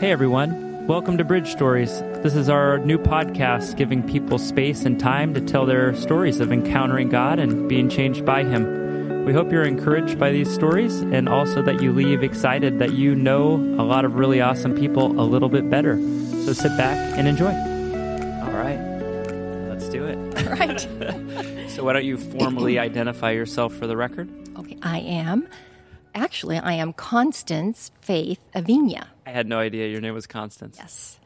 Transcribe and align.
Hey 0.00 0.10
everyone, 0.12 0.86
welcome 0.86 1.18
to 1.18 1.24
Bridge 1.24 1.50
Stories. 1.50 2.00
This 2.22 2.34
is 2.34 2.48
our 2.48 2.78
new 2.78 2.98
podcast 2.98 3.76
giving 3.76 4.02
people 4.02 4.38
space 4.38 4.84
and 4.84 5.00
time 5.00 5.34
to 5.34 5.40
tell 5.40 5.66
their 5.66 5.94
stories 5.96 6.40
of 6.40 6.52
encountering 6.52 7.08
God 7.08 7.38
and 7.38 7.68
being 7.68 7.88
changed 7.88 8.24
by 8.24 8.44
Him. 8.44 9.24
We 9.24 9.32
hope 9.32 9.50
you're 9.50 9.64
encouraged 9.64 10.18
by 10.18 10.30
these 10.32 10.52
stories 10.52 11.00
and 11.00 11.28
also 11.28 11.62
that 11.62 11.82
you 11.82 11.92
leave 11.92 12.22
excited 12.22 12.78
that 12.78 12.92
you 12.92 13.14
know 13.14 13.56
a 13.56 13.84
lot 13.84 14.04
of 14.04 14.14
really 14.14 14.40
awesome 14.40 14.74
people 14.74 15.20
a 15.20 15.24
little 15.24 15.48
bit 15.48 15.68
better. 15.68 15.96
So 16.44 16.52
sit 16.52 16.76
back 16.76 16.96
and 17.18 17.28
enjoy. 17.28 17.52
All 18.44 18.52
right, 18.52 18.78
let's 19.68 19.88
do 19.88 20.04
it. 20.04 20.16
All 20.46 20.54
right. 20.54 20.80
so, 21.70 21.84
why 21.84 21.92
don't 21.92 22.04
you 22.04 22.16
formally 22.16 22.78
identify 22.88 23.32
yourself 23.32 23.74
for 23.74 23.86
the 23.86 23.96
record? 23.96 24.30
Okay, 24.58 24.78
I 24.82 25.00
am. 25.00 25.48
Actually, 26.14 26.58
I 26.58 26.72
am 26.72 26.92
Constance 26.92 27.90
Faith 28.00 28.40
Avina. 28.54 29.08
I 29.28 29.32
had 29.32 29.46
no 29.46 29.58
idea 29.58 29.88
your 29.88 30.00
name 30.00 30.14
was 30.14 30.26
Constance. 30.26 30.76
Yes. 30.78 31.18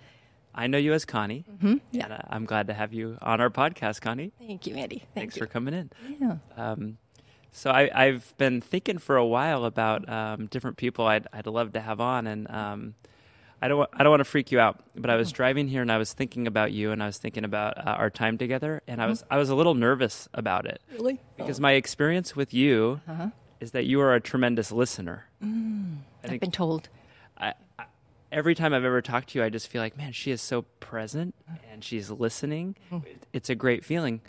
I 0.55 0.67
know 0.67 0.77
you 0.77 0.93
as 0.93 1.05
Connie. 1.05 1.45
Mm-hmm. 1.51 1.77
Yeah. 1.93 2.05
And 2.05 2.13
uh, 2.15 2.19
I'm 2.29 2.45
glad 2.47 2.67
to 2.67 2.75
have 2.75 2.93
you 2.93 3.17
on 3.23 3.41
our 3.41 3.49
podcast, 3.49 4.01
Connie. 4.01 4.33
Thank 4.39 4.67
you, 4.67 4.75
Andy. 4.75 4.97
Thank 4.99 5.15
Thanks 5.15 5.37
you. 5.37 5.41
for 5.43 5.47
coming 5.47 5.73
in. 5.73 5.91
Yeah. 6.21 6.37
Um, 6.57 6.99
so 7.53 7.71
I, 7.71 7.91
I've 7.95 8.35
been 8.39 8.61
thinking 8.61 8.99
for 8.99 9.17
a 9.17 9.25
while 9.25 9.65
about 9.65 10.09
um, 10.09 10.47
different 10.47 10.79
people 10.79 11.07
I'd, 11.07 11.29
I'd 11.33 11.47
love 11.47 11.73
to 11.75 11.81
have 11.81 12.01
on, 12.01 12.27
and 12.27 12.51
um, 12.51 12.95
I 13.63 13.69
don't 13.69 13.89
I 13.93 14.03
don't 14.03 14.11
want 14.11 14.21
to 14.21 14.25
freak 14.25 14.51
you 14.51 14.59
out, 14.59 14.83
but 14.97 15.09
I 15.11 15.17
was 15.17 15.29
Mm-hmm. 15.29 15.37
driving 15.37 15.69
here 15.69 15.83
and 15.83 15.93
I 15.93 15.99
was 15.99 16.13
thinking 16.13 16.47
about 16.49 16.73
you, 16.73 16.91
and 16.91 17.01
I 17.03 17.07
was 17.07 17.19
thinking 17.19 17.45
about 17.45 17.79
uh, 17.79 17.91
our 17.91 18.11
time 18.11 18.37
together, 18.37 18.83
and 18.89 19.01
I 19.01 19.05
Mm-hmm. 19.05 19.11
was 19.11 19.25
I 19.31 19.37
was 19.39 19.49
a 19.51 19.55
little 19.55 19.75
nervous 19.75 20.29
about 20.35 20.67
it 20.67 20.83
Really? 20.93 21.21
because 21.37 21.61
my 21.61 21.73
experience 21.73 22.35
with 22.35 22.53
you 22.53 23.01
Uh-huh. 23.09 23.29
is 23.61 23.71
that 23.73 23.85
you 23.87 24.01
are 24.01 24.13
a 24.15 24.21
tremendous 24.21 24.73
listener. 24.73 25.27
I 25.43 25.47
I've 26.25 26.41
been 26.41 26.51
told. 26.51 26.89
I, 27.39 27.55
every 28.33 28.55
time 28.57 28.73
I've 28.75 28.85
ever 28.85 29.01
talked 29.03 29.29
to 29.31 29.39
you, 29.39 29.45
I 29.45 29.49
just 29.51 29.69
feel 29.69 29.81
like, 29.83 29.97
man, 29.97 30.11
she 30.13 30.31
is 30.33 30.41
so 30.43 30.63
present 30.81 31.35
and 31.71 31.85
she's 31.85 32.11
listening. 32.11 32.75
It's 33.33 33.49
a 33.51 33.55
great 33.55 33.85
feeling. 33.85 34.21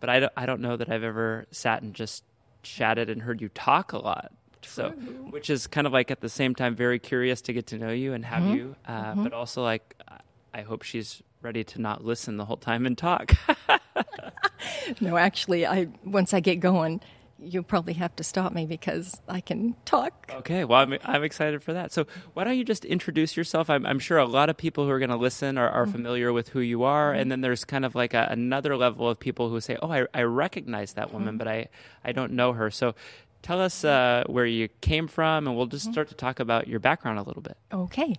But 0.00 0.10
I 0.10 0.20
don't, 0.20 0.32
I 0.36 0.44
don't 0.44 0.60
know 0.60 0.76
that 0.76 0.90
I've 0.90 1.02
ever 1.04 1.46
sat 1.50 1.80
and 1.82 1.94
just 1.94 2.24
chatted 2.62 3.08
and 3.08 3.22
heard 3.22 3.40
you 3.40 3.48
talk 3.48 3.92
a 3.92 3.98
lot. 3.98 4.32
So, 4.66 4.90
which 5.30 5.48
is 5.50 5.66
kind 5.66 5.86
of 5.86 5.92
like 5.92 6.10
at 6.10 6.20
the 6.20 6.28
same 6.28 6.54
time 6.54 6.74
very 6.74 6.98
curious 6.98 7.40
to 7.42 7.52
get 7.52 7.66
to 7.68 7.78
know 7.78 7.90
you 7.90 8.12
and 8.14 8.24
have 8.24 8.44
you, 8.54 8.76
uh, 8.86 9.14
but 9.14 9.32
also 9.32 9.62
like 9.62 9.94
I- 10.08 10.20
I 10.56 10.62
hope 10.62 10.82
she's 10.82 11.22
ready 11.42 11.64
to 11.64 11.80
not 11.80 12.04
listen 12.04 12.36
the 12.36 12.44
whole 12.44 12.56
time 12.56 12.86
and 12.86 12.96
talk. 12.96 13.32
No, 15.00 15.16
actually, 15.16 15.66
I 15.66 15.88
once 16.04 16.32
I 16.34 16.40
get 16.40 16.56
going, 16.60 17.00
you'll 17.44 17.62
probably 17.62 17.94
have 17.94 18.14
to 18.16 18.24
stop 18.24 18.52
me 18.52 18.66
because 18.66 19.20
I 19.28 19.40
can 19.40 19.74
talk. 19.84 20.30
Okay, 20.30 20.64
well, 20.64 20.80
I'm, 20.80 20.98
I'm 21.04 21.22
excited 21.22 21.62
for 21.62 21.72
that. 21.72 21.92
So, 21.92 22.06
why 22.32 22.44
don't 22.44 22.56
you 22.56 22.64
just 22.64 22.84
introduce 22.84 23.36
yourself? 23.36 23.70
I'm, 23.70 23.84
I'm 23.86 23.98
sure 23.98 24.18
a 24.18 24.24
lot 24.24 24.48
of 24.48 24.56
people 24.56 24.84
who 24.84 24.90
are 24.90 24.98
going 24.98 25.10
to 25.10 25.16
listen 25.16 25.58
are, 25.58 25.68
are 25.68 25.86
familiar 25.86 26.32
with 26.32 26.48
who 26.48 26.60
you 26.60 26.84
are, 26.84 27.12
and 27.12 27.30
then 27.30 27.40
there's 27.40 27.64
kind 27.64 27.84
of 27.84 27.94
like 27.94 28.14
a, 28.14 28.26
another 28.30 28.76
level 28.76 29.08
of 29.08 29.18
people 29.18 29.50
who 29.50 29.60
say, 29.60 29.76
"Oh, 29.82 29.90
I, 29.90 30.06
I 30.14 30.22
recognize 30.22 30.94
that 30.94 31.12
woman, 31.12 31.38
but 31.38 31.48
I, 31.48 31.68
I 32.04 32.12
don't 32.12 32.32
know 32.32 32.52
her." 32.52 32.70
So, 32.70 32.94
tell 33.42 33.60
us 33.60 33.84
uh, 33.84 34.24
where 34.26 34.46
you 34.46 34.68
came 34.80 35.06
from, 35.06 35.46
and 35.46 35.56
we'll 35.56 35.66
just 35.66 35.90
start 35.90 36.08
to 36.08 36.14
talk 36.14 36.40
about 36.40 36.66
your 36.66 36.80
background 36.80 37.18
a 37.18 37.22
little 37.22 37.42
bit. 37.42 37.56
Okay. 37.72 38.14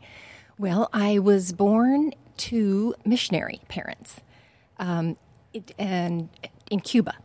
Well, 0.58 0.90
I 0.94 1.20
was 1.20 1.52
born 1.52 2.14
to 2.38 2.96
missionary 3.06 3.62
parents, 3.68 4.22
um, 4.80 5.18
it, 5.54 5.74
and 5.78 6.30
in 6.72 6.80
Cuba. 6.80 7.16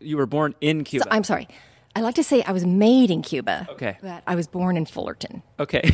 You 0.00 0.16
were 0.16 0.26
born 0.26 0.54
in 0.60 0.84
Cuba. 0.84 1.04
So, 1.04 1.10
I'm 1.10 1.24
sorry. 1.24 1.48
I 1.94 2.00
like 2.00 2.14
to 2.16 2.22
say 2.24 2.42
I 2.42 2.52
was 2.52 2.66
made 2.66 3.10
in 3.10 3.22
Cuba. 3.22 3.66
Okay. 3.70 3.96
But 4.02 4.22
I 4.26 4.34
was 4.34 4.46
born 4.46 4.76
in 4.76 4.84
Fullerton. 4.84 5.42
okay, 5.58 5.90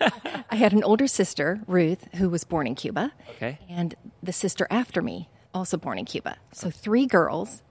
I 0.50 0.56
had 0.56 0.72
an 0.72 0.82
older 0.82 1.06
sister, 1.06 1.60
Ruth, 1.68 2.08
who 2.16 2.28
was 2.28 2.42
born 2.44 2.66
in 2.66 2.74
Cuba. 2.74 3.12
okay, 3.30 3.58
and 3.68 3.94
the 4.22 4.32
sister 4.32 4.66
after 4.70 5.00
me, 5.02 5.28
also 5.54 5.76
born 5.76 5.98
in 5.98 6.04
Cuba. 6.04 6.36
So 6.52 6.70
three 6.70 7.06
girls. 7.06 7.62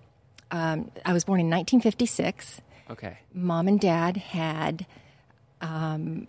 Um, 0.51 0.91
I 1.05 1.11
was 1.11 1.23
born 1.25 1.39
in 1.41 1.47
1956. 1.47 2.61
okay. 2.91 3.17
Mom 3.33 3.67
and 3.67 3.79
dad 3.79 4.17
had. 4.17 4.85
Um, 5.61 6.27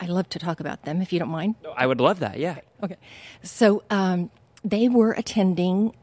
I 0.00 0.06
love 0.06 0.28
to 0.30 0.38
talk 0.38 0.58
about 0.60 0.84
them, 0.84 1.00
if 1.02 1.12
you 1.12 1.18
don't 1.18 1.28
mind. 1.30 1.56
No, 1.62 1.70
I 1.72 1.86
would 1.86 2.00
love 2.00 2.20
that. 2.20 2.38
Yeah. 2.38 2.58
Okay. 2.82 2.96
So 3.42 3.82
um, 3.90 4.30
they 4.64 4.88
were 4.88 5.12
attending 5.12 5.94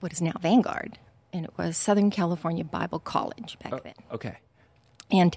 what 0.00 0.12
is 0.12 0.20
now 0.22 0.32
Vanguard, 0.40 0.98
and 1.32 1.44
it 1.44 1.52
was 1.56 1.76
Southern 1.76 2.10
California 2.10 2.64
Bible 2.64 2.98
College 2.98 3.58
back 3.62 3.82
then. 3.82 3.94
Okay. 4.12 4.36
And 5.10 5.36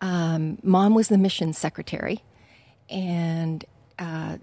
um, 0.00 0.58
mom 0.62 0.94
was 0.94 1.08
the 1.08 1.18
mission 1.18 1.52
secretary, 1.52 2.22
and 2.88 3.64
uh, 3.98 4.38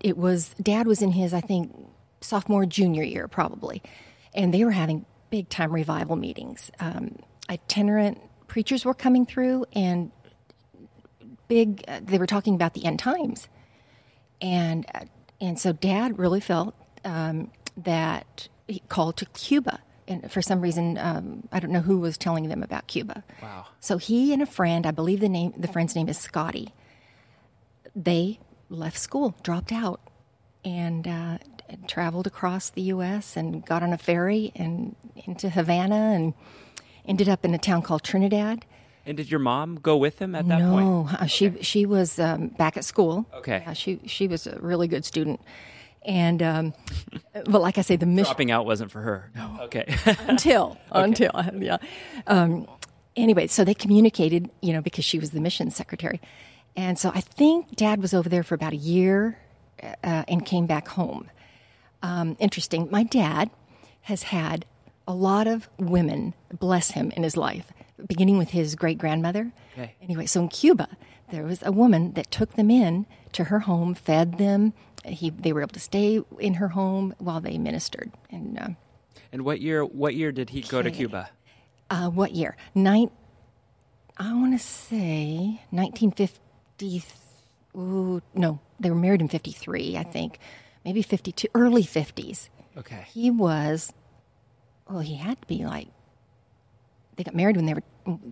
it 0.00 0.16
was 0.16 0.50
dad 0.60 0.86
was 0.86 1.02
in 1.02 1.12
his 1.12 1.32
I 1.32 1.40
think 1.40 1.74
sophomore 2.20 2.66
junior 2.66 3.02
year 3.02 3.28
probably, 3.28 3.82
and 4.34 4.52
they 4.52 4.64
were 4.64 4.72
having 4.72 5.06
big 5.30 5.48
time 5.48 5.72
revival 5.72 6.16
meetings. 6.16 6.70
Um, 6.80 7.16
itinerant 7.48 8.20
preachers 8.46 8.84
were 8.84 8.94
coming 8.94 9.26
through, 9.26 9.64
and 9.72 10.10
big 11.48 11.84
uh, 11.88 12.00
they 12.02 12.18
were 12.18 12.26
talking 12.26 12.54
about 12.54 12.74
the 12.74 12.84
end 12.84 12.98
times, 12.98 13.48
and 14.40 14.86
uh, 14.94 15.04
and 15.40 15.58
so 15.58 15.72
dad 15.72 16.18
really 16.18 16.40
felt 16.40 16.74
um, 17.04 17.50
that 17.76 18.48
he 18.66 18.80
called 18.88 19.16
to 19.18 19.26
Cuba. 19.26 19.80
And 20.08 20.32
for 20.32 20.42
some 20.42 20.60
reason, 20.60 20.98
um, 20.98 21.46
I 21.52 21.60
don't 21.60 21.70
know 21.70 21.80
who 21.80 21.98
was 21.98 22.16
telling 22.16 22.48
them 22.48 22.62
about 22.62 22.86
Cuba. 22.86 23.22
Wow. 23.42 23.66
So 23.78 23.98
he 23.98 24.32
and 24.32 24.42
a 24.42 24.46
friend, 24.46 24.86
I 24.86 24.90
believe 24.90 25.20
the 25.20 25.28
name, 25.28 25.52
the 25.56 25.68
friend's 25.68 25.94
name 25.94 26.08
is 26.08 26.18
Scotty. 26.18 26.72
They 27.94 28.40
left 28.70 28.98
school, 28.98 29.36
dropped 29.42 29.70
out, 29.70 30.00
and 30.64 31.06
uh, 31.06 31.38
traveled 31.86 32.26
across 32.26 32.70
the 32.70 32.82
U.S. 32.82 33.36
and 33.36 33.64
got 33.64 33.82
on 33.82 33.92
a 33.92 33.98
ferry 33.98 34.52
and 34.56 34.96
into 35.26 35.50
Havana 35.50 36.12
and 36.14 36.34
ended 37.06 37.28
up 37.28 37.44
in 37.44 37.54
a 37.54 37.58
town 37.58 37.82
called 37.82 38.02
Trinidad. 38.02 38.64
And 39.06 39.16
did 39.16 39.30
your 39.30 39.40
mom 39.40 39.76
go 39.76 39.96
with 39.96 40.18
him 40.18 40.34
at 40.34 40.46
that 40.48 40.60
point? 40.60 40.86
No, 40.86 41.08
uh, 41.10 41.26
she 41.26 41.62
she 41.62 41.86
was 41.86 42.18
um, 42.18 42.48
back 42.48 42.76
at 42.76 42.84
school. 42.84 43.26
Okay. 43.34 43.62
Yeah, 43.66 43.72
she 43.72 44.00
she 44.06 44.28
was 44.28 44.46
a 44.46 44.58
really 44.60 44.86
good 44.86 45.04
student, 45.04 45.40
and 46.08 46.42
um, 46.42 46.74
but 47.32 47.60
like 47.60 47.78
I 47.78 47.82
say, 47.82 47.96
the 47.96 48.06
mission 48.06 48.24
Dropping 48.24 48.50
out 48.50 48.66
wasn't 48.66 48.90
for 48.90 49.02
her. 49.02 49.30
No. 49.36 49.58
Okay. 49.62 49.94
until 50.26 50.78
until 50.90 51.30
yeah. 51.58 51.76
Um, 52.26 52.66
anyway, 53.14 53.46
so 53.46 53.62
they 53.62 53.74
communicated, 53.74 54.50
you 54.62 54.72
know, 54.72 54.80
because 54.80 55.04
she 55.04 55.18
was 55.18 55.30
the 55.30 55.40
mission 55.40 55.70
secretary, 55.70 56.20
and 56.74 56.98
so 56.98 57.12
I 57.14 57.20
think 57.20 57.76
Dad 57.76 58.00
was 58.00 58.14
over 58.14 58.28
there 58.28 58.42
for 58.42 58.54
about 58.54 58.72
a 58.72 58.76
year 58.76 59.38
uh, 59.82 60.24
and 60.26 60.44
came 60.44 60.66
back 60.66 60.88
home. 60.88 61.30
Um, 62.02 62.36
interesting. 62.40 62.88
My 62.90 63.02
dad 63.02 63.50
has 64.02 64.24
had 64.24 64.64
a 65.06 65.12
lot 65.12 65.46
of 65.46 65.68
women 65.78 66.34
bless 66.52 66.92
him 66.92 67.12
in 67.16 67.22
his 67.22 67.36
life, 67.36 67.72
beginning 68.06 68.38
with 68.38 68.50
his 68.50 68.74
great 68.74 68.98
grandmother. 68.98 69.52
Okay. 69.74 69.94
Anyway, 70.00 70.26
so 70.26 70.40
in 70.40 70.48
Cuba, 70.48 70.88
there 71.30 71.44
was 71.44 71.62
a 71.62 71.72
woman 71.72 72.12
that 72.12 72.30
took 72.30 72.54
them 72.54 72.70
in 72.70 73.04
to 73.32 73.44
her 73.44 73.60
home, 73.60 73.94
fed 73.94 74.38
them. 74.38 74.72
He, 75.10 75.30
they 75.30 75.52
were 75.52 75.60
able 75.60 75.72
to 75.72 75.80
stay 75.80 76.20
in 76.38 76.54
her 76.54 76.68
home 76.68 77.14
while 77.18 77.40
they 77.40 77.58
ministered. 77.58 78.10
And 78.30 78.58
uh, 78.58 78.68
and 79.32 79.44
what 79.44 79.60
year? 79.60 79.84
What 79.84 80.14
year 80.14 80.32
did 80.32 80.50
he 80.50 80.62
go 80.62 80.82
to 80.82 80.90
Cuba? 80.90 81.30
uh, 81.90 82.08
what 82.08 82.32
year? 82.32 82.56
Nine. 82.74 83.10
I 84.16 84.32
want 84.34 84.58
to 84.58 84.64
say 84.64 85.60
1950. 85.70 87.04
Ooh, 87.76 88.20
no, 88.34 88.60
they 88.80 88.90
were 88.90 88.96
married 88.96 89.20
in 89.20 89.28
53, 89.28 89.96
I 89.96 90.02
think. 90.02 90.38
Maybe 90.84 91.02
52, 91.02 91.48
early 91.54 91.84
50s. 91.84 92.48
Okay. 92.76 93.04
He 93.12 93.30
was, 93.30 93.92
well, 94.88 95.00
he 95.00 95.16
had 95.16 95.40
to 95.40 95.46
be 95.46 95.64
like, 95.64 95.88
they 97.16 97.24
got 97.24 97.34
married 97.34 97.56
when 97.56 97.66
they 97.66 97.74
were 97.74 97.82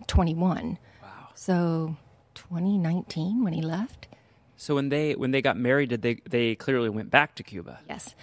21. 0.07 0.77
Wow. 1.01 1.09
So 1.35 1.95
2019 2.35 3.43
when 3.43 3.53
he 3.53 3.61
left. 3.61 4.06
So 4.57 4.75
when 4.75 4.89
they 4.89 5.15
when 5.15 5.31
they 5.31 5.41
got 5.41 5.55
married, 5.55 5.89
did 5.89 6.01
they 6.01 6.15
they 6.29 6.55
clearly 6.55 6.89
went 6.89 7.09
back 7.09 7.35
to 7.35 7.43
Cuba? 7.43 7.79
Yes. 7.87 8.15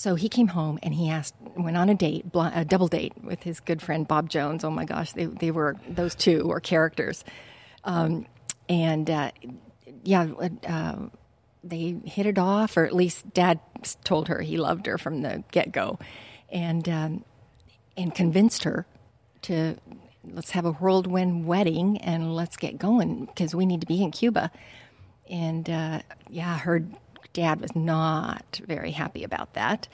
So 0.00 0.14
he 0.14 0.30
came 0.30 0.48
home 0.48 0.78
and 0.82 0.94
he 0.94 1.10
asked, 1.10 1.34
went 1.58 1.76
on 1.76 1.90
a 1.90 1.94
date, 1.94 2.24
a 2.34 2.64
double 2.64 2.88
date 2.88 3.12
with 3.22 3.42
his 3.42 3.60
good 3.60 3.82
friend 3.82 4.08
Bob 4.08 4.30
Jones. 4.30 4.64
Oh 4.64 4.70
my 4.70 4.86
gosh, 4.86 5.12
they, 5.12 5.26
they 5.26 5.50
were, 5.50 5.76
those 5.86 6.14
two 6.14 6.46
were 6.46 6.58
characters. 6.58 7.22
Um, 7.84 8.24
and 8.66 9.10
uh, 9.10 9.32
yeah, 10.02 10.26
uh, 10.66 10.96
they 11.62 11.96
hit 12.06 12.24
it 12.24 12.38
off, 12.38 12.78
or 12.78 12.86
at 12.86 12.94
least 12.94 13.34
dad 13.34 13.60
told 14.02 14.28
her 14.28 14.40
he 14.40 14.56
loved 14.56 14.86
her 14.86 14.96
from 14.96 15.20
the 15.20 15.44
get 15.50 15.70
go. 15.70 15.98
And, 16.48 16.88
um, 16.88 17.24
and 17.94 18.14
convinced 18.14 18.64
her 18.64 18.86
to 19.42 19.76
let's 20.24 20.52
have 20.52 20.64
a 20.64 20.72
whirlwind 20.72 21.46
wedding 21.46 21.98
and 21.98 22.34
let's 22.34 22.56
get 22.56 22.78
going 22.78 23.26
because 23.26 23.54
we 23.54 23.66
need 23.66 23.82
to 23.82 23.86
be 23.86 24.02
in 24.02 24.12
Cuba. 24.12 24.50
And 25.30 25.70
uh, 25.70 26.00
yeah, 26.28 26.58
her 26.58 26.84
dad 27.32 27.60
was 27.60 27.74
not 27.76 28.60
very 28.66 28.90
happy 28.90 29.22
about 29.24 29.54
that, 29.54 29.88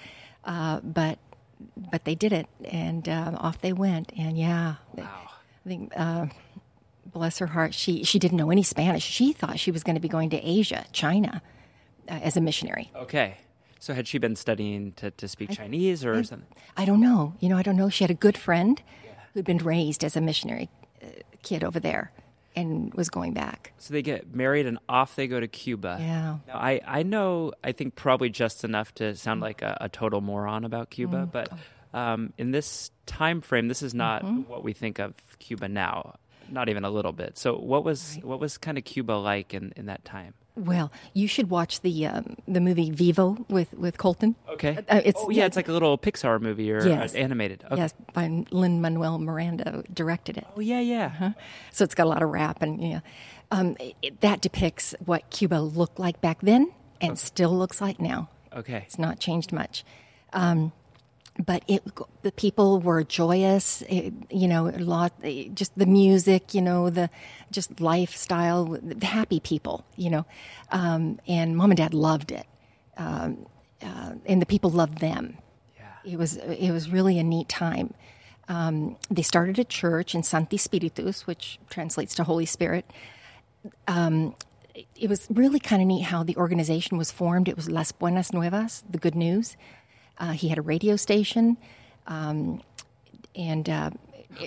uh, 0.45 0.81
but 0.83 1.19
but 1.77 2.05
they 2.05 2.15
did 2.15 2.33
it, 2.33 2.47
and 2.65 3.09
uh, 3.09 3.33
off 3.39 3.61
they 3.61 3.73
went. 3.73 4.13
And 4.17 4.39
yeah, 4.39 4.77
Wow. 4.95 5.07
I 5.65 5.69
think 5.69 5.93
uh, 5.97 6.27
bless 7.05 7.39
her 7.39 7.47
heart, 7.49 7.75
she 7.75 8.03
she 8.05 8.19
didn't 8.19 8.37
know 8.39 8.51
any 8.51 8.63
Spanish. 8.63 9.03
She 9.05 9.33
thought 9.33 9.59
she 9.59 9.71
was 9.71 9.83
going 9.83 9.95
to 9.97 10.01
be 10.01 10.09
going 10.09 10.31
to 10.31 10.37
Asia, 10.43 10.85
China, 10.93 11.43
uh, 12.09 12.13
as 12.23 12.37
a 12.37 12.41
missionary. 12.41 12.91
Okay. 12.95 13.39
So 13.79 13.93
had 13.95 14.09
she 14.09 14.19
been 14.19 14.37
studying 14.37 14.93
to, 14.93 15.11
to 15.13 15.29
speak 15.29 15.51
Chinese 15.51 16.05
or 16.05 16.25
something? 16.25 16.49
I 16.77 16.87
don't 16.87 17.01
know. 17.01 17.35
You 17.41 17.51
know, 17.51 17.59
I 17.59 17.63
don't 17.63 17.77
know. 17.77 17.89
She 17.91 18.03
had 18.05 18.11
a 18.11 18.15
good 18.15 18.37
friend 18.39 18.83
who'd 19.35 19.45
been 19.45 19.59
raised 19.59 20.03
as 20.03 20.17
a 20.17 20.21
missionary 20.21 20.71
uh, 21.03 21.07
kid 21.43 21.63
over 21.63 21.79
there 21.79 22.11
and 22.57 22.93
was 22.95 23.11
going 23.11 23.35
back. 23.35 23.73
So 23.79 23.93
they 23.93 24.03
get 24.03 24.35
married 24.35 24.67
and 24.67 24.79
off 24.89 25.15
they 25.15 25.29
go 25.29 25.39
to 25.39 25.47
Cuba. 25.47 25.99
Yeah. 26.01 26.39
Now, 26.49 26.55
I, 26.55 26.81
I 26.87 27.03
know, 27.03 27.53
I 27.63 27.73
think 27.73 27.95
probably 27.95 28.31
just 28.31 28.65
enough 28.65 28.95
to 28.95 29.15
sound 29.15 29.43
like 29.43 29.63
a, 29.63 29.77
a 29.83 29.89
total 29.89 30.23
moron 30.23 30.65
about 30.65 30.91
Cuba, 30.91 31.29
but 31.31 31.53
um, 31.93 32.33
in 32.39 32.51
this 32.51 32.91
time 33.05 33.43
frame, 33.43 33.69
this 33.69 33.83
is 33.83 33.95
not 33.95 34.25
what 34.49 34.65
we 34.65 34.73
think 34.73 34.99
of 34.99 35.15
Cuba 35.39 35.69
now. 35.69 36.17
Not 36.49 36.69
even 36.69 36.85
a 36.85 36.91
little 36.91 37.13
bit. 37.13 37.37
So, 37.37 37.57
what 37.57 37.83
was 37.83 38.21
what 38.23 38.39
was 38.39 38.57
kind 38.57 38.79
of 38.79 38.85
Cuba 38.85 39.13
like 39.13 39.53
in, 39.53 39.73
in 39.75 39.87
that 39.87 40.05
time? 40.05 40.35
Well, 40.57 40.91
you 41.13 41.29
should 41.29 41.51
watch 41.51 41.83
the 41.83 42.07
um, 42.07 42.37
the 42.49 42.61
movie 42.61 42.91
Vivo 42.91 43.45
with 43.51 43.73
with 43.75 43.99
Colton. 43.99 44.37
Okay. 44.49 44.79
Uh, 44.89 44.97
it's- 45.05 45.15
oh, 45.17 45.29
yeah, 45.31 45.45
it's 45.45 45.57
like 45.57 45.69
a 45.69 45.73
little 45.73 45.99
Pixar 45.99 46.41
movie 46.41 46.73
or 46.73 46.87
Yes. 46.87 47.15
uh, 47.15 47.19
animated. 47.19 47.63
Okay. 47.67 47.77
Yes, 47.77 47.93
by 48.15 48.45
Lin 48.51 48.81
Manuel 48.81 49.19
Miranda 49.19 49.85
directed 49.93 50.39
it. 50.39 50.47
Oh, 50.57 50.61
yeah, 50.61 50.81
yeah. 50.81 51.33
So 51.71 51.85
it's 51.85 51.95
got 51.95 52.05
a 52.07 52.09
lot 52.09 52.23
of 52.23 52.31
rap 52.31 52.63
and 52.63 52.83
yeah, 52.83 53.01
um, 53.51 53.77
it, 54.03 54.21
that 54.23 54.41
depicts 54.41 54.95
what 55.05 55.29
Cuba 55.31 55.57
looked 55.57 55.99
like 55.99 56.21
back 56.23 56.39
then 56.41 56.73
and 57.03 57.19
still 57.19 57.57
looks 57.57 57.81
like 57.83 58.01
now. 58.01 58.31
Okay. 58.55 58.83
It's 58.87 58.99
not 58.99 59.21
changed 59.21 59.53
much. 59.53 59.85
Um, 60.33 60.73
but 61.45 61.63
it, 61.69 61.83
the 62.23 62.33
people 62.33 62.81
were 62.81 63.05
joyous, 63.05 63.83
it, 63.83 64.15
you 64.31 64.49
know, 64.49 64.69
a 64.69 64.79
lot, 64.79 65.13
just 65.55 65.77
the 65.79 65.87
music, 65.87 66.55
you 66.55 66.63
know, 66.63 66.91
the 66.91 67.11
just 67.51 67.81
lifestyle, 67.81 68.65
the 68.83 69.07
happy 69.07 69.41
people, 69.41 69.85
you 69.97 70.11
know. 70.11 70.27
Um, 70.71 71.21
and 71.27 71.57
mom 71.57 71.71
and 71.71 71.79
dad 71.79 71.95
loved 71.95 72.33
it. 72.33 72.47
Um, 72.97 73.47
uh, 73.83 74.13
and 74.25 74.41
the 74.41 74.47
people 74.47 74.71
loved 74.71 74.99
them. 74.99 75.37
Yeah. 75.77 76.13
It 76.13 76.19
was, 76.19 76.37
it 76.37 76.71
was 76.71 76.91
really 76.91 77.19
a 77.19 77.25
neat 77.25 77.49
time. 77.49 77.93
Um, 78.49 78.97
they 79.11 79.23
started 79.23 79.59
a 79.59 79.65
church 79.65 80.15
in 80.15 80.23
Sancti 80.23 80.57
Spiritus, 80.57 81.27
which 81.27 81.59
translates 81.69 82.15
to 82.15 82.25
Holy 82.25 82.47
Spirit 82.47 82.91
it 84.95 85.09
was 85.09 85.27
really 85.31 85.59
kind 85.61 85.81
of 85.81 85.89
neat 85.89 86.03
how 86.03 86.23
the 86.23 86.37
organization 86.37 86.99
was 86.99 87.11
formed. 87.11 87.49
It 87.49 87.57
was 87.57 87.69
Las 87.69 87.93
Buenas 87.93 88.33
Nuevas, 88.33 88.85
the 88.89 88.99
good 88.99 89.15
news. 89.15 89.57
Uh, 90.19 90.33
he 90.33 90.49
had 90.49 90.59
a 90.59 90.63
radio 90.63 90.97
station, 90.97 91.57
um, 92.07 92.61
and 93.35 93.69
uh, 93.69 93.91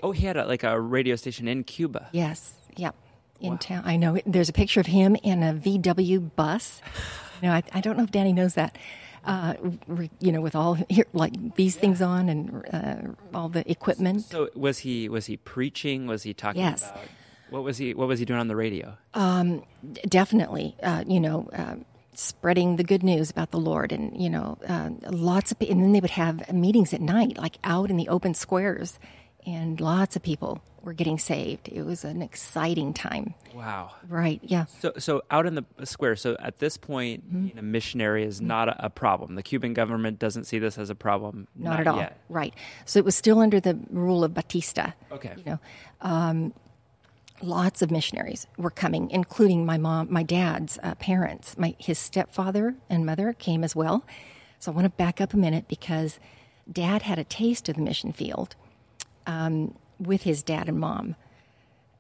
Oh, 0.04 0.12
he 0.12 0.26
had 0.26 0.38
a, 0.38 0.46
like 0.46 0.64
a 0.64 0.80
radio 0.80 1.16
station 1.16 1.48
in 1.48 1.64
Cuba. 1.64 2.10
yes, 2.12 2.54
yep, 2.76 2.96
in 3.40 3.58
town. 3.58 3.84
I 3.86 3.96
know. 3.98 4.20
There's 4.26 4.50
a 4.50 4.54
picture 4.54 4.80
of 4.80 4.86
him 4.88 5.16
in 5.24 5.42
a 5.44 5.54
VW 5.54 6.32
bus. 6.36 6.82
No, 7.42 7.52
I, 7.52 7.64
I 7.74 7.82
don't 7.82 7.98
know 7.98 8.04
if 8.04 8.12
Danny 8.12 8.34
knows 8.34 8.54
that. 8.56 8.78
Uh, 9.26 9.54
re, 9.88 10.10
you 10.20 10.32
know, 10.32 10.42
with 10.42 10.56
all 10.56 10.78
like 11.14 11.56
these 11.56 11.76
things 11.76 12.02
on 12.02 12.30
and 12.30 12.64
uh, 12.74 13.38
all 13.38 13.50
the 13.50 13.70
equipment. 13.70 14.22
So 14.24 14.50
was 14.56 14.80
he 14.80 15.10
was 15.10 15.26
he 15.28 15.38
preaching? 15.38 16.08
Was 16.08 16.24
he 16.24 16.34
talking 16.34 16.62
Yes. 16.62 16.90
about 16.90 17.04
what 17.50 17.64
was 17.64 17.78
he 17.78 17.94
what 17.94 18.08
was 18.08 18.20
he 18.20 18.26
doing 18.26 18.40
on 18.40 18.48
the 18.48 18.56
radio? 18.56 18.98
definitely, 20.08 20.76
uh, 20.84 21.04
you 21.08 21.20
know, 21.20 21.50
uh, 21.54 21.76
spreading 22.20 22.76
the 22.76 22.84
good 22.84 23.04
news 23.04 23.30
about 23.32 23.52
the 23.52 23.60
Lord, 23.60 23.92
and 23.92 24.20
you 24.22 24.30
know, 24.30 24.58
uh, 24.68 24.90
lots 25.10 25.52
of, 25.52 25.60
pe- 25.60 25.68
and 25.70 25.82
then 25.82 25.92
they 25.94 26.00
would 26.02 26.12
have 26.12 26.52
meetings 26.54 26.94
at 26.94 27.02
night, 27.02 27.38
like 27.38 27.58
out 27.64 27.90
in 27.90 27.98
the 27.98 28.10
open 28.10 28.34
squares, 28.34 29.00
and 29.46 29.80
lots 29.80 30.16
of 30.16 30.22
people 30.24 30.62
were 30.82 30.94
getting 30.94 31.18
saved. 31.20 31.68
It 31.68 31.84
was 31.84 32.06
an 32.06 32.22
exciting 32.22 32.94
time, 32.94 33.34
Wow. 33.54 33.92
right? 34.08 34.40
Yeah, 34.44 34.66
So, 34.80 34.94
so 34.98 35.24
out 35.30 35.46
in 35.46 35.56
the 35.56 35.66
square. 35.86 36.16
So 36.16 36.38
at 36.40 36.60
this 36.60 36.78
point, 36.78 37.34
Mm-hmm. 37.34 37.72
missionary 37.72 38.24
is 38.24 38.40
not 38.40 38.70
a, 38.70 38.86
a 38.86 38.90
problem. 38.90 39.36
The 39.36 39.44
Cuban 39.44 39.74
government 39.74 40.20
doesn't 40.20 40.46
see 40.46 40.58
this 40.58 40.78
as 40.78 40.90
a 40.90 40.96
problem. 40.96 41.48
not, 41.56 41.82
at 41.82 41.88
all, 41.88 41.98
Yet. 41.98 42.18
right? 42.30 42.54
So 42.86 42.98
it 43.00 43.04
was 43.06 43.16
still 43.16 43.40
under 43.40 43.60
the 43.60 43.78
rule 43.90 44.24
of 44.24 44.34
Batista. 44.34 44.92
Okay. 45.12 45.34
you 45.38 45.44
know, 45.46 45.60
um, 46.02 46.54
lots 47.42 47.82
of 47.82 47.92
missionaries 47.92 48.48
were 48.58 48.70
coming, 48.70 49.10
including 49.12 49.66
my 49.66 49.78
mom, 49.78 50.08
my 50.12 50.24
dad's 50.24 50.80
uh, 50.84 50.96
parents. 50.96 51.58
My 51.58 51.76
his 51.78 52.00
stepfather 52.00 52.76
and 52.90 53.06
mother 53.06 53.34
came 53.34 53.64
as 53.64 53.76
well. 53.76 54.06
So 54.60 54.72
I 54.72 54.76
want 54.76 54.86
to 54.86 54.90
back 54.90 55.22
up 55.22 55.34
a 55.34 55.38
minute 55.38 55.68
because 55.68 56.20
dad 56.72 57.04
had 57.04 57.18
a 57.18 57.24
taste 57.24 57.70
of 57.70 57.76
the 57.76 57.82
mission 57.82 58.12
field 58.12 58.56
um, 59.26 59.76
with 60.00 60.24
his 60.24 60.44
dad 60.44 60.68
and 60.68 60.80
mom. 60.80 61.16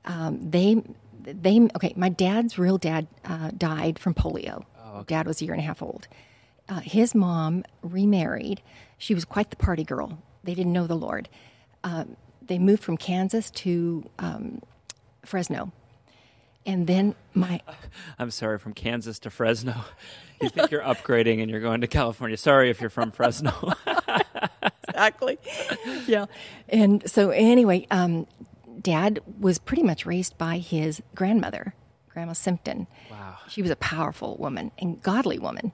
Um, 0.06 0.50
they 0.50 0.81
they 1.24 1.59
okay. 1.75 1.94
My 1.95 2.09
dad's 2.09 2.57
real 2.57 2.77
dad 2.77 3.07
uh, 3.25 3.51
died 3.57 4.00
from 4.00 4.13
polio. 4.13 4.65
Dad 5.07 5.27
was 5.27 5.41
a 5.41 5.45
year 5.45 5.53
and 5.53 5.62
a 5.62 5.65
half 5.65 5.81
old. 5.81 6.07
Uh, 6.68 6.80
his 6.81 7.15
mom 7.15 7.63
remarried. 7.81 8.62
She 8.97 9.13
was 9.13 9.25
quite 9.25 9.50
the 9.50 9.56
party 9.56 9.83
girl. 9.83 10.19
They 10.44 10.53
didn't 10.53 10.74
know 10.74 10.88
the 10.88 10.95
Lord. 10.95 11.30
Um, 11.83 12.15
they 12.41 12.59
moved 12.59 12.83
from 12.83 12.97
Kansas 12.97 13.50
to 13.51 14.09
um, 14.19 14.62
Fresno, 15.29 15.71
and 16.65 16.87
then 16.87 17.15
my 17.33 17.61
I'm 18.19 18.31
sorry, 18.31 18.57
from 18.57 18.73
Kansas 18.73 19.19
to 19.19 19.29
Fresno. 19.29 19.85
You 20.41 20.49
think 20.49 20.71
you're 20.71 20.81
upgrading 20.81 21.41
and 21.41 21.51
you're 21.51 21.59
going 21.59 21.81
to 21.81 21.87
California. 21.87 22.37
Sorry 22.37 22.69
if 22.69 22.81
you're 22.81 22.89
from 22.89 23.11
Fresno. 23.11 23.73
exactly. 24.87 25.37
yeah. 26.07 26.25
And 26.69 27.09
so, 27.09 27.29
anyway, 27.29 27.87
um, 27.91 28.25
dad 28.81 29.19
was 29.39 29.59
pretty 29.59 29.83
much 29.83 30.05
raised 30.05 30.37
by 30.37 30.57
his 30.57 31.01
grandmother, 31.13 31.73
Grandma 32.13 32.33
Simpton. 32.33 32.87
Wow. 33.11 33.37
She 33.49 33.61
was 33.61 33.69
a 33.69 33.75
powerful 33.75 34.37
woman 34.37 34.71
and 34.79 35.01
godly 35.01 35.39
woman. 35.39 35.73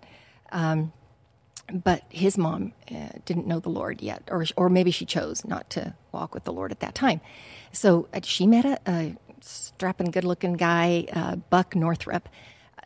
Um, 0.52 0.92
but 1.72 2.04
his 2.10 2.38
mom 2.38 2.74
uh, 2.92 3.10
didn't 3.26 3.48
know 3.48 3.60
the 3.60 3.70
Lord 3.70 4.02
yet, 4.02 4.24
or 4.30 4.46
or 4.56 4.70
maybe 4.70 4.92
she 4.92 5.06
chose 5.06 5.44
not 5.46 5.70
to 5.72 5.96
walk 6.12 6.34
with 6.34 6.44
the 6.44 6.54
Lord 6.54 6.72
at 6.72 6.80
that 6.82 6.94
time. 6.94 7.22
So 7.72 8.08
uh, 8.14 8.20
she 8.24 8.46
met 8.46 8.66
a, 8.66 8.80
a 8.88 9.16
strapping, 9.42 10.12
good-looking 10.12 10.54
guy, 10.54 11.06
uh, 11.14 11.36
Buck 11.36 11.76
Northrup, 11.76 12.30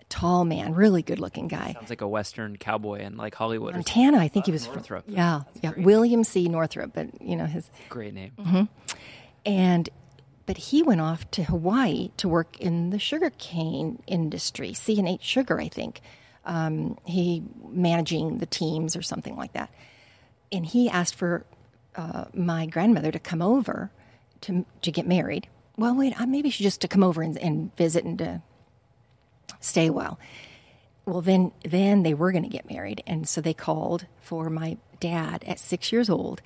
tall 0.09 0.43
man, 0.43 0.73
really 0.73 1.01
good-looking 1.01 1.47
guy. 1.47 1.73
Sounds 1.73 1.89
like 1.89 2.01
a 2.01 2.07
Western 2.07 2.57
cowboy 2.57 2.99
in 2.99 3.15
like 3.15 3.35
Hollywood. 3.35 3.75
Or. 3.75 3.77
Montana, 3.77 4.17
I 4.17 4.27
think 4.27 4.45
he 4.47 4.51
was 4.51 4.65
from. 4.65 4.75
Northrup. 4.75 5.05
Yeah, 5.07 5.41
yeah, 5.61 5.73
William 5.77 6.23
C. 6.23 6.49
Northrup, 6.49 6.93
but 6.93 7.21
you 7.21 7.35
know 7.35 7.45
his 7.45 7.69
Great 7.89 8.13
name. 8.13 8.31
Mm-hmm. 8.37 8.63
and 9.45 9.89
but 10.45 10.57
he 10.57 10.81
went 10.81 10.99
off 10.99 11.29
to 11.31 11.43
Hawaii 11.43 12.09
to 12.17 12.27
work 12.27 12.59
in 12.59 12.89
the 12.89 12.97
sugarcane 12.97 14.01
industry, 14.07 14.73
C 14.73 14.97
and 14.97 15.07
H 15.07 15.21
Sugar, 15.21 15.59
I 15.59 15.67
think. 15.67 16.01
Um, 16.43 16.97
he 17.05 17.43
managing 17.67 18.39
the 18.39 18.47
teams 18.47 18.95
or 18.95 19.03
something 19.03 19.35
like 19.35 19.53
that, 19.53 19.69
and 20.51 20.65
he 20.65 20.89
asked 20.89 21.13
for 21.13 21.45
uh, 21.95 22.25
my 22.33 22.65
grandmother 22.65 23.11
to 23.11 23.19
come 23.19 23.43
over 23.43 23.91
to 24.41 24.65
to 24.81 24.91
get 24.91 25.05
married. 25.05 25.47
Well, 25.79 25.95
wait, 25.95 26.19
uh, 26.19 26.25
maybe 26.25 26.49
she 26.49 26.61
just 26.61 26.81
to 26.81 26.89
come 26.89 27.05
over 27.05 27.21
and, 27.21 27.37
and 27.37 27.73
visit 27.77 28.03
and 28.03 28.17
to 28.17 28.41
stay 29.61 29.87
a 29.87 29.93
while. 29.93 30.19
Well, 31.05 31.21
then 31.21 31.53
then 31.63 32.03
they 32.03 32.13
were 32.13 32.33
going 32.33 32.43
to 32.43 32.49
get 32.49 32.69
married, 32.69 33.01
and 33.07 33.27
so 33.27 33.39
they 33.39 33.53
called 33.53 34.05
for 34.19 34.49
my 34.49 34.77
dad 34.99 35.45
at 35.47 35.57
six 35.57 35.93
years 35.93 36.09
old 36.09 36.41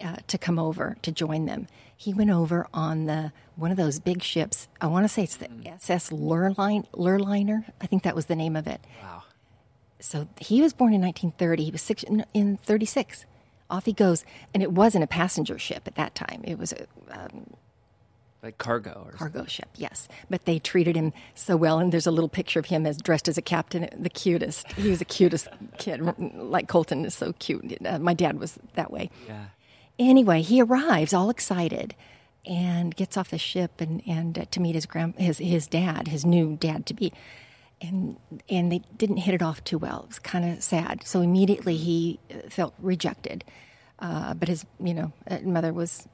uh, 0.00 0.16
to 0.26 0.38
come 0.38 0.58
over 0.58 0.96
to 1.02 1.12
join 1.12 1.44
them. 1.44 1.66
He 1.94 2.14
went 2.14 2.30
over 2.30 2.66
on 2.72 3.04
the 3.04 3.32
one 3.54 3.70
of 3.70 3.76
those 3.76 3.98
big 3.98 4.22
ships. 4.22 4.66
I 4.80 4.86
want 4.86 5.04
to 5.04 5.08
say 5.10 5.24
it's 5.24 5.36
the 5.36 5.50
SS 5.66 6.08
Lurline, 6.08 6.90
Lurliner. 6.92 7.70
I 7.82 7.86
think 7.86 8.02
that 8.04 8.16
was 8.16 8.26
the 8.26 8.36
name 8.36 8.56
of 8.56 8.66
it. 8.66 8.80
Wow. 9.02 9.24
So 10.00 10.26
he 10.40 10.62
was 10.62 10.72
born 10.72 10.94
in 10.94 11.02
1930. 11.02 11.64
He 11.64 11.70
was 11.70 11.82
six 11.82 12.02
in, 12.02 12.24
in 12.32 12.56
36. 12.56 13.26
Off 13.68 13.84
he 13.84 13.92
goes, 13.92 14.24
and 14.54 14.62
it 14.62 14.72
wasn't 14.72 15.04
a 15.04 15.06
passenger 15.06 15.58
ship 15.58 15.82
at 15.86 15.96
that 15.96 16.14
time. 16.14 16.40
It 16.44 16.58
was 16.58 16.72
a 16.72 17.28
Like 18.42 18.56
cargo 18.56 19.02
or 19.04 19.10
something. 19.18 19.18
cargo 19.18 19.44
ship, 19.46 19.68
yes. 19.76 20.08
But 20.30 20.46
they 20.46 20.58
treated 20.58 20.96
him 20.96 21.12
so 21.34 21.56
well, 21.56 21.78
and 21.78 21.92
there's 21.92 22.06
a 22.06 22.10
little 22.10 22.28
picture 22.28 22.58
of 22.58 22.66
him 22.66 22.86
as 22.86 22.96
dressed 22.96 23.28
as 23.28 23.36
a 23.36 23.42
captain, 23.42 23.88
the 23.98 24.08
cutest. 24.08 24.72
He 24.72 24.88
was 24.88 24.98
the 24.98 25.04
cutest 25.04 25.46
kid, 25.76 26.00
like 26.34 26.66
Colton 26.66 27.04
is 27.04 27.12
so 27.14 27.34
cute. 27.34 27.76
Uh, 27.84 27.98
my 27.98 28.14
dad 28.14 28.38
was 28.40 28.58
that 28.76 28.90
way. 28.90 29.10
Yeah. 29.28 29.46
Anyway, 29.98 30.40
he 30.40 30.62
arrives 30.62 31.12
all 31.12 31.28
excited 31.28 31.94
and 32.46 32.96
gets 32.96 33.18
off 33.18 33.28
the 33.28 33.36
ship 33.36 33.82
and, 33.82 34.02
and 34.06 34.38
uh, 34.38 34.44
to 34.50 34.60
meet 34.60 34.74
his 34.74 34.86
grand 34.86 35.14
his 35.16 35.36
his 35.36 35.66
dad, 35.66 36.08
his 36.08 36.24
new 36.24 36.56
dad 36.56 36.86
to 36.86 36.94
be. 36.94 37.12
And 37.82 38.16
and 38.48 38.72
they 38.72 38.80
didn't 38.96 39.18
hit 39.18 39.34
it 39.34 39.42
off 39.42 39.62
too 39.64 39.76
well. 39.76 40.04
It 40.04 40.08
was 40.08 40.18
kind 40.18 40.50
of 40.50 40.62
sad. 40.62 41.02
So 41.06 41.20
immediately 41.20 41.76
he 41.76 42.18
uh, 42.30 42.48
felt 42.48 42.72
rejected. 42.78 43.44
Uh, 43.98 44.32
but 44.32 44.48
his 44.48 44.64
you 44.82 44.94
know 44.94 45.12
uh, 45.30 45.40
mother 45.42 45.74
was 45.74 46.08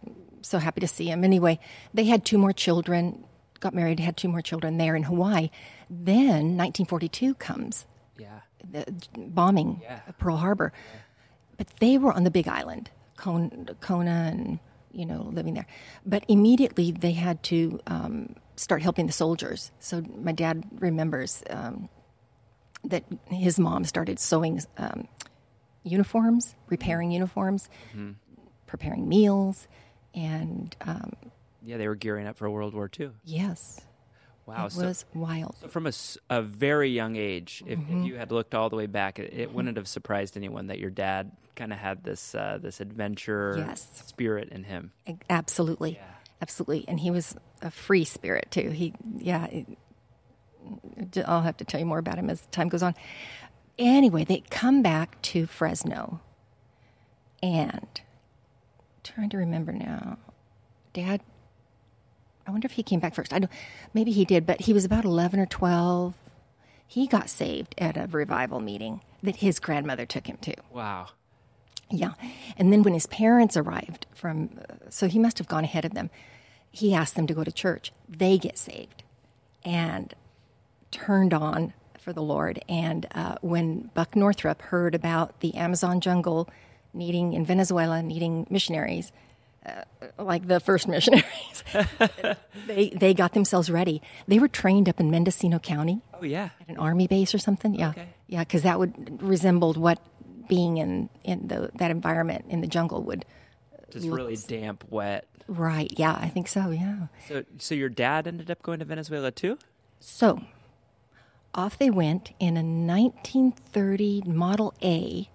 so 0.46 0.58
happy 0.58 0.80
to 0.80 0.88
see 0.88 1.06
him. 1.10 1.24
Anyway, 1.24 1.58
they 1.94 2.04
had 2.04 2.24
two 2.24 2.38
more 2.38 2.52
children, 2.52 3.24
got 3.60 3.74
married, 3.74 4.00
had 4.00 4.16
two 4.16 4.28
more 4.28 4.42
children 4.42 4.78
there 4.78 4.94
in 4.96 5.02
Hawaii. 5.04 5.50
Then 5.90 6.56
1942 6.56 7.34
comes, 7.34 7.86
Yeah. 8.18 8.40
the 8.70 8.84
bombing 9.16 9.80
Yeah. 9.82 10.00
of 10.08 10.18
Pearl 10.18 10.36
Harbor. 10.36 10.72
But 11.56 11.68
they 11.80 11.98
were 11.98 12.12
on 12.12 12.24
the 12.24 12.30
Big 12.30 12.48
Island, 12.48 12.90
Kona, 13.16 13.74
Kona 13.80 14.30
and 14.32 14.58
you 14.92 15.04
know, 15.04 15.22
living 15.30 15.52
there. 15.52 15.66
But 16.06 16.24
immediately 16.26 16.90
they 16.90 17.12
had 17.12 17.42
to 17.44 17.80
um, 17.86 18.34
start 18.56 18.80
helping 18.82 19.06
the 19.06 19.12
soldiers. 19.12 19.70
So 19.78 20.00
my 20.22 20.32
dad 20.32 20.64
remembers 20.78 21.42
um, 21.50 21.90
that 22.84 23.04
his 23.26 23.58
mom 23.58 23.84
started 23.84 24.18
sewing 24.18 24.62
um, 24.78 25.06
uniforms, 25.82 26.54
repairing 26.68 27.10
uniforms, 27.10 27.68
preparing 28.66 29.06
meals, 29.08 29.68
and 30.16 30.74
um, 30.80 31.12
Yeah, 31.62 31.76
they 31.76 31.86
were 31.86 31.94
gearing 31.94 32.26
up 32.26 32.36
for 32.38 32.50
World 32.50 32.74
War 32.74 32.90
II. 32.98 33.10
yes, 33.24 33.80
Wow. 34.46 34.66
it 34.66 34.72
so- 34.72 34.86
was 34.86 35.04
wild. 35.14 35.56
So 35.60 35.68
from 35.68 35.86
a 36.30 36.42
very 36.42 36.88
young 36.90 37.16
age, 37.16 37.62
if, 37.66 37.78
Mm-hmm. 37.78 38.00
if 38.00 38.06
you 38.06 38.16
had 38.16 38.32
looked 38.32 38.54
all 38.54 38.68
the 38.70 38.76
way 38.76 38.86
back, 38.86 39.18
it, 39.18 39.32
it 39.34 39.52
wouldn't 39.52 39.76
have 39.76 39.86
surprised 39.88 40.36
anyone 40.36 40.68
that 40.68 40.78
your 40.78 40.90
dad 40.90 41.32
kind 41.56 41.72
of 41.72 41.78
had 41.78 42.02
this 42.04 42.34
uh, 42.34 42.58
this 42.60 42.80
adventure 42.80 43.54
Yes. 43.58 43.88
spirit 44.06 44.48
in 44.50 44.62
him. 44.64 44.92
Absolutely, 45.30 45.94
Yeah. 45.94 46.04
absolutely, 46.40 46.84
and 46.88 47.00
he 47.00 47.10
was 47.10 47.34
a 47.62 47.70
free 47.70 48.04
spirit 48.04 48.48
too. 48.50 48.70
He, 48.70 48.94
yeah, 49.18 49.46
it, 49.46 49.66
I'll 51.26 51.42
have 51.42 51.56
to 51.58 51.64
tell 51.64 51.80
you 51.80 51.86
more 51.86 51.98
about 51.98 52.18
him 52.18 52.28
as 52.30 52.44
time 52.52 52.68
goes 52.68 52.82
on. 52.82 52.94
Anyway, 53.78 54.24
they 54.24 54.42
come 54.50 54.82
back 54.82 55.20
to 55.22 55.46
Fresno, 55.46 56.20
and 57.42 58.00
trying 59.16 59.30
to 59.30 59.38
remember 59.38 59.72
now, 59.72 60.18
Dad. 60.92 61.22
I 62.46 62.50
wonder 62.50 62.66
if 62.66 62.72
he 62.72 62.82
came 62.82 63.00
back 63.00 63.14
first. 63.14 63.32
I 63.32 63.38
don't. 63.38 63.50
Maybe 63.94 64.12
he 64.12 64.26
did, 64.26 64.44
but 64.44 64.60
he 64.60 64.74
was 64.74 64.84
about 64.84 65.06
eleven 65.06 65.40
or 65.40 65.46
twelve. 65.46 66.12
He 66.86 67.06
got 67.06 67.30
saved 67.30 67.74
at 67.78 67.96
a 67.96 68.06
revival 68.06 68.60
meeting 68.60 69.00
that 69.22 69.36
his 69.36 69.58
grandmother 69.58 70.04
took 70.04 70.26
him 70.26 70.36
to. 70.42 70.54
Wow. 70.70 71.08
Yeah. 71.90 72.12
And 72.58 72.70
then 72.70 72.82
when 72.82 72.92
his 72.92 73.06
parents 73.06 73.56
arrived 73.56 74.04
from, 74.14 74.50
so 74.90 75.08
he 75.08 75.18
must 75.18 75.38
have 75.38 75.48
gone 75.48 75.64
ahead 75.64 75.86
of 75.86 75.94
them, 75.94 76.10
he 76.70 76.92
asked 76.92 77.14
them 77.16 77.26
to 77.26 77.34
go 77.34 77.42
to 77.42 77.50
church. 77.50 77.92
They 78.06 78.36
get 78.36 78.58
saved 78.58 79.02
and 79.64 80.12
turned 80.90 81.32
on 81.32 81.72
for 81.98 82.12
the 82.12 82.22
Lord. 82.22 82.62
And 82.68 83.06
uh, 83.14 83.36
when 83.40 83.90
Buck 83.94 84.14
Northrup 84.14 84.60
heard 84.62 84.94
about 84.94 85.40
the 85.40 85.54
Amazon 85.54 86.00
jungle 86.00 86.50
needing, 86.94 87.32
in 87.32 87.44
Venezuela, 87.44 88.02
needing 88.02 88.46
missionaries, 88.50 89.12
uh, 89.64 89.82
like 90.18 90.46
the 90.48 90.60
first 90.60 90.86
missionaries, 90.94 91.64
they, 92.66 92.90
they 92.90 93.14
got 93.14 93.32
themselves 93.32 93.70
ready. 93.70 94.00
They 94.28 94.38
were 94.38 94.48
trained 94.48 94.88
up 94.88 95.00
in 95.00 95.10
Mendocino 95.10 95.58
County 95.58 96.00
Oh 96.14 96.24
yeah. 96.24 96.50
at 96.60 96.68
an 96.68 96.76
army 96.78 97.06
base 97.06 97.34
or 97.34 97.38
something. 97.38 97.74
Yeah, 97.74 97.90
Okay. 97.90 98.08
yeah, 98.28 98.40
because 98.40 98.62
that 98.62 98.78
would 98.78 99.20
resembled 99.22 99.76
what 99.76 99.98
being 100.48 100.76
in 100.76 101.08
in 101.24 101.48
the 101.48 101.70
that 101.74 101.90
environment 101.90 102.44
in 102.48 102.60
the 102.60 102.66
jungle 102.68 103.02
would. 103.02 103.24
Just 103.90 104.06
really 104.08 104.36
damp, 104.36 104.84
wet. 104.90 105.26
Right. 105.48 105.92
Yeah, 105.96 106.12
I 106.20 106.28
think 106.28 106.46
so. 106.48 106.70
Yeah. 106.70 107.06
So 107.28 107.44
so 107.58 107.74
your 107.74 107.88
dad 107.88 108.26
ended 108.28 108.50
up 108.50 108.62
going 108.62 108.78
to 108.78 108.84
Venezuela 108.84 109.30
too? 109.32 109.58
So 110.00 110.42
off 111.54 111.76
they 111.78 111.90
went 111.90 112.32
in 112.38 112.56
a 112.56 112.62
1930 112.62 114.22
Model 114.26 114.74
A 114.82 115.28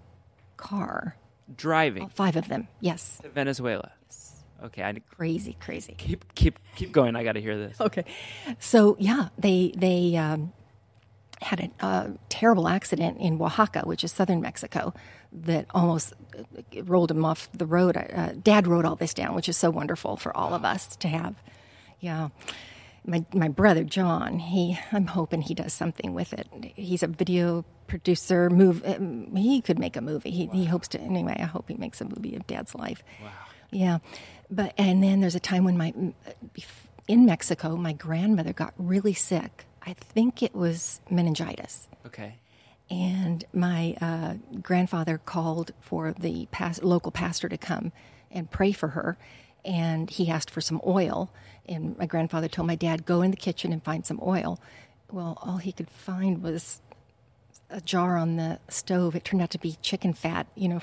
car. 0.58 1.16
Driving 1.56 2.10
Five 2.10 2.36
of 2.36 2.48
them. 2.48 2.68
Yes. 2.80 3.20
to 3.22 3.30
Venezuela. 3.30 3.92
Okay, 4.64 4.84
I 4.84 4.94
Crazy, 5.16 5.58
crazy. 5.60 5.96
keep 5.98 6.34
keep 6.36 6.60
keep 6.76 6.92
going. 6.92 7.16
I 7.16 7.24
got 7.24 7.34
to 7.34 7.42
hear 7.42 7.58
this. 7.58 7.82
Okay. 7.82 8.06
So 8.60 8.96
yeah, 9.00 9.30
they 9.38 9.74
they 9.76 10.16
um, 10.18 10.54
had 11.42 11.60
a 11.60 11.86
uh, 11.86 12.08
terrible 12.30 12.68
accident 12.68 13.18
in 13.20 13.42
Oaxaca, 13.42 13.82
which 13.86 14.04
is 14.04 14.12
southern 14.12 14.40
Mexico, 14.42 14.94
that 15.32 15.66
almost 15.74 16.14
uh, 16.38 16.84
rolled 16.84 17.10
him 17.10 17.26
off 17.26 17.50
the 17.54 17.66
road. 17.66 17.98
Uh, 17.98 18.34
Dad 18.42 18.68
wrote 18.68 18.86
all 18.86 18.96
this 18.96 19.14
down, 19.16 19.34
which 19.34 19.50
is 19.50 19.58
so 19.58 19.72
wonderful 19.72 20.16
for 20.16 20.36
all 20.38 20.54
of 20.54 20.64
us 20.64 20.96
to 20.98 21.08
have. 21.08 21.36
Yeah. 22.00 22.30
My 23.04 23.26
my 23.34 23.48
brother 23.48 23.84
John, 23.84 24.38
he 24.38 24.78
I'm 24.92 25.08
hoping 25.08 25.42
he 25.42 25.56
does 25.56 25.74
something 25.74 26.14
with 26.14 26.34
it. 26.34 26.48
He's 26.76 27.02
a 27.02 27.08
video 27.08 27.66
producer. 27.92 28.50
Move, 28.50 28.82
um, 28.86 29.36
he 29.36 29.62
could 29.62 29.78
make 29.78 29.98
a 29.98 30.02
movie. 30.02 30.32
He 30.32 30.48
he 30.48 30.66
hopes 30.66 30.88
to. 30.90 31.00
Anyway, 31.00 31.36
I 31.38 31.44
hope 31.44 31.68
he 31.68 31.76
makes 31.76 32.00
a 32.00 32.06
movie 32.06 32.36
of 32.38 32.48
Dad's 32.48 32.74
life. 32.74 33.04
Wow. 33.22 33.30
Yeah, 33.70 33.98
but 34.50 34.74
and 34.78 35.04
then 35.04 35.20
there's 35.20 35.36
a 35.36 35.42
time 35.42 35.66
when 35.66 35.78
my 35.78 35.94
in 37.08 37.26
Mexico, 37.26 37.76
my 37.76 37.92
grandmother 37.92 38.54
got 38.54 38.74
really 38.78 39.14
sick. 39.14 39.66
I 39.86 39.94
think 39.94 40.42
it 40.42 40.56
was 40.56 41.02
meningitis. 41.10 41.90
Okay. 42.06 42.36
And 42.90 43.44
my 43.54 43.96
uh, 44.02 44.36
grandfather 44.62 45.18
called 45.18 45.72
for 45.82 46.14
the 46.18 46.48
local 46.82 47.12
pastor 47.12 47.50
to 47.50 47.58
come 47.58 47.92
and 48.30 48.50
pray 48.50 48.72
for 48.72 48.90
her. 48.90 49.18
And 49.66 50.10
he 50.10 50.30
asked 50.30 50.50
for 50.50 50.62
some 50.62 50.82
oil. 50.86 51.32
And 51.68 51.98
my 51.98 52.06
grandfather 52.06 52.48
told 52.48 52.68
my 52.68 52.76
dad, 52.76 53.06
go 53.06 53.22
in 53.22 53.32
the 53.32 53.38
kitchen 53.38 53.74
and 53.74 53.84
find 53.84 54.06
some 54.06 54.20
oil. 54.22 54.60
Well, 55.12 55.38
all 55.42 55.58
he 55.58 55.72
could 55.72 55.90
find 55.90 56.44
was 56.44 56.82
a 57.72 57.82
jar 57.82 58.18
on 58.18 58.36
the 58.36 58.60
stove. 58.70 59.16
It 59.16 59.24
turned 59.24 59.42
out 59.42 59.50
to 59.52 59.58
be 59.60 59.78
chicken 59.82 60.14
fat, 60.14 60.48
you 60.56 60.68
know. 60.68 60.82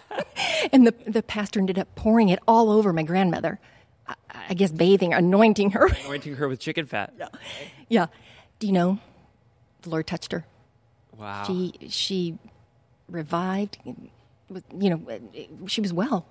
and 0.72 0.86
the, 0.86 0.94
the 1.06 1.22
pastor 1.22 1.58
ended 1.60 1.78
up 1.78 1.94
pouring 1.94 2.28
it 2.28 2.38
all 2.46 2.70
over 2.70 2.92
my 2.92 3.02
grandmother. 3.02 3.58
I, 4.06 4.14
I 4.50 4.54
guess 4.54 4.70
bathing, 4.70 5.12
anointing 5.14 5.70
her. 5.72 5.86
Anointing 6.04 6.36
her 6.36 6.48
with 6.48 6.60
chicken 6.60 6.86
fat. 6.86 7.12
yeah. 7.18 7.28
yeah. 7.88 8.06
Do 8.58 8.66
you 8.66 8.72
know? 8.72 8.98
The 9.82 9.90
Lord 9.90 10.06
touched 10.06 10.32
her. 10.32 10.44
Wow. 11.16 11.44
She 11.44 11.72
she 11.88 12.38
revived. 13.08 13.78
You 13.84 14.90
know, 14.90 15.20
she 15.66 15.80
was 15.80 15.92
well. 15.92 16.26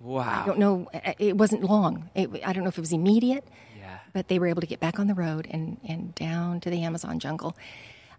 wow. 0.00 0.42
I 0.42 0.46
don't 0.46 0.58
know. 0.58 0.88
It 1.18 1.36
wasn't 1.36 1.62
long. 1.64 2.10
It, 2.14 2.30
I 2.44 2.52
don't 2.52 2.62
know 2.64 2.68
if 2.68 2.78
it 2.78 2.80
was 2.80 2.92
immediate, 2.92 3.46
Yeah. 3.78 3.98
but 4.12 4.28
they 4.28 4.38
were 4.38 4.46
able 4.48 4.60
to 4.60 4.66
get 4.66 4.80
back 4.80 4.98
on 4.98 5.06
the 5.06 5.14
road 5.14 5.46
and 5.50 5.78
and 5.86 6.14
down 6.14 6.60
to 6.60 6.70
the 6.70 6.82
Amazon 6.82 7.18
jungle. 7.18 7.56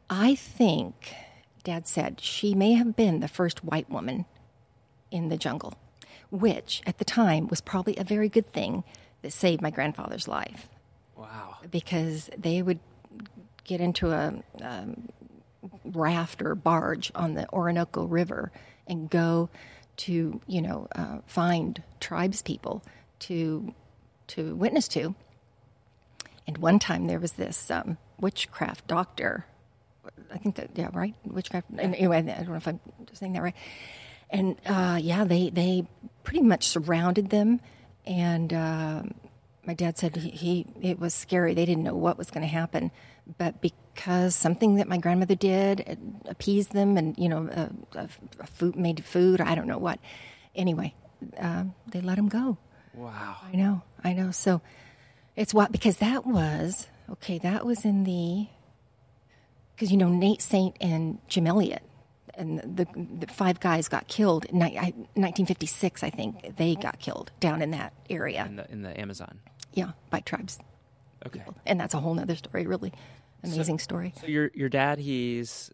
I 0.10 0.36
think 0.36 1.14
Dad 1.64 1.88
said 1.88 2.20
she 2.22 2.54
may 2.56 2.74
have 2.74 2.96
been 2.96 3.20
the 3.20 3.28
first 3.28 3.64
white 3.64 3.90
woman 3.90 4.26
in 5.12 5.30
the 5.30 5.38
jungle, 5.38 5.74
which 6.32 6.82
at 6.86 6.98
the 6.98 7.06
time 7.06 7.48
was 7.48 7.62
probably 7.62 7.96
a 7.98 8.04
very 8.04 8.30
good 8.30 8.52
thing 8.52 8.84
that 9.22 9.32
saved 9.34 9.62
my 9.62 9.70
grandfather's 9.70 10.28
life 10.28 10.70
Wow. 11.16 11.58
because 11.70 12.30
they 12.38 12.62
would 12.62 12.80
get 13.66 13.82
into 13.82 14.12
a 14.12 14.34
um, 14.62 15.10
raft 15.84 16.42
or 16.42 16.56
barge 16.56 17.12
on 17.14 17.34
the 17.34 17.48
Orinoco 17.52 18.06
River 18.06 18.52
and 18.88 19.10
go 19.10 19.50
to, 19.98 20.42
you 20.48 20.62
know, 20.62 20.88
uh, 20.96 21.20
find 21.28 21.84
tribes 22.00 22.42
people 22.42 22.82
to 23.20 23.74
to 24.28 24.56
witness 24.56 24.88
to. 24.88 25.14
And 26.48 26.58
one 26.60 26.80
time 26.80 27.08
there 27.08 27.20
was 27.20 27.34
this 27.34 27.70
um, 27.70 27.98
witchcraft 28.20 28.88
doctor. 28.88 29.46
I 30.34 30.38
think 30.38 30.56
that 30.56 30.70
yeah, 30.76 30.90
right, 30.94 31.16
witchcraft. 31.26 31.68
and 31.78 31.96
Anyway, 31.96 32.18
I 32.18 32.22
don't 32.22 32.50
know 32.50 32.56
if 32.56 32.68
I'm 32.68 32.80
saying 33.14 33.34
that 33.34 33.42
right. 33.44 33.56
And 34.30 34.58
uh, 34.66 35.00
yeah, 35.02 35.24
they 35.24 35.50
they 35.50 35.88
pretty 36.24 36.42
much 36.42 36.68
surrounded 36.68 37.30
them, 37.30 37.62
and 38.06 38.54
um 38.54 39.14
my 39.66 39.74
dad 39.74 39.98
said 39.98 40.16
he, 40.16 40.30
he 40.32 40.66
it 40.82 41.00
was 41.00 41.14
scary. 41.14 41.54
They 41.54 41.66
didn't 41.66 41.84
know 41.84 41.96
what 41.96 42.18
was 42.18 42.32
going 42.32 42.42
to 42.42 42.48
happen, 42.48 42.92
but 43.38 43.62
because 43.62 44.36
something 44.36 44.76
that 44.76 44.88
my 44.88 44.98
grandmother 44.98 45.36
did 45.36 45.82
it 45.82 46.00
appeased 46.28 46.72
them, 46.72 46.98
and 46.98 47.16
you 47.18 47.30
know, 47.30 47.48
uh, 47.96 48.08
food 48.48 48.76
made 48.76 49.06
food. 49.06 49.42
I 49.42 49.54
don't 49.56 49.68
know 49.68 49.78
what. 49.78 50.00
Anyway, 50.56 50.96
um, 51.38 51.76
they 51.88 52.02
let 52.02 52.18
him 52.18 52.30
go. 52.30 52.58
Wow. 52.96 53.38
I 53.44 53.56
know, 53.56 53.84
I 54.04 54.14
know. 54.14 54.32
So 54.32 54.62
it's 55.36 55.54
what 55.54 55.72
because 55.72 55.98
that 55.98 56.26
was 56.26 56.88
okay. 57.12 57.38
That 57.38 57.66
was 57.66 57.86
in 57.86 58.04
the 58.04 58.48
because 59.80 59.92
you 59.94 59.98
know 59.98 60.10
Nate 60.10 60.42
Saint 60.42 60.76
and 60.82 61.20
Jim 61.30 61.48
Elliot 61.48 61.82
and 62.36 62.60
the, 62.60 62.86
the 62.94 63.28
five 63.28 63.62
guys 63.62 63.88
got 63.88 64.08
killed 64.10 64.44
in 64.46 64.60
ni- 64.60 64.78
I- 64.78 64.92
1956. 65.16 66.04
I 66.04 66.10
think 66.10 66.58
they 66.58 66.76
got 66.76 67.00
killed 67.00 67.32
down 67.40 67.62
in 67.62 67.72
that 67.72 67.94
area. 68.10 68.46
In 68.46 68.58
the 68.58 68.70
in 68.72 68.82
the 68.82 69.00
Amazon. 69.00 69.40
Yeah, 69.74 69.92
by 70.10 70.20
tribes, 70.20 70.60
Okay. 71.26 71.44
and 71.66 71.80
that's 71.80 71.94
a 71.94 72.00
whole 72.00 72.14
nother 72.14 72.36
story. 72.36 72.66
Really 72.68 72.92
amazing 73.44 73.80
story. 73.80 74.14
So 74.20 74.28
your 74.28 74.52
your 74.54 74.68
dad, 74.70 75.00
he's 75.00 75.72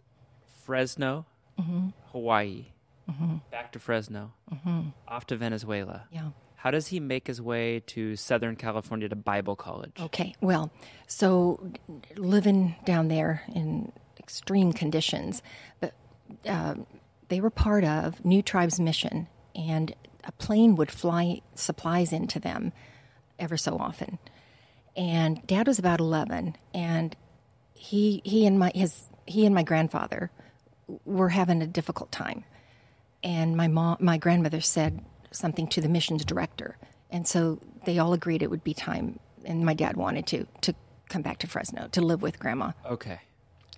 Fresno, 0.63 1.25
Mm-hmm. 1.59 1.87
Hawaii, 2.11 2.65
back 3.49 3.71
to 3.71 3.79
Fresno, 3.79 4.33
off 5.07 5.25
to 5.27 5.35
Venezuela. 5.37 6.03
Yeah. 6.11 6.29
How 6.65 6.71
does 6.71 6.87
he 6.87 6.99
make 6.99 7.27
his 7.27 7.39
way 7.39 7.81
to 7.85 8.15
Southern 8.15 8.55
California 8.55 9.07
to 9.07 9.15
Bible 9.15 9.55
college? 9.55 9.91
Okay, 9.99 10.33
well, 10.41 10.71
so 11.05 11.71
living 12.15 12.75
down 12.85 13.07
there 13.07 13.43
in 13.53 13.91
extreme 14.17 14.73
conditions, 14.73 15.43
but 15.79 15.93
uh, 16.49 16.73
they 17.27 17.39
were 17.39 17.51
part 17.51 17.83
of 17.83 18.25
New 18.25 18.41
Tribes 18.41 18.79
Mission, 18.79 19.27
and 19.53 19.93
a 20.23 20.31
plane 20.31 20.75
would 20.75 20.89
fly 20.89 21.41
supplies 21.53 22.11
into 22.11 22.39
them 22.39 22.73
ever 23.37 23.57
so 23.57 23.77
often. 23.77 24.17
And 24.97 25.45
Dad 25.45 25.67
was 25.67 25.77
about 25.77 25.99
eleven, 25.99 26.55
and 26.73 27.15
he 27.75 28.23
he 28.25 28.47
and 28.47 28.57
my 28.57 28.71
his 28.73 29.03
he 29.27 29.45
and 29.45 29.53
my 29.53 29.61
grandfather 29.61 30.31
were 31.05 31.29
having 31.29 31.61
a 31.61 31.67
difficult 31.67 32.11
time 32.11 32.43
and 33.25 33.57
my 33.57 33.67
mom, 33.67 33.97
my 33.99 34.17
grandmother 34.17 34.61
said 34.61 35.03
something 35.35 35.67
to 35.67 35.81
the 35.81 35.89
missions 35.89 36.23
director, 36.25 36.77
and 37.09 37.27
so 37.27 37.59
they 37.85 37.99
all 37.99 38.13
agreed 38.13 38.41
it 38.41 38.49
would 38.49 38.63
be 38.63 38.73
time. 38.73 39.19
And 39.45 39.65
my 39.65 39.73
dad 39.73 39.95
wanted 39.97 40.25
to 40.27 40.45
to 40.61 40.73
come 41.09 41.21
back 41.21 41.37
to 41.39 41.47
Fresno 41.47 41.87
to 41.89 42.01
live 42.01 42.21
with 42.21 42.39
Grandma 42.39 42.71
Okay. 42.89 43.19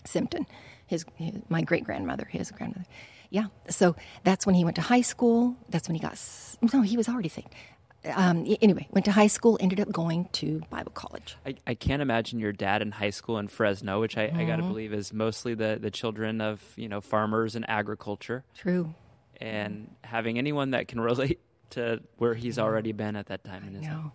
Simpton, 0.05 0.45
his, 0.85 1.05
his 1.15 1.33
my 1.49 1.61
great 1.61 1.83
grandmother, 1.83 2.25
his 2.25 2.51
grandmother. 2.51 2.85
Yeah, 3.29 3.47
so 3.69 3.95
that's 4.23 4.45
when 4.45 4.55
he 4.55 4.63
went 4.63 4.77
to 4.77 4.81
high 4.81 5.01
school. 5.01 5.57
That's 5.69 5.89
when 5.89 5.95
he 5.95 6.01
got 6.01 6.17
no, 6.73 6.81
he 6.81 6.95
was 6.95 7.09
already 7.09 7.27
saved. 7.27 7.49
Um, 8.15 8.45
anyway, 8.61 8.87
went 8.91 9.03
to 9.05 9.11
high 9.11 9.27
school. 9.27 9.57
Ended 9.59 9.81
up 9.81 9.91
going 9.91 10.29
to 10.33 10.61
Bible 10.69 10.93
college. 10.93 11.35
I, 11.45 11.55
I 11.67 11.73
can't 11.73 12.01
imagine 12.01 12.39
your 12.39 12.53
dad 12.53 12.81
in 12.81 12.91
high 12.93 13.09
school 13.09 13.37
in 13.37 13.49
Fresno, 13.49 13.99
which 13.99 14.15
I, 14.17 14.31
I 14.33 14.45
got 14.45 14.55
to 14.55 14.61
Mm-hmm. 14.61 14.67
believe 14.69 14.93
is 14.93 15.11
mostly 15.11 15.55
the, 15.55 15.77
the 15.81 15.91
children 15.91 16.39
of 16.39 16.61
you 16.77 16.87
know 16.87 17.01
farmers 17.01 17.55
and 17.57 17.69
agriculture, 17.69 18.45
True. 18.55 18.93
and 19.41 19.93
having 20.05 20.37
anyone 20.37 20.71
that 20.71 20.87
can 20.87 21.01
relate 21.01 21.41
to 21.71 22.01
where 22.17 22.33
he's 22.33 22.57
already 22.59 22.91
been 22.91 23.15
at 23.15 23.27
that 23.27 23.43
time 23.43 23.67
in 23.67 23.75
his 23.75 23.87
life. 23.87 24.11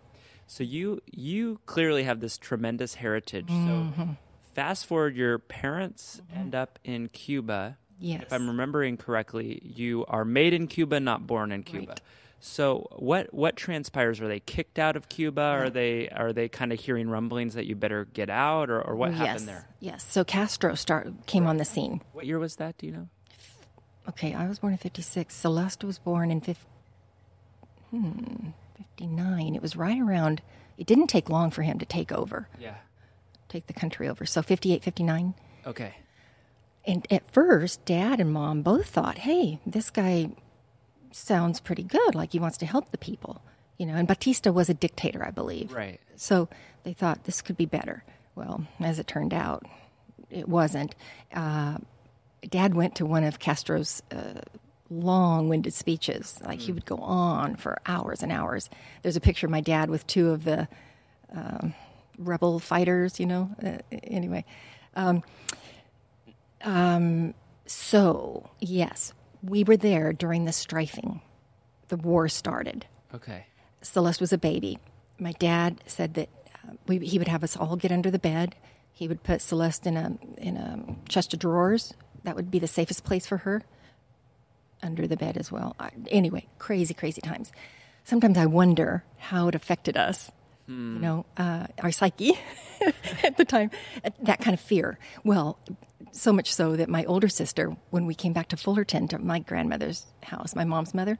So 0.47 0.63
you 0.63 1.01
you 1.11 1.59
clearly 1.65 2.03
have 2.03 2.19
this 2.19 2.37
tremendous 2.37 2.95
heritage. 2.95 3.47
Mm-hmm. 3.47 4.01
So 4.01 4.17
fast 4.53 4.85
forward, 4.85 5.15
your 5.15 5.39
parents 5.39 6.21
end 6.33 6.53
up 6.53 6.79
in 6.83 7.09
Cuba. 7.09 7.77
Yes. 7.99 8.23
If 8.23 8.33
I'm 8.33 8.47
remembering 8.47 8.97
correctly, 8.97 9.61
you 9.63 10.05
are 10.07 10.25
made 10.25 10.53
in 10.53 10.67
Cuba, 10.67 10.99
not 10.99 11.25
born 11.25 11.51
in 11.51 11.63
Cuba. 11.63 11.87
Right. 11.87 12.01
So 12.39 12.87
what 12.97 13.33
what 13.33 13.55
transpires? 13.55 14.19
Are 14.19 14.27
they 14.27 14.41
kicked 14.41 14.77
out 14.77 14.97
of 14.97 15.07
Cuba? 15.07 15.41
Are 15.41 15.69
they 15.69 16.09
are 16.09 16.33
they 16.33 16.49
kind 16.49 16.73
of 16.73 16.79
hearing 16.79 17.09
rumblings 17.09 17.53
that 17.53 17.65
you 17.65 17.75
better 17.75 18.05
get 18.05 18.29
out, 18.29 18.69
or, 18.69 18.81
or 18.81 18.95
what 18.95 19.11
yes. 19.11 19.19
happened 19.19 19.47
there? 19.47 19.69
Yes. 19.79 20.05
So 20.09 20.25
Castro 20.25 20.75
start 20.75 21.25
came 21.25 21.47
on 21.47 21.55
the 21.55 21.65
scene. 21.65 22.01
What 22.11 22.25
year 22.25 22.39
was 22.39 22.57
that? 22.57 22.77
Do 22.77 22.85
you 22.85 22.91
know? 22.91 23.07
Okay, 24.09 24.33
I 24.33 24.49
was 24.49 24.59
born 24.59 24.73
in 24.73 24.77
'56. 24.77 25.33
Celeste 25.33 25.85
was 25.85 25.97
born 25.99 26.31
in 26.31 26.41
50, 26.41 26.61
hmm, 27.93 28.49
'59. 28.77 29.55
It 29.55 29.61
was 29.61 29.75
right 29.75 29.99
around. 29.99 30.41
It 30.77 30.87
didn't 30.87 31.07
take 31.07 31.29
long 31.29 31.51
for 31.51 31.61
him 31.61 31.77
to 31.79 31.85
take 31.85 32.11
over, 32.11 32.47
Yeah. 32.59 32.75
take 33.49 33.67
the 33.67 33.73
country 33.73 34.07
over. 34.09 34.25
So 34.25 34.41
58, 34.41 34.83
59. 34.83 35.35
Okay. 35.67 35.93
And 36.85 37.05
at 37.11 37.29
first, 37.31 37.85
dad 37.85 38.19
and 38.19 38.33
mom 38.33 38.61
both 38.63 38.87
thought, 38.87 39.19
hey, 39.19 39.59
this 39.65 39.89
guy 39.89 40.31
sounds 41.11 41.59
pretty 41.59 41.83
good, 41.83 42.15
like 42.15 42.31
he 42.31 42.39
wants 42.39 42.57
to 42.57 42.65
help 42.65 42.91
the 42.91 42.97
people. 42.97 43.41
You 43.77 43.85
know, 43.85 43.93
and 43.95 44.07
Batista 44.07 44.51
was 44.51 44.69
a 44.69 44.73
dictator, 44.73 45.23
I 45.25 45.31
believe. 45.31 45.71
Right. 45.71 45.99
So 46.15 46.49
they 46.83 46.93
thought 46.93 47.23
this 47.25 47.41
could 47.41 47.55
be 47.57 47.65
better. 47.65 48.03
Well, 48.35 48.65
as 48.79 48.97
it 48.99 49.07
turned 49.07 49.33
out, 49.33 49.65
it 50.29 50.49
wasn't. 50.49 50.95
Uh, 51.33 51.77
dad 52.49 52.73
went 52.73 52.95
to 52.95 53.05
one 53.05 53.23
of 53.23 53.39
Castro's 53.39 54.01
uh, 54.11 54.41
long 55.01 55.49
winded 55.49 55.73
speeches. 55.73 56.39
Like 56.45 56.59
he 56.59 56.71
would 56.71 56.85
go 56.85 56.97
on 56.97 57.55
for 57.55 57.79
hours 57.85 58.23
and 58.23 58.31
hours. 58.31 58.69
There's 59.01 59.15
a 59.15 59.21
picture 59.21 59.47
of 59.47 59.51
my 59.51 59.61
dad 59.61 59.89
with 59.89 60.05
two 60.07 60.29
of 60.31 60.43
the 60.43 60.67
um, 61.33 61.73
rebel 62.17 62.59
fighters, 62.59 63.19
you 63.19 63.25
know. 63.25 63.49
Uh, 63.63 63.77
anyway. 64.03 64.45
So, 67.65 68.49
yes, 68.59 69.13
we 69.41 69.63
were 69.63 69.77
there 69.77 70.13
during 70.13 70.45
the 70.45 70.51
strifing. 70.51 71.21
The 71.89 71.97
war 71.97 72.27
started. 72.29 72.85
Okay. 73.13 73.47
Celeste 73.81 74.21
was 74.21 74.33
a 74.33 74.37
baby. 74.37 74.79
My 75.19 75.33
dad 75.33 75.81
said 75.85 76.13
that 76.15 76.29
uh, 76.55 76.73
we, 76.87 76.99
he 76.99 77.17
would 77.17 77.27
have 77.27 77.43
us 77.43 77.57
all 77.57 77.75
get 77.75 77.91
under 77.91 78.11
the 78.11 78.19
bed. 78.19 78.55
He 78.91 79.07
would 79.07 79.23
put 79.23 79.41
Celeste 79.41 79.87
in 79.87 79.97
a 79.97 80.17
in 80.37 80.57
a 80.57 81.09
chest 81.09 81.33
of 81.33 81.39
drawers. 81.39 81.93
That 82.23 82.35
would 82.35 82.51
be 82.51 82.59
the 82.59 82.67
safest 82.67 83.03
place 83.03 83.25
for 83.25 83.37
her. 83.37 83.63
Under 84.83 85.07
the 85.07 85.17
bed 85.17 85.37
as 85.37 85.51
well. 85.51 85.75
I, 85.79 85.89
anyway, 86.11 86.45
crazy, 86.59 86.93
crazy 86.93 87.21
times. 87.21 87.51
Sometimes 88.03 88.37
I 88.37 88.45
wonder 88.45 89.03
how 89.17 89.47
it 89.47 89.55
affected 89.55 89.97
us. 89.97 90.29
You 90.65 90.73
know, 90.75 91.25
uh, 91.35 91.67
our 91.81 91.91
psyche 91.91 92.39
at 93.23 93.35
the 93.37 93.43
time, 93.45 93.69
that 94.21 94.39
kind 94.39 94.53
of 94.53 94.59
fear. 94.61 94.97
Well, 95.23 95.59
so 96.13 96.31
much 96.31 96.53
so 96.53 96.75
that 96.77 96.87
my 96.89 97.03
older 97.05 97.27
sister, 97.27 97.75
when 97.89 98.05
we 98.05 98.15
came 98.15 98.31
back 98.33 98.47
to 98.49 98.57
Fullerton, 98.57 99.07
to 99.09 99.19
my 99.19 99.39
grandmother's 99.39 100.05
house, 100.23 100.55
my 100.55 100.63
mom's 100.63 100.93
mother, 100.93 101.19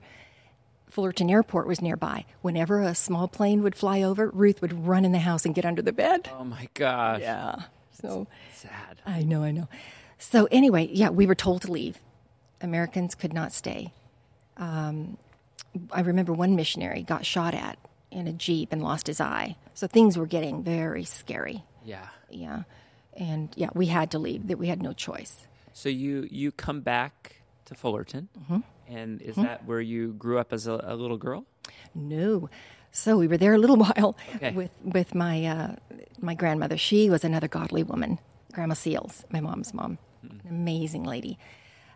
Fullerton 0.89 1.30
Airport 1.30 1.67
was 1.67 1.82
nearby. 1.82 2.26
Whenever 2.41 2.82
a 2.82 2.95
small 2.95 3.28
plane 3.28 3.63
would 3.63 3.76
fly 3.76 4.02
over, 4.02 4.30
Ruth 4.30 4.62
would 4.62 4.86
run 4.88 5.04
in 5.06 5.12
the 5.12 5.19
house 5.19 5.45
and 5.45 5.56
get 5.56 5.65
under 5.65 5.82
the 5.82 5.91
bed. 5.91 6.30
Oh 6.39 6.43
my 6.45 6.69
gosh. 6.73 7.19
Yeah. 7.21 7.56
So 8.02 8.28
Sad. 8.54 9.02
I 9.06 9.23
know, 9.23 9.43
I 9.43 9.52
know. 9.52 9.67
So 10.19 10.47
anyway, 10.52 10.89
yeah, 10.91 11.10
we 11.10 11.26
were 11.26 11.36
told 11.36 11.63
to 11.63 11.71
leave. 11.71 11.97
Americans 12.63 13.15
could 13.15 13.34
not 13.34 13.52
stay. 13.54 13.93
Um, 14.58 15.17
I 15.91 16.02
remember 16.02 16.34
one 16.34 16.56
missionary 16.56 17.04
got 17.04 17.26
shot 17.26 17.54
at 17.54 17.78
in 18.12 18.28
a 18.28 18.34
jeep 18.34 18.71
and 18.71 18.82
lost 18.82 19.08
his 19.08 19.19
eye. 19.19 19.56
So 19.73 19.88
things 19.88 20.17
were 20.17 20.28
getting 20.28 20.63
very 20.63 21.04
scary. 21.04 21.63
Yeah. 21.84 22.08
Yeah, 22.30 22.63
and 23.15 23.49
yeah, 23.56 23.69
we 23.76 23.86
had 23.88 24.10
to 24.12 24.19
leave. 24.19 24.47
That 24.47 24.58
we 24.58 24.67
had 24.67 24.82
no 24.82 24.91
choice. 24.93 25.45
So 25.73 25.88
you 25.89 26.28
you 26.32 26.52
come 26.52 26.82
back 26.82 27.41
to 27.65 27.76
Fullerton, 27.76 28.30
Mm-hmm. 28.39 28.60
and 28.88 29.21
is 29.21 29.36
that 29.36 29.65
where 29.67 29.82
you 29.82 30.13
grew 30.13 30.39
up 30.39 30.52
as 30.52 30.65
a, 30.65 30.80
a 30.84 30.95
little 30.95 31.17
girl? 31.17 31.45
No. 31.93 32.49
So 32.91 33.17
we 33.17 33.28
were 33.28 33.38
there 33.38 33.54
a 33.54 33.58
little 33.60 33.76
while 33.86 34.15
Okay. 34.36 34.52
with 34.52 34.71
with 34.84 35.13
my 35.13 35.45
uh, 35.45 35.76
my 36.19 36.34
grandmother. 36.34 36.76
She 36.78 37.10
was 37.12 37.23
another 37.23 37.47
godly 37.47 37.84
woman, 37.84 38.17
Grandma 38.52 38.73
Seals, 38.73 39.23
my 39.30 39.39
mom's 39.39 39.73
mom, 39.76 39.99
an 40.23 40.41
amazing 40.49 41.04
lady. 41.04 41.38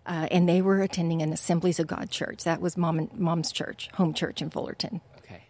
Uh, 0.08 0.26
and 0.32 0.48
they 0.48 0.62
were 0.62 0.82
attending 0.82 1.22
an 1.22 1.34
Assemblies 1.34 1.80
of 1.80 1.88
God 1.88 2.10
church. 2.10 2.46
That 2.46 2.62
was 2.62 2.78
mom 2.78 2.98
and, 3.00 3.14
mom's 3.14 3.52
church, 3.52 3.90
home 3.96 4.14
church 4.14 4.42
in 4.42 4.50
Fullerton. 4.50 5.02
Okay. 5.20 5.42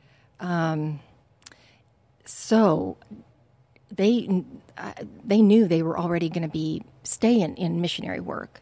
So 2.25 2.97
they 3.95 4.43
uh, 4.77 4.93
they 5.23 5.41
knew 5.41 5.67
they 5.67 5.81
were 5.83 5.97
already 5.97 6.27
going 6.29 6.41
to 6.41 6.49
be 6.49 6.83
staying 7.03 7.55
in 7.57 7.79
missionary 7.81 8.19
work. 8.19 8.61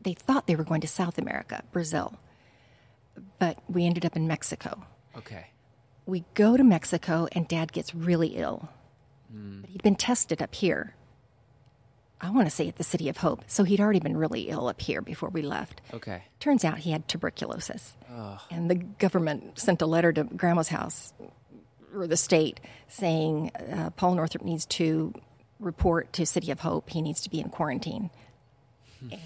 They 0.00 0.14
thought 0.14 0.46
they 0.46 0.56
were 0.56 0.64
going 0.64 0.80
to 0.80 0.88
South 0.88 1.18
America, 1.18 1.62
Brazil, 1.72 2.14
but 3.38 3.58
we 3.68 3.84
ended 3.84 4.06
up 4.06 4.16
in 4.16 4.26
Mexico. 4.26 4.84
Okay. 5.16 5.46
we 6.06 6.24
go 6.34 6.56
to 6.56 6.64
Mexico 6.64 7.28
and 7.32 7.46
dad 7.46 7.72
gets 7.72 7.94
really 7.94 8.28
ill. 8.36 8.68
But 9.60 9.70
he'd 9.70 9.82
been 9.82 9.96
tested 9.96 10.40
up 10.42 10.54
here. 10.54 10.94
I 12.22 12.30
want 12.30 12.46
to 12.46 12.54
say 12.54 12.68
at 12.68 12.76
the 12.76 12.84
City 12.84 13.08
of 13.08 13.16
Hope. 13.16 13.42
So 13.48 13.64
he'd 13.64 13.80
already 13.80 13.98
been 13.98 14.16
really 14.16 14.48
ill 14.48 14.68
up 14.68 14.80
here 14.80 15.02
before 15.02 15.28
we 15.28 15.42
left. 15.42 15.82
Okay. 15.92 16.22
Turns 16.38 16.64
out 16.64 16.78
he 16.78 16.92
had 16.92 17.08
tuberculosis. 17.08 17.96
And 18.50 18.70
the 18.70 18.76
government 18.76 19.58
sent 19.58 19.82
a 19.82 19.86
letter 19.86 20.12
to 20.12 20.24
Grandma's 20.24 20.68
house 20.68 21.12
or 21.94 22.06
the 22.06 22.16
state 22.16 22.60
saying 22.86 23.50
uh, 23.56 23.90
Paul 23.90 24.14
Northrup 24.14 24.44
needs 24.44 24.66
to 24.66 25.12
report 25.58 26.12
to 26.14 26.24
City 26.24 26.52
of 26.52 26.60
Hope. 26.60 26.90
He 26.90 27.02
needs 27.02 27.22
to 27.22 27.30
be 27.30 27.40
in 27.40 27.48
quarantine. 27.48 28.10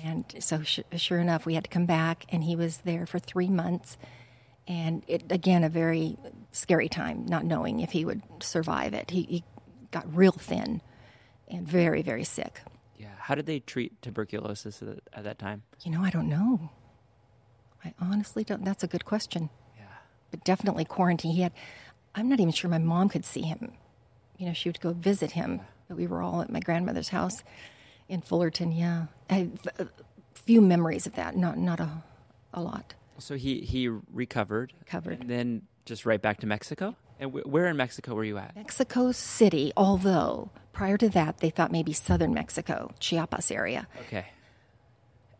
And 0.02 0.24
so, 0.38 0.62
sh- 0.62 0.80
sure 0.96 1.18
enough, 1.18 1.44
we 1.44 1.54
had 1.54 1.64
to 1.64 1.70
come 1.70 1.84
back, 1.84 2.24
and 2.30 2.42
he 2.42 2.56
was 2.56 2.78
there 2.78 3.04
for 3.04 3.18
three 3.18 3.50
months. 3.50 3.98
And 4.66 5.02
it 5.06 5.30
again, 5.30 5.64
a 5.64 5.68
very 5.68 6.16
scary 6.50 6.88
time, 6.88 7.26
not 7.26 7.44
knowing 7.44 7.80
if 7.80 7.92
he 7.92 8.04
would 8.06 8.22
survive 8.40 8.94
it. 8.94 9.10
He, 9.10 9.22
he 9.22 9.44
got 9.90 10.16
real 10.16 10.32
thin 10.32 10.80
and 11.48 11.68
very, 11.68 12.00
very 12.00 12.24
sick. 12.24 12.60
How 13.26 13.34
did 13.34 13.46
they 13.46 13.58
treat 13.58 14.00
tuberculosis 14.02 14.80
at, 14.82 15.00
at 15.12 15.24
that 15.24 15.36
time? 15.36 15.64
You 15.82 15.90
know, 15.90 16.00
I 16.00 16.10
don't 16.10 16.28
know. 16.28 16.70
I 17.84 17.92
honestly 18.00 18.44
don't. 18.44 18.64
That's 18.64 18.84
a 18.84 18.86
good 18.86 19.04
question. 19.04 19.50
Yeah. 19.76 19.82
But 20.30 20.44
definitely 20.44 20.84
quarantine. 20.84 21.32
He 21.32 21.42
had. 21.42 21.50
I'm 22.14 22.28
not 22.28 22.38
even 22.38 22.52
sure 22.52 22.70
my 22.70 22.78
mom 22.78 23.08
could 23.08 23.24
see 23.24 23.42
him. 23.42 23.72
You 24.38 24.46
know, 24.46 24.52
she 24.52 24.68
would 24.68 24.80
go 24.80 24.92
visit 24.92 25.32
him. 25.32 25.60
But 25.88 25.96
we 25.96 26.06
were 26.06 26.22
all 26.22 26.40
at 26.40 26.50
my 26.50 26.60
grandmother's 26.60 27.08
house 27.08 27.42
in 28.08 28.20
Fullerton. 28.20 28.70
Yeah, 28.70 29.06
I 29.28 29.34
have 29.34 29.68
a 29.80 29.88
few 30.34 30.60
memories 30.60 31.08
of 31.08 31.16
that. 31.16 31.34
Not 31.36 31.58
not 31.58 31.80
a, 31.80 32.04
a 32.54 32.62
lot. 32.62 32.94
So 33.18 33.34
he 33.34 33.62
he 33.62 33.88
recovered. 33.88 34.72
Recovered. 34.78 35.22
And 35.22 35.28
then 35.28 35.62
just 35.84 36.06
right 36.06 36.22
back 36.22 36.38
to 36.42 36.46
Mexico. 36.46 36.94
And 37.18 37.32
where 37.32 37.66
in 37.66 37.76
Mexico 37.76 38.14
were 38.14 38.24
you 38.24 38.38
at? 38.38 38.54
Mexico 38.54 39.10
City. 39.10 39.72
Although 39.76 40.50
prior 40.76 40.96
to 40.98 41.08
that, 41.18 41.38
they 41.38 41.50
thought 41.50 41.72
maybe 41.72 41.92
southern 41.92 42.32
Mexico, 42.34 42.76
Chiapas 43.00 43.50
area. 43.50 43.82
Okay. 44.02 44.26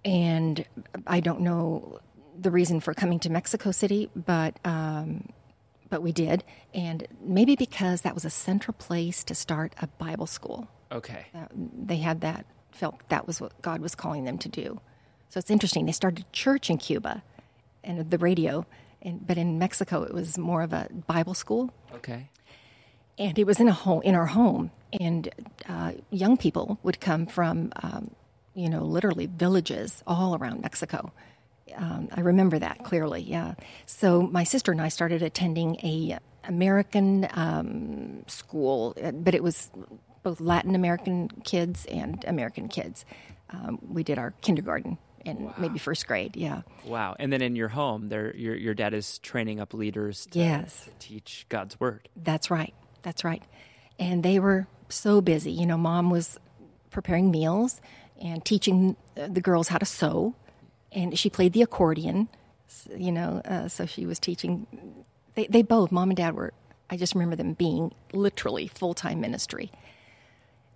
and 0.05 0.65
I 1.07 1.21
don't 1.21 1.41
know 1.41 2.01
the 2.39 2.51
reason 2.51 2.81
for 2.81 2.95
coming 2.95 3.19
to 3.21 3.31
Mexico 3.31 3.71
City, 3.71 4.11
but 4.15 4.59
um, 4.65 5.29
but 5.89 6.03
we 6.03 6.13
did, 6.13 6.43
and 6.75 7.07
maybe 7.21 7.55
because 7.57 8.01
that 8.03 8.15
was 8.15 8.25
a 8.25 8.31
central 8.31 8.75
place 8.79 9.23
to 9.25 9.35
start 9.35 9.75
a 9.81 9.87
Bible 9.87 10.27
school. 10.27 10.69
Okay. 10.91 11.27
Uh, 11.35 11.47
they 11.53 11.97
had 11.99 12.21
that 12.23 12.45
felt 12.73 13.09
that 13.09 13.27
was 13.27 13.41
what 13.41 13.53
God 13.63 13.81
was 13.81 13.95
calling 13.95 14.25
them 14.25 14.39
to 14.39 14.49
do. 14.49 14.81
So 15.31 15.39
it's 15.39 15.51
interesting. 15.51 15.87
They 15.87 15.93
started 15.93 16.25
a 16.25 16.33
church 16.33 16.71
in 16.71 16.79
Cuba, 16.79 17.23
and 17.85 18.11
the 18.11 18.19
radio, 18.19 18.67
and 19.03 19.27
but 19.27 19.37
in 19.39 19.59
Mexico 19.59 20.03
it 20.03 20.13
was 20.15 20.39
more 20.39 20.63
of 20.63 20.73
a 20.73 20.89
Bible 21.07 21.35
school 21.35 21.73
Okay. 21.95 22.29
and 23.19 23.39
it 23.39 23.47
was 23.47 23.59
in 23.61 23.69
a 23.69 23.73
home 23.73 24.03
in 24.03 24.15
our 24.15 24.27
home 24.27 24.71
and 24.93 25.29
uh, 25.69 25.93
young 26.11 26.37
people 26.37 26.79
would 26.83 27.01
come 27.01 27.27
from 27.27 27.73
um, 27.83 28.11
you 28.55 28.69
know 28.69 28.85
literally 28.85 29.27
villages 29.27 30.03
all 30.07 30.37
around 30.37 30.61
mexico 30.63 31.13
Um, 31.75 32.09
I 32.15 32.21
remember 32.21 32.59
that 32.61 32.85
clearly. 32.85 33.21
Yeah. 33.23 33.55
So 33.87 34.23
my 34.23 34.45
sister 34.45 34.73
and 34.73 34.81
I 34.81 34.89
started 34.89 35.21
attending 35.23 35.77
a 35.83 36.19
American 36.49 37.27
um, 37.35 38.23
school, 38.29 38.95
but 39.13 39.35
it 39.35 39.43
was 39.43 39.71
both 40.23 40.41
Latin 40.41 40.75
American 40.75 41.29
kids 41.45 41.85
and 41.87 42.25
American 42.27 42.69
kids. 42.69 43.05
Um, 43.51 43.79
we 43.83 44.03
did 44.05 44.17
our 44.19 44.31
kindergarten 44.41 44.97
and 45.27 45.53
maybe 45.59 45.79
first 45.79 46.07
grade. 46.07 46.37
Yeah. 46.37 46.63
Wow. 46.87 47.17
And 47.19 47.33
then 47.33 47.43
in 47.43 47.57
your 47.57 47.69
home, 47.69 48.09
there 48.09 48.35
your 48.37 48.55
your 48.57 48.75
dad 48.75 48.95
is 48.95 49.19
training 49.19 49.61
up 49.61 49.75
leaders 49.75 50.27
to, 50.31 50.39
Yes. 50.39 50.85
to 50.85 50.91
teach 51.09 51.47
God's 51.49 51.79
word. 51.81 52.09
That's 52.17 52.49
right. 52.51 52.75
That's 53.03 53.23
right. 53.25 53.43
And 53.99 54.23
they 54.23 54.39
were 54.39 54.67
so 54.89 55.21
busy. 55.21 55.53
You 55.53 55.67
know, 55.67 55.77
mom 55.77 56.11
was 56.11 56.39
preparing 56.91 57.31
meals 57.31 57.81
and 58.21 58.45
teaching 58.45 58.97
the 59.15 59.41
girls 59.41 59.69
how 59.69 59.79
to 59.79 59.87
sew, 59.87 60.35
and 60.93 61.19
she 61.19 61.31
played 61.31 61.53
the 61.53 61.63
accordion. 61.63 62.29
You 62.97 63.13
know, 63.13 63.43
uh, 63.45 63.69
so 63.69 63.87
she 63.87 64.07
was 64.07 64.19
teaching. 64.19 64.67
They, 65.35 65.47
they 65.47 65.63
both, 65.63 65.93
mom 65.93 66.11
and 66.11 66.17
dad, 66.17 66.35
were. 66.35 66.53
I 66.89 66.97
just 66.97 67.15
remember 67.15 67.37
them 67.37 67.55
being 67.55 67.93
literally 68.13 68.69
full 68.69 68.95
time 68.95 69.21
ministry, 69.21 69.71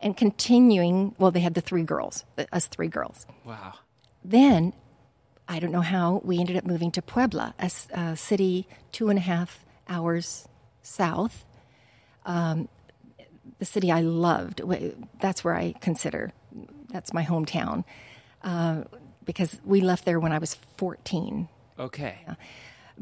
and 0.00 0.16
continuing. 0.16 1.14
Well, 1.18 1.30
they 1.30 1.40
had 1.40 1.54
the 1.54 1.60
three 1.60 1.84
girls, 1.84 2.24
uh, 2.36 2.44
us 2.52 2.66
three 2.66 2.88
girls. 2.88 3.26
Wow. 3.44 3.74
Then, 4.24 4.72
I 5.48 5.58
don't 5.58 5.72
know 5.72 5.80
how, 5.80 6.20
we 6.24 6.38
ended 6.38 6.56
up 6.56 6.64
moving 6.64 6.90
to 6.92 7.02
Puebla, 7.02 7.54
a 7.58 8.16
city 8.16 8.68
two 8.92 9.08
and 9.08 9.18
a 9.18 9.22
half 9.22 9.64
hours 9.88 10.46
south. 10.82 11.44
Um, 12.26 12.68
the 13.58 13.64
city 13.64 13.90
I 13.90 14.00
loved. 14.00 14.62
That's 15.20 15.44
where 15.44 15.54
I 15.54 15.74
consider 15.80 16.32
that's 16.92 17.12
my 17.12 17.24
hometown 17.24 17.84
uh, 18.42 18.82
because 19.24 19.60
we 19.64 19.80
left 19.80 20.04
there 20.04 20.20
when 20.20 20.32
I 20.32 20.38
was 20.38 20.56
14. 20.76 21.48
Okay. 21.78 22.18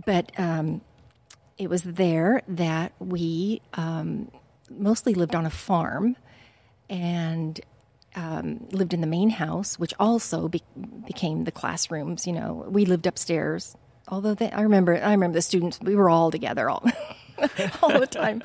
But 0.05 0.33
um, 0.39 0.83
it 1.57 1.69
was 1.69 1.83
there 1.83 2.43
that 2.49 2.93
we 2.99 3.63
um, 3.75 4.31
mostly 4.71 5.15
lived 5.15 5.35
on 5.35 5.47
a 5.47 5.51
farm 5.51 6.17
and 6.89 7.61
um, 8.15 8.67
lived 8.71 8.95
in 8.95 9.01
the 9.01 9.07
main 9.07 9.31
house, 9.31 9.79
which 9.79 9.95
also 9.99 10.49
be- 10.49 10.63
became 11.07 11.45
the 11.45 11.53
classrooms. 11.53 12.27
You 12.27 12.35
know, 12.35 12.67
we 12.69 12.85
lived 12.85 13.07
upstairs. 13.07 13.77
Although 14.09 14.35
they, 14.35 14.51
I 14.51 14.63
remember, 14.63 14.97
I 14.97 15.11
remember 15.11 15.35
the 15.35 15.43
students. 15.43 15.79
We 15.83 15.95
were 15.95 16.09
all 16.09 16.31
together 16.31 16.71
all, 16.71 16.85
all 17.83 17.99
the 18.01 18.07
time. 18.07 18.43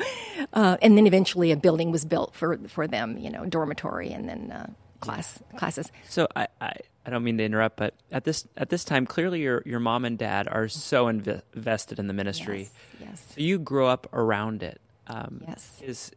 Uh, 0.54 0.78
and 0.82 0.98
then 0.98 1.08
eventually, 1.08 1.52
a 1.52 1.58
building 1.58 1.92
was 1.92 2.06
built 2.06 2.36
for 2.36 2.58
for 2.68 2.88
them. 2.88 3.18
You 3.18 3.30
know, 3.30 3.46
dormitory 3.46 4.12
and 4.12 4.28
then 4.30 4.52
uh, 4.52 4.68
class 5.00 5.40
classes. 5.58 5.92
So 6.10 6.28
I, 6.36 6.48
I 6.62 6.74
I 7.06 7.10
don't 7.10 7.24
mean 7.24 7.38
to 7.38 7.44
interrupt, 7.44 7.78
but 7.78 7.94
at 8.12 8.24
this 8.24 8.48
at 8.58 8.70
this 8.70 8.84
time, 8.84 9.06
clearly 9.06 9.42
your 9.42 9.64
your 9.66 9.80
mom 9.80 10.06
and 10.06 10.18
dad 10.18 10.48
are 10.48 10.68
so 10.68 11.06
inve- 11.06 11.42
invested 11.56 12.00
in 12.00 12.08
the 12.08 12.14
ministry. 12.14 12.70
Yes, 13.00 13.10
yes. 13.10 13.26
So 13.36 13.42
you 13.42 13.60
grow 13.60 13.88
up 13.88 14.08
around 14.14 14.64
it. 14.64 14.80
Um, 15.08 15.42
Yes. 15.48 15.82
Is 15.84 16.12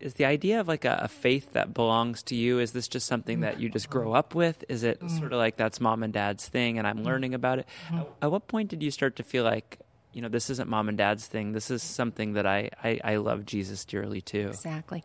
is 0.00 0.14
the 0.14 0.24
idea 0.24 0.58
of 0.58 0.66
like 0.66 0.84
a, 0.84 0.98
a 1.02 1.08
faith 1.08 1.52
that 1.52 1.72
belongs 1.74 2.24
to 2.24 2.34
you? 2.34 2.58
Is 2.58 2.72
this 2.72 2.88
just 2.88 3.06
something 3.06 3.40
that 3.40 3.60
you 3.60 3.68
just 3.68 3.88
grow 3.88 4.14
up 4.14 4.34
with? 4.34 4.64
Is 4.68 4.82
it 4.82 4.98
sort 5.08 5.32
of 5.32 5.38
like 5.38 5.56
that's 5.56 5.80
mom 5.80 6.02
and 6.02 6.12
dad's 6.12 6.48
thing, 6.48 6.76
and 6.78 6.88
I'm 6.88 7.04
learning 7.04 7.34
about 7.34 7.60
it? 7.60 7.68
At, 7.92 8.08
at 8.22 8.30
what 8.32 8.48
point 8.48 8.68
did 8.68 8.82
you 8.82 8.90
start 8.90 9.14
to 9.16 9.22
feel 9.22 9.44
like? 9.44 9.78
You 10.12 10.22
know, 10.22 10.28
this 10.28 10.50
isn't 10.50 10.68
mom 10.68 10.88
and 10.88 10.98
dad's 10.98 11.26
thing. 11.26 11.52
This 11.52 11.70
is 11.70 11.82
something 11.82 12.34
that 12.34 12.46
I, 12.46 12.70
I, 12.82 13.00
I 13.02 13.16
love 13.16 13.46
Jesus 13.46 13.84
dearly 13.84 14.20
too. 14.20 14.48
Exactly. 14.48 15.04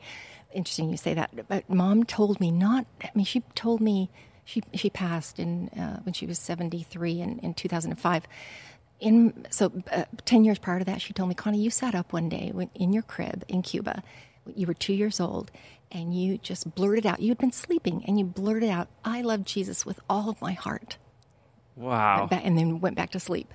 Interesting 0.53 0.89
you 0.89 0.97
say 0.97 1.13
that. 1.13 1.47
But 1.47 1.69
mom 1.69 2.03
told 2.03 2.39
me 2.39 2.51
not. 2.51 2.85
I 3.03 3.09
mean, 3.15 3.25
she 3.25 3.41
told 3.55 3.81
me 3.81 4.09
she 4.45 4.63
she 4.73 4.89
passed 4.89 5.39
in 5.39 5.69
uh, 5.69 5.99
when 6.03 6.13
she 6.13 6.25
was 6.25 6.39
seventy 6.39 6.83
three 6.83 7.19
in, 7.21 7.39
in 7.39 7.53
two 7.53 7.67
thousand 7.69 7.91
and 7.91 7.99
five. 7.99 8.23
In 8.99 9.45
so 9.49 9.71
uh, 9.91 10.05
ten 10.25 10.43
years 10.43 10.57
prior 10.57 10.79
to 10.79 10.85
that, 10.85 11.01
she 11.01 11.13
told 11.13 11.29
me, 11.29 11.35
Connie, 11.35 11.61
you 11.61 11.69
sat 11.69 11.93
up 11.93 12.13
one 12.13 12.29
day 12.29 12.51
when, 12.53 12.69
in 12.73 12.93
your 12.93 13.03
crib 13.03 13.43
in 13.47 13.61
Cuba. 13.61 14.03
You 14.55 14.65
were 14.65 14.73
two 14.73 14.93
years 14.93 15.19
old, 15.19 15.51
and 15.91 16.17
you 16.17 16.37
just 16.37 16.73
blurted 16.73 17.05
out. 17.05 17.19
You 17.19 17.29
had 17.29 17.37
been 17.37 17.51
sleeping, 17.51 18.03
and 18.07 18.17
you 18.17 18.25
blurted 18.25 18.69
out, 18.69 18.87
"I 19.03 19.21
love 19.21 19.43
Jesus 19.43 19.85
with 19.85 19.99
all 20.09 20.29
of 20.29 20.41
my 20.41 20.53
heart." 20.53 20.97
Wow. 21.75 22.27
and 22.31 22.57
then 22.57 22.79
went 22.79 22.95
back 22.95 23.11
to 23.11 23.19
sleep. 23.19 23.53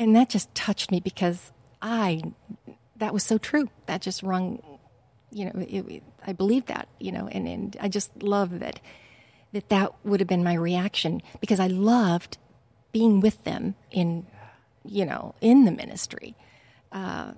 And 0.00 0.16
that 0.16 0.30
just 0.30 0.52
touched 0.54 0.90
me 0.90 0.98
because 0.98 1.52
I, 1.82 2.22
that 2.96 3.12
was 3.12 3.22
so 3.22 3.36
true. 3.36 3.68
That 3.84 4.00
just 4.00 4.22
rung, 4.22 4.62
you 5.30 5.44
know, 5.44 5.52
it, 5.60 5.84
it- 5.88 6.02
I 6.26 6.32
believed 6.32 6.66
that, 6.68 6.88
you 6.98 7.12
know, 7.12 7.28
and, 7.28 7.46
and 7.46 7.76
I 7.80 7.88
just 7.88 8.22
love 8.22 8.60
that, 8.60 8.80
that 9.52 9.68
that 9.68 9.92
would 10.04 10.20
have 10.20 10.28
been 10.28 10.42
my 10.44 10.54
reaction 10.54 11.22
because 11.40 11.60
I 11.60 11.66
loved 11.66 12.38
being 12.92 13.20
with 13.20 13.44
them 13.44 13.74
in, 13.90 14.26
you 14.84 15.04
know, 15.04 15.34
in 15.40 15.64
the 15.66 15.70
ministry. 15.70 16.34
Uh, 16.92 17.32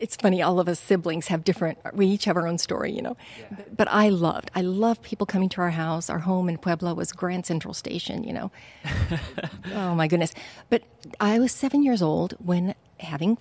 it's 0.00 0.16
funny, 0.16 0.42
all 0.42 0.58
of 0.58 0.68
us 0.68 0.80
siblings 0.80 1.28
have 1.28 1.44
different, 1.44 1.78
we 1.94 2.06
each 2.06 2.24
have 2.24 2.36
our 2.36 2.46
own 2.46 2.58
story, 2.58 2.92
you 2.92 3.00
know. 3.00 3.16
But, 3.50 3.76
but 3.76 3.88
I 3.90 4.08
loved, 4.08 4.50
I 4.54 4.60
loved 4.60 5.02
people 5.02 5.26
coming 5.26 5.48
to 5.50 5.60
our 5.60 5.70
house. 5.70 6.10
Our 6.10 6.20
home 6.20 6.48
in 6.48 6.58
Puebla 6.58 6.94
was 6.94 7.12
Grand 7.12 7.46
Central 7.46 7.74
Station, 7.74 8.24
you 8.24 8.32
know. 8.32 8.50
oh 9.72 9.94
my 9.94 10.08
goodness. 10.08 10.34
But 10.68 10.82
I 11.20 11.38
was 11.38 11.52
seven 11.52 11.82
years 11.82 12.02
old 12.02 12.34
when 12.38 12.74
having 12.98 13.38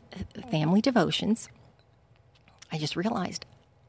family 0.51 0.81
devotions, 0.81 1.49
I 2.71 2.77
just 2.77 2.95
realized 2.95 3.45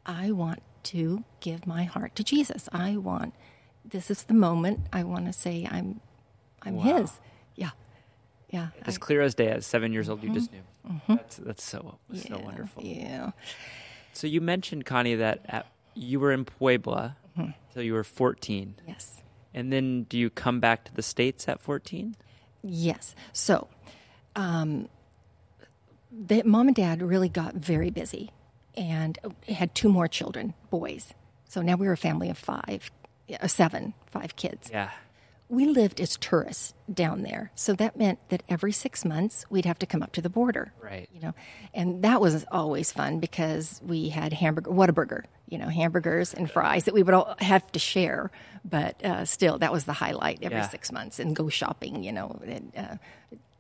I 0.07 0.31
want 0.31 0.63
to 0.85 1.25
give 1.41 1.67
my 1.67 1.85
heart 1.85 2.15
to 2.17 2.25
Jesus. 2.25 2.69
I 2.73 2.97
want, 2.97 3.35
this 3.85 4.11
is 4.11 4.25
the 4.25 4.35
moment 4.35 4.81
I 4.93 5.03
want 5.03 5.27
to 5.27 5.33
say 5.33 5.69
I'm, 5.71 6.01
I'm 6.63 6.79
His. 6.79 7.21
Yeah. 7.57 7.71
Yeah. 8.55 8.69
as 8.87 8.99
clear 8.99 9.21
as 9.23 9.35
day, 9.35 9.49
at 9.49 9.65
seven 9.65 9.93
years 9.93 10.09
old, 10.09 10.23
you 10.23 10.33
just 10.33 10.51
knew. 10.53 10.63
That's 11.09 11.37
that's 11.37 11.65
so 11.65 11.99
so 12.15 12.37
Yeah, 12.39 12.45
wonderful. 12.45 12.83
Yeah. 12.85 13.31
So 14.13 14.27
you 14.27 14.41
mentioned 14.41 14.85
Connie 14.87 15.17
that 15.17 15.41
at, 15.47 15.67
you 15.95 16.21
were 16.21 16.31
in 16.33 16.45
Puebla 16.45 17.17
till 17.73 17.83
you 17.83 17.95
were 17.95 18.05
14, 18.05 18.77
Yes. 18.87 19.23
and 19.53 19.73
then 19.73 20.05
do 20.05 20.17
you 20.17 20.31
come 20.31 20.61
back 20.61 20.85
to 20.85 20.95
the 20.95 21.03
states 21.03 21.49
at 21.49 21.61
14? 21.61 22.15
Yes. 22.63 23.15
So, 23.33 23.67
um, 24.37 24.89
the, 26.13 26.43
mom 26.45 26.69
and 26.69 26.77
dad 26.77 27.03
really 27.03 27.29
got 27.29 27.55
very 27.55 27.91
busy 27.91 28.31
and 28.77 29.19
had 29.49 29.75
two 29.75 29.89
more 29.89 30.07
children, 30.07 30.55
boys. 30.71 31.13
So 31.49 31.61
now 31.63 31.75
we 31.77 31.87
were 31.89 31.93
a 31.95 31.97
family 31.97 32.31
of 32.31 32.39
five, 32.39 32.91
uh, 33.41 33.47
seven, 33.49 33.95
five 34.07 34.37
kids. 34.37 34.71
Yeah. 34.71 34.91
We 35.49 35.67
lived 35.67 36.01
as 36.01 36.17
tourists 36.17 36.75
down 36.93 37.23
there. 37.23 37.51
So 37.55 37.75
that 37.75 37.97
meant 37.97 38.19
that 38.31 38.43
every 38.49 38.73
six 38.73 39.05
months 39.05 39.45
we'd 39.51 39.67
have 39.67 39.79
to 39.81 39.87
come 39.87 40.03
up 40.03 40.13
to 40.13 40.23
the 40.23 40.31
border. 40.31 40.73
Right. 40.81 41.09
You 41.13 41.21
know, 41.21 41.35
and 41.75 42.03
that 42.03 42.21
was 42.21 42.45
always 42.51 42.91
fun 42.93 43.21
because 43.21 43.81
we 43.85 44.09
had 44.09 44.33
hamburger, 44.33 44.71
Whataburger, 44.71 45.25
you 45.49 45.59
know, 45.59 45.69
hamburgers 45.69 46.33
and 46.35 46.51
fries 46.51 46.85
that 46.85 46.95
we 46.95 47.03
would 47.03 47.15
all 47.15 47.35
have 47.41 47.71
to 47.73 47.79
share. 47.79 48.31
But 48.65 49.05
uh, 49.05 49.27
still, 49.27 49.59
that 49.59 49.71
was 49.71 49.85
the 49.85 49.93
highlight 49.93 50.39
every 50.43 50.59
Yeah. 50.59 50.69
six 50.69 50.91
months 50.91 51.19
and 51.21 51.37
go 51.37 51.49
shopping, 51.51 52.03
you 52.03 52.13
know, 52.13 52.41
and, 52.47 52.73
uh, 52.77 52.97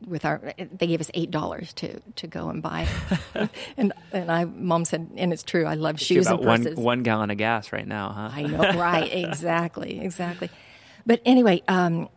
with 0.06 0.24
our, 0.26 0.52
they 0.58 0.86
gave 0.86 1.00
us 1.00 1.10
eight 1.14 1.30
dollars 1.30 1.72
to 1.74 1.98
to 2.16 2.26
go 2.26 2.50
and 2.50 2.60
buy, 2.62 2.86
and 3.78 3.90
and 4.12 4.30
I, 4.30 4.44
mom 4.44 4.84
said, 4.84 5.08
and 5.16 5.32
it's 5.32 5.42
true, 5.42 5.64
I 5.64 5.74
love 5.74 5.94
You're 5.98 6.06
shoes 6.06 6.26
and 6.26 6.34
about 6.34 6.46
one 6.46 6.62
purses. 6.64 6.78
one 6.78 7.02
gallon 7.04 7.30
of 7.30 7.38
gas 7.38 7.72
right 7.72 7.86
now, 7.86 8.10
huh? 8.10 8.30
I 8.34 8.42
know, 8.42 8.58
right? 8.78 9.10
Exactly, 9.24 10.00
exactly. 10.00 10.50
But 11.06 11.20
anyway, 11.24 11.62
um, 11.68 12.08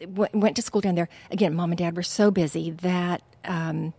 w- 0.00 0.28
went 0.32 0.56
to 0.56 0.62
school 0.62 0.80
down 0.80 0.94
there. 0.94 1.08
Again, 1.30 1.54
mom 1.54 1.70
and 1.70 1.78
dad 1.78 1.96
were 1.96 2.02
so 2.02 2.30
busy 2.30 2.70
that 2.70 3.22
um, 3.44 3.94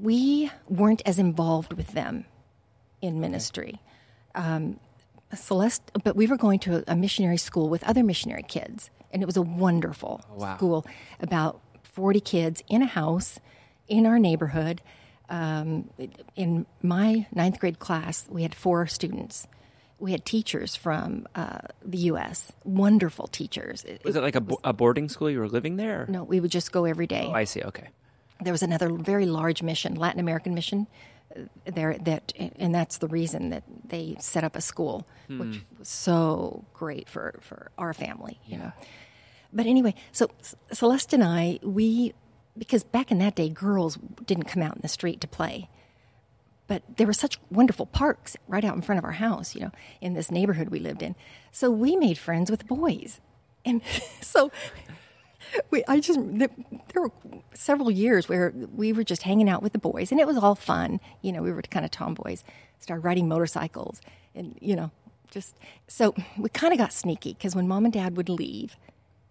we 0.00 0.50
weren't 0.68 1.02
as 1.06 1.18
involved 1.18 1.72
with 1.72 1.92
them 1.92 2.24
in 3.00 3.20
ministry. 3.20 3.80
Um, 4.34 4.78
Celeste, 5.34 5.90
but 6.04 6.14
we 6.14 6.26
were 6.26 6.36
going 6.36 6.60
to 6.60 6.84
a 6.86 6.94
missionary 6.94 7.38
school 7.38 7.68
with 7.68 7.82
other 7.84 8.04
missionary 8.04 8.44
kids, 8.44 8.90
and 9.12 9.22
it 9.22 9.26
was 9.26 9.36
a 9.36 9.42
wonderful 9.42 10.24
wow. 10.30 10.56
school. 10.56 10.86
About 11.20 11.60
forty 11.82 12.20
kids 12.20 12.62
in 12.68 12.82
a 12.82 12.86
house 12.86 13.40
in 13.88 14.06
our 14.06 14.18
neighborhood. 14.18 14.80
Um, 15.28 15.90
in 16.36 16.66
my 16.82 17.26
ninth 17.34 17.58
grade 17.58 17.78
class, 17.78 18.26
we 18.30 18.42
had 18.42 18.54
four 18.54 18.86
students. 18.86 19.48
We 19.98 20.12
had 20.12 20.24
teachers 20.24 20.74
from 20.76 21.26
uh, 21.34 21.58
the 21.84 21.98
U.S. 22.12 22.52
Wonderful 22.64 23.28
teachers. 23.28 23.84
Was 24.04 24.16
it 24.16 24.22
like 24.22 24.34
a, 24.34 24.40
bo- 24.40 24.58
a 24.64 24.72
boarding 24.72 25.08
school? 25.08 25.30
You 25.30 25.38
were 25.40 25.48
living 25.48 25.76
there? 25.76 26.02
or- 26.02 26.06
no, 26.06 26.24
we 26.24 26.40
would 26.40 26.50
just 26.50 26.72
go 26.72 26.84
every 26.84 27.06
day 27.06 27.24
Oh, 27.28 27.32
I 27.32 27.44
see. 27.44 27.62
Okay. 27.62 27.88
there 28.42 28.52
was 28.52 28.62
another 28.62 28.90
very 28.90 29.26
large 29.26 29.62
mission, 29.62 29.94
Latin 29.94 30.20
American 30.20 30.52
mission, 30.54 30.86
uh, 31.34 31.40
there 31.64 31.96
that, 31.98 32.32
and 32.58 32.74
that's 32.74 32.98
the 32.98 33.08
reason 33.08 33.50
that 33.50 33.62
they 33.88 34.16
set 34.18 34.44
up 34.44 34.56
a 34.56 34.60
school, 34.60 35.06
which 35.28 35.60
was 35.78 35.88
so 35.88 36.64
great 36.74 37.08
for 37.08 37.36
for 37.40 37.70
our 37.78 37.94
family, 37.94 38.38
you 38.46 38.58
know. 38.58 38.72
But 39.52 39.66
anyway, 39.66 39.94
so 40.12 40.28
Celeste 40.72 41.12
and 41.14 41.22
I, 41.24 41.60
we 41.62 42.12
because 42.58 42.82
back 42.84 43.10
in 43.10 43.18
that 43.18 43.36
day, 43.36 43.48
girls 43.48 43.96
didn't 44.26 44.44
come 44.44 44.62
out 44.62 44.74
in 44.74 44.82
the 44.82 44.88
street 44.88 45.20
to 45.22 45.28
play. 45.28 45.68
But 46.66 46.82
there 46.96 47.06
were 47.06 47.12
such 47.12 47.38
wonderful 47.50 47.86
parks 47.86 48.36
right 48.48 48.64
out 48.64 48.74
in 48.74 48.82
front 48.82 48.98
of 48.98 49.04
our 49.04 49.12
house, 49.12 49.54
you 49.54 49.60
know, 49.60 49.70
in 50.00 50.14
this 50.14 50.30
neighborhood 50.30 50.70
we 50.70 50.78
lived 50.78 51.02
in. 51.02 51.14
So 51.52 51.70
we 51.70 51.94
made 51.96 52.16
friends 52.16 52.50
with 52.50 52.66
boys. 52.66 53.20
And 53.64 53.82
so 54.20 54.50
we, 55.70 55.84
I 55.86 56.00
just 56.00 56.18
there, 56.22 56.48
were 56.94 57.10
several 57.54 57.90
years 57.90 58.28
where 58.28 58.52
we 58.74 58.92
were 58.92 59.04
just 59.04 59.22
hanging 59.22 59.48
out 59.48 59.62
with 59.62 59.72
the 59.72 59.78
boys, 59.78 60.10
and 60.10 60.20
it 60.20 60.26
was 60.26 60.36
all 60.36 60.54
fun. 60.54 61.00
You 61.22 61.32
know, 61.32 61.42
we 61.42 61.52
were 61.52 61.62
kind 61.62 61.84
of 61.84 61.90
tomboys. 61.90 62.44
Started 62.80 63.04
riding 63.04 63.28
motorcycles, 63.28 64.00
and 64.34 64.56
you 64.60 64.76
know, 64.76 64.90
just 65.30 65.56
so 65.88 66.14
we 66.38 66.48
kind 66.50 66.72
of 66.72 66.78
got 66.78 66.92
sneaky 66.92 67.34
because 67.34 67.54
when 67.54 67.68
mom 67.68 67.84
and 67.84 67.94
dad 67.94 68.16
would 68.16 68.28
leave, 68.28 68.76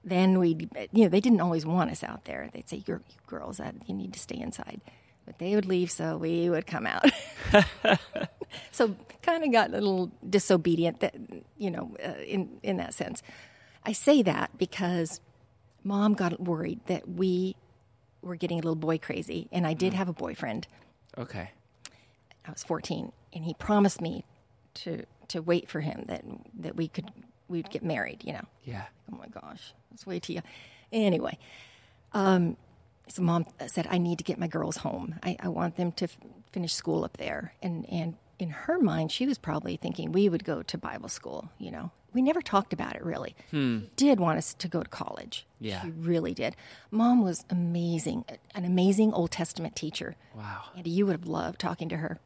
then 0.04 0.40
we, 0.40 0.70
you 0.92 1.04
know, 1.04 1.10
they 1.10 1.20
didn't 1.20 1.42
always 1.42 1.66
want 1.66 1.92
us 1.92 2.04
out 2.04 2.26
there. 2.26 2.50
They'd 2.54 2.70
say, 2.70 2.84
"You're 2.86 3.02
you 3.10 3.20
girls, 3.28 3.58
that 3.58 3.76
you 3.88 3.94
need 3.94 4.14
to 4.14 4.20
stay 4.20 4.38
inside." 4.38 4.82
But 5.26 5.40
they 5.40 5.56
would 5.56 5.66
leave, 5.66 5.90
so 5.90 6.18
we 6.18 6.50
would 6.50 6.68
come 6.68 6.86
out. 6.86 7.06
so 8.72 8.96
kind 9.22 9.44
of 9.44 9.52
got 9.52 9.70
a 9.70 9.74
little 9.74 10.12
disobedient, 10.30 11.00
that 11.00 11.16
you 11.58 11.72
know, 11.72 11.96
uh, 12.04 12.22
in 12.26 12.60
in 12.62 12.78
that 12.78 12.94
sense. 12.94 13.24
I 13.86 13.94
say 13.94 14.22
that 14.22 14.58
because 14.58 15.22
mom 15.84 16.14
got 16.14 16.40
worried 16.40 16.80
that 16.88 17.08
we 17.08 17.56
were 18.22 18.36
getting 18.36 18.58
a 18.58 18.62
little 18.62 18.76
boy 18.76 18.98
crazy, 18.98 19.48
and 19.52 19.68
I 19.68 19.74
did 19.74 19.94
have 19.94 20.10
a 20.10 20.14
boyfriend. 20.14 20.68
Okay. 21.18 21.52
I 22.46 22.52
was 22.52 22.64
14, 22.64 23.12
and 23.34 23.46
he 23.46 23.54
promised 23.54 24.02
me 24.02 24.26
to 24.76 25.06
to 25.30 25.42
wait 25.42 25.70
for 25.70 25.82
him 25.82 26.04
that 26.08 26.24
that 26.60 26.76
we 26.76 26.88
could 26.88 27.12
we'd 27.48 27.70
get 27.70 27.84
married. 27.84 28.24
You 28.26 28.34
know. 28.34 28.46
Yeah. 28.64 28.84
Oh 29.12 29.18
my 29.18 29.28
gosh, 29.28 29.74
let's 29.92 30.06
wait 30.06 30.24
till 30.24 30.36
you. 30.36 30.42
Anyway, 30.92 31.38
um, 32.14 32.58
so 33.08 33.22
mom 33.22 33.46
said 33.68 33.88
I 33.90 33.98
need 33.98 34.18
to 34.20 34.24
get 34.24 34.40
my 34.40 34.48
girls 34.48 34.78
home. 34.78 35.16
I, 35.24 35.36
I 35.40 35.48
want 35.50 35.76
them 35.76 35.92
to 35.94 36.06
f- 36.06 36.18
finish 36.52 36.74
school 36.74 37.04
up 37.04 37.18
there, 37.18 37.54
and 37.62 37.86
and 37.90 38.16
in 38.40 38.50
her 38.50 38.80
mind, 38.80 39.12
she 39.12 39.26
was 39.26 39.38
probably 39.38 39.78
thinking 39.78 40.12
we 40.12 40.28
would 40.30 40.44
go 40.44 40.64
to 40.64 40.78
Bible 40.78 41.10
school. 41.10 41.50
You 41.60 41.72
know, 41.72 41.92
we 42.14 42.22
never 42.22 42.42
talked 42.42 42.74
about 42.74 42.96
it 42.96 43.04
really. 43.04 43.36
She 43.52 43.90
did 43.96 44.20
want 44.20 44.38
us 44.38 44.54
to 44.56 44.68
go 44.68 44.82
to 44.84 44.90
college. 44.90 45.46
Yeah. 45.60 45.82
she 45.82 45.92
really 45.92 46.34
did. 46.34 46.56
Mom 46.92 47.24
was 47.24 47.46
amazing, 47.50 48.26
an 48.56 48.66
amazing 48.66 49.14
Old 49.14 49.32
Testament 49.32 49.76
teacher. 49.76 50.16
Wow. 50.36 50.64
Andy, 50.76 50.90
you 50.90 51.06
would 51.06 51.14
have 51.14 51.28
loved 51.28 51.60
talking 51.60 51.90
to 51.90 51.98
her. 51.98 52.20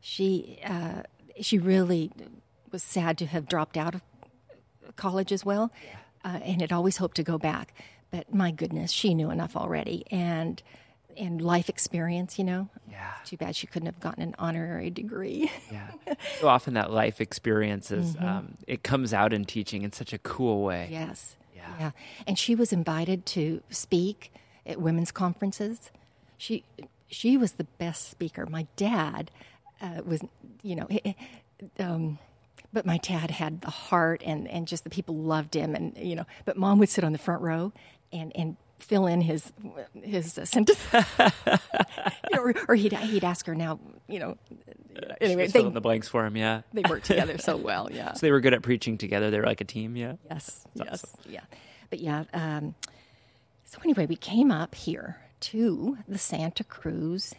She 0.00 0.60
uh, 0.64 1.02
she 1.40 1.58
really 1.58 2.10
was 2.70 2.82
sad 2.82 3.18
to 3.18 3.26
have 3.26 3.48
dropped 3.48 3.76
out 3.76 3.94
of 3.94 4.02
college 4.96 5.32
as 5.32 5.44
well, 5.44 5.72
uh, 6.24 6.40
and 6.42 6.60
had 6.60 6.72
always 6.72 6.98
hoped 6.98 7.16
to 7.16 7.22
go 7.22 7.38
back. 7.38 7.74
But 8.10 8.32
my 8.34 8.50
goodness, 8.50 8.90
she 8.90 9.14
knew 9.14 9.30
enough 9.30 9.56
already, 9.56 10.04
and 10.10 10.62
and 11.16 11.42
life 11.42 11.68
experience. 11.68 12.38
You 12.38 12.44
know, 12.44 12.68
Yeah. 12.90 13.12
too 13.24 13.36
bad 13.36 13.56
she 13.56 13.66
couldn't 13.66 13.86
have 13.86 14.00
gotten 14.00 14.22
an 14.22 14.34
honorary 14.38 14.90
degree. 14.90 15.50
Yeah. 15.70 15.90
so 16.40 16.48
often 16.48 16.74
that 16.74 16.90
life 16.92 17.20
experience 17.20 17.90
is, 17.90 18.14
Mm-hmm. 18.16 18.24
um, 18.26 18.54
it 18.66 18.82
comes 18.82 19.12
out 19.12 19.32
in 19.32 19.44
teaching 19.44 19.82
in 19.82 19.92
such 19.92 20.12
a 20.12 20.18
cool 20.18 20.62
way. 20.62 20.88
yes, 20.90 21.36
Yeah. 21.54 21.90
and 22.26 22.38
she 22.38 22.54
was 22.54 22.72
invited 22.72 23.26
to 23.26 23.62
speak 23.68 24.32
at 24.64 24.80
women's 24.80 25.10
conferences. 25.12 25.90
She 26.36 26.64
she 27.10 27.36
was 27.36 27.52
the 27.52 27.64
best 27.64 28.10
speaker. 28.10 28.46
My 28.46 28.66
dad 28.76 29.30
uh, 29.80 30.02
was, 30.04 30.20
you 30.62 30.76
know. 30.76 30.86
Um, 31.78 32.18
but 32.72 32.84
my 32.86 32.98
dad 32.98 33.30
had 33.30 33.62
the 33.62 33.70
heart 33.70 34.22
and, 34.24 34.46
and 34.48 34.68
just 34.68 34.84
the 34.84 34.90
people 34.90 35.16
loved 35.16 35.54
him 35.56 35.74
and 35.74 35.96
you 35.96 36.14
know 36.14 36.26
but 36.44 36.56
mom 36.56 36.78
would 36.78 36.88
sit 36.88 37.02
on 37.02 37.12
the 37.12 37.18
front 37.18 37.40
row 37.42 37.72
and, 38.12 38.32
and 38.36 38.56
fill 38.78 39.06
in 39.06 39.20
his 39.20 39.52
his 40.02 40.38
uh, 40.38 40.44
sentence 40.44 40.78
you 40.92 41.00
know, 42.32 42.40
or, 42.42 42.54
or 42.68 42.74
he'd 42.74 42.92
he'd 42.92 43.24
ask 43.24 43.44
her 43.46 43.54
now 43.54 43.78
you 44.08 44.18
know 44.20 44.36
anyway 45.20 45.44
Just 45.44 45.54
they, 45.54 45.60
fill 45.60 45.68
in 45.68 45.74
the 45.74 45.80
blanks 45.80 46.08
for 46.08 46.24
him. 46.24 46.36
Yeah. 46.36 46.62
they 46.72 46.82
worked 46.88 47.06
together 47.06 47.38
so 47.38 47.56
well 47.70 47.88
yeah 47.92 48.12
So 48.12 48.20
they 48.26 48.30
were 48.30 48.40
good 48.40 48.54
at 48.54 48.62
preaching 48.62 48.96
together. 48.98 49.30
They 49.30 49.38
were 49.38 49.46
like 49.46 49.60
a 49.60 49.64
team. 49.64 49.96
Yeah. 49.96 50.14
yes 50.30 50.64
That's 50.74 50.90
yes 51.02 51.16
yeah 51.28 51.40
but 51.90 51.98
yeah 52.00 52.24
um, 52.32 52.74
so 53.64 53.78
anyway 53.84 54.06
we 54.06 54.16
came 54.16 54.50
up 54.50 54.74
here 54.74 55.16
to 55.40 55.98
the 56.06 56.18
Santa 56.18 56.64
Cruz 56.64 57.34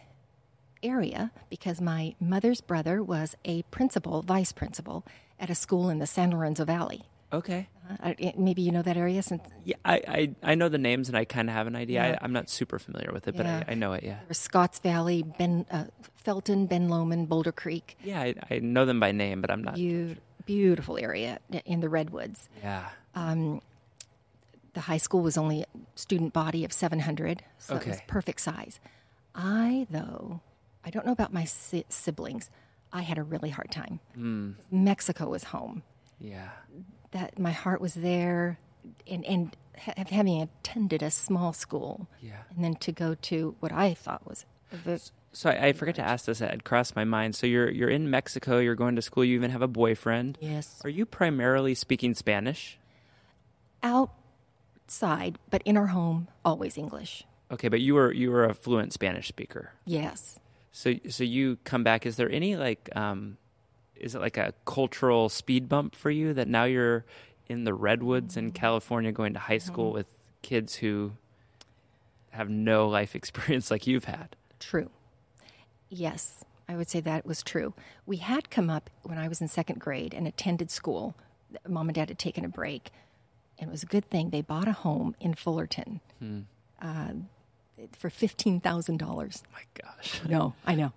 area 0.82 1.30
because 1.50 1.80
my 1.80 2.14
mother's 2.20 2.60
brother 2.60 3.02
was 3.02 3.36
a 3.44 3.62
principal 3.64 4.22
vice 4.22 4.52
principal 4.52 5.04
at 5.38 5.50
a 5.50 5.54
school 5.54 5.90
in 5.90 5.98
the 5.98 6.06
San 6.06 6.30
Lorenzo 6.30 6.64
Valley 6.64 7.02
Okay. 7.32 7.68
Uh, 8.02 8.14
maybe 8.36 8.62
you 8.62 8.70
know 8.70 8.82
that 8.82 8.96
area 8.96 9.22
since 9.22 9.42
Yeah, 9.64 9.76
I, 9.84 9.94
I, 10.42 10.52
I 10.52 10.54
know 10.54 10.68
the 10.68 10.78
names 10.78 11.08
and 11.08 11.16
I 11.16 11.24
kind 11.24 11.48
of 11.48 11.54
have 11.54 11.66
an 11.66 11.74
idea. 11.74 12.02
Yeah. 12.02 12.18
I, 12.20 12.24
I'm 12.24 12.32
not 12.32 12.48
super 12.48 12.78
familiar 12.78 13.10
with 13.12 13.26
it, 13.28 13.36
but 13.36 13.46
I, 13.46 13.64
I 13.68 13.74
know 13.74 13.92
it. 13.94 14.04
Yeah. 14.04 14.18
Scotts 14.30 14.78
Valley, 14.78 15.22
Ben 15.22 15.66
uh, 15.70 15.84
Felton, 16.16 16.66
Ben 16.66 16.88
Lomond, 16.88 17.28
Boulder 17.28 17.52
Creek. 17.52 17.96
Yeah, 18.04 18.20
I, 18.20 18.34
I 18.50 18.58
know 18.60 18.84
them 18.84 19.00
by 19.00 19.10
name, 19.12 19.40
but 19.40 19.50
I'm 19.50 19.62
not. 19.62 19.74
Beau- 19.76 20.16
beautiful 20.46 20.98
area 20.98 21.38
in 21.64 21.80
the 21.80 21.88
redwoods. 21.88 22.48
Yeah. 22.62 22.88
Um, 23.14 23.60
The 24.74 24.80
high 24.82 24.98
school 24.98 25.22
was 25.22 25.36
only 25.36 25.62
a 25.62 25.66
student 25.96 26.32
body 26.32 26.64
of 26.64 26.72
700, 26.72 27.42
so 27.58 27.76
it 27.76 27.86
was 27.86 28.00
perfect 28.06 28.40
size. 28.40 28.78
I 29.34 29.86
though, 29.90 30.40
I 30.84 30.90
don't 30.90 31.04
know 31.06 31.12
about 31.12 31.32
my 31.32 31.44
si- 31.44 31.84
siblings. 31.88 32.50
I 32.92 33.02
had 33.02 33.18
a 33.18 33.22
really 33.22 33.50
hard 33.50 33.70
time. 33.70 34.00
Hmm. 34.14 34.52
Mexico 34.70 35.28
was 35.28 35.44
home. 35.44 35.82
Yeah. 36.20 36.50
That 37.12 37.38
my 37.38 37.50
heart 37.52 37.80
was 37.80 37.94
there, 37.94 38.58
and 39.06 39.24
and 39.24 39.56
ha- 39.78 39.94
having 40.10 40.40
attended 40.42 41.02
a 41.02 41.10
small 41.10 41.52
school, 41.52 42.06
Yeah. 42.20 42.42
and 42.54 42.64
then 42.64 42.74
to 42.76 42.92
go 42.92 43.14
to 43.14 43.56
what 43.60 43.72
I 43.72 43.94
thought 43.94 44.26
was 44.26 44.44
ve- 44.70 44.98
So 45.32 45.50
I, 45.50 45.66
I 45.68 45.72
forgot 45.72 45.96
to 45.96 46.02
ask 46.02 46.26
this. 46.26 46.40
It 46.40 46.50
had 46.50 46.62
crossed 46.64 46.94
my 46.94 47.04
mind. 47.04 47.34
So 47.34 47.46
you're 47.46 47.70
you're 47.70 47.90
in 47.90 48.10
Mexico. 48.10 48.58
You're 48.58 48.76
going 48.76 48.94
to 48.96 49.02
school. 49.02 49.24
You 49.24 49.34
even 49.34 49.50
have 49.50 49.62
a 49.62 49.68
boyfriend. 49.68 50.38
yes 50.40 50.80
Are 50.84 50.90
you 50.90 51.04
primarily 51.06 51.74
speaking 51.74 52.14
Spanish? 52.14 52.78
outside, 53.82 55.38
but 55.50 55.62
in 55.64 55.76
our 55.76 55.86
home, 55.88 56.28
always 56.44 56.76
English. 56.78 57.24
Okay, 57.50 57.68
but 57.68 57.80
you 57.80 57.94
were 57.94 58.12
you 58.12 58.30
were 58.30 58.44
a 58.44 58.54
fluent 58.54 58.92
Spanish 58.92 59.26
speaker. 59.28 59.72
Yes. 59.84 60.38
So 60.72 60.94
so 61.08 61.24
you 61.24 61.58
come 61.64 61.82
back. 61.82 62.06
Is 62.06 62.16
there 62.16 62.30
any 62.30 62.56
like 62.56 62.88
um, 62.94 63.36
is 64.00 64.14
it 64.14 64.20
like 64.20 64.36
a 64.36 64.54
cultural 64.64 65.28
speed 65.28 65.68
bump 65.68 65.94
for 65.94 66.10
you 66.10 66.32
that 66.34 66.48
now 66.48 66.64
you're 66.64 67.04
in 67.48 67.64
the 67.64 67.74
redwoods 67.74 68.36
in 68.36 68.52
California 68.52 69.12
going 69.12 69.34
to 69.34 69.38
high 69.40 69.58
school 69.58 69.92
with 69.92 70.06
kids 70.42 70.76
who 70.76 71.12
have 72.30 72.48
no 72.48 72.88
life 72.88 73.14
experience 73.14 73.70
like 73.70 73.86
you've 73.86 74.04
had? 74.04 74.36
True. 74.58 74.90
Yes, 75.88 76.44
I 76.68 76.76
would 76.76 76.88
say 76.88 77.00
that 77.00 77.26
was 77.26 77.42
true. 77.42 77.74
We 78.06 78.18
had 78.18 78.50
come 78.50 78.70
up 78.70 78.90
when 79.02 79.18
I 79.18 79.26
was 79.28 79.40
in 79.40 79.48
second 79.48 79.80
grade 79.80 80.14
and 80.14 80.26
attended 80.28 80.70
school. 80.70 81.16
Mom 81.66 81.88
and 81.88 81.94
dad 81.94 82.08
had 82.08 82.18
taken 82.18 82.44
a 82.44 82.48
break, 82.48 82.90
and 83.58 83.68
it 83.68 83.72
was 83.72 83.82
a 83.82 83.86
good 83.86 84.08
thing. 84.08 84.30
They 84.30 84.40
bought 84.40 84.68
a 84.68 84.72
home 84.72 85.16
in 85.18 85.34
Fullerton 85.34 86.00
uh, 86.80 87.12
for 87.98 88.08
$15,000. 88.08 89.42
My 89.52 89.62
gosh. 89.74 90.20
No, 90.28 90.54
I 90.64 90.76
know. 90.76 90.92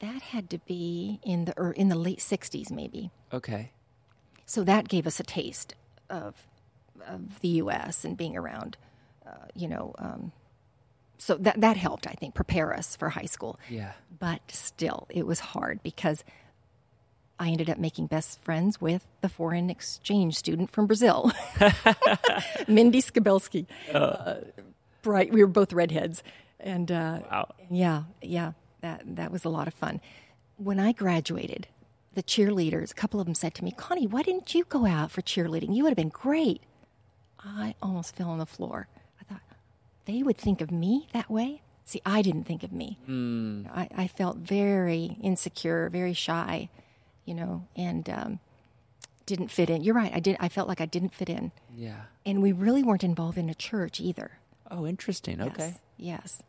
That 0.00 0.22
had 0.22 0.48
to 0.50 0.58
be 0.58 1.18
in 1.22 1.46
the 1.46 1.54
or 1.60 1.72
in 1.72 1.88
the 1.88 1.96
late 1.96 2.18
60s, 2.20 2.70
maybe. 2.70 3.10
Okay. 3.32 3.72
So 4.46 4.64
that 4.64 4.88
gave 4.88 5.06
us 5.06 5.18
a 5.20 5.24
taste 5.24 5.74
of 6.08 6.34
of 7.06 7.40
the 7.40 7.48
U.S. 7.48 8.04
and 8.04 8.16
being 8.16 8.36
around, 8.36 8.76
uh, 9.26 9.46
you 9.54 9.68
know. 9.68 9.94
Um, 9.98 10.32
so 11.18 11.34
that 11.36 11.60
that 11.60 11.76
helped, 11.76 12.06
I 12.06 12.12
think, 12.12 12.34
prepare 12.34 12.72
us 12.74 12.94
for 12.96 13.08
high 13.10 13.26
school. 13.26 13.58
Yeah. 13.68 13.92
But 14.18 14.40
still, 14.48 15.06
it 15.10 15.26
was 15.26 15.40
hard 15.40 15.82
because 15.82 16.22
I 17.40 17.48
ended 17.50 17.68
up 17.70 17.78
making 17.78 18.06
best 18.06 18.40
friends 18.42 18.80
with 18.80 19.06
the 19.20 19.28
foreign 19.28 19.68
exchange 19.70 20.36
student 20.36 20.70
from 20.70 20.86
Brazil, 20.86 21.30
Mindy 22.68 23.00
Skabelski. 23.02 23.66
Uh, 23.92 24.36
bright, 25.02 25.32
we 25.32 25.40
were 25.42 25.48
both 25.48 25.72
redheads, 25.72 26.22
and 26.60 26.90
uh, 26.90 27.20
Wow. 27.30 27.54
yeah, 27.70 28.02
yeah, 28.22 28.52
that 28.80 29.02
that 29.16 29.30
was 29.32 29.44
a 29.44 29.48
lot 29.48 29.68
of 29.68 29.74
fun. 29.74 30.00
When 30.56 30.78
I 30.80 30.92
graduated, 30.92 31.66
the 32.14 32.22
cheerleaders, 32.22 32.90
a 32.90 32.94
couple 32.94 33.20
of 33.20 33.26
them 33.26 33.34
said 33.34 33.54
to 33.56 33.64
me, 33.64 33.70
"Connie, 33.72 34.06
why 34.06 34.22
didn't 34.22 34.54
you 34.54 34.64
go 34.64 34.86
out 34.86 35.10
for 35.10 35.22
cheerleading? 35.22 35.74
You 35.74 35.84
would 35.84 35.90
have 35.90 35.96
been 35.96 36.08
great." 36.08 36.62
I 37.40 37.74
almost 37.80 38.16
fell 38.16 38.30
on 38.30 38.38
the 38.38 38.46
floor. 38.46 38.88
I 39.20 39.24
thought 39.24 39.42
they 40.06 40.22
would 40.22 40.36
think 40.36 40.60
of 40.60 40.70
me 40.70 41.08
that 41.12 41.30
way. 41.30 41.62
See, 41.84 42.02
I 42.04 42.20
didn't 42.22 42.44
think 42.44 42.62
of 42.64 42.72
me. 42.72 42.98
I, 43.72 43.88
I 43.96 44.06
felt 44.08 44.36
very 44.38 45.16
insecure, 45.22 45.88
very 45.88 46.12
shy, 46.12 46.68
you 47.24 47.34
know, 47.34 47.66
and 47.76 48.08
um, 48.10 48.40
didn't 49.24 49.48
fit 49.50 49.70
in. 49.70 49.82
You're 49.84 49.94
right. 49.94 50.12
I 50.12 50.20
did. 50.20 50.36
I 50.40 50.48
felt 50.48 50.68
like 50.68 50.80
I 50.82 50.86
didn't 50.86 51.14
fit 51.14 51.30
in, 51.30 51.52
Yeah. 51.74 52.02
and 52.26 52.42
we 52.42 52.52
really 52.52 52.82
weren't 52.82 53.04
involved 53.04 53.38
in 53.38 53.48
a 53.48 53.54
church 53.54 54.00
either. 54.00 54.32
Oh, 54.70 54.86
interesting. 54.86 55.40
Okay. 55.40 55.76
Yes, 55.96 56.22
yes. 56.36 56.42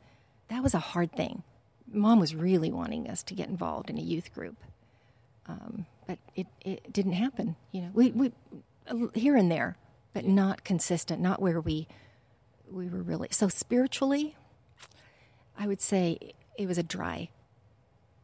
That 0.50 0.62
was 0.63 0.74
a 0.74 0.80
hard 0.80 1.12
thing. 1.13 1.44
Mom 1.91 2.19
was 2.19 2.36
really 2.36 2.71
wanting 2.71 3.10
us 3.10 3.23
to 3.23 3.34
get 3.34 3.49
involved 3.49 3.89
in 3.89 3.97
a 3.97 4.02
youth 4.02 4.34
group, 4.34 4.58
um, 5.47 5.86
but 6.08 6.19
it, 6.36 6.47
it 6.62 6.93
didn't 6.93 7.13
happen. 7.13 7.56
You 7.71 7.84
know, 7.84 7.89
we, 7.93 8.12
we 8.12 8.32
here 9.13 9.36
and 9.36 9.52
there, 9.52 9.78
but 10.13 10.25
not 10.25 10.63
consistent. 10.63 11.21
Not 11.21 11.41
where 11.41 11.62
we 11.62 11.88
we 12.71 12.88
were 12.89 13.02
really 13.02 13.30
so 13.32 13.47
spiritually. 13.47 14.36
I 15.58 15.67
would 15.67 15.82
say 15.82 16.34
it 16.58 16.67
was 16.67 16.78
a 16.78 16.84
dry 16.84 17.30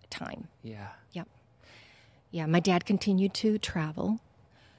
time. 0.10 0.48
Yeah. 0.64 0.90
Yep. 1.14 1.28
Yeah, 2.32 2.46
my 2.48 2.60
dad 2.60 2.86
continued 2.86 3.34
to 3.36 3.58
travel. 3.58 4.20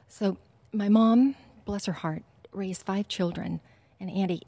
So 0.09 0.39
my 0.73 0.89
mom, 0.89 1.37
bless 1.65 1.87
her 1.87 1.93
heart, 1.93 2.23
raised 2.53 2.83
five 2.83 3.09
children 3.09 3.61
And 4.01 4.11
Andy, 4.11 4.43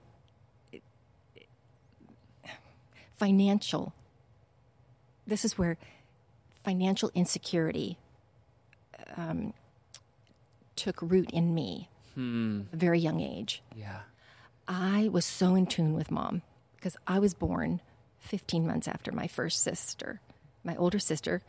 financial, 3.16 3.94
this 5.28 5.44
is 5.44 5.56
where 5.56 5.76
financial 6.64 7.10
insecurity 7.14 7.96
um, 9.16 9.52
took 10.76 11.00
root 11.00 11.30
in 11.30 11.54
me 11.54 11.88
Hmm. 12.14 12.62
at 12.68 12.74
a 12.74 12.76
very 12.76 12.98
young 12.98 13.20
age. 13.20 13.62
Yeah. 13.76 14.00
I 14.66 15.08
was 15.12 15.24
so 15.24 15.54
in 15.54 15.66
tune 15.66 15.94
with 15.94 16.10
mom 16.10 16.42
because 16.76 16.96
I 17.06 17.18
was 17.20 17.32
born 17.34 17.80
15 18.18 18.66
months 18.66 18.88
after 18.88 19.12
my 19.12 19.28
first 19.28 19.62
sister. 19.62 20.20
My 20.64 20.74
older 20.76 20.98
sister, 20.98 21.42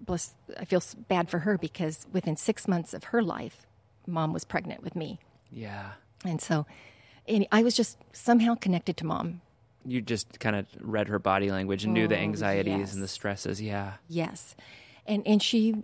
bless, 0.00 0.34
I 0.58 0.64
feel 0.64 0.82
bad 1.08 1.28
for 1.28 1.40
her 1.40 1.58
because 1.58 2.06
within 2.12 2.36
six 2.36 2.66
months 2.66 2.94
of 2.94 3.04
her 3.04 3.22
life, 3.22 3.66
mom 4.06 4.32
was 4.32 4.44
pregnant 4.44 4.82
with 4.82 4.96
me. 4.96 5.18
Yeah. 5.52 5.90
And 6.24 6.40
so 6.40 6.64
and 7.28 7.46
I 7.52 7.62
was 7.62 7.76
just 7.76 7.98
somehow 8.12 8.54
connected 8.54 8.96
to 8.98 9.06
mom. 9.06 9.42
You 9.84 10.00
just 10.02 10.38
kind 10.40 10.56
of 10.56 10.66
read 10.80 11.08
her 11.08 11.18
body 11.18 11.50
language 11.50 11.84
and 11.84 11.94
knew 11.94 12.06
the 12.06 12.16
Oh, 12.16 12.20
anxieties 12.20 12.92
and 12.94 13.02
the 13.02 13.08
stresses. 13.08 13.60
Yeah. 13.62 13.94
Yes. 14.08 14.54
And, 15.06 15.26
and 15.26 15.42
she 15.42 15.82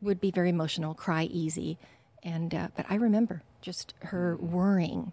would 0.00 0.20
be 0.20 0.30
very 0.30 0.50
emotional, 0.50 0.94
cry 0.94 1.24
easy. 1.24 1.78
And, 2.22 2.54
uh, 2.54 2.68
but 2.76 2.86
I 2.88 2.96
remember 2.96 3.42
just 3.60 3.94
her 4.00 4.36
worrying, 4.36 5.12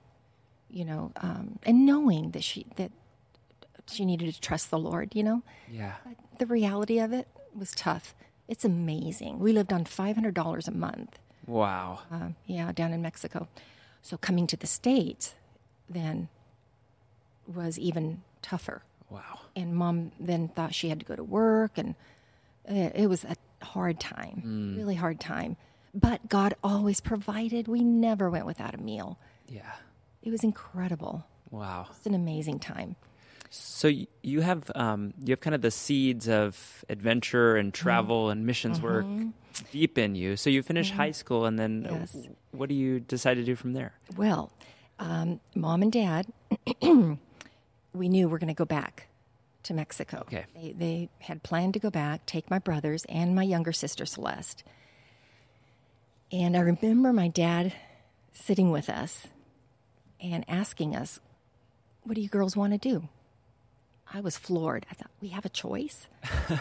you 0.70 0.84
know, 0.86 1.12
um, 1.18 1.60
and 1.64 1.86
knowing 1.86 2.32
that 2.32 2.44
she, 2.44 2.66
that 2.76 2.92
she 3.88 4.06
needed 4.06 4.34
to 4.34 4.42
trust 4.42 4.70
the 4.70 4.78
Lord, 4.80 5.16
you 5.16 5.24
know? 5.24 5.42
Yeah. 5.72 5.94
the 6.38 6.46
reality 6.46 7.00
of 7.00 7.14
it 7.14 7.28
was 7.56 7.72
tough. 7.72 8.14
It's 8.48 8.66
amazing. 8.66 9.40
We 9.40 9.54
lived 9.54 9.72
on 9.72 9.86
$500 9.86 10.68
a 10.68 10.72
month. 10.72 11.20
Wow. 11.48 12.00
Um, 12.12 12.36
yeah, 12.46 12.72
down 12.72 12.94
in 12.94 13.02
Mexico. 13.02 13.48
So 14.02 14.18
coming 14.18 14.46
to 14.48 14.58
the 14.58 14.68
States 14.68 15.36
then 15.90 16.30
was 17.54 17.78
even 17.80 18.22
tougher. 18.42 18.84
Wow. 19.10 19.40
And 19.56 19.76
mom 19.76 20.12
then 20.20 20.48
thought 20.50 20.74
she 20.76 20.90
had 20.90 21.00
to 21.00 21.06
go 21.06 21.16
to 21.16 21.24
work, 21.24 21.78
and 21.78 21.96
it 22.66 23.10
was 23.10 23.24
a 23.26 23.36
hard 23.66 24.00
time, 24.00 24.74
really 24.78 24.96
hard 24.96 25.20
time. 25.20 25.58
But 25.94 26.30
God 26.30 26.54
always 26.64 27.02
provided. 27.02 27.68
We 27.68 27.84
never 27.84 28.30
went 28.30 28.46
without 28.46 28.76
a 28.76 28.78
meal. 28.78 29.18
Yeah. 29.48 29.74
It 30.22 30.30
was 30.30 30.44
incredible. 30.44 31.26
Wow. 31.50 31.88
It's 31.90 32.06
an 32.06 32.14
amazing 32.14 32.60
time. 32.60 32.96
So 33.50 33.90
you 34.22 34.42
have 34.42 34.70
um, 34.76 35.14
you 35.26 35.32
have 35.32 35.40
kind 35.42 35.56
of 35.56 35.62
the 35.64 35.72
seeds 35.72 36.30
of 36.30 36.86
adventure 36.88 37.56
and 37.58 37.74
Mm-hmm. 37.74 37.82
travel 37.84 38.30
and 38.30 38.46
missions 38.46 38.80
work 38.80 39.08
deep 39.72 39.98
in 39.98 40.14
you. 40.14 40.38
So 40.38 40.52
you 40.52 40.62
finish 40.62 40.92
high 40.92 41.10
school, 41.12 41.46
and 41.46 41.58
then 41.58 41.88
uh, 41.90 41.94
Yes. 41.94 42.16
what 42.52 42.70
do 42.70 42.76
you 42.76 43.00
decide 43.00 43.34
to 43.36 43.44
do 43.44 43.56
from 43.56 43.74
there? 43.74 43.94
Well, 44.16 44.52
um, 45.00 45.40
mom 45.56 45.82
and 45.82 45.92
dad, 45.92 46.28
we 47.94 48.10
knew 48.10 48.28
we're 48.30 48.38
going 48.40 48.48
to 48.48 48.54
go 48.54 48.66
back 48.66 49.08
to 49.64 49.74
Mexico. 49.74 50.20
Okay. 50.22 50.46
They, 50.56 50.72
they 50.74 51.10
had 51.20 51.44
planned 51.44 51.74
to 51.74 51.80
go 51.80 51.90
back, 51.90 52.26
take 52.26 52.50
my 52.50 52.60
brothers 52.60 53.06
and 53.10 53.36
my 53.36 53.44
younger 53.44 53.72
sister 53.74 54.06
Celeste. 54.06 54.64
And 56.32 56.56
I 56.56 56.60
remember 56.62 57.12
my 57.12 57.28
dad 57.28 57.74
sitting 58.34 58.72
with 58.72 58.90
us 58.90 59.28
and 60.22 60.46
asking 60.48 60.96
us, 60.96 61.20
What 62.04 62.16
do 62.16 62.22
you 62.22 62.30
girls 62.30 62.56
want 62.56 62.74
to 62.74 62.78
do? 62.80 63.08
I 64.14 64.22
was 64.22 64.38
floored. 64.38 64.86
I 64.90 64.94
thought, 64.94 65.12
We 65.22 65.30
have 65.30 65.46
a 65.46 65.50
choice? 65.50 66.08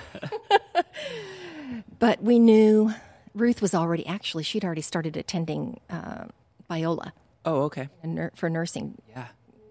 but 1.99 2.23
we 2.23 2.39
knew 2.39 2.93
Ruth 3.35 3.61
was 3.63 3.75
already, 3.75 4.07
actually, 4.07 4.43
she'd 4.43 4.65
already 4.65 4.81
started 4.83 5.17
attending 5.17 5.81
uh, 5.91 6.25
Biola 6.71 7.13
Oh, 7.45 7.63
okay. 7.65 7.89
for 8.35 8.51
nursing 8.51 9.01
Yeah. 9.11 9.29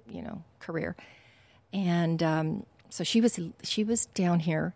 you 0.10 0.22
know 0.22 0.44
career 0.60 0.96
and 1.74 2.22
um, 2.24 2.66
so 2.90 3.04
she 3.04 3.22
was 3.22 3.40
she 3.64 3.84
was 3.84 4.06
down 4.08 4.40
here 4.42 4.74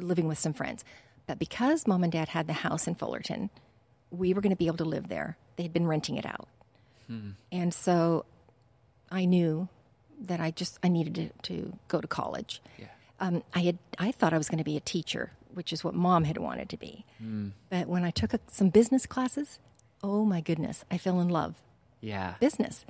living 0.00 0.26
with 0.28 0.38
some 0.38 0.52
friends. 0.52 0.84
But 1.26 1.38
because 1.38 1.86
mom 1.86 2.02
and 2.02 2.12
dad 2.12 2.28
had 2.28 2.46
the 2.46 2.52
house 2.52 2.86
in 2.86 2.94
fullerton 2.94 3.50
we 4.10 4.34
were 4.34 4.40
going 4.42 4.50
to 4.50 4.56
be 4.56 4.66
able 4.66 4.76
to 4.76 4.84
live 4.84 5.08
there. 5.08 5.38
They 5.56 5.62
had 5.62 5.72
been 5.72 5.86
renting 5.86 6.16
it 6.16 6.26
out. 6.26 6.48
And 7.50 7.74
so 7.74 8.24
i 9.10 9.26
knew 9.26 9.68
that 10.20 10.40
i 10.40 10.50
just 10.50 10.78
i 10.82 10.88
needed 10.88 11.14
to, 11.14 11.28
to 11.54 11.72
go 11.88 12.00
to 12.00 12.06
college. 12.08 12.62
Yeah. 12.78 12.86
um, 13.20 13.42
i 13.54 13.60
had 13.60 13.78
i 13.98 14.10
thought 14.12 14.32
i 14.32 14.38
was 14.38 14.48
going 14.48 14.58
to 14.58 14.64
be 14.64 14.76
a 14.76 14.80
teacher 14.80 15.32
which 15.52 15.70
is 15.74 15.84
what 15.84 15.94
mom 15.94 16.24
had 16.24 16.38
wanted 16.38 16.68
to 16.70 16.78
be. 16.78 17.04
But 17.68 17.86
when 17.86 18.04
i 18.04 18.10
took 18.10 18.32
a, 18.32 18.40
some 18.50 18.70
business 18.70 19.04
classes 19.06 19.58
oh 20.02 20.24
my 20.24 20.40
goodness 20.40 20.84
i 20.90 20.96
fell 20.98 21.20
in 21.20 21.28
love. 21.28 21.54
Yeah. 22.00 22.34
business. 22.40 22.84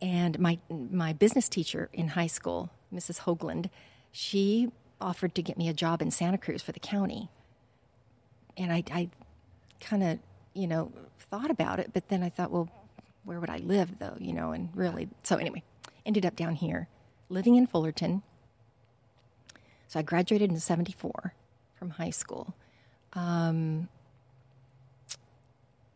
And 0.00 0.38
my 0.38 0.58
my 0.70 1.12
business 1.12 1.48
teacher 1.48 1.88
in 1.92 2.08
high 2.08 2.26
school, 2.28 2.70
Mrs. 2.94 3.20
Hoagland, 3.20 3.70
she 4.10 4.70
offered 5.00 5.34
to 5.34 5.42
get 5.42 5.58
me 5.58 5.68
a 5.68 5.72
job 5.72 6.02
in 6.02 6.10
Santa 6.10 6.38
Cruz 6.38 6.62
for 6.62 6.72
the 6.72 6.80
county. 6.80 7.28
And 8.56 8.72
I, 8.72 8.82
I 8.92 9.10
kind 9.80 10.02
of, 10.02 10.18
you 10.54 10.66
know, 10.66 10.92
thought 11.18 11.50
about 11.50 11.78
it, 11.78 11.90
but 11.92 12.08
then 12.08 12.22
I 12.22 12.28
thought, 12.28 12.50
well, 12.50 12.68
where 13.24 13.40
would 13.40 13.50
I 13.50 13.58
live 13.58 13.98
though, 13.98 14.16
you 14.18 14.32
know? 14.32 14.52
And 14.52 14.70
really, 14.74 15.08
so 15.22 15.36
anyway, 15.36 15.62
ended 16.06 16.24
up 16.24 16.34
down 16.34 16.54
here, 16.54 16.88
living 17.28 17.54
in 17.56 17.66
Fullerton. 17.66 18.22
So 19.86 19.98
I 19.98 20.02
graduated 20.02 20.50
in 20.50 20.60
'74 20.60 21.34
from 21.74 21.90
high 21.90 22.10
school, 22.10 22.54
um, 23.14 23.88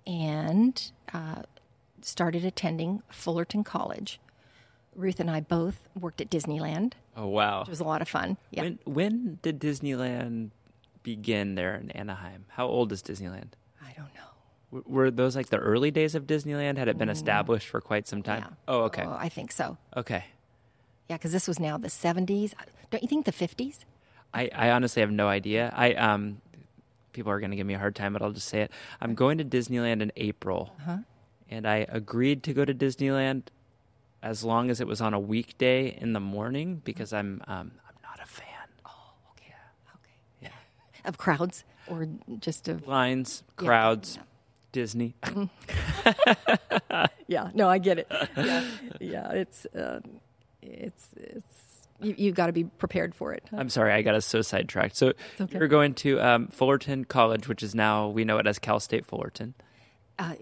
and 0.07 0.92
uh, 1.12 1.42
started 2.00 2.44
attending 2.44 3.02
Fullerton 3.11 3.64
College. 3.64 4.18
Ruth 4.94 5.20
and 5.20 5.31
I 5.31 5.40
both 5.40 5.88
worked 5.98 6.20
at 6.20 6.31
Disneyland. 6.31 6.92
Oh, 7.16 7.26
wow. 7.28 7.62
It 7.62 7.68
was 7.68 7.81
a 7.81 7.85
lot 7.85 8.02
of 8.02 8.09
fun. 8.09 8.37
Yeah. 8.50 8.62
When 8.62 8.78
when 8.85 9.38
did 9.42 9.61
Disneyland 9.61 10.50
begin 11.02 11.55
there 11.55 11.74
in 11.76 11.90
Anaheim? 11.92 12.44
How 12.48 12.66
old 12.66 12.92
is 12.92 13.02
Disneyland? 13.02 13.52
I 13.83 13.92
don't 13.96 14.12
know. 14.14 14.31
W- 14.72 14.85
Were 14.87 15.11
those 15.11 15.35
like 15.35 15.48
the 15.48 15.59
early 15.59 15.90
days 15.90 16.14
of 16.14 16.26
Disneyland? 16.26 16.76
Had 16.76 16.88
it 16.88 16.98
been 16.98 17.09
established 17.09 17.68
for 17.68 17.81
quite 17.81 18.07
some 18.07 18.22
time? 18.22 18.42
Mm. 18.42 18.46
Yeah. 18.50 18.55
Oh, 18.68 18.81
okay. 18.85 19.05
Oh, 19.07 19.16
I 19.18 19.28
think 19.28 19.50
so. 19.52 19.78
Okay. 19.96 20.24
Yeah, 21.09 21.16
because 21.16 21.33
this 21.33 21.48
was 21.48 21.59
now 21.59 21.76
the 21.78 21.88
70s. 21.88 22.55
Don't 22.90 23.02
you 23.02 23.09
think 23.09 23.24
the 23.26 23.33
50s? 23.33 23.81
I, 24.33 24.48
I 24.55 24.70
honestly 24.70 25.00
have 25.00 25.11
no 25.11 25.28
idea. 25.28 25.72
I 25.76 25.92
um, 25.94 26.40
people 27.12 27.31
are 27.33 27.40
going 27.40 27.50
to 27.50 27.57
give 27.57 27.66
me 27.66 27.74
a 27.74 27.78
hard 27.78 27.94
time, 27.96 28.12
but 28.14 28.22
I'll 28.22 28.31
just 28.33 28.48
say 28.48 28.61
it. 28.62 28.70
I'm 29.00 29.14
going 29.14 29.37
to 29.38 29.44
Disneyland 29.44 30.00
in 30.00 30.12
April, 30.16 30.72
Uh-huh. 30.81 30.98
and 31.50 31.66
I 31.66 31.85
agreed 31.88 32.42
to 32.44 32.55
go 32.55 32.64
to 32.64 32.72
Disneyland 32.72 33.42
as 34.22 34.44
long 34.44 34.70
as 34.70 34.80
it 34.80 34.87
was 34.87 35.00
on 35.00 35.14
a 35.14 35.20
weekday 35.20 35.96
in 36.00 36.12
the 36.12 36.20
morning 36.20 36.80
because 36.85 37.12
I'm 37.12 37.42
um, 37.46 37.72
I'm 37.87 37.96
not 38.02 38.20
a 38.22 38.26
fan. 38.26 38.46
Oh, 38.87 38.90
okay. 39.32 39.54
Okay. 39.94 40.14
yeah. 40.40 40.48
Of 41.04 41.18
crowds 41.18 41.64
or 41.87 42.08
just 42.38 42.68
of. 42.68 42.87
Lines, 42.87 43.42
crowds, 43.56 44.16
yeah. 44.16 44.22
Disney. 44.72 45.14
Yeah, 47.32 47.50
no, 47.54 47.68
I 47.68 47.78
get 47.78 47.98
it. 47.98 48.08
Yeah, 48.37 48.64
yeah 49.00 49.32
it's, 49.32 49.64
uh, 49.74 50.00
it's, 50.61 51.08
it's, 51.16 51.88
you, 51.98 52.14
you've 52.18 52.35
got 52.35 52.48
to 52.48 52.52
be 52.52 52.64
prepared 52.64 53.14
for 53.14 53.32
it. 53.32 53.42
I'm 53.52 53.70
sorry, 53.70 53.92
I 53.92 54.02
got 54.02 54.14
us 54.14 54.26
so 54.26 54.42
sidetracked. 54.42 54.96
So 54.96 55.14
okay. 55.40 55.58
you're 55.58 55.68
going 55.68 55.94
to 55.94 56.20
um, 56.20 56.48
Fullerton 56.48 57.06
College, 57.06 57.48
which 57.48 57.62
is 57.62 57.74
now 57.74 58.08
we 58.08 58.24
know 58.24 58.37
it 58.37 58.46
as 58.46 58.58
Cal 58.58 58.80
State 58.80 59.06
Fullerton. 59.06 59.54
Uh, 60.18 60.35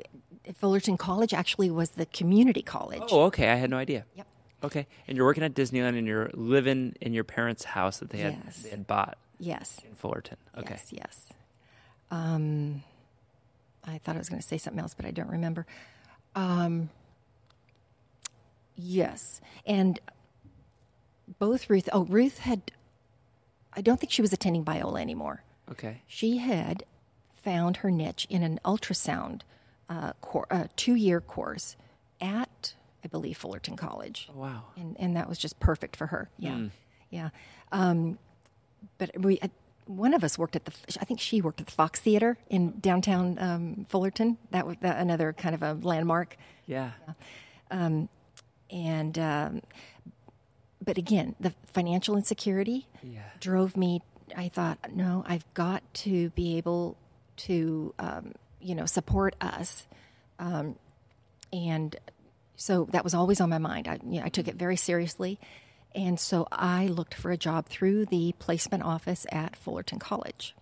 Fullerton 0.57 0.97
College 0.97 1.33
actually 1.35 1.71
was 1.71 1.91
the 1.91 2.07
community 2.07 2.63
college. 2.63 3.03
Oh, 3.11 3.23
okay. 3.25 3.49
I 3.51 3.55
had 3.57 3.71
no 3.71 3.77
idea. 3.77 4.05
Yep. 4.15 4.27
Okay, 4.63 4.87
and 5.09 5.17
you're 5.17 5.25
working 5.25 5.43
at 5.43 5.55
Disneyland, 5.55 5.97
and 5.97 6.07
you're 6.07 6.31
living 6.35 6.95
in 7.01 7.15
your 7.15 7.25
parents' 7.25 7.65
house 7.65 7.99
that 7.99 8.11
they 8.11 8.19
had 8.19 8.37
Yes. 8.45 8.63
they 8.63 8.69
had 8.71 8.87
bought 8.87 9.17
Yes. 9.39 9.81
in 9.89 9.95
Fullerton. 9.95 10.37
Okay. 10.57 10.75
Yes, 10.75 10.93
yes. 10.93 11.33
Um, 12.11 12.83
I 13.87 13.97
thought 13.99 14.17
I 14.17 14.19
was 14.19 14.29
going 14.29 14.43
to 14.43 14.47
say 14.47 14.59
something 14.59 14.81
else, 14.81 14.93
but 14.95 15.07
I 15.07 15.13
don't 15.13 15.31
remember. 15.31 15.65
Um, 16.35 16.91
yes, 18.77 19.41
and 19.67 19.99
both 21.39 21.71
Ruth. 21.71 21.89
Oh, 21.93 22.05
Ruth 22.05 22.39
had. 22.41 22.71
I 23.73 23.81
don't 23.81 24.01
think 24.01 24.11
she 24.13 24.21
was 24.23 24.33
attending 24.33 24.65
Biola 24.65 25.01
anymore. 25.01 25.43
Okay. 25.71 26.03
She 26.07 26.39
had 26.39 26.83
found 27.43 27.79
her 27.79 27.91
niche 27.91 28.27
in 28.29 28.43
an 28.43 28.59
ultrasound 28.65 29.43
uh, 29.91 30.13
cor- 30.23 30.47
uh, 30.51 30.69
two-year 30.77 31.21
course 31.21 31.77
at, 32.21 32.75
I 33.05 33.09
believe, 33.09 33.37
Fullerton 33.37 33.77
College 33.77 34.29
Oh, 34.33 34.39
wow. 34.39 34.63
and 34.77 34.97
and 34.99 35.17
that 35.17 35.29
was 35.29 35.37
just 35.39 35.59
perfect 35.61 35.97
for 35.97 36.07
her. 36.07 36.31
Yeah, 36.39 36.69
yeah. 37.11 37.29
Um, 37.73 38.19
but 38.99 39.11
we, 39.21 39.39
uh, 39.41 39.49
one 39.87 40.15
of 40.15 40.23
us 40.25 40.39
worked 40.39 40.55
at 40.57 40.65
the. 40.65 40.73
I 41.01 41.05
think 41.05 41.19
she 41.21 41.41
worked 41.43 41.61
at 41.61 41.67
the 41.67 41.73
Fox 41.73 41.99
Theater 42.01 42.39
in 42.49 42.79
downtown 42.81 43.37
um, 43.41 43.87
Fullerton. 43.89 44.39
That 44.53 44.67
was 44.67 44.77
that, 44.81 44.99
another 44.99 45.33
kind 45.33 45.55
of 45.55 45.63
a 45.63 45.73
landmark. 45.75 46.37
Yeah. 46.67 46.93
And 47.71 49.19
um, 49.19 49.63
but 50.83 50.97
again, 50.97 51.35
the 51.41 51.53
financial 51.67 52.17
insecurity 52.17 52.87
Yeah. 53.03 53.23
drove 53.41 53.77
me. 53.77 54.03
I 54.37 54.49
thought, 54.49 54.79
no, 54.95 55.25
I've 55.27 55.45
got 55.55 55.83
to 55.95 56.31
be 56.31 56.57
able 56.57 56.97
to, 57.39 57.93
um, 57.99 58.33
you 58.61 58.75
know, 58.75 58.87
support 58.87 59.35
us, 59.41 59.87
um, 60.39 60.77
and 61.53 61.97
So 62.57 62.87
that 62.93 63.05
was 63.05 63.15
always 63.15 63.41
on 63.41 63.49
my 63.49 63.59
mind. 63.59 63.89
I, 63.89 63.99
you 64.05 64.21
know, 64.21 64.27
I 64.27 64.29
took 64.29 64.47
it 64.47 64.57
very 64.57 64.77
seriously. 64.77 65.39
And 65.95 66.21
so 66.21 66.47
I 66.53 66.87
looked 66.89 67.15
for 67.15 67.31
a 67.33 67.37
job 67.37 67.67
through 67.67 68.07
the 68.07 68.33
placement 68.39 68.83
office 68.85 69.27
at 69.33 69.57
Fullerton 69.57 69.99
College. 69.99 70.55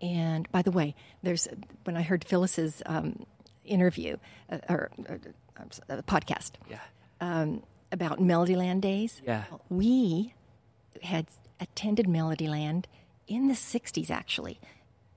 And 0.00 0.50
by 0.52 0.62
the 0.62 0.70
way, 0.70 0.94
there's 1.22 1.48
when 1.84 1.96
I 1.96 2.02
heard 2.02 2.24
Phyllis's 2.24 2.82
um, 2.86 3.24
interview 3.64 4.16
uh, 4.50 4.58
or 4.68 4.90
uh, 5.08 5.14
uh, 5.88 6.02
podcast 6.02 6.52
Yeah. 6.68 6.78
um, 7.20 7.62
about 7.90 8.18
Melodyland 8.20 8.80
days, 8.80 9.22
Yeah. 9.24 9.44
we 9.68 10.34
had 11.02 11.26
attended 11.60 12.06
Melodyland 12.06 12.84
in 13.28 13.48
the 13.48 13.54
60s, 13.54 14.10
actually. 14.10 14.60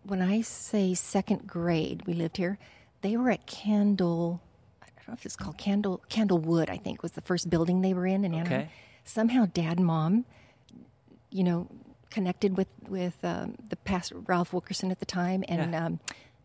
When 0.06 0.22
I 0.22 0.42
say 0.42 0.94
second 0.94 1.48
grade, 1.48 2.04
we 2.06 2.14
lived 2.14 2.38
here, 2.38 2.58
they 3.02 3.18
were 3.18 3.32
at 3.32 3.48
Candle, 3.48 4.42
I 4.84 4.88
don't 4.96 5.08
know 5.08 5.14
if 5.16 5.26
it's 5.26 5.36
called 5.36 5.58
Candle, 5.58 6.02
Candlewood, 6.10 6.70
I 6.70 6.78
think 6.78 7.02
was 7.02 7.14
the 7.14 7.22
first 7.22 7.50
building 7.50 7.82
they 7.82 7.94
were 7.94 8.06
in 8.06 8.24
in 8.24 8.34
Anaheim. 8.36 8.60
Okay. 8.62 8.70
Somehow 9.04 9.46
dad 9.52 9.78
and 9.78 9.86
mom, 9.86 10.26
you 11.32 11.44
know, 11.44 11.68
connected 12.12 12.56
with, 12.56 12.68
with 12.88 13.18
um, 13.24 13.56
the 13.70 13.76
pastor, 13.76 14.18
Ralph 14.20 14.54
Wilkerson 14.54 14.92
at 14.92 15.00
the 15.00 15.06
time, 15.06 15.44
and, 15.48 15.72
Yeah. 15.74 15.86
um, 15.86 16.00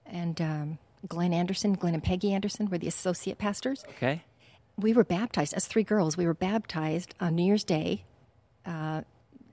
and 0.06 0.40
um, 0.40 0.78
Glenn 1.06 1.32
Anderson, 1.32 1.74
Glenn 1.74 1.94
and 1.94 2.02
Peggy 2.02 2.32
Anderson 2.32 2.68
were 2.68 2.78
the 2.78 2.88
associate 2.88 3.38
pastors 3.38 3.84
Okay. 3.96 4.22
we 4.78 4.92
were 4.94 5.04
baptized 5.04 5.52
as 5.54 5.66
three 5.66 5.84
girls. 5.84 6.16
We 6.16 6.26
were 6.26 6.34
baptized 6.34 7.14
on 7.20 7.34
New 7.36 7.44
Year's 7.44 7.64
Day 7.64 8.04
uh, 8.66 9.02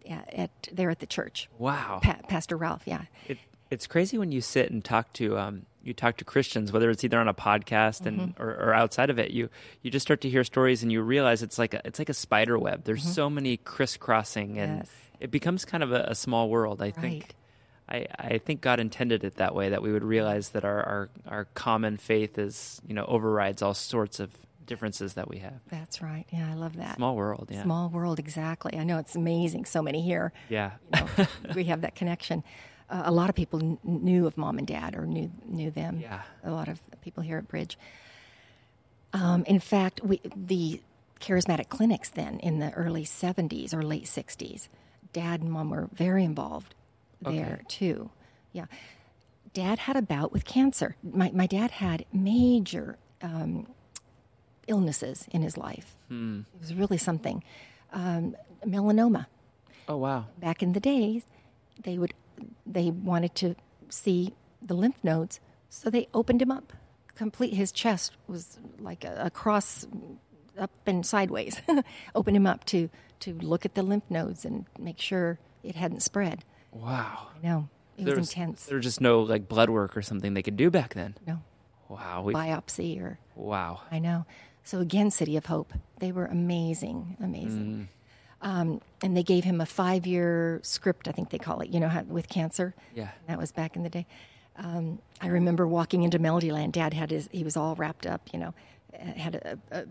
at, 0.10 0.34
at 0.34 0.68
there 0.72 0.89
at 0.89 0.99
the 0.99 1.05
church. 1.05 1.49
Wow. 1.58 1.99
Pa- 2.01 2.20
Pastor 2.30 2.55
Ralph, 2.58 2.84
yeah, 2.86 3.03
It, 3.28 3.38
it's 3.70 3.88
crazy 3.88 4.18
when 4.18 4.32
you 4.32 4.41
sit 4.41 4.72
and 4.72 4.84
talk 4.84 5.11
to 5.13 5.38
um, 5.38 5.65
you 5.84 5.93
talk 5.93 6.18
to 6.18 6.26
Christians, 6.26 6.72
whether 6.72 6.89
it's 6.89 7.03
either 7.03 7.20
on 7.20 7.28
a 7.28 7.34
podcast 7.34 8.05
and 8.05 8.20
Mm-hmm. 8.20 8.41
or, 8.43 8.49
or 8.49 8.74
outside 8.74 9.09
of 9.09 9.20
it. 9.20 9.32
You 9.32 9.49
you 9.82 9.91
just 9.91 10.05
start 10.05 10.22
to 10.22 10.30
hear 10.30 10.43
stories 10.43 10.84
and 10.84 10.91
you 10.91 11.01
realize 11.01 11.43
it's 11.43 11.57
like 11.57 11.74
a, 11.74 11.82
it's 11.86 11.99
like 11.99 12.09
a 12.09 12.13
spider 12.13 12.57
web. 12.59 12.84
There's 12.84 13.03
so 13.03 13.30
many 13.30 13.57
crisscrossing 13.57 14.57
and 14.59 14.72
Mm-hmm. 14.72 14.78
Yes. 14.80 14.91
it 15.20 15.32
becomes 15.32 15.65
kind 15.65 15.84
of 15.84 15.91
a, 15.91 16.03
a 16.09 16.15
small 16.15 16.49
world. 16.49 16.82
I 16.82 16.91
think. 16.91 17.34
I, 17.89 18.05
I 18.20 18.38
think 18.39 18.59
God 18.59 18.82
intended 18.82 19.24
it 19.24 19.36
that 19.38 19.55
way 19.55 19.70
that 19.70 19.82
we 19.82 19.93
would 19.93 20.03
realize 20.03 20.49
that 20.49 20.65
our, 20.65 20.84
our, 20.84 21.09
our 21.26 21.45
common 21.53 21.95
faith 21.95 22.38
is 22.38 22.82
you 22.86 22.93
know 22.93 23.05
overrides 23.05 23.61
all 23.61 23.74
sorts 23.74 24.20
of 24.20 24.30
differences 24.65 25.13
that 25.13 25.30
we 25.30 25.38
have. 25.38 25.61
that's 25.70 26.01
right. 26.01 26.26
Yeah, 26.30 26.51
I 26.51 26.55
love 26.55 26.76
that. 26.76 26.97
Small 26.97 27.15
world, 27.15 27.47
yeah, 27.49 27.63
Small 27.63 27.88
world, 27.88 28.20
exactly. 28.20 28.78
I 28.78 28.84
know 28.84 28.97
it's 28.97 29.15
amazing. 29.15 29.63
So 29.63 29.82
many 29.82 30.01
here. 30.01 30.34
yeah, 30.49 30.72
You 30.93 30.99
know, 31.18 31.28
we 31.55 31.63
have 31.65 31.80
that 31.82 31.95
connection. 31.95 32.43
Uh, 32.89 33.03
a 33.05 33.11
lot 33.11 33.29
of 33.29 33.35
people 33.35 33.59
kn- 33.59 33.77
knew 33.83 34.25
of 34.27 34.38
mom 34.38 34.57
and 34.57 34.67
dad 34.67 34.95
or 34.95 35.05
knew 35.05 35.29
knew 35.45 35.69
them. 35.71 35.99
Yeah. 35.99 36.21
a 36.43 36.51
lot 36.51 36.67
of 36.67 36.79
people 37.01 37.21
here 37.23 37.38
at 37.38 37.47
Bridge. 37.47 37.77
Um, 39.13 39.43
in 39.45 39.59
fact, 39.59 40.01
we 40.03 40.21
the 40.35 40.81
charismatic 41.19 41.69
clinics 41.69 42.09
then 42.09 42.39
in 42.39 42.59
the 42.59 42.71
early 42.71 43.03
'70s 43.03 43.73
or 43.73 43.81
late 43.81 44.05
'60s, 44.05 44.67
dad 45.13 45.41
and 45.41 45.51
mom 45.51 45.69
were 45.69 45.89
very 45.93 46.23
involved 46.23 46.75
there 47.21 47.55
Okay. 47.59 47.63
too. 47.67 48.09
Yeah, 48.53 48.65
dad 49.53 49.79
had 49.79 49.95
a 49.97 50.01
bout 50.01 50.31
with 50.31 50.45
cancer. 50.45 50.95
My 51.03 51.31
my 51.33 51.47
dad 51.47 51.71
had 51.71 52.05
major 52.13 52.97
um, 53.21 53.67
illnesses 54.67 55.27
in 55.31 55.41
his 55.41 55.57
life. 55.57 55.95
Hmm. 56.09 56.41
It 56.55 56.61
was 56.61 56.73
really 56.73 56.97
something. 56.97 57.43
Um, 57.93 58.35
melanoma 58.65 59.27
Oh 59.88 59.97
wow, 59.97 60.25
back 60.39 60.61
in 60.61 60.73
the 60.73 60.79
days, 60.81 61.23
they 61.83 61.97
would 61.97 62.13
they 62.65 62.91
wanted 62.91 63.35
to 63.35 63.55
see 63.89 64.33
the 64.61 64.73
lymph 64.73 64.97
nodes, 65.03 65.39
so 65.69 65.89
they 65.89 66.07
opened 66.13 66.41
him 66.41 66.51
up. 66.51 66.73
Complete 67.15 67.53
his 67.53 67.71
chest 67.71 68.13
was 68.27 68.57
like 68.79 69.03
a, 69.03 69.23
a 69.25 69.29
cross 69.29 69.88
up 70.57 70.71
and 70.85 71.05
sideways. 71.05 71.61
Open 72.15 72.35
him 72.35 72.45
up 72.47 72.63
to 72.65 72.89
to 73.21 73.33
look 73.33 73.65
at 73.65 73.73
the 73.73 73.81
lymph 73.81 74.03
nodes 74.09 74.45
and 74.45 74.65
make 74.79 74.99
sure 74.99 75.39
it 75.63 75.75
hadn't 75.75 76.01
spread. 76.01 76.43
wow. 76.71 77.27
I 77.35 77.47
know 77.47 77.69
it 77.97 78.05
There 78.05 78.15
was 78.15 78.29
intense. 78.29 78.65
There 78.65 78.75
was 78.77 78.85
just 78.85 79.01
no 79.01 79.21
like 79.21 79.47
blood 79.47 79.69
work 79.71 79.97
or 79.97 80.01
something 80.03 80.33
they 80.35 80.43
could 80.43 80.57
do 80.57 80.69
back 80.69 80.93
then. 80.93 81.15
no 81.25 81.41
Wow, 81.89 82.21
we, 82.23 82.33
biopsy 82.33 83.01
or 83.01 83.17
wow. 83.35 83.81
I 83.91 83.99
know. 83.99 84.25
So 84.63 84.79
again, 84.79 85.09
City 85.11 85.38
of 85.38 85.45
Hope, 85.45 85.73
they 85.99 86.11
were 86.11 86.25
amazing, 86.25 87.15
amazing. 87.21 87.65
Mm. 87.65 87.88
Um, 88.41 88.81
and 89.01 89.17
they 89.17 89.23
gave 89.23 89.43
him 89.43 89.61
a 89.61 89.65
five-year 89.65 90.59
script, 90.63 91.07
I 91.07 91.11
think 91.11 91.31
they 91.31 91.39
call 91.39 91.61
it. 91.61 91.69
You 91.69 91.79
know, 91.79 91.88
how, 91.88 92.03
with 92.03 92.29
cancer. 92.29 92.75
Yeah. 92.95 93.09
That 93.27 93.38
was 93.38 93.51
back 93.51 93.75
in 93.75 93.83
the 93.83 93.89
day. 93.89 94.05
Um, 94.57 94.99
I 95.21 95.27
remember 95.27 95.67
walking 95.67 96.03
into 96.03 96.19
Melodyland. 96.19 96.71
Dad 96.71 96.93
had 96.93 97.11
his, 97.11 97.29
he 97.31 97.43
was 97.43 97.57
all 97.57 97.75
wrapped 97.75 98.05
up, 98.05 98.21
you 98.33 98.39
know, 98.39 98.53
uh, 98.93 99.13
had 99.13 99.35
a, 99.35 99.59
a 99.71 99.85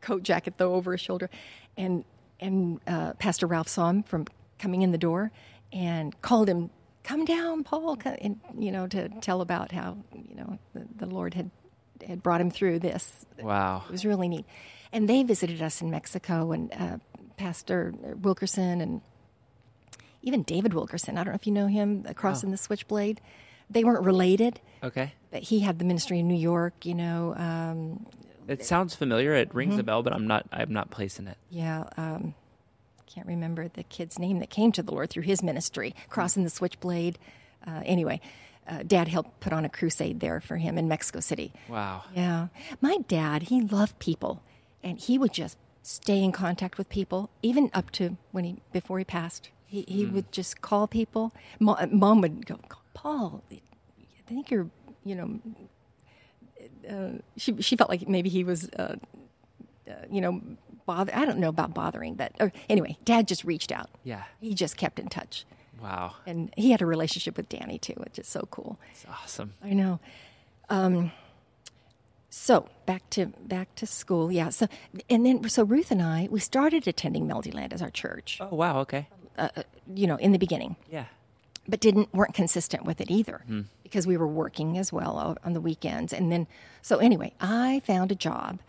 coat 0.00 0.22
jacket 0.22 0.54
though 0.56 0.74
over 0.74 0.92
his 0.92 1.00
shoulder. 1.00 1.30
And, 1.76 2.04
and 2.38 2.80
uh, 2.86 3.14
Pastor 3.14 3.46
Ralph 3.46 3.68
saw 3.68 3.88
him 3.88 4.02
from 4.02 4.26
coming 4.58 4.82
in 4.82 4.92
the 4.92 4.98
door 4.98 5.30
and 5.72 6.20
called 6.20 6.48
him, 6.48 6.70
come 7.02 7.24
down, 7.24 7.64
Paul, 7.64 7.96
co-" 7.96 8.16
and, 8.20 8.40
you 8.58 8.72
know, 8.72 8.86
to 8.88 9.08
tell 9.20 9.40
about 9.40 9.72
how, 9.72 9.96
you 10.12 10.36
know, 10.36 10.58
the, 10.74 10.86
the 10.96 11.06
Lord 11.06 11.34
had, 11.34 11.50
had 12.06 12.22
brought 12.22 12.40
him 12.40 12.50
through 12.50 12.78
this. 12.80 13.24
Wow. 13.40 13.84
It 13.88 13.92
was 13.92 14.04
really 14.04 14.28
neat. 14.28 14.44
And 14.92 15.08
they 15.08 15.22
visited 15.22 15.62
us 15.62 15.80
in 15.80 15.90
Mexico, 15.90 16.50
and 16.52 16.72
uh, 16.72 16.96
Pastor 17.40 17.94
Wilkerson 18.22 18.80
and 18.80 19.00
even 20.22 20.42
David 20.42 20.74
Wilkerson. 20.74 21.16
I 21.16 21.24
don't 21.24 21.32
know 21.32 21.36
if 21.36 21.46
you 21.46 21.52
know 21.52 21.66
him, 21.66 22.04
across 22.06 22.44
in 22.44 22.50
the 22.50 22.56
Switchblade. 22.58 23.20
They 23.70 23.82
weren't 23.84 24.04
related, 24.04 24.60
Okay. 24.84 25.12
but 25.30 25.42
he 25.42 25.60
had 25.60 25.78
the 25.78 25.84
ministry 25.86 26.18
in 26.18 26.28
New 26.28 26.36
York. 26.36 26.84
You 26.84 26.94
know, 26.94 27.34
um, 27.36 28.06
It 28.46 28.64
sounds 28.64 28.94
familiar. 28.94 29.32
It 29.34 29.54
rings 29.54 29.72
Mm-hmm. 29.72 29.80
a 29.80 29.84
bell, 29.84 30.02
but 30.02 30.12
I'm 30.12 30.26
not. 30.26 30.46
I'm 30.52 30.72
not 30.72 30.90
placing 30.90 31.26
it. 31.28 31.38
yeah. 31.50 31.84
Um, 31.96 32.34
can't 33.06 33.26
remember 33.26 33.66
the 33.68 33.82
kid's 33.82 34.18
name 34.20 34.38
that 34.38 34.50
came 34.50 34.70
to 34.72 34.82
the 34.84 34.92
Lord 34.92 35.10
through 35.10 35.24
his 35.24 35.42
ministry, 35.42 35.96
Cross 36.10 36.36
and 36.36 36.46
the 36.46 36.50
Switchblade. 36.50 37.18
Uh, 37.66 37.80
anyway, 37.84 38.20
uh, 38.68 38.84
Dad 38.86 39.08
helped 39.08 39.40
put 39.40 39.52
on 39.52 39.64
a 39.64 39.68
crusade 39.68 40.20
there 40.20 40.40
for 40.40 40.58
him 40.58 40.78
in 40.78 40.86
Mexico 40.86 41.18
City. 41.18 41.52
Wow. 41.68 42.04
Yeah. 42.14 42.48
My 42.80 42.98
dad, 43.08 43.44
he 43.44 43.62
loved 43.62 43.98
people 43.98 44.42
and 44.84 44.96
he 44.96 45.18
would 45.18 45.32
just 45.32 45.56
stay 45.82 46.22
in 46.22 46.32
contact 46.32 46.78
with 46.78 46.88
people 46.88 47.30
even 47.42 47.70
up 47.72 47.90
to 47.92 48.16
when 48.32 48.44
he 48.44 48.56
before 48.72 48.98
he 48.98 49.04
passed. 49.04 49.50
He 49.66 49.84
he 49.86 50.04
would 50.04 50.32
just 50.32 50.60
call 50.60 50.86
people. 50.86 51.32
Mom, 51.58 51.76
Mom 51.92 52.20
would 52.20 52.46
go, 52.46 52.58
"Paul, 52.92 53.42
I 53.50 53.60
think 54.26 54.50
you're, 54.50 54.68
you 55.04 55.14
know, 55.14 55.40
uh, 56.88 57.18
she 57.36 57.60
she 57.62 57.76
felt 57.76 57.88
like 57.88 58.08
maybe 58.08 58.28
he 58.28 58.42
was 58.42 58.68
uh, 58.70 58.96
uh, 59.88 59.92
you 60.10 60.20
know, 60.20 60.40
bother 60.86 61.12
I 61.14 61.24
don't 61.24 61.38
know 61.38 61.48
about 61.48 61.74
bothering, 61.74 62.14
but 62.14 62.32
or 62.40 62.52
anyway, 62.68 62.98
dad 63.04 63.28
just 63.28 63.44
reached 63.44 63.72
out. 63.72 63.90
Yeah. 64.04 64.24
He 64.40 64.54
just 64.54 64.76
kept 64.76 64.98
in 64.98 65.08
touch. 65.08 65.44
Wow. 65.80 66.16
And 66.26 66.52
he 66.56 66.72
had 66.72 66.82
a 66.82 66.86
relationship 66.86 67.36
with 67.36 67.48
Danny 67.48 67.78
too, 67.78 67.94
which 67.96 68.18
is 68.18 68.28
so 68.28 68.46
cool. 68.50 68.78
It's 68.92 69.06
awesome. 69.08 69.54
I 69.62 69.72
know. 69.72 69.98
Um, 70.68 71.12
so 72.30 72.68
back 72.86 73.08
to 73.10 73.26
back 73.42 73.74
to 73.76 73.86
school, 73.86 74.30
yeah. 74.32 74.48
So 74.50 74.66
and 75.08 75.26
then 75.26 75.48
so 75.48 75.64
Ruth 75.64 75.90
and 75.90 76.00
I 76.00 76.28
we 76.30 76.40
started 76.40 76.86
attending 76.88 77.26
Melodyland 77.28 77.72
as 77.72 77.82
our 77.82 77.90
church, 77.90 78.38
Oh 78.40 78.54
wow. 78.54 78.78
Okay. 78.80 79.08
you 79.94 80.06
know, 80.06 80.16
in 80.16 80.32
the 80.32 80.38
beginning, 80.38 80.76
Yeah. 80.90 81.06
but 81.68 81.80
didn't 81.80 82.12
weren't 82.14 82.34
consistent 82.34 82.84
with 82.84 83.00
it 83.00 83.10
either 83.10 83.42
because 83.82 84.06
we 84.06 84.16
were 84.16 84.26
working 84.28 84.78
as 84.78 84.92
well 84.92 85.36
on 85.44 85.52
the 85.54 85.60
weekends. 85.60 86.12
And 86.12 86.30
then 86.30 86.46
so 86.82 86.98
anyway, 86.98 87.32
I 87.40 87.80
found 87.84 88.12
a 88.12 88.14
job 88.14 88.60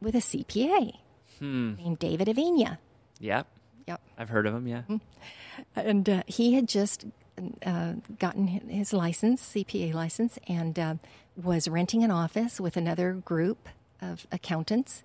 with 0.00 0.14
a 0.14 0.18
CPA 0.20 0.94
named 1.40 1.98
David 1.98 2.28
Avina. 2.28 2.78
Yep. 3.20 3.46
Yep. 3.86 4.00
I've 4.18 4.28
heard 4.28 4.46
of 4.46 4.54
him. 4.54 4.66
Yeah. 4.66 4.82
and 5.76 6.08
uh, 6.08 6.22
he 6.26 6.54
had 6.54 6.68
just 6.68 7.04
uh, 7.64 7.94
gotten 8.18 8.46
his 8.48 8.92
license, 8.92 9.42
CPA 9.54 9.92
license, 9.94 10.38
and 10.48 10.78
uh, 10.78 10.94
was 11.44 11.68
renting 11.68 12.02
an 12.04 12.10
office 12.10 12.60
with 12.60 12.76
another 12.76 13.12
group 13.14 13.68
of 14.00 14.26
accountants. 14.32 15.02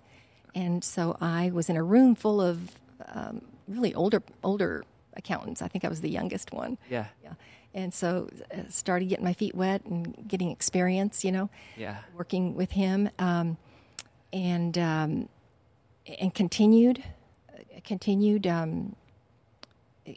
And 0.54 0.82
so 0.82 1.16
I 1.20 1.50
was 1.50 1.68
in 1.68 1.76
a 1.76 1.82
room 1.82 2.14
full 2.14 2.40
of 2.40 2.72
um, 3.06 3.42
really 3.68 3.94
older 3.94 4.22
older 4.42 4.84
accountants. 5.16 5.62
I 5.62 5.68
think 5.68 5.84
I 5.84 5.88
was 5.88 6.00
the 6.00 6.10
youngest 6.10 6.52
one. 6.52 6.78
Yeah. 6.90 7.06
Yeah. 7.22 7.32
And 7.74 7.92
so 7.92 8.28
uh, 8.54 8.62
started 8.70 9.06
getting 9.10 9.24
my 9.24 9.34
feet 9.34 9.54
wet 9.54 9.84
and 9.84 10.26
getting 10.26 10.50
experience, 10.50 11.24
you 11.24 11.32
know, 11.32 11.50
Yeah. 11.76 11.98
working 12.16 12.54
with 12.54 12.70
him, 12.72 13.10
um, 13.18 13.58
and 14.32 14.76
um, 14.78 15.28
and 16.18 16.32
continued 16.34 17.02
continued 17.84 18.46
um, 18.46 18.96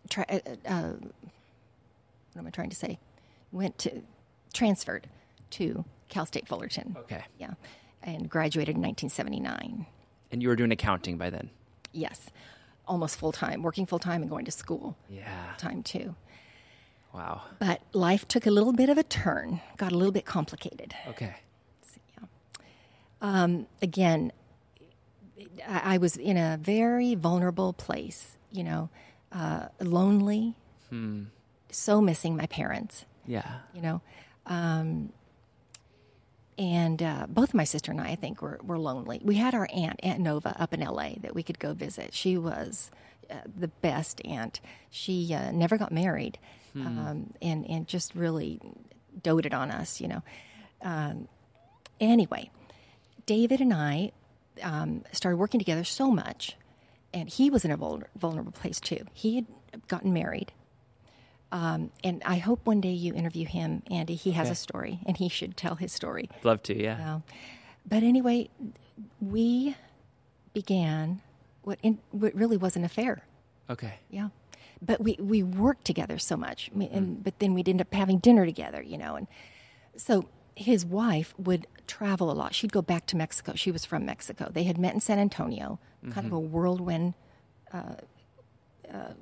try, 0.09 0.25
uh, 0.29 0.39
uh, 0.65 0.93
what 0.93 2.39
am 2.39 2.47
I 2.47 2.49
trying 2.49 2.69
to 2.69 2.75
say? 2.75 2.97
Went 3.51 3.77
to 3.79 4.01
transferred 4.53 5.07
to 5.51 5.83
Cal 6.09 6.25
State 6.25 6.47
Fullerton. 6.47 6.95
Okay. 6.99 7.23
Yeah, 7.37 7.53
and 8.03 8.29
graduated 8.29 8.75
in 8.75 8.81
1979. 8.81 9.85
And 10.31 10.41
you 10.41 10.49
were 10.49 10.55
doing 10.55 10.71
accounting 10.71 11.17
by 11.17 11.29
then. 11.29 11.49
Yes, 11.91 12.29
almost 12.87 13.17
full 13.17 13.31
time, 13.31 13.63
working 13.63 13.85
full 13.85 13.99
time 13.99 14.21
and 14.21 14.29
going 14.29 14.45
to 14.45 14.51
school 14.51 14.97
Yeah. 15.09 15.53
time 15.57 15.81
too. 15.83 16.15
Wow. 17.13 17.41
But 17.59 17.81
life 17.93 18.27
took 18.27 18.45
a 18.45 18.51
little 18.51 18.73
bit 18.73 18.89
of 18.89 18.97
a 18.97 19.03
turn, 19.03 19.61
got 19.77 19.91
a 19.91 19.95
little 19.97 20.11
bit 20.11 20.25
complicated. 20.25 20.93
Okay. 21.07 21.35
Yeah. 22.17 22.25
Um, 23.21 23.65
again, 23.81 24.31
I, 25.67 25.95
I 25.95 25.97
was 25.97 26.15
in 26.17 26.37
a 26.37 26.57
very 26.61 27.15
vulnerable 27.15 27.73
place, 27.73 28.37
you 28.51 28.63
know, 28.63 28.89
uh, 29.31 29.67
lonely, 29.79 30.55
so 31.71 32.01
missing 32.01 32.35
my 32.35 32.45
parents, 32.47 33.05
Yeah. 33.25 33.59
you 33.73 33.81
know. 33.81 34.01
Um, 34.45 35.11
and 36.59 37.01
uh, 37.01 37.25
both 37.29 37.53
my 37.53 37.63
sister 37.63 37.89
and 37.91 38.01
I, 38.01 38.09
I 38.09 38.15
think, 38.15 38.41
were, 38.41 38.59
were 38.61 38.77
lonely. 38.77 39.21
We 39.23 39.35
had 39.35 39.55
our 39.55 39.67
aunt, 39.73 39.97
Aunt 40.03 40.19
Nova, 40.19 40.55
up 40.61 40.73
in 40.73 40.81
LA 40.81 41.11
that 41.21 41.33
we 41.33 41.41
could 41.41 41.57
go 41.57 41.73
visit. 41.73 42.13
She 42.13 42.37
was 42.37 42.91
uh, 43.31 43.35
the 43.57 43.69
best 43.69 44.21
aunt. 44.25 44.59
She 44.89 45.33
uh, 45.33 45.51
never 45.51 45.77
got 45.77 45.93
married 45.93 46.37
um, 46.75 47.33
and, 47.41 47.65
and 47.67 47.87
just 47.87 48.13
really 48.13 48.59
doted 49.23 49.53
on 49.53 49.71
us, 49.71 50.01
you 50.01 50.09
know. 50.09 50.21
Um, 50.81 51.27
anyway, 51.99 52.51
David 53.25 53.61
and 53.61 53.73
I 53.73 54.11
um, 54.61 55.03
started 55.13 55.37
working 55.37 55.59
together 55.59 55.83
so 55.85 56.11
much, 56.11 56.57
and 57.13 57.29
he 57.29 57.49
was 57.49 57.63
in 57.63 57.71
a 57.71 57.77
vul- 57.77 58.03
vulnerable 58.17 58.51
place 58.51 58.79
too. 58.79 59.05
He 59.13 59.35
had 59.35 59.45
gotten 59.87 60.11
married. 60.13 60.51
Um, 61.51 61.91
and 62.03 62.21
I 62.25 62.37
hope 62.37 62.65
one 62.65 62.79
day 62.81 62.91
you 62.91 63.13
interview 63.13 63.45
him, 63.45 63.81
Andy. 63.89 64.15
He 64.15 64.31
has 64.31 64.47
Okay. 64.47 64.51
a 64.51 64.55
story, 64.55 64.99
and 65.05 65.17
he 65.17 65.29
should 65.29 65.57
tell 65.57 65.75
his 65.75 65.91
story. 65.91 66.29
I'd 66.35 66.45
love 66.45 66.61
to. 66.63 66.79
Yeah. 66.79 66.99
Well, 66.99 67.23
but 67.87 68.03
anyway, 68.03 68.49
we 69.19 69.75
began 70.53 71.21
what, 71.63 71.79
in, 71.81 71.99
what 72.11 72.35
really 72.35 72.57
was 72.57 72.75
an 72.75 72.83
affair. 72.83 73.23
Okay. 73.69 73.95
Yeah, 74.09 74.29
but 74.81 75.01
we 75.01 75.15
we 75.19 75.43
worked 75.43 75.85
together 75.85 76.17
so 76.19 76.35
much, 76.37 76.69
and 76.73 77.23
but 77.23 77.39
then 77.39 77.53
we'd 77.53 77.69
end 77.69 77.81
up 77.81 77.93
having 77.93 78.17
dinner 78.19 78.45
together, 78.45 78.81
you 78.81 78.97
know, 78.97 79.15
and 79.15 79.27
so 79.95 80.29
his 80.55 80.85
wife 80.85 81.33
would 81.37 81.67
travel 81.87 82.31
a 82.31 82.33
lot. 82.33 82.53
She'd 82.53 82.71
go 82.71 82.81
back 82.81 83.05
to 83.07 83.17
Mexico. 83.17 83.53
She 83.55 83.71
was 83.71 83.85
from 83.85 84.05
Mexico. 84.05 84.49
They 84.51 84.63
had 84.63 84.77
met 84.77 84.93
in 84.93 84.99
San 85.01 85.17
Antonio, 85.19 85.79
kind 86.11 86.25
of 86.27 86.33
a 86.33 86.39
whirlwind 86.39 87.13
uh, 87.71 87.95
uh, 88.91 89.13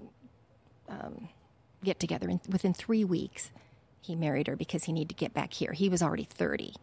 um, 0.90 1.30
get 1.84 2.00
together. 2.00 2.28
And 2.30 2.40
within 2.50 2.74
three 2.74 3.04
weeks, 3.04 3.52
he 4.02 4.16
married 4.16 4.48
her 4.48 4.56
because 4.56 4.86
he 4.86 4.92
needed 4.92 5.10
to 5.10 5.16
get 5.16 5.34
back 5.34 5.54
here. 5.54 5.74
He 5.74 5.90
was 5.90 6.02
already 6.02 6.24
thirty. 6.24 6.74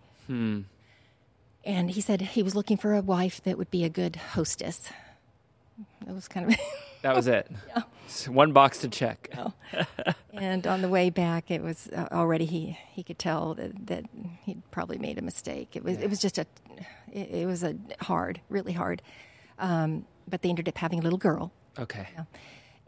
And 1.66 1.90
he 1.90 2.00
said 2.00 2.20
he 2.20 2.42
was 2.42 2.54
looking 2.54 2.76
for 2.76 2.94
a 2.94 3.00
wife 3.00 3.42
that 3.44 3.56
would 3.58 3.70
be 3.70 3.84
a 3.84 3.88
good 3.88 4.16
hostess. 4.16 4.90
That 6.04 6.14
was 6.14 6.28
kind 6.28 6.52
of 6.52 6.58
That 7.02 7.14
was 7.14 7.26
it. 7.26 7.50
yeah. 7.68 7.82
One 8.28 8.52
box 8.52 8.78
to 8.78 8.88
check. 8.88 9.28
and 10.32 10.66
on 10.66 10.80
the 10.82 10.88
way 10.88 11.10
back, 11.10 11.50
it 11.50 11.62
was 11.62 11.88
uh, 11.94 12.08
already 12.12 12.44
he 12.46 12.78
he 12.92 13.02
could 13.02 13.18
tell 13.18 13.54
that, 13.54 13.86
that 13.86 14.04
he'd 14.44 14.62
probably 14.70 14.98
made 14.98 15.18
a 15.18 15.22
mistake. 15.22 15.74
It 15.76 15.84
was 15.84 15.98
it 15.98 16.08
was 16.08 16.20
just 16.20 16.38
a 16.38 16.46
it, 17.12 17.30
it 17.30 17.46
was 17.46 17.62
a 17.62 17.74
hard, 18.00 18.40
really 18.48 18.72
hard. 18.72 19.02
Um, 19.58 20.06
but 20.28 20.42
they 20.42 20.48
ended 20.48 20.68
up 20.68 20.78
having 20.78 20.98
a 20.98 21.02
little 21.02 21.18
girl. 21.18 21.52
Okay. 21.78 22.08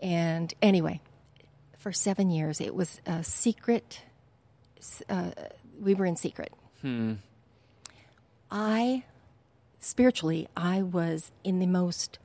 And 0.01 0.53
anyway, 0.63 1.01
for 1.87 1.93
seven 1.93 2.31
years, 2.31 2.61
it 2.61 2.75
was 2.75 3.01
a 3.07 3.23
secret. 3.23 4.01
Uh, 5.09 5.31
we 5.81 5.95
were 5.95 6.05
in 6.05 6.17
secret. 6.17 6.53
I, 8.51 9.05
spiritually, 9.79 10.49
I 10.57 10.83
was 10.83 11.31
in 11.45 11.61
the 11.61 11.67
most, 11.69 12.19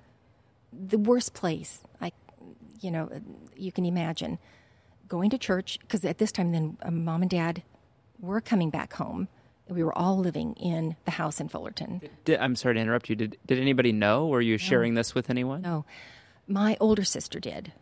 the 0.73 0.97
worst 0.97 1.35
place. 1.35 1.83
I, 2.01 2.11
you 2.79 2.89
know, 2.89 3.11
you 3.55 3.71
can 3.71 3.85
imagine 3.85 4.39
going 5.07 5.29
to 5.29 5.37
church 5.37 5.77
because 5.81 6.03
at 6.05 6.17
this 6.17 6.31
time, 6.31 6.53
then 6.53 6.79
uh, 6.81 6.89
mom 6.89 7.21
and 7.21 7.29
dad 7.29 7.61
were 8.19 8.41
coming 8.41 8.71
back 8.71 8.93
home. 8.93 9.27
We 9.69 9.83
were 9.83 9.95
all 9.95 10.17
living 10.17 10.55
in 10.55 10.95
the 11.05 11.11
house 11.11 11.39
in 11.39 11.49
Fullerton. 11.49 12.01
Did, 12.25 12.39
I'm 12.39 12.55
sorry 12.55 12.73
to 12.73 12.81
interrupt 12.81 13.11
you. 13.11 13.15
Did 13.15 13.37
Did 13.45 13.59
anybody 13.59 13.91
know? 13.91 14.25
Were 14.25 14.41
you 14.41 14.57
sharing 14.57 14.95
this 14.95 15.13
with 15.13 15.29
anyone? 15.29 15.61
No, 15.61 15.85
my 16.47 16.77
older 16.79 17.03
sister 17.03 17.39
did, 17.39 17.73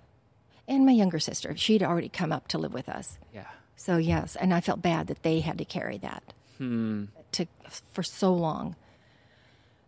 and 0.70 0.86
my 0.86 0.94
younger 0.94 1.20
sister. 1.20 1.58
She'd 1.58 1.84
already 1.84 2.08
come 2.08 2.32
up 2.32 2.48
to 2.50 2.58
live 2.58 2.74
with 2.74 2.88
us. 2.88 3.18
Yeah. 3.34 3.48
So 3.76 3.98
yes, 3.98 4.38
and 4.38 4.54
I 4.54 4.62
felt 4.62 4.82
bad 4.82 5.08
that 5.08 5.24
they 5.24 5.42
had 5.42 5.58
to 5.58 5.66
carry 5.66 5.98
that 5.98 6.24
to 6.60 7.46
for 7.92 8.04
so 8.04 8.34
long. 8.34 8.76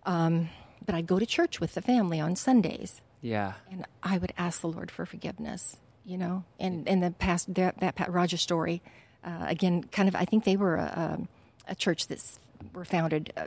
Um, 0.05 0.49
but 0.85 0.95
I'd 0.95 1.07
go 1.07 1.19
to 1.19 1.25
church 1.25 1.59
with 1.59 1.73
the 1.75 1.81
family 1.81 2.19
on 2.19 2.35
Sundays, 2.35 3.01
Yeah. 3.21 3.53
and 3.71 3.85
I 4.01 4.17
would 4.17 4.33
ask 4.37 4.61
the 4.61 4.67
Lord 4.67 4.89
for 4.91 5.05
forgiveness. 5.05 5.77
You 6.03 6.17
know, 6.17 6.43
and 6.59 6.87
and 6.87 7.03
the 7.03 7.11
past 7.11 7.53
that 7.53 7.77
that 7.79 7.93
Pat 7.95 8.11
Rogers 8.11 8.41
story, 8.41 8.81
uh, 9.23 9.45
again, 9.47 9.83
kind 9.83 10.09
of. 10.09 10.15
I 10.15 10.25
think 10.25 10.45
they 10.45 10.57
were 10.57 10.77
a, 10.77 10.91
um, 11.13 11.27
a 11.67 11.75
church 11.75 12.07
that's 12.07 12.39
were 12.73 12.85
founded, 12.85 13.31
uh, 13.37 13.45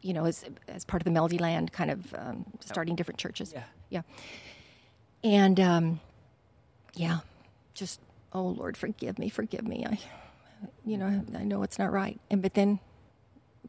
you 0.00 0.14
know, 0.14 0.24
as 0.24 0.44
as 0.66 0.86
part 0.86 1.02
of 1.02 1.04
the 1.04 1.10
Melodyland, 1.10 1.72
kind 1.72 1.90
of 1.90 2.14
um, 2.14 2.46
starting 2.60 2.96
different 2.96 3.18
churches. 3.18 3.52
Yeah. 3.52 3.64
yeah, 3.90 4.02
and 5.22 5.60
um, 5.60 6.00
yeah, 6.94 7.20
just 7.74 8.00
oh 8.32 8.42
Lord, 8.48 8.76
forgive 8.76 9.18
me, 9.18 9.28
forgive 9.28 9.66
me. 9.66 9.84
I, 9.86 9.98
you 10.84 10.96
know, 10.98 11.24
I 11.36 11.44
know 11.44 11.62
it's 11.62 11.78
not 11.78 11.92
right, 11.92 12.20
and 12.30 12.42
but 12.42 12.54
then 12.54 12.78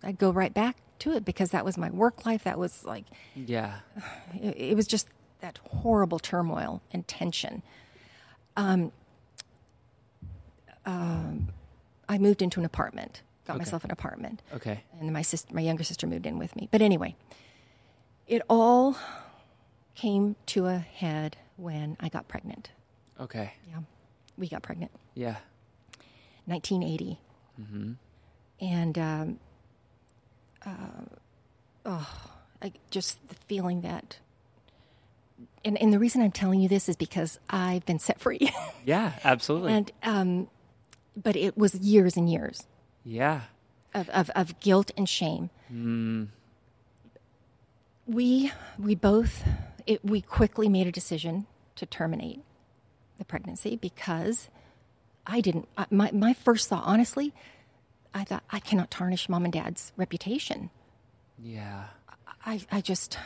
I'd 0.03 0.17
go 0.17 0.31
right 0.31 0.53
back 0.53 0.77
to 0.99 1.13
it 1.13 1.25
because 1.25 1.49
that 1.51 1.65
was 1.65 1.77
my 1.77 1.89
work 1.89 2.25
life. 2.25 2.43
That 2.43 2.57
was 2.59 2.83
like 2.85 3.05
Yeah. 3.35 3.79
it, 4.41 4.55
it 4.57 4.75
was 4.75 4.87
just 4.87 5.07
that 5.39 5.59
horrible 5.69 6.19
turmoil 6.19 6.81
and 6.91 7.07
tension. 7.07 7.63
Um, 8.57 8.91
um, 10.85 11.49
I 12.09 12.17
moved 12.17 12.41
into 12.41 12.59
an 12.59 12.65
apartment, 12.65 13.21
got 13.45 13.57
myself 13.57 13.83
an 13.83 13.91
apartment, 13.91 14.41
Okay. 14.53 14.83
and 14.99 15.03
then 15.07 15.13
my 15.13 15.21
sister, 15.21 15.53
my 15.53 15.61
younger 15.61 15.83
sister, 15.83 16.05
moved 16.07 16.25
in 16.25 16.37
with 16.37 16.55
me. 16.55 16.67
But 16.71 16.81
anyway, 16.81 17.15
it 18.27 18.41
all 18.49 18.97
came 19.95 20.35
to 20.47 20.65
a 20.67 20.77
head 20.79 21.37
when 21.57 21.97
I 21.99 22.09
got 22.09 22.27
pregnant. 22.27 22.71
Okay. 23.21 23.53
Yeah, 23.69 23.79
we 24.37 24.49
got 24.49 24.63
pregnant. 24.63 24.91
Yeah. 25.13 25.35
1980. 26.45 27.19
And 28.59 28.97
um, 28.97 29.39
uh, 30.65 31.05
oh, 31.85 32.31
I, 32.61 32.73
just 32.89 33.27
the 33.27 33.35
feeling 33.47 33.81
that, 33.81 34.17
and, 35.63 35.79
and 35.79 35.93
the 35.93 35.99
reason 35.99 36.23
I'm 36.23 36.31
telling 36.31 36.59
you 36.59 36.67
this 36.67 36.89
is 36.89 36.95
because 36.95 37.39
I've 37.49 37.85
been 37.85 37.99
set 37.99 38.19
free. 38.19 38.51
Yeah. 38.83 39.11
Absolutely. 39.23 39.73
and, 39.73 39.91
um, 40.01 40.47
but 41.15 41.35
it 41.35 41.55
was 41.55 41.75
years 41.75 42.17
and 42.17 42.27
years 42.27 42.65
yeah. 43.05 43.41
of, 43.93 44.09
of, 44.09 44.31
of 44.31 44.59
guilt 44.59 44.89
and 44.97 45.07
shame. 45.07 45.51
We, 48.07 48.51
we 48.79 48.95
both, 48.95 49.43
it, 49.85 50.03
we 50.03 50.21
quickly 50.21 50.67
made 50.67 50.87
a 50.87 50.91
decision 50.91 51.45
to 51.75 51.85
terminate 51.85 52.41
the 53.21 53.25
pregnancy 53.25 53.75
because 53.75 54.49
I 55.27 55.39
didn't, 55.41 55.69
my, 55.91 56.09
my 56.11 56.33
first 56.33 56.67
thought, 56.67 56.83
honestly, 56.85 57.33
I 58.13 58.23
thought, 58.23 58.43
I 58.49 58.59
cannot 58.59 58.89
tarnish 58.91 59.29
mom 59.29 59.43
and 59.45 59.53
dad's 59.53 59.91
reputation. 59.95 60.71
Yeah. 61.41 61.85
I, 62.45 62.61
I 62.71 62.81
just, 62.81 63.17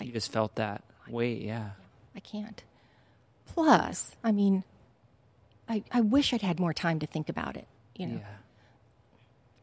You 0.00 0.12
just 0.12 0.30
felt 0.32 0.54
that 0.54 0.82
weight. 1.08 1.42
Yeah. 1.42 1.70
I 2.14 2.20
can't. 2.20 2.62
Plus, 3.46 4.12
I 4.22 4.30
mean, 4.32 4.62
I, 5.68 5.82
I 5.90 6.00
wish 6.00 6.32
I'd 6.32 6.42
had 6.42 6.60
more 6.60 6.72
time 6.72 7.00
to 7.00 7.06
think 7.06 7.28
about 7.28 7.56
it, 7.56 7.66
you 7.96 8.06
know, 8.06 8.16
Yeah. 8.18 8.36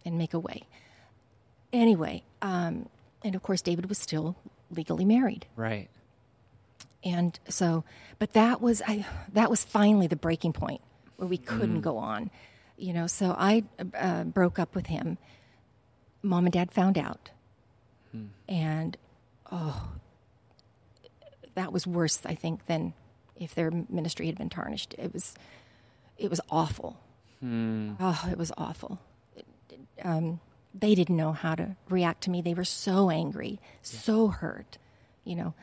and 0.05 0.17
make 0.17 0.33
a 0.33 0.39
way. 0.39 0.63
Anyway, 1.71 2.23
um, 2.41 2.89
and 3.23 3.33
of 3.35 3.41
course, 3.43 3.61
David 3.61 3.87
was 3.87 3.97
still 3.97 4.35
legally 4.69 5.05
married. 5.05 5.45
Right. 5.55 5.89
And 7.03 7.39
so 7.49 7.83
but 8.19 8.33
that 8.33 8.61
was 8.61 8.81
i 8.87 9.05
that 9.33 9.49
was 9.49 9.63
finally 9.63 10.07
the 10.07 10.15
breaking 10.15 10.53
point 10.53 10.81
where 11.17 11.27
we 11.27 11.37
couldn't 11.37 11.81
go 11.81 11.97
on 11.97 12.29
you 12.81 12.93
know? 12.93 13.07
So 13.07 13.35
i 13.37 13.63
uh, 13.97 14.23
broke 14.23 14.59
up 14.59 14.75
with 14.75 14.87
him. 14.87 15.17
Mom 16.23 16.45
and 16.45 16.53
dad 16.53 16.71
found 16.71 16.97
out. 16.97 17.29
And 18.49 18.97
oh 19.51 19.93
that 21.53 21.73
was 21.73 21.85
worse 21.85 22.21
i 22.25 22.33
think 22.33 22.65
than 22.67 22.93
if 23.35 23.53
their 23.55 23.71
ministry 23.89 24.25
had 24.27 24.37
been 24.37 24.49
tarnished. 24.49 24.95
It 24.97 25.13
was 25.13 25.33
it 26.17 26.29
was 26.29 26.41
awful. 26.49 26.99
Oh 27.99 28.27
it 28.29 28.37
was 28.37 28.51
awful. 28.57 28.99
Um, 30.03 30.39
they 30.73 30.95
didn't 30.95 31.17
know 31.17 31.33
how 31.33 31.55
to 31.55 31.75
react 31.89 32.23
to 32.23 32.29
me. 32.29 32.41
They 32.41 32.53
were 32.53 32.65
so 32.65 33.09
angry 33.09 33.59
so 33.81 34.27
hurt 34.27 34.77
you 35.23 35.35
know 35.35 35.53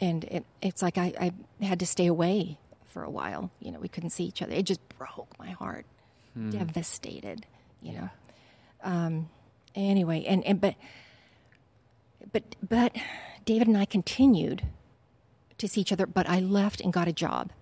and 0.00 0.24
it, 0.24 0.44
it's 0.62 0.82
like 0.82 0.98
I, 0.98 1.32
I 1.60 1.64
had 1.64 1.78
to 1.80 1.86
stay 1.86 2.06
away 2.06 2.58
for 2.88 3.04
a 3.04 3.10
while. 3.10 3.50
You 3.60 3.70
know, 3.70 3.78
we 3.78 3.88
couldn't 3.88 4.10
see 4.10 4.24
each 4.24 4.42
other. 4.42 4.52
It 4.52 4.64
just 4.64 4.80
broke 4.98 5.38
my 5.38 5.50
heart, 5.50 5.86
devastated. 6.50 7.46
You 7.82 7.92
know. 7.92 8.10
Um, 8.82 9.28
anyway, 9.74 10.24
and, 10.26 10.44
and 10.44 10.60
but 10.60 10.74
but 12.32 12.56
but 12.66 12.96
David 13.44 13.68
and 13.68 13.76
I 13.76 13.84
continued 13.84 14.66
to 15.58 15.68
see 15.68 15.82
each 15.82 15.92
other. 15.92 16.06
But 16.06 16.28
I 16.28 16.40
left 16.40 16.80
and 16.80 16.92
got 16.92 17.06
a 17.06 17.12
job. 17.12 17.52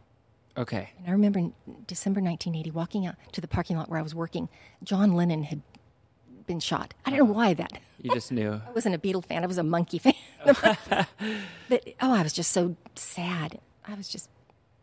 Okay. 0.56 0.90
And 0.98 1.08
I 1.08 1.12
remember 1.12 1.38
in 1.38 1.54
December 1.86 2.20
1980 2.20 2.70
walking 2.72 3.06
out 3.06 3.14
to 3.32 3.40
the 3.40 3.46
parking 3.46 3.76
lot 3.76 3.88
where 3.88 3.98
I 3.98 4.02
was 4.02 4.14
working. 4.14 4.48
John 4.82 5.14
Lennon 5.14 5.44
had 5.44 5.62
been 6.48 6.58
shot. 6.60 6.94
I 7.06 7.10
don't 7.10 7.20
know 7.20 7.24
why 7.32 7.54
that. 7.54 7.78
You 8.02 8.10
just 8.12 8.32
knew. 8.32 8.60
I 8.66 8.70
wasn't 8.72 8.96
a 8.96 8.98
Beatle 8.98 9.24
fan. 9.24 9.44
I 9.44 9.46
was 9.46 9.58
a 9.58 9.62
Monkee 9.62 10.00
fan. 10.00 10.14
but, 11.68 11.84
oh, 12.00 12.12
I 12.12 12.22
was 12.22 12.32
just 12.32 12.50
so 12.52 12.74
sad. 12.96 13.60
I 13.86 13.94
was 13.94 14.08
just, 14.08 14.28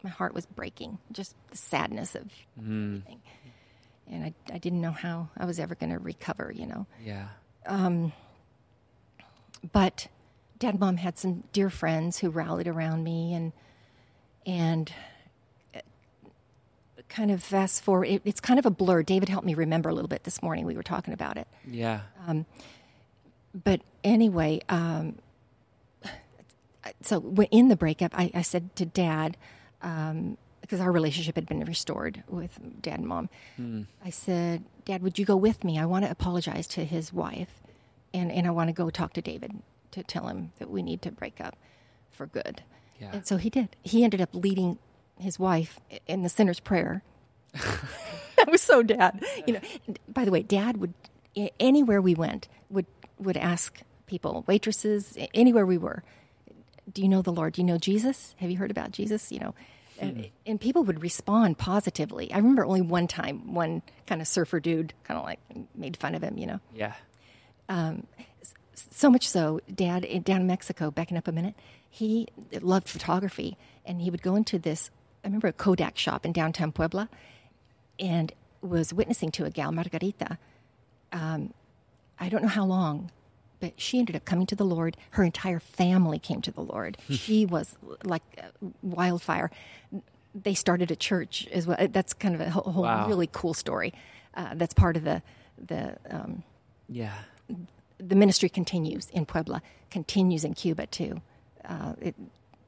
my 0.04 0.10
heart 0.10 0.34
was 0.34 0.46
breaking. 0.46 1.00
Just 1.12 1.36
the 1.52 1.58
sadness 1.58 2.16
of 2.16 2.24
Mm. 2.62 3.02
everything. 3.02 3.22
And 4.08 4.24
I, 4.24 4.34
I 4.54 4.58
didn't 4.60 4.82
know 4.82 4.92
how 4.92 5.30
I 5.38 5.46
was 5.46 5.60
ever 5.60 5.74
going 5.76 5.90
to 5.92 5.98
recover, 6.00 6.52
you 6.56 6.68
know. 6.68 6.86
Yeah. 7.04 7.28
Um. 7.66 8.14
But 9.72 10.08
dad 10.60 10.70
and 10.76 10.80
mom 10.80 10.98
had 10.98 11.18
some 11.18 11.44
dear 11.54 11.70
friends 11.72 12.20
who 12.20 12.30
rallied 12.30 12.68
around 12.68 13.04
me 13.04 13.34
and, 13.34 13.52
and 14.46 14.94
kind 17.10 17.32
of 17.32 17.44
fast 17.44 17.84
forward, 17.84 18.06
it, 18.06 18.22
it's 18.26 18.40
kind 18.40 18.60
of 18.60 18.66
a 18.66 18.72
blur. 18.72 19.04
David 19.04 19.30
helped 19.30 19.46
me 19.46 19.54
remember 19.54 19.90
a 19.90 19.94
little 19.94 20.08
bit 20.10 20.24
this 20.24 20.42
morning. 20.42 20.66
We 20.66 20.76
were 20.76 20.84
talking 20.84 21.14
about 21.14 21.38
it. 21.38 21.48
Yeah. 21.66 22.02
Um, 22.28 22.46
but 23.54 23.82
anyway, 24.04 24.62
um, 24.70 25.16
so 27.02 27.22
in 27.52 27.68
the 27.70 27.76
breakup, 27.76 28.18
I, 28.18 28.32
I 28.34 28.42
said 28.42 28.76
to 28.76 28.86
dad, 28.86 29.38
um, 29.82 30.38
because 30.62 30.82
our 30.82 30.92
relationship 30.92 31.36
had 31.36 31.46
been 31.46 31.64
restored 31.64 32.24
with 32.28 32.60
dad 32.82 33.00
and 33.00 33.08
mom, 33.08 33.30
I 34.04 34.10
said, 34.10 34.64
Dad, 34.84 35.04
would 35.04 35.20
you 35.20 35.26
go 35.26 35.36
with 35.36 35.64
me? 35.64 35.78
I 35.78 35.86
want 35.86 36.06
to 36.06 36.12
apologize 36.12 36.66
to 36.68 36.84
his 36.84 37.14
wife, 37.14 37.62
and, 38.14 38.32
and 38.32 38.48
I 38.48 38.50
want 38.50 38.70
to 38.70 38.74
go 38.74 38.90
talk 38.90 39.14
to 39.14 39.22
David 39.22 39.62
to 39.92 40.02
tell 40.04 40.28
him 40.28 40.54
that 40.58 40.72
we 40.72 40.82
need 40.82 41.04
to 41.04 41.12
break 41.12 41.40
up 41.40 41.56
for 42.12 42.26
good. 42.26 42.64
Yeah. 43.00 43.12
And 43.14 43.28
so 43.28 43.38
he 43.38 43.50
did. 43.50 43.76
He 43.84 44.04
ended 44.04 44.22
up 44.22 44.30
leading 44.34 44.80
his 45.20 45.40
wife 45.40 45.80
in 46.08 46.22
the 46.24 46.30
sinner's 46.30 46.60
prayer. 46.60 47.04
that 47.54 48.50
was 48.50 48.62
so 48.62 48.84
dad. 48.84 49.24
You 49.48 49.54
know. 49.54 49.60
By 50.08 50.26
the 50.26 50.32
way, 50.32 50.44
dad 50.44 50.78
would 50.78 50.94
anywhere 51.60 52.02
we 52.02 52.16
went 52.16 52.48
would 52.70 52.86
would 53.20 53.38
ask 53.38 53.82
people, 54.08 54.44
waitresses, 54.48 55.18
anywhere 55.34 55.66
we 55.66 55.78
were, 55.78 56.04
do 56.92 57.02
you 57.02 57.08
know 57.08 57.22
the 57.22 57.32
Lord? 57.32 57.54
Do 57.54 57.62
you 57.62 57.66
know 57.66 57.78
Jesus? 57.78 58.36
Have 58.40 58.52
you 58.52 58.58
heard 58.58 58.72
about 58.72 58.92
Jesus? 58.92 59.32
You 59.32 59.40
know. 59.40 59.56
And, 59.98 60.28
and 60.46 60.60
people 60.60 60.84
would 60.84 61.02
respond 61.02 61.58
positively. 61.58 62.30
I 62.34 62.36
remember 62.36 62.66
only 62.66 62.82
one 62.82 63.08
time, 63.08 63.54
one 63.54 63.82
kind 64.08 64.22
of 64.22 64.28
surfer 64.28 64.60
dude 64.60 64.94
kind 65.06 65.18
of 65.18 65.26
like 65.26 65.40
made 65.74 65.96
fun 65.96 66.16
of 66.16 66.22
him, 66.22 66.38
you 66.38 66.48
know 66.48 66.60
Yeah. 66.74 66.94
Um, 67.70 68.06
so 68.74 69.10
much 69.10 69.28
so, 69.28 69.62
Dad 69.74 70.06
down 70.24 70.42
in 70.42 70.48
Mexico, 70.48 70.92
backing 70.92 71.18
up 71.18 71.30
a 71.30 71.32
minute, 71.32 71.56
he 71.90 72.28
loved 72.62 72.90
photography, 72.90 73.58
and 73.86 74.02
he 74.02 74.10
would 74.10 74.22
go 74.22 74.36
into 74.36 74.60
this. 74.60 74.92
I 75.26 75.28
remember 75.28 75.48
a 75.48 75.54
Kodak 75.54 75.98
shop 75.98 76.24
in 76.26 76.32
downtown 76.34 76.72
Puebla, 76.72 77.10
and 78.00 78.32
was 78.62 78.94
witnessing 78.94 79.32
to 79.32 79.46
a 79.46 79.50
gal 79.50 79.72
Margarita. 79.72 80.38
Um, 81.12 81.52
I 82.20 82.30
don't 82.30 82.44
know 82.44 82.48
how 82.48 82.64
long, 82.66 83.10
but 83.60 83.74
she 83.78 83.98
ended 83.98 84.16
up 84.16 84.24
coming 84.26 84.46
to 84.48 84.56
the 84.56 84.64
Lord. 84.66 84.98
Her 85.12 85.24
entire 85.24 85.60
family 85.60 86.20
came 86.20 86.42
to 86.44 86.52
the 86.52 86.62
Lord. 86.62 86.98
she 87.10 87.46
was 87.46 87.76
like 88.04 88.22
uh, 88.38 88.68
wildfire. 88.84 89.50
They 90.36 90.54
started 90.54 90.92
a 90.92 90.96
church 90.96 91.48
as 91.52 91.66
well. 91.66 91.78
That's 91.90 92.14
kind 92.14 92.36
of 92.36 92.42
a 92.42 92.50
whole, 92.52 92.72
whole 92.72 92.84
Wow. 92.84 93.08
really 93.08 93.30
cool 93.32 93.54
story. 93.56 93.94
Uh, 94.36 94.54
that's 94.54 94.74
part 94.76 94.96
of 94.96 95.04
the 95.04 95.22
the 95.58 95.98
um, 96.10 96.44
Yeah. 96.88 97.14
the 97.98 98.16
ministry 98.16 98.50
continues 98.50 99.10
in 99.10 99.26
Puebla, 99.26 99.62
continues 99.90 100.44
in 100.44 100.54
Cuba 100.54 100.86
too. 100.86 101.22
Uh, 101.64 101.94
it 102.00 102.16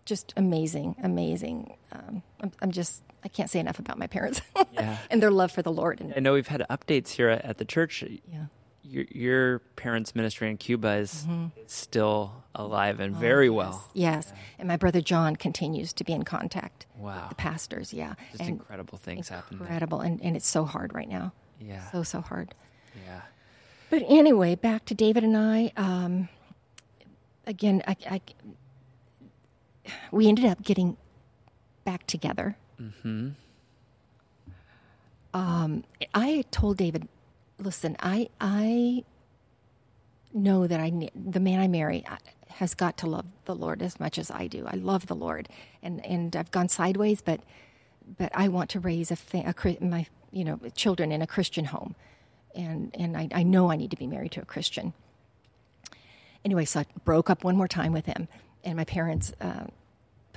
just 0.07 0.33
amazing, 0.35 0.95
amazing. 1.03 1.75
Um, 1.91 2.23
I'm, 2.41 2.51
I'm 2.61 2.71
just 2.71 3.03
I 3.23 3.27
can't 3.27 3.49
say 3.49 3.59
enough 3.59 3.77
about 3.79 3.97
my 3.99 4.07
parents 4.07 4.41
Yeah. 4.73 4.97
and 5.11 5.21
their 5.21 5.31
love 5.31 5.51
for 5.51 5.61
the 5.61 5.71
Lord. 5.71 5.99
And 6.01 6.13
I 6.15 6.19
know 6.19 6.33
we've 6.33 6.47
had 6.47 6.65
updates 6.69 7.09
here 7.09 7.29
at 7.29 7.45
at 7.45 7.57
the 7.59 7.65
church. 7.65 8.03
yeah, 8.03 8.45
Your, 8.83 9.05
your 9.11 9.59
parents' 9.75 10.15
ministry 10.15 10.49
in 10.49 10.57
Cuba 10.57 10.93
is 11.03 11.13
Mm-hmm. 11.27 11.47
still 11.67 12.31
alive 12.55 12.97
Oh, 12.99 13.03
and 13.03 13.15
very 13.15 13.49
well. 13.49 13.83
yes. 13.93 14.33
And 14.57 14.67
my 14.67 14.77
brother 14.77 15.01
John 15.01 15.35
continues 15.35 15.93
to 15.93 16.03
be 16.03 16.13
in 16.13 16.23
contact. 16.23 16.85
Wow. 16.95 17.19
with 17.21 17.29
the 17.29 17.35
pastors, 17.35 17.93
yeah, 17.93 18.13
Just 18.31 18.41
and 18.41 18.49
incredible 18.49 18.97
things 18.97 19.29
happen. 19.29 19.59
incredible, 19.59 19.99
and 20.01 20.19
and 20.23 20.35
it's 20.35 20.47
so 20.49 20.63
hard 20.65 20.93
right 20.95 21.09
now. 21.09 21.31
Yeah. 21.59 21.83
So 21.91 22.03
so 22.03 22.21
hard. 22.21 22.55
yeah. 23.05 23.21
But 23.89 24.01
anyway, 24.07 24.55
back 24.55 24.85
to 24.85 24.93
David 24.95 25.23
and 25.23 25.37
I. 25.37 25.71
Um, 25.77 26.29
again, 27.45 27.81
I, 27.87 27.95
I, 28.09 28.21
we 30.11 30.27
ended 30.27 30.45
up 30.45 30.63
getting 30.63 30.97
back 31.83 32.05
together. 32.07 32.57
Mm-hmm. 32.81 33.29
Um, 35.33 35.83
I 36.13 36.45
told 36.51 36.77
David, 36.77 37.07
"Listen, 37.59 37.95
I 37.99 38.29
I 38.41 39.03
know 40.33 40.67
that 40.67 40.79
I 40.79 41.09
the 41.15 41.39
man 41.39 41.59
I 41.59 41.67
marry 41.67 42.05
uh, 42.05 42.17
has 42.49 42.73
got 42.73 42.97
to 42.97 43.07
love 43.07 43.25
the 43.45 43.55
Lord 43.55 43.81
as 43.81 43.99
much 43.99 44.17
as 44.17 44.31
I 44.31 44.47
do. 44.47 44.65
I 44.67 44.75
love 44.75 45.07
the 45.07 45.15
Lord, 45.15 45.49
and 45.81 46.05
and 46.05 46.35
I've 46.35 46.51
gone 46.51 46.69
sideways, 46.69 47.21
but 47.21 47.41
but 48.17 48.31
I 48.33 48.47
want 48.47 48.69
to 48.71 48.79
raise 48.79 49.11
a, 49.11 49.15
fa- 49.15 49.53
a 49.55 49.83
my 49.83 50.07
you 50.31 50.43
know 50.43 50.59
children 50.75 51.11
in 51.11 51.21
a 51.21 51.27
Christian 51.27 51.65
home, 51.65 51.95
and 52.55 52.95
and 52.97 53.17
I, 53.17 53.29
I 53.33 53.43
know 53.43 53.71
I 53.71 53.75
need 53.75 53.91
to 53.91 53.97
be 53.97 54.07
married 54.07 54.31
to 54.33 54.41
a 54.41 54.45
Christian. 54.45 54.93
Anyway, 56.45 56.65
so 56.65 56.81
I 56.81 56.85
broke 57.03 57.29
up 57.29 57.43
one 57.43 57.57
more 57.57 57.67
time 57.67 57.91
with 57.91 58.05
him, 58.05 58.27
and 58.63 58.77
my 58.77 58.85
parents 58.85 59.33
uh, 59.41 59.65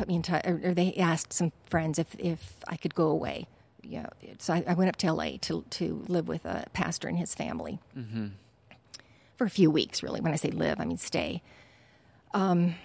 put 0.00 0.08
me 0.08 0.14
in 0.14 0.22
touch, 0.22 0.46
or, 0.46 0.58
or 0.64 0.74
they 0.74 0.94
asked 0.94 1.30
some 1.34 1.52
friends 1.66 1.98
if 1.98 2.16
if 2.18 2.56
I 2.66 2.76
could 2.76 2.94
go 2.94 3.08
away. 3.08 3.46
Yeah, 3.82 4.06
so 4.38 4.54
I, 4.54 4.64
I 4.66 4.74
went 4.74 4.88
up 4.88 4.96
to 4.96 5.12
LA 5.12 5.32
to 5.42 5.62
to 5.70 6.04
live 6.08 6.26
with 6.26 6.46
a 6.46 6.64
pastor 6.72 7.06
and 7.06 7.18
his 7.18 7.34
family 7.34 7.78
for 9.36 9.44
a 9.44 9.50
few 9.50 9.70
weeks. 9.70 10.02
Really, 10.02 10.22
when 10.22 10.32
I 10.32 10.36
say 10.36 10.50
live, 10.50 10.80
I 10.80 10.86
mean 10.86 10.96
stay. 10.96 11.42
Um, 12.32 12.76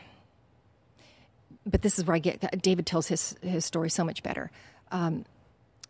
but 1.65 1.83
this 1.83 1.97
is 1.97 2.05
where 2.05 2.15
I 2.15 2.19
get 2.19 2.61
David 2.61 2.85
tells 2.85 3.07
his 3.07 3.35
his 3.41 3.63
story 3.63 3.89
so 3.89 4.03
much 4.03 4.21
better. 4.21 4.51
Um, 4.91 5.23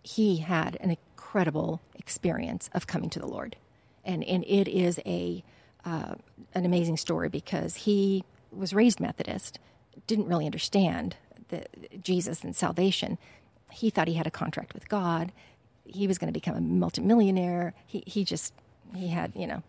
he 0.04 0.38
had 0.38 0.78
an 0.80 0.92
incredible 0.92 1.82
experience 1.96 2.70
of 2.74 2.86
coming 2.86 3.10
to 3.10 3.20
the 3.20 3.28
Lord, 3.28 3.56
and 4.04 4.24
and 4.24 4.44
it 4.46 4.68
is 4.68 5.00
a 5.08 5.44
uh, 5.86 6.14
an 6.54 6.66
amazing 6.66 6.98
story 6.98 7.30
because 7.30 7.76
he 7.76 8.24
was 8.52 8.74
raised 8.74 9.00
Methodist, 9.00 9.60
didn't 10.08 10.28
really 10.28 10.46
understand 10.46 11.18
the 11.50 11.66
Jesus 12.02 12.44
and 12.44 12.56
salvation. 12.56 13.18
He 13.72 13.90
thought 13.90 14.08
he 14.08 14.16
had 14.16 14.28
a 14.28 14.32
contract 14.32 14.74
with 14.74 14.90
God. 14.90 15.32
He 15.86 16.08
was 16.08 16.18
going 16.18 16.32
to 16.32 16.34
become 16.34 16.56
a 16.56 16.62
multimillionaire. 16.62 17.74
He 17.86 18.04
he 18.06 18.24
just 18.24 18.54
he 18.96 19.10
had 19.10 19.34
you 19.36 19.48
know 19.48 19.64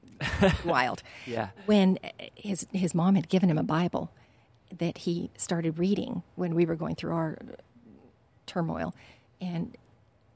wild. 0.64 1.02
Yeah. 1.26 1.48
When 1.66 1.98
his 2.34 2.66
his 2.72 2.94
mom 2.94 3.14
had 3.14 3.28
given 3.28 3.50
him 3.50 3.58
a 3.58 3.62
Bible 3.62 4.10
that 4.78 4.98
he 4.98 5.30
started 5.36 5.78
reading 5.78 6.22
when 6.34 6.54
we 6.54 6.64
were 6.64 6.76
going 6.76 6.94
through 6.94 7.12
our 7.12 7.38
turmoil, 8.46 8.94
and 9.40 9.76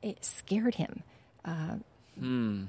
it 0.03 0.24
scared 0.24 0.74
him. 0.77 1.03
Uh, 1.45 1.77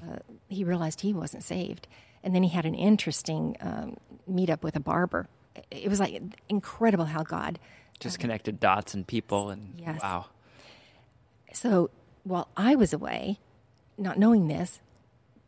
uh, 0.02 0.18
he 0.48 0.64
realized 0.64 1.00
he 1.00 1.12
wasn't 1.12 1.42
saved, 1.42 1.86
and 2.22 2.34
then 2.34 2.42
he 2.42 2.50
had 2.50 2.66
an 2.66 2.74
interesting 2.74 3.56
um, 3.60 3.96
meetup 4.30 4.62
with 4.62 4.76
a 4.76 4.80
barber. 4.80 5.28
It 5.70 5.88
was 5.88 6.00
like 6.00 6.20
incredible 6.48 7.06
how 7.06 7.22
God. 7.22 7.58
Just 8.00 8.18
connected 8.18 8.60
dots 8.60 8.94
and 8.94 9.06
people 9.06 9.50
and 9.50 9.74
Yes. 9.78 10.00
wow. 10.02 10.26
So 11.52 11.90
while 12.24 12.48
I 12.56 12.74
was 12.76 12.92
away, 12.92 13.38
not 13.96 14.18
knowing 14.18 14.48
this, 14.48 14.80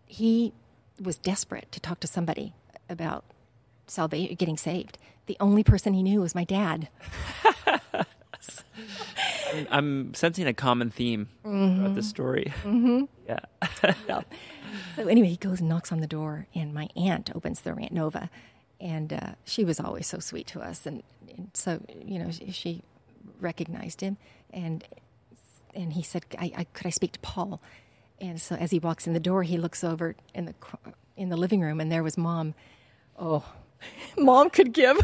he 0.06 0.52
was 1.00 1.16
desperate 1.16 1.70
to 1.72 1.80
talk 1.80 2.00
to 2.00 2.06
somebody 2.06 2.54
about 2.88 3.24
salvation, 3.86 4.34
getting 4.34 4.56
saved. 4.56 4.98
The 5.26 5.36
only 5.40 5.62
person 5.62 5.94
he 5.94 6.02
knew 6.02 6.20
was 6.20 6.34
my 6.34 6.44
dad. 6.44 6.88
I'm, 9.52 9.66
I'm 9.70 10.14
sensing 10.14 10.46
a 10.46 10.54
common 10.54 10.90
theme 10.90 11.28
Mm-hmm. 11.44 11.76
throughout 11.78 11.94
the 11.94 12.02
story. 12.02 12.52
Mm-hmm. 12.64 13.04
Yeah. 14.08 14.22
So 14.96 15.06
anyway, 15.06 15.28
he 15.28 15.36
goes 15.36 15.60
and 15.60 15.68
knocks 15.68 15.92
on 15.92 16.00
the 16.00 16.06
door, 16.08 16.46
and 16.52 16.74
my 16.74 16.88
aunt 16.96 17.30
opens 17.34 17.60
the 17.60 17.70
Aunt 17.74 17.92
Nova, 17.92 18.28
and 18.80 19.12
uh, 19.12 19.32
she 19.44 19.64
was 19.64 19.78
always 19.78 20.06
so 20.06 20.18
sweet 20.18 20.46
to 20.48 20.60
us, 20.60 20.86
and, 20.86 21.02
and 21.36 21.50
so 21.54 21.80
you 22.04 22.18
know 22.18 22.30
she, 22.30 22.50
she 22.50 22.82
recognized 23.40 24.00
him, 24.00 24.16
and 24.52 24.84
and 25.74 25.92
he 25.92 26.02
said, 26.02 26.24
I, 26.38 26.52
I, 26.56 26.64
"Could 26.64 26.86
I 26.86 26.90
speak 26.90 27.12
to 27.12 27.20
Paul?" 27.20 27.60
And 28.20 28.40
so 28.40 28.54
as 28.56 28.70
he 28.70 28.78
walks 28.78 29.06
in 29.06 29.12
the 29.12 29.20
door, 29.20 29.42
he 29.42 29.56
looks 29.56 29.82
over 29.84 30.14
in 30.34 30.46
the 30.46 30.54
in 31.16 31.28
the 31.28 31.36
living 31.36 31.60
room, 31.60 31.80
and 31.80 31.90
there 31.90 32.02
was 32.02 32.16
mom. 32.16 32.54
Oh, 33.18 33.44
mom 34.18 34.50
could 34.50 34.72
give. 34.72 34.98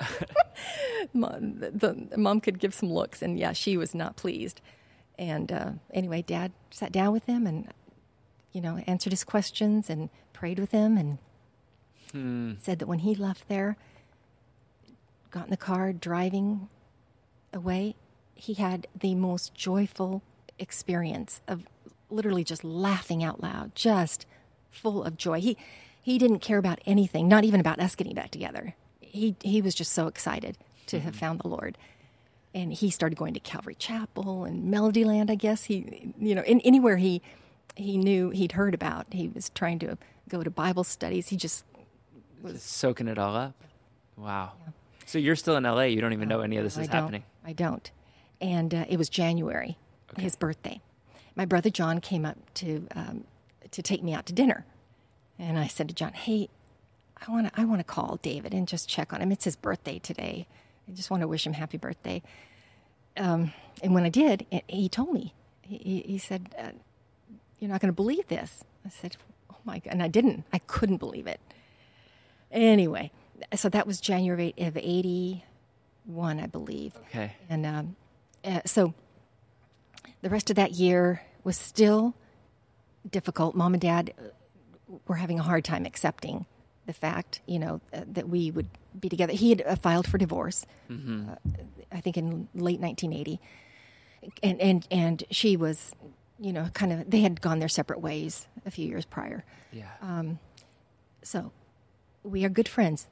mom, 1.12 1.60
the, 1.60 2.06
the 2.10 2.18
mom 2.18 2.40
could 2.40 2.58
give 2.58 2.74
some 2.74 2.92
looks, 2.92 3.22
and 3.22 3.38
yeah, 3.38 3.52
she 3.52 3.76
was 3.76 3.94
not 3.94 4.16
pleased. 4.16 4.60
And 5.18 5.52
uh, 5.52 5.70
anyway, 5.92 6.22
Dad 6.22 6.52
sat 6.70 6.90
down 6.90 7.12
with 7.12 7.24
him 7.26 7.46
and 7.46 7.68
you 8.52 8.60
know, 8.60 8.78
answered 8.86 9.12
his 9.12 9.24
questions 9.24 9.90
and 9.90 10.10
prayed 10.32 10.58
with 10.58 10.70
him 10.70 10.96
and 10.96 11.18
Hmm. 12.12 12.52
said 12.60 12.78
that 12.78 12.86
when 12.86 13.00
he 13.00 13.14
left 13.14 13.48
there, 13.48 13.76
got 15.30 15.44
in 15.44 15.50
the 15.50 15.56
car 15.56 15.92
driving 15.92 16.68
away, 17.52 17.96
he 18.34 18.54
had 18.54 18.86
the 18.98 19.14
most 19.14 19.54
joyful 19.54 20.22
experience 20.58 21.40
of 21.48 21.66
literally 22.10 22.44
just 22.44 22.62
laughing 22.62 23.24
out 23.24 23.42
loud, 23.42 23.74
just 23.74 24.26
full 24.70 25.02
of 25.02 25.16
joy. 25.16 25.40
He 25.40 25.56
he 26.02 26.18
didn't 26.18 26.40
care 26.40 26.58
about 26.58 26.80
anything, 26.84 27.28
not 27.28 27.44
even 27.44 27.60
about 27.60 27.78
us 27.80 27.94
getting 27.94 28.14
back 28.14 28.30
together. 28.30 28.74
He 29.00 29.36
he 29.42 29.62
was 29.62 29.74
just 29.74 29.92
so 29.92 30.06
excited 30.06 30.58
to 30.86 31.00
have 31.00 31.14
hmm. 31.14 31.20
found 31.20 31.40
the 31.40 31.48
Lord. 31.48 31.78
And 32.54 32.74
he 32.74 32.90
started 32.90 33.16
going 33.16 33.32
to 33.32 33.40
Calvary 33.40 33.74
Chapel 33.74 34.44
and 34.44 34.70
Melodyland, 34.72 35.30
I 35.30 35.36
guess. 35.36 35.64
He 35.64 36.12
you 36.18 36.34
know, 36.34 36.42
in, 36.42 36.60
anywhere 36.60 36.98
he 36.98 37.22
he 37.74 37.96
knew 37.96 38.30
he'd 38.30 38.52
heard 38.52 38.74
about. 38.74 39.06
He 39.12 39.28
was 39.28 39.50
trying 39.50 39.78
to 39.80 39.96
go 40.28 40.42
to 40.42 40.50
Bible 40.50 40.84
studies. 40.84 41.28
He 41.28 41.36
just 41.36 41.64
Just 42.46 42.66
soaking 42.68 43.08
it 43.08 43.18
all 43.18 43.36
up. 43.36 43.54
Wow. 44.16 44.52
So 45.06 45.18
you're 45.18 45.36
still 45.36 45.56
in 45.56 45.64
LA. 45.64 45.82
You 45.82 46.00
don't 46.00 46.12
even 46.12 46.28
know 46.28 46.40
any 46.40 46.56
of 46.56 46.64
this 46.64 46.76
I 46.78 46.82
is 46.82 46.88
don't. 46.88 46.96
happening. 47.02 47.24
I 47.44 47.52
don't. 47.52 47.90
And 48.40 48.74
uh, 48.74 48.84
it 48.88 48.96
was 48.98 49.08
January, 49.08 49.76
his 50.18 50.36
birthday. 50.36 50.80
My 51.34 51.44
brother 51.44 51.70
John 51.70 52.00
came 52.00 52.24
up 52.24 52.36
to 52.54 52.86
um, 52.94 53.24
to 53.70 53.82
take 53.82 54.02
me 54.02 54.12
out 54.14 54.26
to 54.26 54.32
dinner, 54.32 54.64
and 55.38 55.58
I 55.58 55.66
said 55.66 55.88
to 55.88 55.94
John, 55.94 56.12
"Hey, 56.12 56.48
I 57.26 57.30
want 57.30 57.46
to 57.52 57.60
I 57.60 57.64
want 57.64 57.80
to 57.80 57.84
call 57.84 58.18
David 58.22 58.52
and 58.52 58.66
just 58.68 58.88
check 58.88 59.12
on 59.12 59.20
him. 59.22 59.32
It's 59.32 59.44
his 59.44 59.56
birthday 59.56 59.98
today. 59.98 60.46
I 60.88 60.92
just 60.92 61.10
want 61.10 61.20
to 61.22 61.28
wish 61.28 61.46
him 61.46 61.54
happy 61.54 61.78
birthday." 61.78 62.22
Um, 63.16 63.52
and 63.82 63.94
when 63.94 64.04
I 64.04 64.08
did, 64.08 64.46
it, 64.50 64.64
he 64.66 64.88
told 64.88 65.12
me. 65.12 65.34
He, 65.62 65.76
he- 65.78 66.12
he 66.12 66.18
said, 66.18 66.54
uh, 66.58 66.70
"You're 67.58 67.70
not 67.70 67.80
going 67.80 67.88
to 67.92 67.96
believe 67.96 68.28
this." 68.28 68.64
I 68.84 68.88
said, 68.88 69.16
"Oh 69.50 69.56
my 69.64 69.78
god!" 69.78 69.92
And 69.92 70.02
I 70.02 70.08
didn't. 70.08 70.44
I 70.52 70.58
couldn't 70.58 70.96
believe 70.98 71.26
it. 71.26 71.40
Anyway, 72.52 73.10
so 73.56 73.68
that 73.70 73.86
was 73.86 74.00
January 74.00 74.54
of 74.58 74.76
'81, 74.76 76.40
I 76.40 76.46
believe. 76.46 76.94
Okay. 77.08 77.32
And 77.48 77.64
um, 77.66 77.96
uh, 78.44 78.60
so 78.66 78.94
the 80.20 80.30
rest 80.30 80.50
of 80.50 80.56
that 80.56 80.72
year 80.72 81.22
was 81.44 81.56
still 81.56 82.14
difficult. 83.10 83.54
Mom 83.54 83.74
and 83.74 83.80
dad 83.80 84.12
uh, 84.18 84.28
were 85.08 85.16
having 85.16 85.38
a 85.38 85.42
hard 85.42 85.64
time 85.64 85.84
accepting 85.86 86.46
the 86.86 86.92
fact, 86.92 87.40
you 87.46 87.58
know, 87.58 87.80
uh, 87.92 88.02
that 88.06 88.28
we 88.28 88.50
would 88.50 88.68
be 88.98 89.08
together. 89.08 89.32
He 89.32 89.50
had 89.50 89.62
uh, 89.62 89.76
filed 89.76 90.06
for 90.06 90.18
divorce, 90.18 90.66
uh, 90.90 91.36
I 91.90 92.00
think 92.00 92.16
in 92.16 92.48
late 92.54 92.80
1980, 92.80 93.40
and 94.42 94.60
and 94.60 94.86
and 94.90 95.24
she 95.30 95.56
was, 95.56 95.94
you 96.38 96.52
know, 96.52 96.68
kind 96.74 96.92
of. 96.92 97.10
They 97.10 97.20
had 97.20 97.40
gone 97.40 97.60
their 97.60 97.68
separate 97.68 98.00
ways 98.00 98.46
a 98.66 98.70
few 98.70 98.86
years 98.86 99.04
prior. 99.04 99.44
Yeah. 99.72 99.90
Um, 100.02 100.38
So 101.22 101.52
we 102.22 102.44
are 102.44 102.48
good 102.48 102.68
friends 102.68 103.06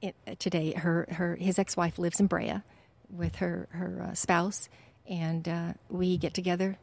it, 0.00 0.14
today. 0.38 0.72
Her, 0.72 1.06
her, 1.10 1.36
his 1.36 1.58
ex-wife 1.58 1.98
lives 1.98 2.20
in 2.20 2.26
Brea 2.26 2.62
with 3.10 3.36
her 3.36 3.68
her 3.72 4.08
uh, 4.10 4.14
spouse, 4.14 4.68
and 5.08 5.46
uh, 5.48 5.72
we 5.88 6.16
get 6.16 6.34
together 6.34 6.76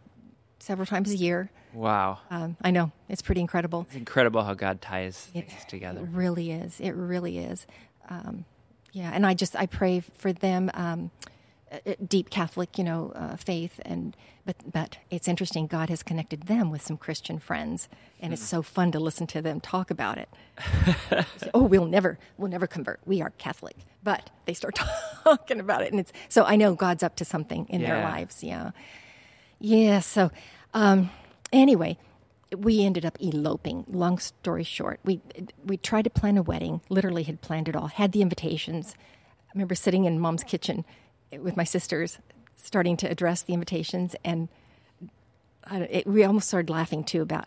several 0.59 0.85
times 0.85 1.11
a 1.11 1.15
year. 1.15 1.49
wow. 1.73 2.19
Um, 2.29 2.57
I 2.61 2.71
know 2.71 2.91
it's 3.07 3.21
pretty 3.21 3.41
incredible. 3.41 3.85
It's 3.87 3.95
incredible 3.95 4.43
how 4.43 4.53
God 4.53 4.81
ties 4.81 5.29
It, 5.33 5.49
things 5.49 5.65
together. 5.65 6.01
it 6.01 6.09
really 6.11 6.51
is. 6.51 6.79
It 6.79 6.91
really 6.91 7.39
is. 7.39 7.65
Um, 8.09 8.45
yeah, 8.91 9.11
and 9.13 9.25
I 9.25 9.33
just 9.33 9.55
I 9.55 9.65
pray 9.65 10.01
for 10.17 10.33
them. 10.33 10.69
Um, 10.73 11.11
deep 12.07 12.29
Catholic, 12.29 12.77
you 12.77 12.83
know, 12.83 13.11
uh, 13.15 13.35
faith, 13.35 13.79
and 13.85 14.15
but 14.45 14.55
but 14.71 14.97
it's 15.09 15.27
interesting. 15.27 15.67
God 15.67 15.89
has 15.89 16.03
connected 16.03 16.43
them 16.43 16.71
with 16.71 16.81
some 16.81 16.97
Christian 16.97 17.39
friends, 17.39 17.89
and 18.19 18.33
it's 18.33 18.43
so 18.43 18.61
fun 18.61 18.91
to 18.91 18.99
listen 18.99 19.27
to 19.27 19.41
them 19.41 19.59
talk 19.59 19.91
about 19.91 20.17
it. 20.17 20.29
Oh, 21.53 21.63
we'll 21.63 21.85
never 21.85 22.19
we'll 22.37 22.49
never 22.49 22.67
convert. 22.67 22.99
We 23.05 23.21
are 23.21 23.31
Catholic, 23.31 23.75
but 24.03 24.29
they 24.45 24.53
start 24.53 24.75
talking 25.23 25.59
about 25.59 25.81
it, 25.81 25.91
and 25.91 25.99
it's 25.99 26.11
so 26.27 26.43
I 26.43 26.55
know 26.55 26.75
God's 26.75 27.03
up 27.03 27.15
to 27.17 27.25
something 27.25 27.65
in 27.69 27.81
their 27.81 28.03
lives. 28.03 28.43
Yeah, 28.43 28.71
yeah. 29.59 29.99
So 29.99 30.31
um, 30.73 31.09
anyway, 31.51 31.97
we 32.55 32.83
ended 32.83 33.05
up 33.05 33.17
eloping. 33.19 33.85
Long 33.87 34.19
story 34.19 34.63
short, 34.63 34.99
we 35.03 35.21
we 35.65 35.77
tried 35.77 36.03
to 36.03 36.09
plan 36.09 36.37
a 36.37 36.41
wedding. 36.41 36.81
Literally, 36.89 37.23
had 37.23 37.41
planned 37.41 37.67
it 37.67 37.75
all. 37.75 37.87
Had 37.87 38.11
the 38.11 38.21
invitations. 38.21 38.95
I 38.99 39.51
remember 39.55 39.75
sitting 39.75 40.05
in 40.05 40.19
Mom's 40.19 40.43
kitchen 40.43 40.85
with 41.37 41.55
my 41.55 41.63
sisters, 41.63 42.17
starting 42.55 42.97
to 42.97 43.09
address 43.09 43.41
the 43.41 43.53
invitations, 43.53 44.15
and 44.23 44.49
I, 45.65 45.79
it, 45.81 46.07
we 46.07 46.23
almost 46.23 46.47
started 46.47 46.69
laughing 46.69 47.03
too 47.03 47.21
about, 47.21 47.45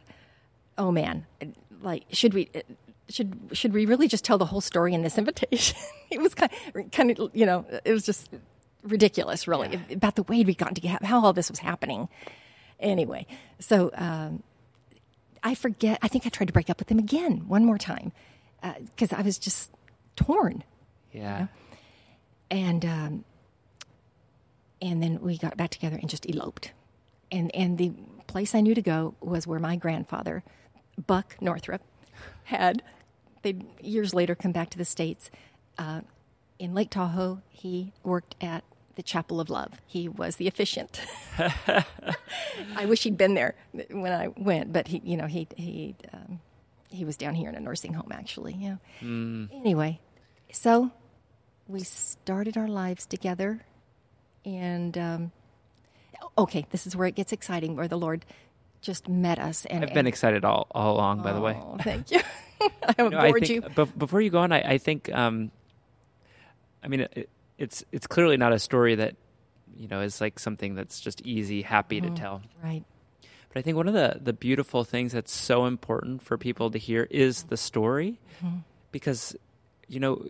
oh 0.78 0.91
man, 0.91 1.26
like 1.80 2.05
should 2.12 2.35
we? 2.35 2.51
Should 3.09 3.51
should 3.53 3.72
we 3.74 3.85
really 3.85 4.09
just 4.09 4.24
tell 4.24 4.39
the 4.39 4.47
whole 4.47 4.61
story 4.61 4.95
in 4.95 5.03
this 5.03 5.18
invitation? 5.18 5.76
it 6.11 6.20
was 6.20 6.35
kind 6.35 6.53
of, 6.74 6.91
kind 6.93 7.11
of 7.11 7.30
you 7.35 7.45
know 7.45 7.66
it 7.85 7.93
was 7.93 8.05
just 8.05 8.30
ridiculous, 8.83 9.47
really, 9.47 9.80
about 9.91 10.16
the 10.16 10.22
way 10.24 10.43
we'd 10.45 10.59
gotten 10.59 10.74
together, 10.74 11.05
how 11.05 11.24
all 11.24 11.33
this 11.33 11.51
was 11.51 11.59
happening. 11.59 12.09
Anyway, 12.80 13.26
so 13.59 13.91
um, 13.95 14.43
I 15.43 15.55
forget. 15.55 15.99
I 16.03 16.09
think 16.09 16.26
I 16.26 16.30
tried 16.30 16.47
to 16.47 16.53
break 16.53 16.70
up 16.70 16.78
with 16.78 16.91
him 16.91 16.99
again 16.99 17.49
one 17.49 17.64
more 17.64 17.78
time 17.78 18.12
because 18.62 19.12
I 19.12 19.22
was 19.22 19.39
just 19.39 19.70
torn. 20.16 20.64
Yeah. 21.12 21.49
And 22.51 22.85
um, 22.85 23.24
and 24.83 25.03
then 25.03 25.20
we 25.20 25.39
got 25.39 25.57
back 25.57 25.70
together 25.70 25.97
and 25.97 26.11
just 26.11 26.28
eloped. 26.28 26.72
And 27.30 27.55
and 27.55 27.78
the 27.78 27.93
place 28.26 28.55
I 28.55 28.61
knew 28.61 28.74
to 28.74 28.83
go 28.83 29.14
was 29.20 29.47
where 29.47 29.61
my 29.61 29.76
grandfather, 29.76 30.43
Buck 31.07 31.37
Northrup, 31.41 31.83
had. 32.45 32.83
They 33.43 33.57
years 33.80 34.12
later 34.12 34.35
come 34.35 34.53
back 34.53 34.70
to 34.70 34.78
the 34.78 34.85
states. 34.85 35.30
Uh, 35.78 36.03
in 36.59 36.74
Lake 36.74 36.91
Tahoe, 36.91 37.41
he 37.49 37.93
worked 38.05 38.37
at 38.41 38.62
the 38.95 39.03
Chapel 39.03 39.41
of 39.41 39.49
Love. 39.51 39.80
He 39.87 40.09
was 40.09 40.37
the 40.37 40.47
officiant. 40.47 41.01
I 41.39 42.85
wish 42.87 43.05
he'd 43.05 43.16
been 43.16 43.35
there 43.35 43.55
when 43.91 44.12
I 44.12 44.28
went, 44.28 44.72
but 44.72 44.89
he, 44.89 45.01
you 45.05 45.16
know, 45.16 45.26
he 45.26 45.49
he 45.57 45.97
um, 46.12 46.41
he 46.91 47.05
was 47.05 47.16
down 47.16 47.35
here 47.35 47.49
in 47.49 47.55
a 47.55 47.61
nursing 47.61 47.95
home 47.95 48.12
actually. 48.12 48.55
Yeah. 48.59 48.76
Anyway, 49.01 50.01
so 50.53 50.91
we 51.66 51.80
started 51.80 52.57
our 52.57 52.68
lives 52.68 53.07
together, 53.07 53.64
and 54.45 54.97
um, 54.99 55.32
okay, 56.36 56.66
this 56.70 56.86
is 56.86 56.97
where 56.97 57.07
it 57.09 57.14
gets 57.14 57.32
exciting, 57.32 57.76
where 57.76 57.88
the 57.88 57.99
Lord 57.99 58.24
just 58.80 59.09
met 59.09 59.38
us. 59.38 59.64
And 59.66 59.84
I've 59.84 59.95
been 59.95 60.07
excited 60.07 60.45
all, 60.45 60.66
all 60.72 60.95
along, 60.97 61.22
by 61.22 61.32
the 61.32 61.40
way. 61.40 61.57
Oh, 61.61 61.76
thank 61.80 62.11
you. 62.11 62.20
I 62.82 62.95
haven't 62.97 63.12
No, 63.12 63.18
I 63.18 63.32
think 63.32 63.49
you. 63.49 63.62
bef- 63.62 63.97
before 63.97 64.20
you 64.20 64.30
go 64.30 64.38
on, 64.40 64.53
I, 64.53 64.61
I 64.74 64.78
think, 64.78 65.12
um, 65.12 65.51
I 66.82 66.88
mean, 66.88 67.01
it, 67.01 67.28
it's 67.59 67.84
it's 67.93 68.07
clearly 68.07 68.36
not 68.36 68.53
a 68.53 68.59
story 68.59 68.95
that 68.97 69.14
you 69.76 69.86
know 69.88 70.01
is 70.01 70.20
like 70.20 70.38
something 70.38 70.74
that's 70.74 71.01
just 71.01 71.20
easy, 71.22 71.62
happy 71.62 72.01
to 72.01 72.11
tell. 72.11 72.43
Right. 72.62 72.84
But 73.49 73.59
I 73.59 73.62
think 73.62 73.76
one 73.76 73.86
of 73.88 73.95
the 73.95 74.18
the 74.20 74.32
beautiful 74.32 74.82
things 74.84 75.12
that's 75.12 75.32
so 75.32 75.66
important 75.66 76.22
for 76.22 76.36
people 76.38 76.70
to 76.70 76.78
hear 76.78 77.07
is 77.11 77.45
the 77.45 77.57
story, 77.57 78.18
Mm-hmm. 78.43 78.59
because 78.90 79.36
you 79.88 80.01
know 80.01 80.26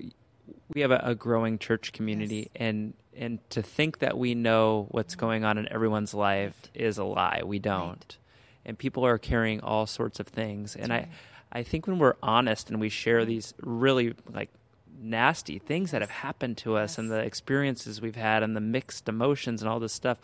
we 0.74 0.80
have 0.82 0.90
a, 0.90 1.00
a 1.04 1.14
growing 1.14 1.58
church 1.58 1.92
community, 1.92 2.50
and 2.54 2.92
and 3.16 3.38
to 3.50 3.62
think 3.62 3.98
that 3.98 4.16
we 4.16 4.34
know 4.34 4.86
what's 4.90 5.14
going 5.14 5.44
on 5.44 5.58
in 5.58 5.70
everyone's 5.72 6.14
life 6.14 6.54
is 6.74 6.98
a 6.98 7.04
lie. 7.04 7.42
We 7.44 7.58
don't, 7.58 8.16
and 8.64 8.78
people 8.78 9.04
are 9.04 9.18
carrying 9.18 9.60
all 9.60 9.86
sorts 9.86 10.20
of 10.20 10.26
things, 10.26 10.76
and 10.76 10.92
I 10.92 11.08
I 11.52 11.62
think 11.62 11.86
when 11.86 11.98
we're 11.98 12.16
honest 12.22 12.70
and 12.70 12.80
we 12.80 12.88
share 12.88 13.24
these 13.24 13.52
really 13.60 14.14
like 14.32 14.50
nasty 14.98 15.58
things 15.58 15.90
that 15.90 16.00
have 16.00 16.10
happened 16.10 16.56
to 16.58 16.76
us 16.76 16.96
and 16.96 17.10
the 17.10 17.18
experiences 17.18 18.00
we've 18.00 18.16
had 18.16 18.42
and 18.42 18.56
the 18.56 18.60
mixed 18.60 19.08
emotions 19.08 19.60
and 19.60 19.68
all 19.68 19.80
this 19.80 19.92
stuff. 19.92 20.18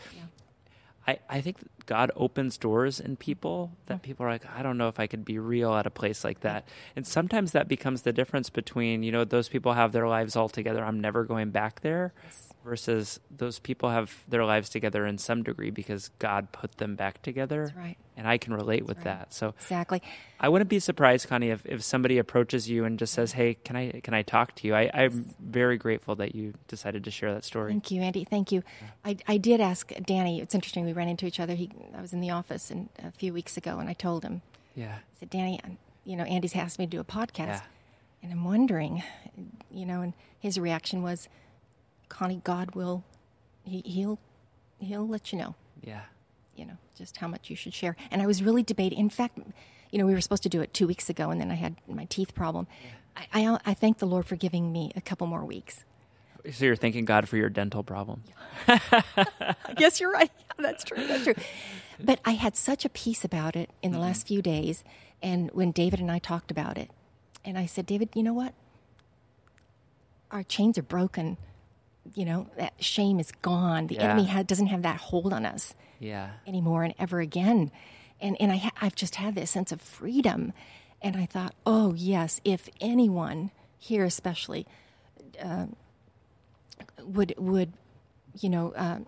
I, 1.07 1.19
I 1.29 1.41
think 1.41 1.57
God 1.89 2.13
opens 2.15 2.59
doors 2.59 3.01
in 3.01 3.13
mm-hmm. 3.13 3.15
people 3.15 3.73
that 3.87 4.03
people 4.03 4.27
are 4.27 4.29
like, 4.29 4.45
I 4.55 4.63
don't 4.63 4.77
know 4.77 4.89
if 4.89 5.01
I 5.01 5.07
could 5.07 5.25
be 5.25 5.39
real 5.39 5.75
at 5.75 5.87
a 5.87 5.91
place 5.91 6.23
like 6.23 6.41
that. 6.41 6.69
And 6.95 7.07
sometimes 7.07 7.53
that 7.53 7.67
becomes 7.67 8.03
the 8.03 8.13
difference 8.13 8.51
between, 8.51 9.03
you 9.03 9.11
know, 9.11 9.25
those 9.25 9.49
people 9.49 9.73
have 9.73 9.93
their 9.93 10.07
lives 10.07 10.37
all 10.37 10.51
together, 10.51 10.85
I'm 10.85 11.01
never 11.01 11.25
going 11.25 11.51
back 11.51 11.81
there, 11.81 12.13
versus 12.63 13.21
those 13.35 13.59
people 13.59 13.89
have 13.89 14.25
their 14.29 14.45
lives 14.45 14.69
together 14.69 15.07
in 15.07 15.17
some 15.17 15.43
degree 15.43 15.71
because 15.71 16.11
God 16.19 16.53
put 16.53 16.77
them 16.77 16.95
back 16.95 17.23
together. 17.23 17.65
That's 17.65 17.77
right. 17.77 17.97
And 18.17 18.29
I 18.29 18.37
can 18.37 18.53
relate 18.53 18.85
with 18.85 18.99
right. 18.99 19.05
that. 19.05 19.33
So 19.33 19.55
Exactly. 19.61 20.03
I 20.41 20.49
wouldn't 20.49 20.69
be 20.69 20.81
surprised, 20.81 21.29
Connie, 21.29 21.51
if, 21.51 21.65
if 21.65 21.83
somebody 21.83 22.19
approaches 22.19 22.69
you 22.69 22.85
and 22.85 22.99
just 22.99 23.15
says, 23.15 23.33
Hey, 23.33 23.55
can 23.55 23.77
I 23.77 24.01
can 24.01 24.13
I 24.13 24.23
talk 24.23 24.55
to 24.57 24.67
you? 24.67 24.75
I, 24.75 24.91
I'm 24.93 25.35
very 25.41 25.79
grateful 25.79 26.17
that 26.17 26.35
you 26.35 26.53
decided 26.67 27.05
to 27.05 27.11
share 27.11 27.33
that 27.33 27.45
story. 27.45 27.73
Thank 27.73 27.91
you, 27.91 28.03
Andy. 28.03 28.25
Thank 28.25 28.53
you. 28.53 28.63
I, 29.05 29.17
I 29.27 29.39
did 29.39 29.61
ask 29.61 29.93
Danny. 30.05 30.41
It's 30.41 30.55
interesting. 30.55 30.85
We 30.85 30.93
ran 30.93 31.09
into 31.09 31.27
each 31.27 31.41
other. 31.41 31.55
He, 31.55 31.71
I 31.97 32.01
was 32.01 32.13
in 32.13 32.21
the 32.21 32.31
office 32.31 32.71
and, 32.71 32.89
a 33.03 33.11
few 33.11 33.33
weeks 33.33 33.57
ago, 33.57 33.79
and 33.79 33.89
I 33.89 33.93
told 33.93 34.23
him, 34.25 34.43
Yeah. 34.75 34.97
I 34.97 35.19
said, 35.21 35.31
Danny, 35.31 35.61
I'm- 35.65 35.79
you 36.05 36.17
know, 36.17 36.25
Andy's 36.25 36.57
asked 36.57 36.79
me 36.79 36.87
to 36.87 36.91
do 36.91 37.01
a 37.01 37.05
podcast, 37.05 37.47
Yeah. 37.47 37.61
and 38.23 38.33
I'm 38.33 38.45
wondering, 38.45 39.03
you 39.71 39.85
know, 39.87 40.01
and 40.01 40.15
his 40.41 40.59
reaction 40.59 41.03
was, 41.03 41.29
Connie, 42.09 42.41
God 42.45 42.75
will, 42.75 43.05
he, 43.65 43.81
he'll, 43.85 44.19
he'll 44.79 45.07
let 45.07 45.33
you 45.33 45.39
know, 45.39 45.55
Yeah. 45.83 46.03
you 46.57 46.65
know, 46.65 46.79
just 46.97 47.19
how 47.19 47.29
much 47.29 47.51
you 47.51 47.57
should 47.57 47.75
share. 47.75 47.95
And 48.11 48.23
I 48.23 48.27
was 48.27 48.43
really 48.43 48.63
debating. 48.63 48.99
In 48.99 49.11
fact, 49.11 49.39
you 49.91 49.99
know, 49.99 50.07
we 50.07 50.15
were 50.15 50.21
supposed 50.23 50.43
to 50.45 50.49
do 50.49 50.61
it 50.63 50.73
two 50.73 50.87
weeks 50.87 51.11
ago, 51.11 51.31
and 51.31 51.41
then 51.41 51.51
I 51.51 51.55
had 51.57 51.77
my 51.87 52.07
teeth 52.07 52.35
problem. 52.35 52.67
I, 53.17 53.27
I, 53.47 53.59
I 53.67 53.75
thank 53.75 53.99
the 53.99 54.07
Lord 54.07 54.25
for 54.27 54.37
giving 54.37 54.73
me 54.73 54.93
a 54.97 55.01
couple 55.03 55.27
more 55.27 55.45
weeks. 55.45 55.85
So 56.53 56.65
you're 56.65 56.77
thanking 56.77 57.05
God 57.05 57.29
for 57.29 57.37
your 57.37 57.49
dental 57.49 57.83
problem. 57.83 58.23
yes, 59.79 60.01
you're 60.01 60.13
right. 60.13 60.31
Yeah, 60.61 60.63
that's 60.71 60.83
true. 60.85 61.07
That's 61.07 61.23
true. 61.25 61.35
But 62.03 62.19
I 62.25 62.33
had 62.33 62.57
such 62.57 62.85
a 62.85 62.89
peace 62.89 63.25
about 63.25 63.55
it 63.55 63.71
in 63.81 63.93
the 63.93 63.99
last 64.01 64.27
few 64.27 64.43
days 64.43 64.83
And 65.23 65.51
when 65.53 65.71
David 65.73 66.01
and 66.01 66.11
I 66.11 66.19
talked 66.21 66.51
about 66.51 66.77
it, 66.79 66.91
and 67.45 67.57
I 67.59 67.67
said, 67.67 67.87
David, 67.87 68.09
you 68.15 68.23
know 68.25 68.35
what? 68.35 68.55
Our 70.31 70.43
chains 70.43 70.79
are 70.79 70.83
broken. 70.83 71.37
You 72.15 72.25
know, 72.25 72.47
that 72.57 72.73
shame 72.83 73.19
is 73.21 73.31
gone. 73.43 73.87
The 73.89 73.97
Yeah. 73.97 74.05
enemy 74.05 74.27
ha- 74.27 74.43
doesn't 74.43 74.69
have 74.69 74.83
that 74.83 74.97
hold 74.97 75.33
on 75.33 75.45
us 75.47 75.75
Yeah. 76.01 76.31
anymore 76.47 76.83
and 76.85 76.95
ever 76.99 77.21
again. 77.21 77.71
And 78.21 78.37
and 78.41 78.51
I 78.53 78.57
ha- 78.57 78.73
I've 78.81 78.95
just 78.97 79.15
had 79.17 79.35
this 79.35 79.51
sense 79.51 79.71
of 79.73 79.81
freedom, 79.81 80.53
and 81.03 81.17
I 81.17 81.27
thought, 81.27 81.55
oh 81.67 81.95
yes, 81.95 82.41
if 82.45 82.69
anyone 82.81 83.51
here 83.79 84.05
especially 84.05 84.67
uh, 85.43 85.67
would 87.03 87.35
would 87.39 87.73
you 88.41 88.49
know 88.51 88.73
uh, 88.73 88.99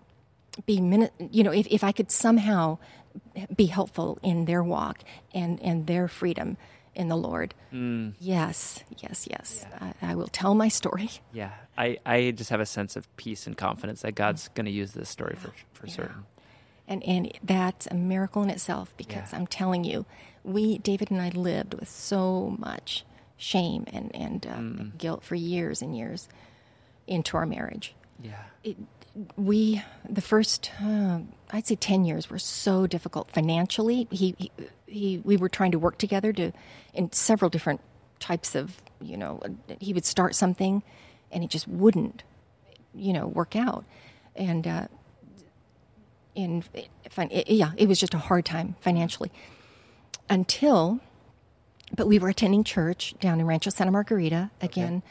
be 0.65 0.81
mini- 0.81 1.09
you 1.31 1.43
know 1.43 1.51
if, 1.51 1.67
if 1.67 1.83
I 1.83 1.91
could 1.91 2.11
somehow 2.11 2.77
be 3.55 3.65
helpful 3.65 4.17
in 4.23 4.45
their 4.45 4.63
walk 4.63 4.99
and 5.33 5.61
and 5.61 5.87
their 5.87 6.07
freedom 6.07 6.57
in 6.93 7.07
the 7.07 7.15
Lord, 7.15 7.53
yes, 8.19 8.83
yes, 8.97 9.25
yes, 9.29 9.65
I, 9.79 9.93
I 10.01 10.15
will 10.15 10.27
tell 10.27 10.53
my 10.55 10.67
story. 10.67 11.09
Yeah. 11.33 11.51
I, 11.77 11.97
I 12.05 12.31
just 12.31 12.49
have 12.49 12.59
a 12.59 12.65
sense 12.65 12.97
of 12.97 13.07
peace 13.15 13.47
and 13.47 13.57
confidence 13.57 14.01
that 14.01 14.13
God's 14.13 14.49
going 14.49 14.65
to 14.65 14.71
use 14.71 14.91
this 14.91 15.07
story 15.09 15.35
for, 15.37 15.53
for 15.71 15.87
certain. 15.87 16.25
And 16.87 17.01
and 17.03 17.31
that's 17.41 17.87
a 17.87 17.93
miracle 17.95 18.43
in 18.43 18.49
itself 18.49 18.93
because 18.97 19.31
Yeah. 19.31 19.37
I'm 19.39 19.47
telling 19.47 19.85
you, 19.85 20.05
we 20.43 20.77
David 20.79 21.11
and 21.11 21.21
I 21.21 21.29
lived 21.29 21.73
with 21.75 21.89
so 21.89 22.55
much 22.59 23.05
shame 23.37 23.85
and 23.93 24.13
and 24.13 24.45
uh, 24.45 24.55
Mm. 24.55 24.97
guilt 24.97 25.23
for 25.23 25.35
years 25.35 25.81
and 25.81 25.95
years 25.95 26.27
into 27.07 27.37
our 27.37 27.45
marriage. 27.45 27.93
Yeah. 28.21 28.43
It, 28.63 28.77
we 29.35 29.83
the 30.09 30.21
first 30.21 30.71
uh, 30.81 31.19
I'd 31.51 31.67
say 31.67 31.75
ten 31.75 32.05
years 32.05 32.29
were 32.29 32.39
so 32.39 32.87
difficult 32.87 33.29
financially. 33.31 34.07
He, 34.09 34.35
he 34.37 34.51
he 34.87 35.21
we 35.23 35.35
were 35.37 35.49
trying 35.49 35.71
to 35.71 35.79
work 35.79 35.97
together 35.97 36.31
to 36.33 36.51
in 36.93 37.11
several 37.11 37.49
different 37.49 37.81
types 38.19 38.55
of 38.55 38.77
you 39.01 39.17
know 39.17 39.41
he 39.79 39.93
would 39.93 40.05
start 40.05 40.35
something 40.35 40.83
and 41.31 41.43
it 41.43 41.49
just 41.49 41.67
wouldn't 41.67 42.23
you 42.93 43.13
know 43.13 43.27
work 43.27 43.55
out 43.55 43.85
and. 44.35 44.67
Uh, 44.67 44.87
in 46.33 46.63
fin- 47.09 47.29
it, 47.29 47.49
yeah, 47.49 47.71
it 47.75 47.89
was 47.89 47.99
just 47.99 48.13
a 48.13 48.17
hard 48.17 48.45
time 48.45 48.75
financially 48.79 49.29
until, 50.29 51.01
but 51.95 52.07
we 52.07 52.17
were 52.19 52.29
attending 52.29 52.63
church 52.63 53.13
down 53.19 53.39
in 53.39 53.45
Rancho 53.45 53.69
Santa 53.69 53.91
Margarita 53.91 54.49
again, 54.61 55.03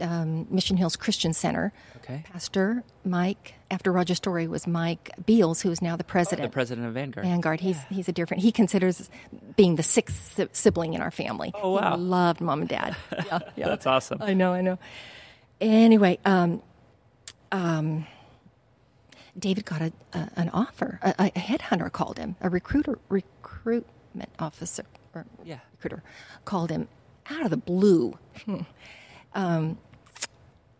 um, 0.00 0.46
Mission 0.50 0.76
Hills 0.76 0.96
Christian 0.96 1.32
Center. 1.32 1.72
Okay. 1.96 2.24
Pastor 2.32 2.82
Mike, 3.04 3.54
after 3.70 3.92
Roger 3.92 4.14
Story, 4.14 4.46
was 4.48 4.66
Mike 4.66 5.10
Beals, 5.24 5.60
who 5.62 5.70
is 5.70 5.80
now 5.82 5.96
the 5.96 6.04
president. 6.04 6.50
The 6.50 6.52
president. 6.52 6.86
of 6.88 6.94
Vanguard. 6.94 7.26
Vanguard. 7.26 7.60
He's 7.60 7.78
he's 7.90 8.08
a 8.08 8.12
different. 8.12 8.42
He 8.42 8.50
considers 8.52 9.08
being 9.56 9.76
the 9.76 9.82
sixth 9.82 10.34
si- 10.36 10.48
sibling 10.52 10.94
in 10.94 11.00
our 11.00 11.10
family. 11.10 11.52
Oh, 11.54 11.72
wow. 11.72 11.96
He 11.96 12.02
loved 12.02 12.40
mom 12.40 12.60
and 12.60 12.68
dad. 12.68 12.96
Yeah, 13.26 13.38
yeah. 13.56 13.68
That's 13.68 13.86
awesome. 13.86 14.18
I 14.20 14.34
know, 14.34 14.52
I 14.52 14.60
know. 14.62 14.78
Anyway, 15.60 16.18
um, 16.24 16.60
um, 17.52 18.06
David 19.38 19.64
got 19.64 19.80
a, 19.80 19.92
a, 20.12 20.28
an 20.36 20.48
offer. 20.50 20.98
A, 21.02 21.14
a 21.18 21.30
headhunter 21.30 21.90
called 21.90 22.18
him. 22.18 22.36
A 22.40 22.50
recruiter, 22.50 22.98
recruitment 23.08 24.30
officer, 24.38 24.84
or 25.14 25.24
Yeah. 25.44 25.60
recruiter, 25.76 26.02
called 26.44 26.70
him 26.70 26.88
out 27.30 27.44
of 27.44 27.50
the 27.50 27.56
blue, 27.56 28.18
um, 29.34 29.78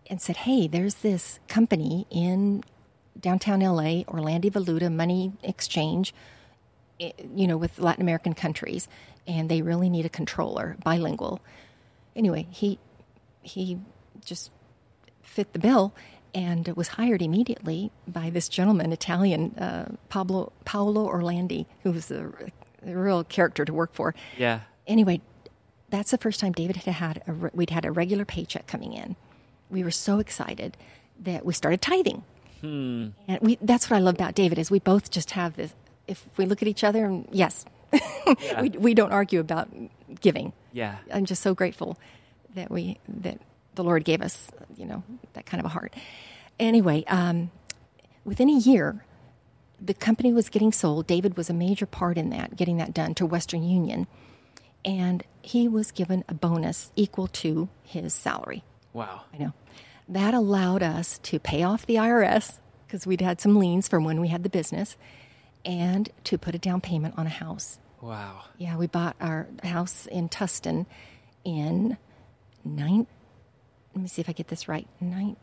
and 0.09 0.20
said, 0.20 0.38
"Hey, 0.38 0.66
there's 0.66 0.96
this 0.96 1.40
company 1.48 2.07
in 2.11 2.62
downtown 3.18 3.61
LA, 3.61 4.05
Orlandi 4.05 4.50
Valuta 4.50 4.92
Money 4.92 5.32
Exchange, 5.42 6.14
you 6.98 7.46
know, 7.46 7.57
with 7.57 7.78
Latin 7.78 8.03
American 8.03 8.34
countries, 8.34 8.88
and 9.26 9.48
they 9.48 9.62
really 9.62 9.88
need 9.88 10.07
a 10.07 10.11
controller, 10.11 10.76
bilingual." 10.84 11.40
Anyway, 12.14 12.46
he 12.50 12.78
he 13.42 13.78
just 14.24 14.50
fit 15.22 15.53
the 15.53 15.59
bill 15.59 15.94
and 16.34 16.68
was 16.68 16.88
hired 16.88 17.22
immediately 17.22 17.90
by 18.07 18.30
this 18.30 18.48
gentleman, 18.48 18.92
Italian 18.92 19.55
uh, 19.59 19.94
Pablo 20.09 20.53
Paolo 20.64 21.09
Orlandi, 21.09 21.66
who 21.82 21.92
was 21.92 22.11
a, 22.11 22.32
a 22.86 22.96
real 22.96 23.24
character 23.24 23.64
to 23.64 23.72
work 23.72 23.94
for. 23.94 24.14
Yeah. 24.38 24.61
Anyway, 24.86 25.20
that's 25.93 26.11
the 26.11 26.18
first 26.18 26.40
time 26.40 26.53
David 26.53 26.76
had 26.76 26.95
had 26.95 27.22
a, 27.26 27.32
re- 27.32 27.51
we'd 27.53 27.70
had 27.70 27.84
a 27.84 27.93
regular 27.93 28.24
paycheck 28.24 28.66
coming 28.66 28.93
in. 28.95 29.14
We 29.70 29.84
were 29.84 29.90
so 29.90 30.18
excited 30.18 30.76
that 31.20 31.45
we 31.45 31.53
started 31.53 31.80
tithing, 31.80 32.24
and 33.28 33.40
we 33.40 33.59
that's 33.61 33.88
what 33.90 33.97
I 33.97 34.01
love 34.01 34.14
about 34.14 34.34
David 34.34 34.59
is 34.59 34.70
we 34.70 34.80
both 34.80 35.11
just 35.11 35.32
have 35.32 35.55
this. 35.57 35.72
If 36.09 36.26
we 36.36 36.47
look 36.47 36.62
at 36.62 36.68
each 36.68 36.82
other, 36.82 37.05
and 37.05 37.28
yes, 37.30 37.64
we 38.61 38.70
we 38.70 38.95
don't 38.95 39.12
argue 39.12 39.38
about 39.40 39.68
giving. 40.20 40.53
Yeah. 40.72 40.97
I'm 41.12 41.26
just 41.26 41.43
so 41.43 41.55
grateful 41.55 41.99
that 42.55 42.70
we 42.70 42.99
that 43.09 43.38
the 43.74 43.84
Lord 43.84 44.05
gave 44.05 44.22
us, 44.22 44.51
you 44.76 44.86
know, 44.86 45.03
that 45.34 45.47
kind 45.47 45.61
of 45.61 45.66
a 45.66 45.68
heart. 45.70 45.95
Anyway, 46.59 47.05
um, 47.09 47.51
within 48.24 48.49
a 48.49 48.59
year, 48.59 49.05
the 49.80 49.95
company 49.95 50.32
was 50.32 50.49
getting 50.49 50.72
sold. 50.72 51.07
David 51.07 51.36
was 51.36 51.51
a 51.51 51.55
major 51.55 51.86
part 51.86 52.16
in 52.18 52.30
that, 52.30 52.57
getting 52.57 52.76
that 52.76 52.95
done 52.95 53.14
to 53.14 53.26
Western 53.26 53.62
Union, 53.62 54.07
and 54.85 55.24
he 55.43 55.68
was 55.68 55.91
given 55.91 56.24
a 56.28 56.35
bonus 56.35 56.93
equal 56.97 57.28
to 57.28 57.68
his 57.83 58.12
salary. 58.14 58.64
Wow. 58.93 59.22
I 59.33 59.39
know 59.39 59.53
that 60.09 60.35
allowed 60.35 60.83
us 60.83 61.18
to 61.18 61.39
pay 61.39 61.62
off 61.62 61.87
the 61.87 61.97
IRS 61.97 62.59
because 62.87 63.07
we'd 63.07 63.20
had 63.20 63.41
some 63.41 63.57
liens 63.57 63.89
from 63.89 64.05
when 64.05 64.20
we 64.20 64.28
had 64.28 64.43
the 64.43 64.51
business, 64.51 64.97
and 65.64 66.11
to 66.24 66.37
put 66.37 66.55
a 66.55 66.59
down 66.59 66.80
payment 66.80 67.14
on 67.16 67.26
a 67.26 67.30
house. 67.30 67.78
Wow. 68.03 68.43
Yeah, 68.59 68.76
we 68.76 68.87
bought 68.87 69.16
our 69.20 69.47
house 69.62 70.07
in 70.07 70.28
Tustin 70.28 70.85
in 71.45 71.97
nine. 72.64 73.07
Let 73.95 74.03
me 74.03 74.09
see 74.09 74.20
if 74.20 74.28
I 74.28 74.33
get 74.33 74.49
this 74.49 74.68
right. 74.68 74.87
Nine, 75.01 75.37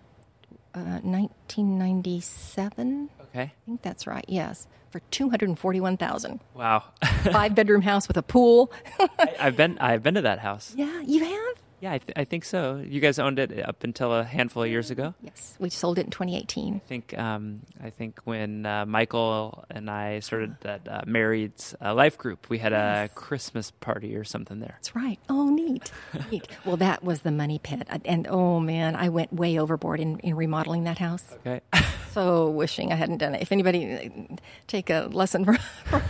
uh, 0.75 0.99
1997. 1.03 3.09
Okay. 3.21 3.41
I 3.41 3.51
think 3.65 3.81
that's 3.81 4.07
right. 4.07 4.25
Yes, 4.27 4.67
for 4.89 4.99
two 5.11 5.29
hundred 5.29 5.49
and 5.49 5.59
forty-one 5.59 5.97
thousand. 5.97 6.39
Wow. 6.53 6.83
Five 7.31 7.55
bedroom 7.55 7.81
house 7.81 8.07
with 8.07 8.17
a 8.17 8.23
pool. 8.23 8.71
I, 8.99 9.35
I've 9.39 9.55
been 9.57 9.77
I've 9.79 10.03
been 10.03 10.15
to 10.15 10.21
that 10.21 10.39
house. 10.39 10.73
yeah, 10.75 11.01
you 11.01 11.23
have. 11.23 11.55
Yeah, 11.81 11.93
I, 11.93 11.97
th- 11.99 12.13
I 12.15 12.23
think 12.25 12.43
so. 12.45 12.83
You 12.85 12.99
guys 12.99 13.19
owned 13.19 13.39
it 13.39 13.67
up 13.67 13.83
until 13.83 14.13
a 14.13 14.23
handful 14.23 14.63
of 14.63 14.69
years 14.69 14.91
ago. 14.91 15.13
Yes, 15.21 15.55
we 15.59 15.69
sold 15.69 15.97
it 15.97 16.05
in 16.05 16.11
2018. 16.11 16.75
I 16.75 16.79
think 16.79 17.17
um, 17.17 17.61
I 17.81 17.89
think 17.89 18.19
when 18.25 18.65
uh, 18.65 18.85
Michael 18.85 19.63
and 19.69 19.89
I 19.89 20.19
started 20.19 20.55
that 20.61 20.87
uh, 20.89 21.01
married 21.05 21.53
uh, 21.83 21.93
life 21.93 22.17
group, 22.17 22.49
we 22.49 22.57
had 22.57 22.73
a 22.73 23.09
Christmas 23.15 23.71
party 23.71 24.15
or 24.15 24.23
something 24.23 24.59
there. 24.59 24.73
That's 24.75 24.95
right. 24.95 25.19
Oh, 25.29 25.49
neat, 25.49 25.91
neat. 26.31 26.47
Well, 26.65 26.77
that 26.77 27.03
was 27.03 27.21
the 27.21 27.31
money 27.31 27.59
pit, 27.59 27.87
and 28.05 28.27
oh 28.29 28.59
man, 28.59 28.95
I 28.95 29.09
went 29.09 29.31
way 29.33 29.57
overboard 29.57 29.99
in, 29.99 30.19
in 30.19 30.35
remodeling 30.35 30.83
that 30.83 30.97
house. 30.97 31.23
Okay. 31.45 31.61
So 32.11 32.49
wishing 32.49 32.91
I 32.91 32.95
hadn't 32.95 33.19
done 33.19 33.35
it. 33.35 33.41
If 33.43 33.51
anybody 33.51 34.11
uh, 34.31 34.35
take 34.65 34.89
a 34.89 35.07
lesson, 35.11 35.45
from, 35.45 35.59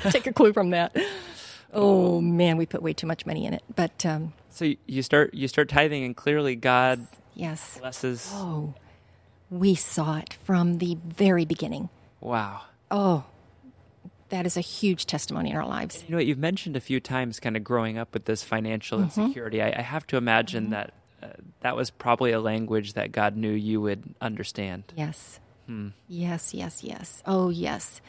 take 0.12 0.28
a 0.28 0.32
clue 0.34 0.54
from 0.54 0.70
that. 0.70 0.96
Oh 1.74 2.22
man, 2.22 2.56
we 2.56 2.66
put 2.66 2.82
way 2.82 2.94
too 2.94 3.06
much 3.06 3.26
money 3.26 3.46
in 3.46 3.54
it. 3.54 3.64
But 3.76 4.06
um, 4.06 4.32
so 4.60 4.74
you- 4.86 5.02
start 5.02 5.34
you 5.34 5.48
start 5.48 5.70
tithing, 5.70 6.04
and 6.04 6.16
clearly 6.16 6.56
God 6.56 7.08
yes, 7.34 7.78
blesses. 7.80 8.30
oh, 8.34 8.74
we 9.50 9.74
saw 9.76 10.18
it 10.18 10.34
from 10.44 10.80
the 10.80 10.98
very 11.06 11.46
beginning. 11.46 11.90
Wow. 12.20 12.62
Oh, 12.92 13.24
that 14.30 14.46
is 14.46 14.58
a 14.58 14.62
huge 14.62 15.06
testimony 15.06 15.52
in 15.52 15.56
our 15.56 15.66
lives. 15.66 16.04
You 16.04 16.12
know 16.12 16.18
what? 16.18 16.26
You've 16.26 16.38
mentioned 16.38 16.76
a 16.76 16.82
few 16.82 17.00
times, 17.00 17.40
kind 17.40 17.56
of 17.56 17.64
growing 17.64 17.98
up 17.98 18.14
with 18.14 18.26
this 18.26 18.44
financial 18.44 19.00
mm-hmm. 19.00 19.22
insecurity. 19.22 19.62
I, 19.62 19.80
I 19.80 19.82
have 19.82 20.06
to 20.08 20.18
imagine 20.18 20.66
mm-hmm. 20.66 20.74
that 20.74 20.94
uh, 21.24 21.28
that 21.62 21.76
was 21.76 21.90
probably 21.90 22.32
a 22.32 22.40
language 22.40 22.94
that 22.94 23.12
God 23.12 23.36
knew 23.36 23.52
you 23.52 23.82
would 23.82 24.16
understand. 24.22 24.84
Yes. 24.96 25.40
Hmm. 25.66 25.90
Yes, 26.08 26.54
yes, 26.54 26.84
yes. 26.84 27.24
Oh, 27.26 27.50
yes. 27.50 28.02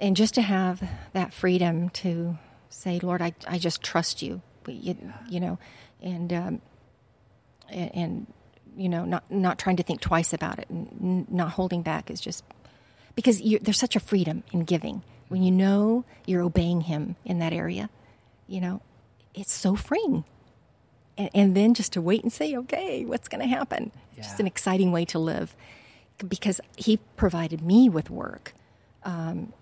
And 0.00 0.16
just 0.16 0.34
to 0.34 0.42
have 0.42 0.82
that 1.12 1.32
freedom 1.32 1.90
to 1.90 2.36
say, 2.68 2.98
Lord, 3.00 3.22
I, 3.22 3.34
I 3.46 3.58
just 3.58 3.82
trust 3.82 4.22
you, 4.22 4.42
you, 4.68 4.96
you 5.28 5.40
know, 5.40 5.58
and, 6.02 6.32
um, 6.32 6.60
and, 7.68 7.90
and, 7.94 8.26
you 8.76 8.88
know, 8.88 9.04
not, 9.04 9.30
not 9.30 9.58
trying 9.58 9.76
to 9.76 9.82
think 9.82 10.00
twice 10.00 10.32
about 10.32 10.58
it 10.58 10.68
and 10.70 11.30
not 11.30 11.52
holding 11.52 11.82
back 11.82 12.10
is 12.10 12.20
just 12.20 12.44
because 13.14 13.40
you 13.40 13.58
there's 13.58 13.78
such 13.78 13.96
a 13.96 14.00
freedom 14.00 14.42
in 14.52 14.64
giving 14.64 15.02
when 15.32 15.42
you 15.42 15.50
know 15.50 16.04
you're 16.26 16.42
obeying 16.42 16.82
Him 16.82 17.16
in 17.24 17.38
that 17.38 17.54
area, 17.54 17.88
you 18.46 18.60
know, 18.60 18.82
it's 19.34 19.52
so 19.52 19.74
freeing. 19.74 20.24
And, 21.16 21.30
and 21.34 21.56
then 21.56 21.72
just 21.72 21.94
to 21.94 22.02
wait 22.02 22.22
and 22.22 22.30
say, 22.30 22.54
okay, 22.54 23.06
what's 23.06 23.28
going 23.28 23.40
to 23.40 23.48
happen? 23.48 23.92
It's 24.14 24.26
just 24.26 24.40
an 24.40 24.46
exciting 24.46 24.92
way 24.92 25.06
to 25.06 25.18
live 25.18 25.56
because 26.28 26.60
he 26.76 26.98
provided 27.16 27.62
me 27.62 27.88
with 27.88 28.10
work. 28.10 28.52
Um, 29.04 29.54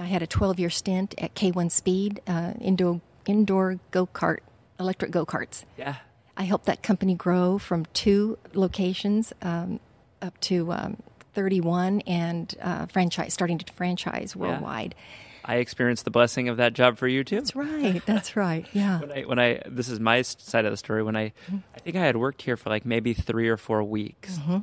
I 0.00 0.06
had 0.06 0.22
a 0.22 0.26
12 0.26 0.58
year 0.58 0.70
stint 0.70 1.14
at 1.18 1.34
K1 1.34 1.70
Speed, 1.70 2.22
uh, 2.26 2.54
indoor, 2.58 3.02
indoor 3.26 3.78
go 3.90 4.06
kart, 4.06 4.38
electric 4.80 5.10
go 5.10 5.24
karts. 5.26 5.64
Yeah. 5.76 5.96
I 6.36 6.44
helped 6.44 6.66
that 6.66 6.82
company 6.82 7.14
grow 7.14 7.58
from 7.58 7.86
two 7.94 8.38
locations 8.54 9.32
um, 9.42 9.80
up 10.22 10.38
to 10.42 10.72
um, 10.72 10.96
31 11.34 12.00
and 12.02 12.54
uh, 12.62 12.86
franchise, 12.86 13.32
starting 13.34 13.58
to 13.58 13.72
franchise 13.72 14.36
worldwide. 14.36 14.94
Yeah. 14.96 15.50
I 15.50 15.56
experienced 15.56 16.04
the 16.04 16.10
blessing 16.10 16.48
of 16.48 16.58
that 16.58 16.74
job 16.74 16.98
for 16.98 17.08
you 17.08 17.24
too. 17.24 17.36
That's 17.36 17.56
right. 17.56 18.02
That's 18.04 18.36
right. 18.36 18.66
Yeah. 18.72 19.00
When 19.00 19.12
I, 19.12 19.22
when 19.22 19.38
I 19.38 19.62
this 19.66 19.88
is 19.88 19.98
my 19.98 20.20
side 20.22 20.64
of 20.66 20.70
the 20.72 20.76
story. 20.76 21.02
When 21.02 21.16
I, 21.16 21.32
Mm-hmm. 21.46 21.56
I 21.74 21.78
think 21.80 21.96
I 21.96 22.00
had 22.04 22.16
worked 22.16 22.42
here 22.42 22.56
for 22.56 22.68
like 22.70 22.84
maybe 22.84 23.14
three 23.14 23.48
or 23.48 23.56
four 23.56 23.82
weeks. 23.82 24.38
Mm-hmm. 24.38 24.58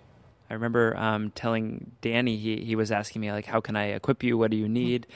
I 0.49 0.53
remember 0.53 0.95
um, 0.95 1.31
telling 1.31 1.91
Danny 2.01 2.37
he 2.37 2.57
he 2.63 2.75
was 2.75 2.91
asking 2.91 3.21
me 3.21 3.31
like, 3.31 3.45
how 3.47 3.61
can 3.61 3.75
I 3.75 3.85
equip 3.87 4.21
you? 4.23 4.37
What 4.37 4.51
do 4.51 4.57
Mm-hmm. 4.57 4.63
you 4.63 4.69
need? 4.69 5.07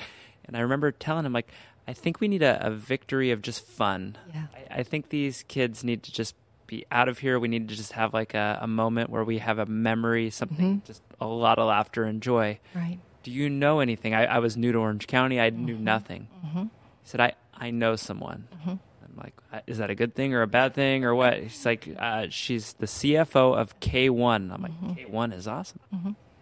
And 0.46 0.58
I 0.58 0.62
remember 0.62 0.92
telling 0.92 1.26
him 1.26 1.34
like, 1.34 1.52
I 1.90 1.94
think 1.94 2.20
we 2.20 2.28
need 2.28 2.44
a, 2.44 2.66
a 2.66 2.70
victory 2.72 3.32
of 3.32 3.42
just 3.42 3.66
fun. 3.66 4.18
Yeah. 4.34 4.44
I, 4.72 4.80
I 4.80 4.84
think 4.84 5.10
these 5.10 5.44
kids 5.48 5.84
need 5.84 6.04
to 6.04 6.12
just 6.12 6.36
be 6.68 6.86
out 6.92 7.10
of 7.10 7.18
here. 7.20 7.40
We 7.40 7.48
need 7.48 7.68
to 7.70 7.76
just 7.76 7.94
have 7.94 8.14
like 8.14 8.34
a, 8.36 8.60
a 8.62 8.68
moment 8.68 9.10
where 9.10 9.24
we 9.24 9.40
have 9.40 9.58
a 9.60 9.66
memory, 9.66 10.30
something, 10.30 10.76
Mm-hmm. 10.78 10.86
just 10.86 11.02
a 11.20 11.26
lot 11.26 11.58
of 11.58 11.68
laughter 11.68 12.04
and 12.04 12.22
joy. 12.22 12.60
Right. 12.76 13.00
Do 13.24 13.32
you 13.32 13.50
know 13.50 13.80
anything? 13.80 14.14
I, 14.14 14.26
I 14.26 14.40
was 14.40 14.56
new 14.56 14.72
to 14.72 14.78
Orange 14.78 15.08
County. 15.08 15.40
I 15.40 15.50
knew 15.50 15.76
Mm-hmm. 15.76 15.84
nothing. 15.84 16.28
He 16.54 16.70
said, 17.04 17.20
I, 17.22 17.34
I 17.56 17.72
know 17.72 17.96
someone. 17.96 18.48
I'm 18.66 18.80
like, 19.18 19.34
"Uh, 19.52 19.62
is 19.66 19.80
that 19.80 19.90
a 19.90 19.96
good 19.96 20.14
thing 20.14 20.36
or 20.36 20.44
a 20.44 20.48
bad 20.48 20.76
thing 20.76 21.04
or 21.04 21.16
what? 21.16 21.40
He's 21.42 21.66
like, 21.66 21.90
uh, 21.98 22.28
she's 22.30 22.74
the 22.74 22.86
CFO 22.86 23.58
of 23.58 23.80
K1. 23.80 24.54
I'm 24.54 24.62
like, 24.62 24.80
K1 24.96 25.34
is 25.34 25.48
awesome. 25.48 25.80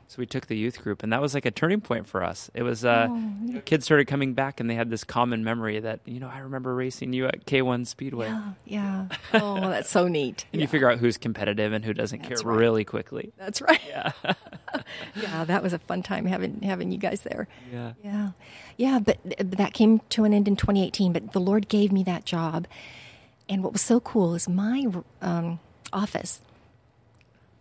So 0.10 0.20
we 0.20 0.26
took 0.26 0.48
the 0.48 0.56
youth 0.56 0.82
group, 0.82 1.04
and 1.04 1.12
that 1.12 1.22
was 1.22 1.34
like 1.34 1.46
a 1.46 1.52
turning 1.52 1.82
point 1.82 2.08
for 2.08 2.24
us. 2.24 2.50
It 2.54 2.64
was, 2.64 2.86
uh, 2.86 3.08
you 3.44 3.56
know, 3.56 3.60
kids 3.66 3.84
started 3.84 4.08
coming 4.08 4.34
back, 4.34 4.62
and 4.62 4.70
they 4.70 4.74
had 4.76 4.90
this 4.90 5.04
common 5.04 5.44
memory 5.44 5.82
that, 5.82 6.00
you 6.06 6.22
know, 6.22 6.30
I 6.30 6.40
remember 6.40 6.74
racing 6.74 7.12
you 7.12 7.26
at 7.26 7.46
K1 7.46 7.86
Speedway. 7.88 8.28
Yeah. 8.28 8.52
Yeah. 8.66 9.08
Oh, 9.34 9.60
that's 9.60 9.90
so 9.90 10.08
neat. 10.08 10.46
And 10.54 10.62
you 10.62 10.68
figure 10.68 10.90
out 10.90 11.00
who's 11.00 11.18
competitive 11.18 11.74
and 11.74 11.84
who 11.84 11.94
doesn't 11.94 12.24
That's 12.24 12.42
care 12.42 12.50
right. 12.50 12.58
really 12.58 12.86
quickly. 12.86 13.34
That's 13.38 13.62
right. 13.62 13.82
Yeah. 13.88 14.12
Yeah, 15.16 15.44
that 15.46 15.64
was 15.64 15.74
a 15.74 15.80
fun 15.80 16.04
time 16.04 16.26
having 16.26 16.62
having 16.62 16.92
you 16.92 16.98
guys 16.98 17.22
there. 17.22 17.48
yeah. 17.74 17.94
Yeah, 18.04 18.30
yeah, 18.78 19.00
but 19.00 19.18
th- 19.24 19.38
that 19.58 19.74
came 19.74 20.00
to 20.10 20.24
an 20.24 20.34
end 20.34 20.48
in 20.48 20.56
2018. 20.56 21.12
But 21.14 21.32
the 21.34 21.40
Lord 21.40 21.68
gave 21.68 21.92
me 21.92 22.04
that 22.04 22.26
job, 22.26 22.68
and 23.50 23.64
what 23.64 23.74
was 23.74 23.82
so 23.82 24.00
cool 24.00 24.36
is 24.36 24.48
my 24.48 24.86
um, 25.22 25.60
office 25.92 26.42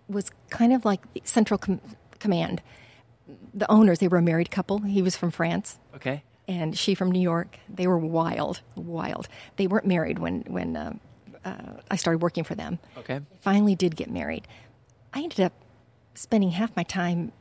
was 0.09 0.31
kind 0.51 0.73
of 0.73 0.85
like 0.85 1.01
the 1.15 1.23
central 1.25 1.59
com- 1.59 1.81
command. 2.21 2.63
The 3.55 3.71
owners, 3.71 3.99
they 3.99 4.09
were 4.09 4.19
a 4.19 4.23
married 4.23 4.51
couple. 4.51 4.79
He 4.81 5.03
was 5.03 5.17
from 5.17 5.31
France, 5.31 5.79
Okay. 5.95 6.23
and 6.47 6.77
she 6.79 6.95
from 6.95 7.11
New 7.11 7.21
York. 7.21 7.59
They 7.69 7.87
were 7.87 7.99
wild, 7.99 8.61
wild. 8.77 9.29
They 9.57 9.67
weren't 9.67 9.87
married 9.87 10.19
when 10.19 10.43
when 10.49 10.77
uh, 10.77 10.93
uh, 11.45 11.81
I 11.91 11.97
started 11.97 12.23
working 12.23 12.45
for 12.45 12.55
them 12.55 12.79
Okay. 12.99 13.21
finally 13.41 13.75
did 13.75 13.97
get 13.97 14.11
married. 14.11 14.47
I 15.13 15.23
ended 15.23 15.41
up 15.41 15.53
spending 16.15 16.51
half 16.51 16.75
my 16.77 16.83
time 16.85 17.33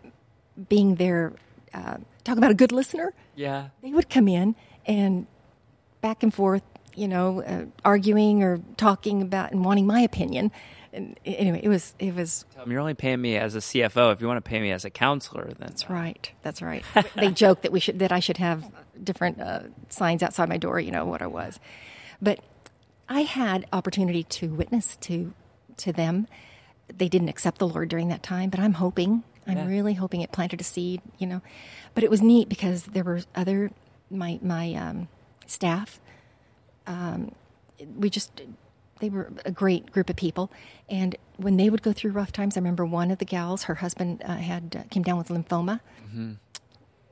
being 0.70 0.96
there. 0.96 1.34
Uh, 1.74 1.98
talk 2.24 2.38
about 2.38 2.52
a 2.52 2.56
good 2.56 2.72
listener. 2.72 3.14
Yeah. 3.36 3.70
They 3.84 3.92
would 3.92 4.10
come 4.10 4.28
in 4.28 4.56
and 4.86 5.28
back 6.02 6.24
and 6.24 6.34
forth, 6.34 6.64
you 6.96 7.08
know, 7.08 7.42
uh, 7.44 7.66
arguing 7.84 8.42
or 8.44 8.60
talking 8.78 9.22
about 9.22 9.52
and 9.52 9.64
wanting 9.66 9.86
my 9.86 10.00
opinion. 10.00 10.52
And 10.96 11.20
anyway, 11.26 11.60
it 11.62 11.68
was 11.68 11.94
it 12.00 12.16
was 12.16 12.46
you're 12.66 12.80
only 12.80 12.94
paying 12.94 13.22
me 13.22 13.36
as 13.36 13.54
a 13.54 13.60
CFO. 13.60 14.14
If 14.14 14.22
you 14.22 14.28
want 14.28 14.38
to 14.44 14.50
pay 14.50 14.62
me 14.62 14.72
as 14.72 14.86
a 14.86 14.90
counselor, 14.90 15.44
then 15.46 15.58
that's 15.60 15.90
right. 15.90 16.32
That's 16.42 16.62
right. 16.62 16.84
they 17.16 17.32
joke 17.32 17.62
that 17.64 17.72
we 17.74 17.80
should 17.82 18.00
that 18.00 18.12
I 18.14 18.20
should 18.22 18.38
have 18.38 18.64
different 19.04 19.42
uh, 19.42 19.64
signs 19.90 20.24
outside 20.24 20.48
my 20.48 20.58
door. 20.58 20.80
You 20.80 20.92
know 20.92 21.06
what 21.06 21.22
I 21.22 21.28
was, 21.28 21.60
but 22.22 22.40
I 23.10 23.22
had 23.24 23.66
opportunity 23.74 24.24
to 24.24 24.48
witness 24.54 24.96
to 25.02 25.34
to 25.78 25.92
them. 25.92 26.28
They 26.88 27.10
didn't 27.10 27.30
accept 27.30 27.58
the 27.60 27.68
Lord 27.68 27.90
during 27.90 28.08
that 28.08 28.24
time, 28.24 28.50
but 28.50 28.60
I'm 28.62 28.74
hoping. 28.74 29.24
I'm 29.48 29.58
Yeah. 29.58 29.68
really 29.68 29.94
hoping 29.96 30.22
it 30.22 30.32
planted 30.32 30.62
a 30.62 30.64
seed. 30.64 31.02
You 31.20 31.28
know, 31.28 31.42
but 31.94 32.04
it 32.06 32.10
was 32.10 32.22
neat 32.22 32.48
because 32.48 32.84
there 32.84 33.04
were 33.04 33.20
other 33.36 33.70
my 34.10 34.40
my 34.42 34.74
um, 34.76 35.10
staff. 35.46 36.00
Um, 36.88 37.34
we 37.98 38.10
just 38.10 38.42
they 39.06 39.10
were 39.16 39.32
a 39.46 39.52
great 39.52 39.92
group 39.92 40.10
of 40.10 40.16
people. 40.16 40.52
And 40.90 41.16
when 41.38 41.58
they 41.58 41.70
would 41.70 41.84
go 41.84 41.94
through 41.94 42.12
rough 42.12 42.32
times 42.32 42.58
i 42.58 42.60
remember 42.60 42.86
one 42.86 43.12
of 43.12 43.20
the 43.20 43.26
gals 43.26 43.64
her 43.64 43.76
husband 43.76 44.22
uh, 44.26 44.36
had 44.38 44.76
uh, 44.80 44.84
came 44.90 45.04
down 45.04 45.18
with 45.18 45.28
lymphoma. 45.28 45.80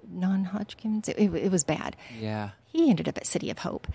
Non-hodgkin's? 0.10 1.08
It, 1.10 1.18
it, 1.18 1.34
it 1.36 1.52
was 1.52 1.64
bad. 1.64 1.96
Yeah. 2.20 2.50
he 2.66 2.90
ended 2.90 3.08
up 3.08 3.18
at 3.18 3.26
city 3.26 3.50
of 3.50 3.60
hope. 3.60 3.88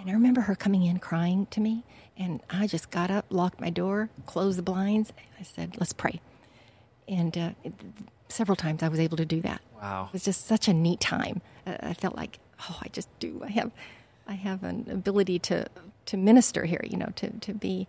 And 0.00 0.10
i 0.10 0.12
remember 0.12 0.42
her 0.42 0.54
coming 0.54 0.82
in 0.84 0.98
crying 0.98 1.46
to 1.54 1.60
me 1.60 1.84
and 2.16 2.40
i 2.50 2.66
just 2.66 2.90
got 2.90 3.10
up 3.10 3.24
locked 3.30 3.60
my 3.60 3.70
door 3.70 4.10
closed 4.26 4.58
the 4.58 4.62
blinds 4.62 5.12
i 5.38 5.42
said 5.42 5.76
let's 5.78 5.92
pray. 5.92 6.20
And 7.08 7.36
uh, 7.38 7.50
it, 7.64 7.72
several 8.28 8.56
times 8.56 8.82
i 8.82 8.88
was 8.88 8.98
able 9.00 9.16
to 9.18 9.24
do 9.24 9.40
that. 9.42 9.60
Wow. 9.80 10.06
it 10.08 10.12
was 10.12 10.24
just 10.24 10.46
such 10.46 10.68
a 10.68 10.72
neat 10.72 11.00
time. 11.00 11.40
Uh, 11.66 11.76
I 11.82 11.94
felt 11.94 12.16
like, 12.16 12.38
oh, 12.68 12.78
I 12.82 12.88
just 12.88 13.08
do. 13.18 13.42
I 13.44 13.50
have, 13.50 13.70
I 14.26 14.34
have 14.34 14.62
an 14.62 14.86
ability 14.90 15.38
to 15.40 15.66
to 16.06 16.16
minister 16.16 16.64
here. 16.64 16.80
You 16.84 16.96
know, 16.98 17.10
to 17.16 17.30
to 17.40 17.54
be 17.54 17.86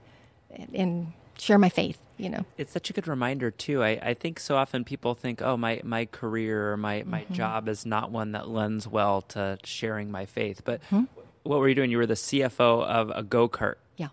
and, 0.74 1.14
share 1.38 1.58
my 1.58 1.70
faith. 1.70 1.98
You 2.18 2.30
know, 2.30 2.46
It's 2.60 2.72
such 2.72 2.92
a 2.92 2.94
good 2.94 3.08
reminder 3.08 3.50
too. 3.50 3.82
I, 3.84 4.00
I 4.02 4.14
think 4.14 4.40
so 4.40 4.56
often 4.56 4.84
people 4.84 5.16
think, 5.16 5.42
oh, 5.42 5.58
my, 5.58 5.82
my 5.84 6.06
career 6.06 6.72
or 6.72 6.78
my, 6.78 7.02
my 7.08 7.24
Mm-hmm. 7.24 7.34
job 7.34 7.68
is 7.68 7.88
not 7.88 8.12
one 8.12 8.34
that 8.34 8.48
lends 8.48 8.88
well 8.88 9.22
to 9.30 9.58
sharing 9.64 10.12
my 10.12 10.28
faith. 10.28 10.62
But 10.64 10.82
Hmm? 10.92 11.06
what 11.42 11.58
were 11.60 11.68
you 11.68 11.74
doing? 11.74 11.90
You 11.90 11.98
were 11.98 12.06
the 12.06 12.14
CFO 12.14 12.84
of 12.86 13.10
a 13.10 13.24
go 13.24 13.50
kart 13.50 13.76
yeah, 13.98 14.10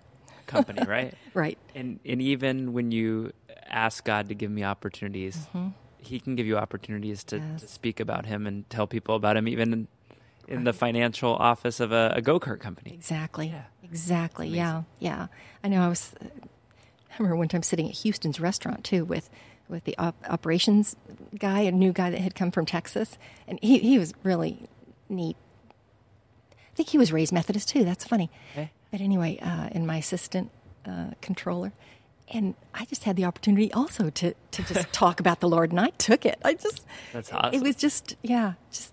company, 0.46 0.80
right? 0.88 1.12
right. 1.34 1.58
And 1.74 2.00
and 2.06 2.22
even 2.22 2.72
when 2.72 2.90
you 2.90 3.32
ask 3.68 4.02
God 4.02 4.28
to 4.30 4.34
give 4.34 4.50
me 4.50 4.64
opportunities, 4.64 5.46
He 5.98 6.18
can 6.20 6.36
give 6.36 6.46
you 6.46 6.56
opportunities 6.56 7.22
to, 7.24 7.36
Mm-hmm. 7.36 7.52
Yes. 7.52 7.60
to 7.62 7.68
speak 7.68 8.00
about 8.00 8.24
Him 8.24 8.46
and 8.46 8.68
tell 8.70 8.86
people 8.86 9.14
about 9.14 9.36
Him, 9.36 9.46
even 9.46 9.88
in, 10.50 10.64
the 10.64 10.72
financial 10.72 11.34
office 11.34 11.80
of 11.80 11.92
a, 11.92 12.12
a 12.16 12.22
go 12.22 12.40
kart 12.40 12.60
company. 12.60 12.92
Exactly. 12.92 13.48
Yeah. 13.48 13.64
Exactly. 13.82 14.48
Yeah. 14.48 14.82
Yeah. 14.98 15.28
I 15.64 15.68
know. 15.68 15.82
I 15.82 15.88
was. 15.88 16.14
I 16.22 17.14
remember 17.18 17.36
one 17.36 17.48
time 17.48 17.62
sitting 17.62 17.88
at 17.88 17.94
Houston's 17.96 18.40
restaurant 18.40 18.84
too 18.84 19.04
with 19.04 19.30
with 19.68 19.84
the 19.84 19.96
op- 19.98 20.22
operations 20.28 20.96
guy, 21.38 21.60
a 21.60 21.72
new 21.72 21.92
guy 21.92 22.10
that 22.10 22.20
had 22.20 22.34
come 22.34 22.50
from 22.50 22.66
Texas, 22.66 23.18
and 23.46 23.58
he 23.62 23.78
he 23.78 23.98
was 23.98 24.12
really 24.22 24.68
neat. 25.08 25.36
I 26.52 26.74
think 26.74 26.88
he 26.90 26.98
was 26.98 27.12
raised 27.12 27.32
Methodist 27.32 27.68
too. 27.68 27.84
That's 27.84 28.04
funny. 28.04 28.30
Okay. 28.52 28.70
But 28.90 29.00
anyway, 29.00 29.38
uh, 29.40 29.68
and 29.72 29.86
my 29.86 29.98
assistant 29.98 30.50
uh, 30.86 31.10
controller, 31.20 31.72
and 32.28 32.54
I 32.74 32.84
just 32.86 33.04
had 33.04 33.16
the 33.16 33.24
opportunity 33.24 33.72
also 33.72 34.10
to 34.10 34.34
to 34.50 34.62
just 34.62 34.92
talk 34.92 35.20
about 35.20 35.40
the 35.40 35.48
Lord, 35.48 35.70
and 35.70 35.80
I 35.80 35.90
took 35.90 36.26
it. 36.26 36.38
I 36.44 36.54
just 36.54 36.84
That's 37.12 37.30
It 37.52 37.62
was 37.62 37.76
just 37.76 38.16
yeah, 38.22 38.54
just 38.70 38.92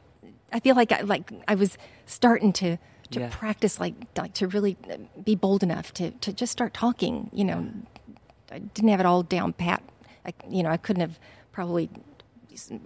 I 0.51 0.59
feel 0.59 0.75
like 0.75 0.91
I, 0.91 1.01
like 1.01 1.31
I 1.47 1.55
was 1.55 1.77
starting 2.05 2.53
to 2.53 2.77
to 3.11 3.19
Yeah. 3.21 3.29
practice 3.29 3.79
like 3.79 3.95
like 4.17 4.33
to 4.35 4.47
really 4.47 4.77
uh, 4.91 4.97
be 5.23 5.35
bold 5.35 5.63
enough 5.63 5.93
to 5.95 6.11
to 6.11 6.33
just 6.33 6.51
start 6.51 6.73
talking. 6.73 7.29
You 7.33 7.45
know, 7.45 7.69
I 8.51 8.59
didn't 8.59 8.89
have 8.89 8.99
it 8.99 9.05
all 9.05 9.23
down 9.23 9.53
pat. 9.53 9.83
I, 10.25 10.33
you 10.49 10.63
know, 10.63 10.69
I 10.69 10.77
couldn't 10.77 11.01
have 11.01 11.19
probably 11.51 11.89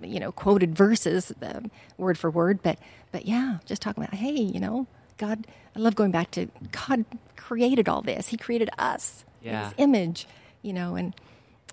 you 0.02 0.20
know 0.20 0.32
quoted 0.32 0.76
verses 0.76 1.32
uh, 1.42 1.62
word 1.98 2.18
for 2.18 2.30
word, 2.32 2.62
but 2.64 2.80
but 3.12 3.26
yeah, 3.26 3.58
just 3.66 3.82
talking 3.82 4.04
about 4.04 4.16
hey, 4.16 4.32
you 4.34 4.60
know, 4.60 4.88
God. 5.18 5.48
I 5.76 5.80
love 5.80 5.96
going 5.96 6.12
back 6.12 6.32
to 6.32 6.48
God 6.72 7.06
created 7.38 7.88
all 7.88 8.02
this. 8.02 8.28
He 8.28 8.38
created 8.38 8.70
us, 8.78 9.24
in 9.42 9.52
Yeah. 9.52 9.66
His 9.66 9.74
image, 9.78 10.28
you 10.62 10.74
know, 10.74 10.96
and 10.96 11.16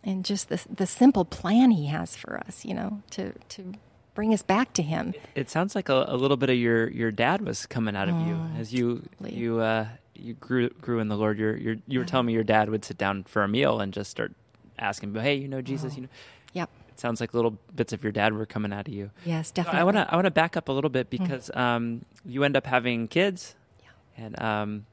and 0.04 0.24
just 0.24 0.48
the 0.48 0.60
the 0.74 0.86
simple 0.86 1.24
plan 1.24 1.72
He 1.72 1.86
has 1.88 2.16
for 2.16 2.38
us, 2.46 2.64
you 2.64 2.74
know, 2.74 3.02
to 3.12 3.32
to 3.50 3.74
bring 4.18 4.34
us 4.34 4.42
back 4.42 4.72
to 4.72 4.82
Him. 4.82 5.14
It 5.36 5.48
sounds 5.48 5.76
like 5.76 5.88
a, 5.88 6.04
a 6.08 6.16
little 6.16 6.36
bit 6.36 6.50
of 6.50 6.56
your, 6.56 6.90
your 6.90 7.12
dad 7.12 7.40
was 7.40 7.66
coming 7.66 7.94
out 7.94 8.08
of 8.08 8.16
you 8.26 8.34
Oh, 8.34 8.58
as 8.58 8.74
you 8.74 9.08
you 9.24 9.60
uh, 9.60 9.86
you 10.16 10.34
grew 10.34 10.70
grew 10.70 10.98
in 10.98 11.06
the 11.06 11.16
Lord. 11.16 11.38
You're, 11.38 11.56
you're, 11.56 11.76
you 11.86 12.00
were 12.00 12.04
telling 12.04 12.26
me 12.26 12.32
your 12.32 12.42
dad 12.42 12.68
would 12.68 12.84
sit 12.84 12.98
down 12.98 13.22
for 13.22 13.44
a 13.44 13.48
meal 13.48 13.78
and 13.78 13.92
just 13.92 14.10
start 14.10 14.32
asking, 14.76 15.14
"Hey, 15.14 15.36
you 15.36 15.46
know 15.46 15.62
Jesus? 15.62 15.94
You 15.94 16.02
know." 16.02 16.08
Yep. 16.52 16.68
It 16.88 16.98
sounds 16.98 17.20
like 17.20 17.32
little 17.32 17.58
bits 17.76 17.92
of 17.92 18.02
your 18.02 18.10
dad 18.10 18.32
were 18.32 18.44
coming 18.44 18.72
out 18.72 18.88
of 18.88 18.92
you. 18.92 19.12
Yes, 19.24 19.48
So 19.50 19.54
definitely. 19.54 19.80
I 19.82 19.84
want 19.84 19.96
to 19.98 20.12
I 20.12 20.16
want 20.16 20.24
to 20.24 20.32
back 20.32 20.56
up 20.56 20.68
a 20.68 20.72
little 20.72 20.90
bit 20.90 21.10
because 21.10 21.48
um, 21.54 22.04
you 22.26 22.42
end 22.42 22.56
up 22.56 22.66
having 22.66 23.06
kids, 23.06 23.54
yeah. 23.84 24.24
and 24.24 24.42
um, 24.42 24.86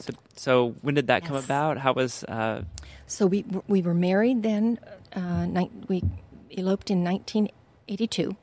so 0.00 0.12
so 0.34 0.74
when 0.82 0.94
did 0.94 1.06
that 1.06 1.24
come 1.24 1.36
about? 1.36 1.78
How 1.78 1.94
was 1.94 2.24
uh, 2.24 2.60
So 3.06 3.24
we 3.26 3.46
we 3.68 3.80
were 3.80 3.94
married 3.94 4.42
then. 4.42 4.78
Uh, 5.14 5.46
ni- 5.46 5.70
we 5.88 6.02
eloped 6.50 6.90
in 6.90 7.02
1982, 7.02 8.36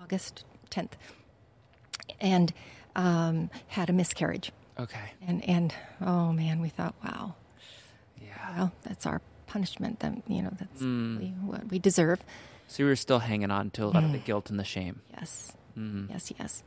August 0.00 0.44
10th, 0.70 0.92
and 2.20 2.52
um, 2.96 3.50
had 3.68 3.90
a 3.90 3.92
miscarriage. 3.92 4.52
okay? 4.78 5.12
And 5.26 5.44
and 5.48 5.74
oh 6.00 6.32
man, 6.32 6.60
we 6.60 6.68
thought, 6.68 6.94
wow, 7.04 7.34
Yeah. 8.20 8.56
well, 8.56 8.72
that's 8.82 9.06
our 9.06 9.20
punishment. 9.46 10.00
That 10.00 10.14
you 10.28 10.42
know, 10.42 10.52
that's 10.58 10.82
Mm. 10.82 11.18
really 11.18 11.30
what 11.44 11.68
we 11.70 11.78
deserve. 11.78 12.20
So 12.68 12.82
you 12.84 12.88
were 12.88 12.96
still 12.96 13.18
hanging 13.18 13.50
on 13.50 13.70
to 13.70 13.84
a 13.84 13.90
lot 13.90 14.04
of 14.04 14.12
the 14.12 14.18
Mm. 14.18 14.24
guilt 14.24 14.50
and 14.50 14.58
the 14.60 14.64
shame. 14.64 15.00
Yes, 15.10 15.52
Mm. 15.76 16.08
yes, 16.10 16.32
yes. 16.38 16.62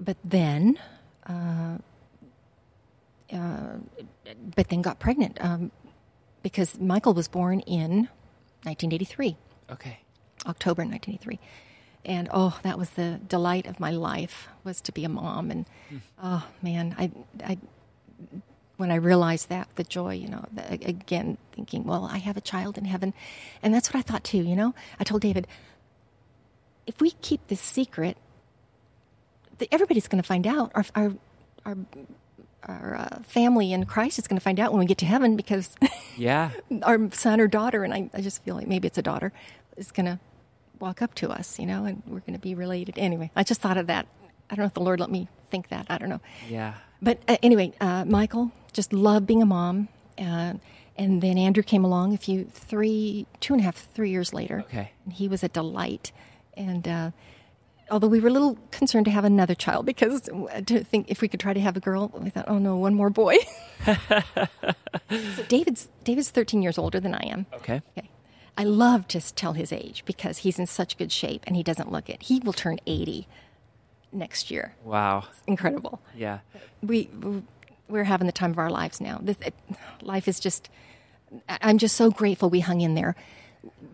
But 0.00 0.16
then, 0.24 0.78
uh, 1.26 1.78
uh, 3.32 3.76
but 4.56 4.68
then 4.68 4.82
got 4.82 4.98
pregnant 4.98 5.38
um, 5.40 5.70
because 6.42 6.78
Michael 6.80 7.14
was 7.14 7.28
born 7.28 7.60
in 7.60 8.08
1983. 8.64 9.36
Okay. 9.70 9.98
October 10.46 10.82
1983. 10.84 11.38
And 12.04 12.28
oh, 12.32 12.58
that 12.62 12.78
was 12.78 12.90
the 12.90 13.20
delight 13.26 13.66
of 13.66 13.80
my 13.80 13.90
life 13.90 14.48
was 14.62 14.80
to 14.82 14.92
be 14.92 15.04
a 15.04 15.08
mom. 15.08 15.50
And 15.50 15.66
oh 16.22 16.46
man, 16.62 16.94
I, 16.98 17.10
I, 17.44 17.58
when 18.76 18.90
I 18.90 18.96
realized 18.96 19.48
that, 19.48 19.68
the 19.76 19.84
joy, 19.84 20.14
you 20.14 20.28
know, 20.28 20.44
the, 20.52 20.72
again 20.72 21.38
thinking, 21.52 21.84
well, 21.84 22.04
I 22.10 22.18
have 22.18 22.36
a 22.36 22.40
child 22.40 22.76
in 22.78 22.84
heaven, 22.84 23.14
and 23.62 23.72
that's 23.74 23.88
what 23.92 23.98
I 23.98 24.02
thought 24.02 24.24
too. 24.24 24.42
You 24.42 24.56
know, 24.56 24.74
I 24.98 25.04
told 25.04 25.22
David, 25.22 25.46
if 26.86 27.00
we 27.00 27.12
keep 27.22 27.46
this 27.48 27.60
secret, 27.60 28.16
the, 29.58 29.68
everybody's 29.72 30.08
going 30.08 30.22
to 30.22 30.26
find 30.26 30.46
out. 30.46 30.72
Our, 30.74 30.84
our, 30.94 31.12
our 31.64 31.76
our 32.66 32.96
uh, 32.96 33.22
family 33.24 33.72
in 33.74 33.84
Christ 33.84 34.18
is 34.18 34.26
going 34.26 34.38
to 34.38 34.42
find 34.42 34.58
out 34.58 34.72
when 34.72 34.80
we 34.80 34.86
get 34.86 34.96
to 34.98 35.04
heaven 35.06 35.36
because 35.36 35.76
Yeah. 36.16 36.50
our 36.82 37.10
son 37.12 37.38
or 37.38 37.46
daughter, 37.46 37.84
and 37.84 37.92
I, 37.92 38.08
I 38.14 38.22
just 38.22 38.42
feel 38.42 38.54
like 38.54 38.66
maybe 38.66 38.88
it's 38.88 38.96
a 38.96 39.02
daughter, 39.02 39.32
is 39.76 39.92
going 39.92 40.06
to 40.06 40.18
walk 40.78 41.02
up 41.02 41.14
to 41.16 41.30
us, 41.30 41.58
you 41.58 41.66
know, 41.66 41.84
and 41.84 42.02
we're 42.06 42.20
going 42.20 42.34
to 42.34 42.38
be 42.38 42.54
related. 42.54 42.98
Anyway, 42.98 43.30
I 43.36 43.42
just 43.42 43.60
thought 43.60 43.76
of 43.76 43.86
that. 43.86 44.06
I 44.50 44.54
don't 44.54 44.64
know 44.64 44.66
if 44.66 44.74
the 44.74 44.80
Lord 44.80 45.00
let 45.00 45.10
me 45.10 45.28
think 45.50 45.68
that. 45.68 45.86
I 45.88 45.98
don't 45.98 46.08
know. 46.08 46.20
Yeah. 46.48 46.74
But 47.00 47.20
uh, 47.28 47.36
anyway, 47.42 47.72
uh, 47.80 48.04
Michael 48.04 48.50
just 48.72 48.92
loved 48.92 49.26
being 49.26 49.42
a 49.42 49.46
mom. 49.46 49.88
Uh, 50.18 50.54
and 50.96 51.22
then 51.22 51.38
Andrew 51.38 51.62
came 51.62 51.84
along 51.84 52.14
a 52.14 52.18
few, 52.18 52.44
three, 52.44 53.26
two 53.40 53.54
and 53.54 53.60
a 53.60 53.64
half, 53.64 53.76
three 53.76 54.10
years 54.10 54.32
later. 54.32 54.60
Okay. 54.60 54.92
And 55.04 55.12
he 55.12 55.28
was 55.28 55.42
a 55.42 55.48
delight. 55.48 56.12
And 56.56 56.86
uh, 56.86 57.10
although 57.90 58.06
we 58.06 58.20
were 58.20 58.28
a 58.28 58.32
little 58.32 58.58
concerned 58.70 59.06
to 59.06 59.10
have 59.10 59.24
another 59.24 59.54
child 59.54 59.86
because 59.86 60.22
to 60.66 60.84
think 60.84 61.10
if 61.10 61.20
we 61.20 61.28
could 61.28 61.40
try 61.40 61.52
to 61.52 61.60
have 61.60 61.76
a 61.76 61.80
girl, 61.80 62.12
we 62.14 62.30
thought, 62.30 62.44
oh 62.48 62.58
no, 62.58 62.76
one 62.76 62.94
more 62.94 63.10
boy. 63.10 63.36
so 63.84 65.42
David's 65.48 65.88
David's 66.04 66.30
13 66.30 66.62
years 66.62 66.78
older 66.78 67.00
than 67.00 67.14
I 67.14 67.26
am. 67.26 67.46
Okay. 67.54 67.82
Okay. 67.96 68.08
I 68.56 68.64
love 68.64 69.08
to 69.08 69.20
tell 69.34 69.54
his 69.54 69.72
age 69.72 70.04
because 70.06 70.38
he's 70.38 70.58
in 70.58 70.66
such 70.66 70.96
good 70.96 71.10
shape 71.10 71.42
and 71.46 71.56
he 71.56 71.62
doesn't 71.62 71.90
look 71.90 72.08
it. 72.08 72.22
He 72.22 72.40
will 72.40 72.52
turn 72.52 72.78
80 72.86 73.26
next 74.12 74.50
year. 74.50 74.74
Wow. 74.84 75.24
Incredible. 75.46 76.00
Yeah. 76.16 76.38
We 76.82 77.08
we're 77.88 78.04
having 78.04 78.26
the 78.26 78.32
time 78.32 78.50
of 78.50 78.58
our 78.58 78.70
lives 78.70 79.00
now. 79.00 79.18
This 79.20 79.36
it, 79.40 79.54
life 80.02 80.28
is 80.28 80.40
just. 80.40 80.70
I'm 81.48 81.78
just 81.78 81.96
so 81.96 82.10
grateful 82.10 82.48
we 82.48 82.60
hung 82.60 82.80
in 82.80 82.94
there 82.94 83.16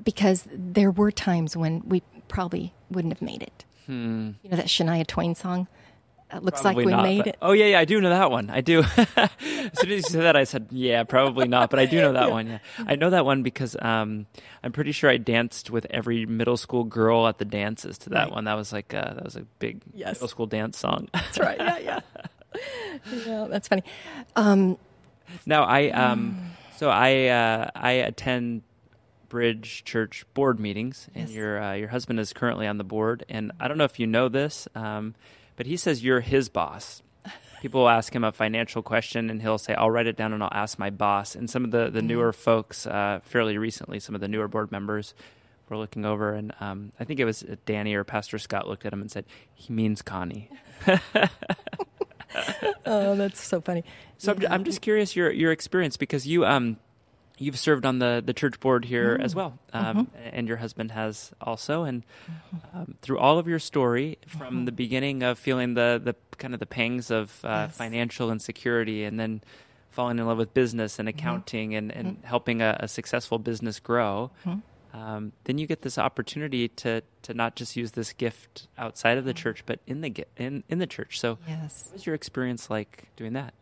because 0.04 0.46
there 0.52 0.90
were 0.90 1.10
times 1.10 1.56
when 1.56 1.82
we 1.86 2.02
probably 2.28 2.74
wouldn't 2.90 3.14
have 3.14 3.22
made 3.22 3.42
it. 3.42 3.64
Hmm. 3.86 4.32
You 4.42 4.50
know 4.50 4.56
that 4.56 4.66
Shania 4.66 5.06
Twain 5.06 5.34
song. 5.34 5.66
It 6.32 6.42
looks 6.44 6.60
Probably 6.60 6.84
like 6.84 6.86
we 6.86 6.92
not, 6.92 7.02
made 7.02 7.18
but- 7.18 7.26
it. 7.28 7.36
Oh 7.42 7.52
yeah, 7.52 7.66
yeah, 7.66 7.78
I 7.80 7.84
do 7.84 8.00
know 8.00 8.10
that 8.10 8.30
one. 8.30 8.50
I 8.50 8.60
do. 8.60 8.80
as 8.96 9.30
soon 9.74 9.90
as 9.90 9.96
you 9.96 10.02
said 10.02 10.22
that, 10.22 10.36
I 10.36 10.44
said, 10.44 10.68
"Yeah, 10.70 11.02
probably 11.04 11.48
not," 11.48 11.70
but 11.70 11.78
I 11.80 11.86
do 11.86 12.00
know 12.00 12.12
that 12.12 12.30
one. 12.38 12.46
Yeah, 12.46 12.58
I 12.86 12.94
know 12.96 13.10
that 13.10 13.24
one 13.24 13.42
because 13.42 13.76
um, 13.82 14.26
I'm 14.62 14.70
pretty 14.72 14.92
sure 14.92 15.10
I 15.10 15.16
danced 15.16 15.70
with 15.70 15.86
every 15.90 16.26
middle 16.26 16.56
school 16.56 16.84
girl 16.84 17.26
at 17.26 17.38
the 17.38 17.44
dances 17.44 17.98
to 17.98 18.10
that 18.10 18.24
Right. 18.26 18.32
one. 18.32 18.44
That 18.44 18.54
was 18.54 18.72
like 18.72 18.94
uh, 18.94 19.14
that 19.14 19.24
was 19.24 19.36
a 19.36 19.42
big 19.58 19.82
Yes. 19.92 20.14
middle 20.16 20.28
school 20.28 20.46
dance 20.46 20.78
song. 20.78 21.08
That's 21.12 21.38
right. 21.38 21.58
Yeah, 21.58 21.78
yeah. 21.78 22.00
yeah, 23.26 23.46
that's 23.50 23.68
funny. 23.68 23.82
Um, 24.36 24.78
now 25.46 25.64
I 25.64 25.88
um, 25.90 26.50
so 26.76 26.90
I 26.90 27.26
uh, 27.26 27.70
I 27.74 27.90
attend 27.92 28.62
Bridge 29.28 29.84
Church 29.84 30.24
board 30.34 30.58
meetings, 30.60 31.08
and 31.14 31.28
Yes. 31.28 31.36
your 31.36 31.62
uh, 31.62 31.72
your 31.74 31.88
husband 31.88 32.20
is 32.20 32.32
currently 32.32 32.66
on 32.66 32.78
the 32.78 32.84
board, 32.84 33.24
and 33.28 33.52
I 33.60 33.68
don't 33.68 33.78
know 33.78 33.84
if 33.84 33.98
you 34.00 34.06
know 34.06 34.28
this, 34.28 34.66
um, 34.74 35.14
but 35.60 35.66
he 35.66 35.76
says 35.76 36.02
you're 36.02 36.20
his 36.20 36.48
boss. 36.48 37.02
People 37.60 37.82
will 37.82 37.90
ask 37.90 38.14
him 38.14 38.24
a 38.24 38.32
financial 38.32 38.82
question, 38.82 39.28
and 39.28 39.42
he'll 39.42 39.58
say, 39.58 39.74
"I'll 39.74 39.90
write 39.90 40.06
it 40.06 40.16
down 40.16 40.32
and 40.32 40.42
I'll 40.42 40.48
ask 40.50 40.78
my 40.78 40.88
boss." 40.88 41.34
And 41.34 41.50
some 41.50 41.66
of 41.66 41.70
the 41.70 41.90
the 41.90 42.00
newer 42.00 42.32
folks, 42.32 42.86
uh, 42.86 43.20
fairly 43.24 43.58
recently, 43.58 44.00
some 44.00 44.14
of 44.14 44.22
the 44.22 44.28
newer 44.28 44.48
board 44.48 44.72
members 44.72 45.12
were 45.68 45.76
looking 45.76 46.06
over, 46.06 46.32
and 46.32 46.54
um, 46.60 46.92
I 46.98 47.04
think 47.04 47.20
it 47.20 47.26
was 47.26 47.44
Danny 47.66 47.92
or 47.92 48.04
Pastor 48.04 48.38
Scott 48.38 48.68
looked 48.68 48.86
at 48.86 48.94
him 48.94 49.02
and 49.02 49.10
said, 49.10 49.26
"He 49.52 49.70
means 49.70 50.00
Connie." 50.00 50.48
oh, 52.86 53.14
that's 53.16 53.44
so 53.44 53.60
funny. 53.60 53.84
So 54.16 54.32
I'm, 54.32 54.46
I'm 54.50 54.64
just 54.64 54.80
curious 54.80 55.14
your 55.14 55.30
your 55.30 55.52
experience 55.52 55.98
because 55.98 56.26
you 56.26 56.46
um 56.46 56.78
you've 57.40 57.58
served 57.58 57.84
on 57.84 57.98
the 57.98 58.22
the 58.24 58.32
church 58.32 58.60
board 58.60 58.84
here 58.84 59.18
as 59.20 59.34
well, 59.34 59.58
um, 59.72 60.08
and 60.32 60.46
your 60.46 60.58
husband 60.58 60.92
has 60.92 61.32
also, 61.40 61.82
and 61.84 62.04
um, 62.74 62.94
through 63.02 63.18
all 63.18 63.38
of 63.38 63.48
your 63.48 63.58
story 63.58 64.18
from 64.28 64.64
the 64.66 64.72
beginning 64.72 65.22
of 65.24 65.38
feeling 65.38 65.74
the 65.74 66.00
the 66.04 66.14
kind 66.38 66.54
of 66.54 66.60
the 66.60 66.66
pangs 66.66 67.10
of 67.10 67.44
uh, 67.44 67.66
Yes. 67.68 67.76
financial 67.76 68.30
insecurity, 68.30 69.04
and 69.04 69.18
then 69.18 69.42
falling 69.90 70.18
in 70.20 70.26
love 70.26 70.38
with 70.38 70.54
business 70.54 71.00
and 71.00 71.08
accounting 71.08 71.74
and, 71.74 71.90
and 71.90 72.18
helping 72.22 72.62
a, 72.62 72.76
a 72.80 72.86
successful 72.86 73.38
business 73.40 73.80
grow. 73.80 74.30
Um, 74.92 75.32
then 75.44 75.56
you 75.58 75.66
get 75.68 75.82
this 75.82 75.98
opportunity 75.98 76.66
to 76.68 77.02
to 77.22 77.34
not 77.34 77.54
just 77.54 77.76
use 77.76 77.92
this 77.92 78.12
gift 78.12 78.66
outside 78.76 79.18
of 79.18 79.24
the 79.24 79.32
church, 79.34 79.62
but 79.64 79.78
in 79.86 80.00
the 80.00 80.12
in 80.36 80.64
in 80.68 80.78
the 80.80 80.86
church. 80.86 81.20
So, 81.20 81.38
Yes. 81.48 81.84
what 81.86 81.92
was 81.94 82.06
your 82.06 82.14
experience 82.16 82.68
like 82.70 83.06
doing 83.16 83.32
that? 83.34 83.54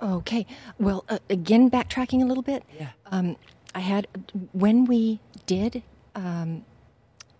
Okay. 0.00 0.46
Well, 0.78 1.04
uh, 1.08 1.18
again, 1.30 1.70
backtracking 1.70 2.22
a 2.22 2.26
little 2.26 2.42
bit. 2.42 2.62
Yeah. 2.78 2.88
Um, 3.06 3.36
I 3.74 3.80
had 3.80 4.06
when 4.52 4.84
we 4.84 5.20
did 5.46 5.82
um, 6.14 6.64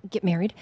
get 0.09 0.25
married. 0.25 0.55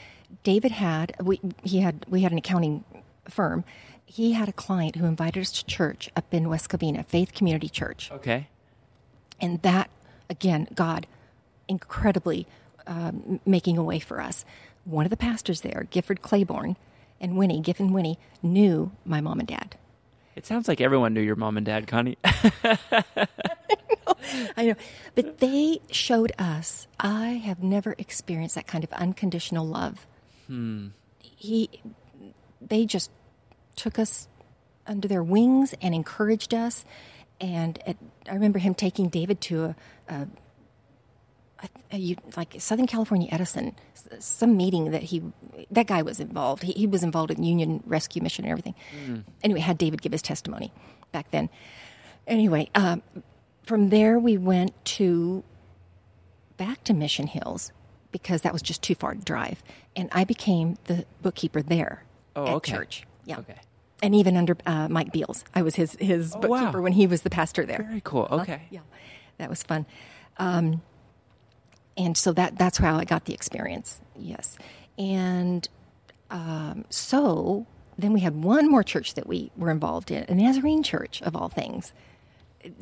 David 0.43 0.73
had 0.73 1.15
we 1.23 1.41
he 1.63 1.81
had 1.81 2.05
we 2.09 2.23
had 2.23 2.33
an 2.33 2.39
accounting 2.39 2.85
firm. 3.29 3.65
He 4.07 4.33
had 4.33 4.49
a 4.49 4.53
client 4.53 4.97
who 4.97 5.07
invited 5.07 5.41
us 5.41 5.53
to 5.53 5.65
church 5.67 6.11
up 6.17 6.33
in 6.35 6.49
West 6.49 6.69
Covina, 6.69 7.05
Faith 7.07 7.33
Community 7.33 7.69
Church, 7.69 8.11
Okay. 8.13 8.49
and 9.41 9.61
that 9.63 9.91
again, 10.31 10.69
God, 10.75 11.07
incredibly 11.69 12.47
um, 12.87 13.41
making 13.47 13.79
a 13.79 13.83
way 13.83 13.99
for 13.99 14.21
us. 14.21 14.45
One 14.85 15.07
of 15.07 15.11
the 15.11 15.17
pastors 15.17 15.63
there, 15.63 15.87
Gifford 15.91 16.21
Claiborne, 16.23 16.77
and 17.21 17.37
Winnie, 17.37 17.61
Giff 17.61 17.81
and 17.81 17.93
Winnie, 17.95 18.19
knew 18.43 18.93
my 19.05 19.21
mom 19.21 19.39
and 19.39 19.49
dad. 19.49 19.77
It 20.37 20.47
sounds 20.47 20.69
like 20.69 20.81
everyone 20.81 21.15
knew 21.15 21.21
your 21.21 21.37
mom 21.37 21.57
and 21.57 21.65
dad, 21.65 21.87
Connie. 21.87 22.19
I 24.57 24.67
know. 24.67 24.75
But 25.15 25.39
they 25.39 25.81
showed 25.91 26.33
us, 26.39 26.89
I 26.99 27.31
have 27.45 27.63
never 27.63 27.95
experienced 27.99 28.55
that 28.57 28.67
kind 28.67 28.83
of 28.85 28.93
unconditional 28.93 29.67
love. 29.67 30.07
Hmm. 30.47 30.89
He, 31.21 31.71
they 32.61 32.85
just 32.85 33.11
took 33.77 33.99
us 33.99 34.29
under 34.87 35.09
their 35.09 35.23
wings 35.23 35.75
and 35.81 35.95
encouraged 35.95 36.53
us. 36.53 36.85
And 37.41 37.81
at, 37.87 37.97
I 38.29 38.35
remember 38.35 38.59
him 38.59 38.75
taking 38.75 39.09
David 39.09 39.41
to 39.43 39.65
a, 39.65 39.77
a 40.09 40.27
you- 41.93 42.17
like 42.37 42.55
Southern 42.59 42.87
California 42.87 43.29
Edison, 43.31 43.75
some 44.19 44.57
meeting 44.57 44.91
that 44.91 45.03
he, 45.05 45.23
that 45.71 45.87
guy 45.87 46.03
was 46.03 46.21
involved. 46.21 46.63
He, 46.63 46.73
he 46.73 46.87
was 46.87 47.03
involved 47.03 47.31
in 47.31 47.43
Union 47.43 47.83
Rescue 47.87 48.23
Mission 48.23 48.45
and 48.45 48.53
everything. 48.53 48.75
Anyway, 49.43 49.61
had 49.61 49.79
David 49.79 50.03
give 50.03 50.13
his 50.13 50.23
testimony 50.23 50.73
back 51.13 51.31
then. 51.31 51.49
Anyway, 52.27 52.69
um, 52.75 53.03
from 53.65 53.89
there 53.91 54.19
we 54.19 54.37
went 54.39 54.73
to 54.85 55.45
back 56.57 56.85
to 56.85 56.95
Mission 56.95 57.27
Hills 57.27 57.73
because 58.13 58.43
that 58.43 58.53
was 58.53 58.63
just 58.63 58.83
too 58.83 58.95
far 58.95 59.15
to 59.15 59.21
drive, 59.21 59.63
and 59.97 60.09
I 60.13 60.25
became 60.25 60.77
the 60.85 61.05
bookkeeper 61.23 61.63
there 61.63 62.05
Oh, 62.37 62.47
at 62.47 62.55
okay. 62.55 62.73
church. 62.73 63.07
Yeah, 63.25 63.39
Okay. 63.39 63.57
and 64.03 64.15
even 64.15 64.37
under 64.37 64.57
uh, 64.67 64.89
Mike 64.89 65.13
Beals, 65.13 65.45
I 65.55 65.63
was 65.63 65.75
his 65.75 65.97
his 65.99 66.35
Oh, 66.35 66.41
bookkeeper 66.41 66.79
wow. 66.79 66.83
when 66.85 66.93
he 66.93 67.07
was 67.07 67.23
the 67.23 67.31
pastor 67.31 67.65
there. 67.67 67.85
Very 67.89 68.01
cool. 68.05 68.29
Okay. 68.31 68.63
Yeah, 68.71 68.81
that 69.39 69.51
was 69.51 69.63
fun. 69.63 69.85
Um, 70.39 70.83
and 71.97 72.17
so 72.17 72.33
that 72.33 72.59
that's 72.59 72.79
how 72.79 72.97
I 72.97 73.05
got 73.05 73.25
the 73.25 73.35
experience. 73.35 74.01
Yes, 74.17 74.59
and 74.99 75.69
um, 76.31 76.85
so 76.91 77.67
then 77.99 78.13
we 78.13 78.21
had 78.21 78.43
one 78.43 78.71
more 78.71 78.83
church 78.83 79.15
that 79.15 79.27
we 79.27 79.51
were 79.57 79.71
involved 79.71 80.11
in, 80.11 80.25
a 80.29 80.35
Nazarene 80.35 80.83
church 80.83 81.23
of 81.23 81.37
all 81.37 81.49
things. 81.49 81.93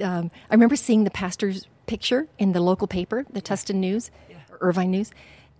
Um, 0.00 0.30
I 0.50 0.54
remember 0.54 0.76
seeing 0.76 1.04
the 1.04 1.10
pastor's 1.10 1.66
picture 1.86 2.28
in 2.38 2.52
the 2.52 2.60
local 2.60 2.86
paper, 2.86 3.26
the 3.30 3.42
Tustin 3.42 3.76
News, 3.76 4.10
or 4.50 4.58
Irvine 4.60 4.92
News, 4.92 5.10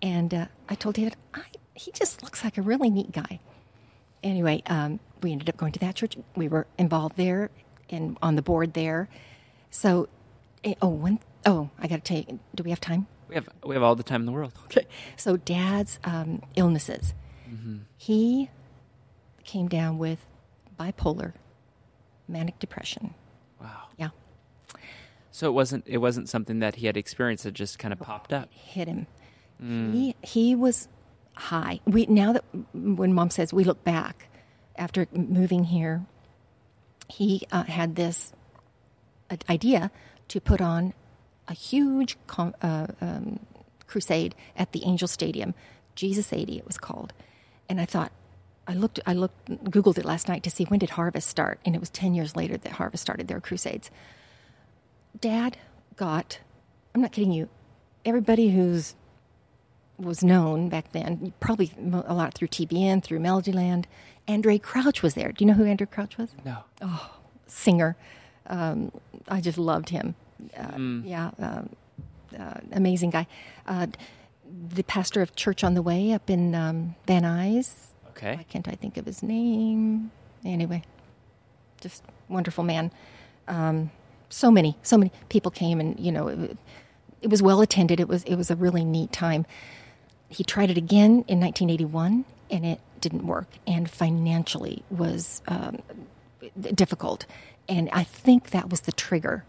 and 0.01 0.33
uh, 0.33 0.45
I 0.69 0.75
told 0.75 0.95
David, 0.95 1.15
I, 1.33 1.43
he 1.75 1.91
just 1.91 2.23
looks 2.23 2.43
like 2.43 2.57
a 2.57 2.61
really 2.61 2.89
neat 2.89 3.11
guy. 3.11 3.39
Anyway, 4.23 4.63
um, 4.67 4.99
we 5.21 5.31
ended 5.31 5.49
up 5.49 5.57
going 5.57 5.73
to 5.73 5.79
that 5.79 5.95
church. 5.95 6.17
We 6.35 6.47
were 6.47 6.67
involved 6.77 7.17
there 7.17 7.49
and 7.89 8.17
on 8.21 8.35
the 8.35 8.41
board 8.41 8.73
there. 8.73 9.09
So, 9.69 10.07
eh, 10.63 10.75
oh, 10.81 10.89
one, 10.89 11.19
oh, 11.45 11.69
I 11.79 11.87
got 11.87 11.97
to 11.97 12.01
tell 12.01 12.17
you, 12.17 12.39
do 12.55 12.63
we 12.63 12.69
have 12.69 12.79
time? 12.79 13.07
We 13.29 13.35
have 13.35 13.47
we 13.65 13.75
have 13.75 13.83
all 13.83 13.95
the 13.95 14.03
time 14.03 14.21
in 14.21 14.25
the 14.25 14.31
world. 14.31 14.53
Okay. 14.65 14.85
So, 15.17 15.37
dad's 15.37 15.99
um, 16.03 16.41
illnesses. 16.55 17.13
He 17.97 18.49
came 19.43 19.67
down 19.67 19.97
with 19.99 20.25
bipolar, 20.79 21.33
manic 22.27 22.57
depression. 22.59 23.13
Wow. 23.61 23.83
Yeah, 23.97 24.09
So 25.31 25.47
it 25.47 25.53
wasn't 25.53 25.83
it 25.87 25.99
wasn't 25.99 26.29
something 26.29 26.59
that 26.59 26.75
he 26.75 26.87
had 26.87 26.97
experienced. 26.97 27.45
It 27.45 27.53
just 27.53 27.77
kind 27.79 27.93
of 27.93 27.99
popped 27.99 28.33
up. 28.33 28.49
hit 28.51 28.87
him. 28.87 29.07
He 29.59 30.15
he 30.21 30.55
was 30.55 30.87
high. 31.35 31.79
We 31.85 32.05
now 32.07 32.33
that 32.33 32.43
when 32.73 33.13
mom 33.13 33.29
says 33.29 33.53
we 33.53 33.63
look 33.63 33.83
back 33.83 34.27
after 34.75 35.07
moving 35.13 35.63
here, 35.65 36.05
he 37.07 37.43
uh, 37.51 37.63
had 37.63 37.95
this 37.95 38.33
uh, 39.29 39.37
idea 39.49 39.91
to 40.29 40.41
put 40.41 40.59
on 40.59 40.93
a 41.47 41.53
huge 41.53 42.17
con- 42.27 42.55
uh, 42.61 42.87
um, 43.01 43.39
crusade 43.87 44.35
at 44.55 44.71
the 44.71 44.83
Angel 44.85 45.07
Stadium, 45.07 45.53
Jesus 45.95 46.33
80 46.33 46.57
it 46.57 46.65
was 46.65 46.77
called, 46.77 47.13
And 47.69 47.79
I 47.79 47.85
thought, 47.85 48.11
I 48.67 48.73
looked, 48.73 48.99
I 49.05 49.13
looked, 49.13 49.45
Googled 49.65 49.97
it 49.97 50.05
last 50.05 50.27
night 50.27 50.41
to 50.43 50.49
see 50.49 50.63
when 50.65 50.79
did 50.79 50.91
Harvest 50.91 51.27
start, 51.27 51.59
and 51.65 51.75
it 51.75 51.79
was 51.79 51.89
10 51.89 52.13
years 52.13 52.35
later 52.35 52.57
that 52.57 52.73
Harvest 52.73 53.03
started 53.03 53.27
their 53.27 53.41
crusades. 53.41 53.91
Dad 55.19 55.57
got, 55.95 56.39
I'm 56.95 57.01
not 57.01 57.11
kidding 57.11 57.31
you, 57.31 57.49
everybody 58.05 58.49
who's 58.51 58.95
was 59.97 60.23
known 60.23 60.69
back 60.69 60.91
then, 60.91 61.33
probably 61.39 61.71
a 61.77 62.13
lot 62.13 62.33
through 62.33 62.47
TBN, 62.47 63.03
through 63.03 63.19
Melodyland. 63.19 63.85
Andraé 64.27 64.61
Crouch 64.61 65.03
was 65.03 65.13
there. 65.13 65.31
Do 65.31 65.43
you 65.43 65.47
know 65.51 65.57
who 65.57 65.65
Andraé 65.65 65.89
Crouch 65.89 66.17
was? 66.17 66.33
No. 66.43 66.57
Oh, 66.81 67.11
singer. 67.47 67.95
Um, 68.47 68.91
I 69.27 69.39
just 69.39 69.57
loved 69.57 69.89
him. 69.89 70.15
Uh, 70.57 70.61
mm. 70.71 71.07
Yeah, 71.07 71.31
uh, 71.41 71.63
uh, 72.39 72.59
amazing 72.71 73.11
guy. 73.11 73.27
Uh, 73.67 73.87
the 74.69 74.83
pastor 74.83 75.21
of 75.21 75.35
Church 75.35 75.63
on 75.63 75.73
the 75.73 75.81
Way 75.81 76.11
up 76.11 76.29
in 76.29 76.55
um, 76.55 76.95
Van 77.07 77.23
Nuys. 77.23 77.73
Okay. 78.09 78.35
Why 78.35 78.43
can't 78.43 78.67
I 78.67 78.73
think 78.73 78.97
of 78.97 79.05
his 79.05 79.23
name? 79.23 80.11
Anyway, 80.45 80.83
just 81.81 82.03
wonderful 82.29 82.63
man. 82.63 82.91
Um, 83.47 83.91
so 84.29 84.51
many, 84.51 84.77
so 84.83 84.97
many 84.97 85.11
people 85.29 85.51
came, 85.51 85.79
and 85.79 85.99
you 85.99 86.11
know, 86.11 86.27
it, 86.27 86.57
it 87.21 87.29
was 87.29 87.41
well 87.41 87.61
attended. 87.61 87.99
It 87.99 88.07
was 88.07 88.23
it 88.23 88.35
was 88.35 88.51
a 88.51 88.55
really 88.55 88.83
neat 88.85 89.11
time. 89.11 89.45
He 90.29 90.43
tried 90.43 90.71
it 90.71 90.77
again 90.77 91.23
in 91.27 91.39
1981, 91.39 92.25
and 92.49 92.65
it 92.65 92.79
didn't 92.99 93.27
work, 93.27 93.47
and 93.67 93.89
financially 93.89 94.83
was 94.89 95.41
um, 95.47 95.81
difficult. 96.61 97.25
And 97.69 97.89
I 97.91 98.03
think 98.03 98.49
that 98.49 98.69
was 98.69 98.81
the 98.81 98.91
trigger 98.91 99.45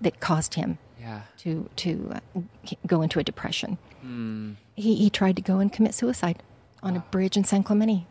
that 0.00 0.20
caused 0.20 0.54
him 0.54 0.78
yeah. 1.00 1.22
to 1.38 1.68
to 1.76 2.12
uh, 2.14 2.40
go 2.86 3.02
into 3.02 3.18
a 3.18 3.24
depression. 3.24 3.78
Mm. 4.04 4.56
He 4.74 4.96
he 4.96 5.10
tried 5.10 5.36
to 5.36 5.42
go 5.42 5.58
and 5.58 5.72
commit 5.72 5.94
suicide 5.94 6.42
on 6.82 6.94
wow. 6.94 7.04
a 7.06 7.10
bridge 7.10 7.36
in 7.36 7.44
San 7.44 7.62
Clemente. 7.62 8.06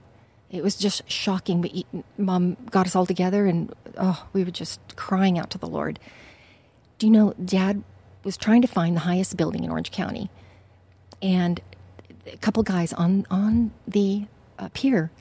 It 0.49 0.63
was 0.63 0.75
just 0.75 1.09
shocking. 1.09 1.61
But 1.61 1.71
he, 1.71 1.85
mom 2.17 2.57
got 2.71 2.85
us 2.85 2.95
all 2.95 3.05
together, 3.05 3.45
and 3.45 3.73
oh, 3.97 4.27
we 4.33 4.43
were 4.43 4.51
just 4.51 4.79
crying 4.95 5.37
out 5.37 5.49
to 5.51 5.57
the 5.57 5.67
Lord. 5.67 5.99
Do 6.97 7.07
you 7.07 7.11
know, 7.11 7.33
Dad 7.43 7.83
was 8.23 8.37
trying 8.37 8.61
to 8.61 8.67
find 8.67 8.95
the 8.95 9.01
highest 9.01 9.35
building 9.37 9.63
in 9.63 9.69
Orange 9.69 9.91
County, 9.91 10.29
and 11.21 11.59
a 12.31 12.37
couple 12.37 12.63
guys 12.63 12.93
on 12.93 13.25
on 13.29 13.71
the 13.87 14.25
uh, 14.57 14.69
pier 14.73 15.11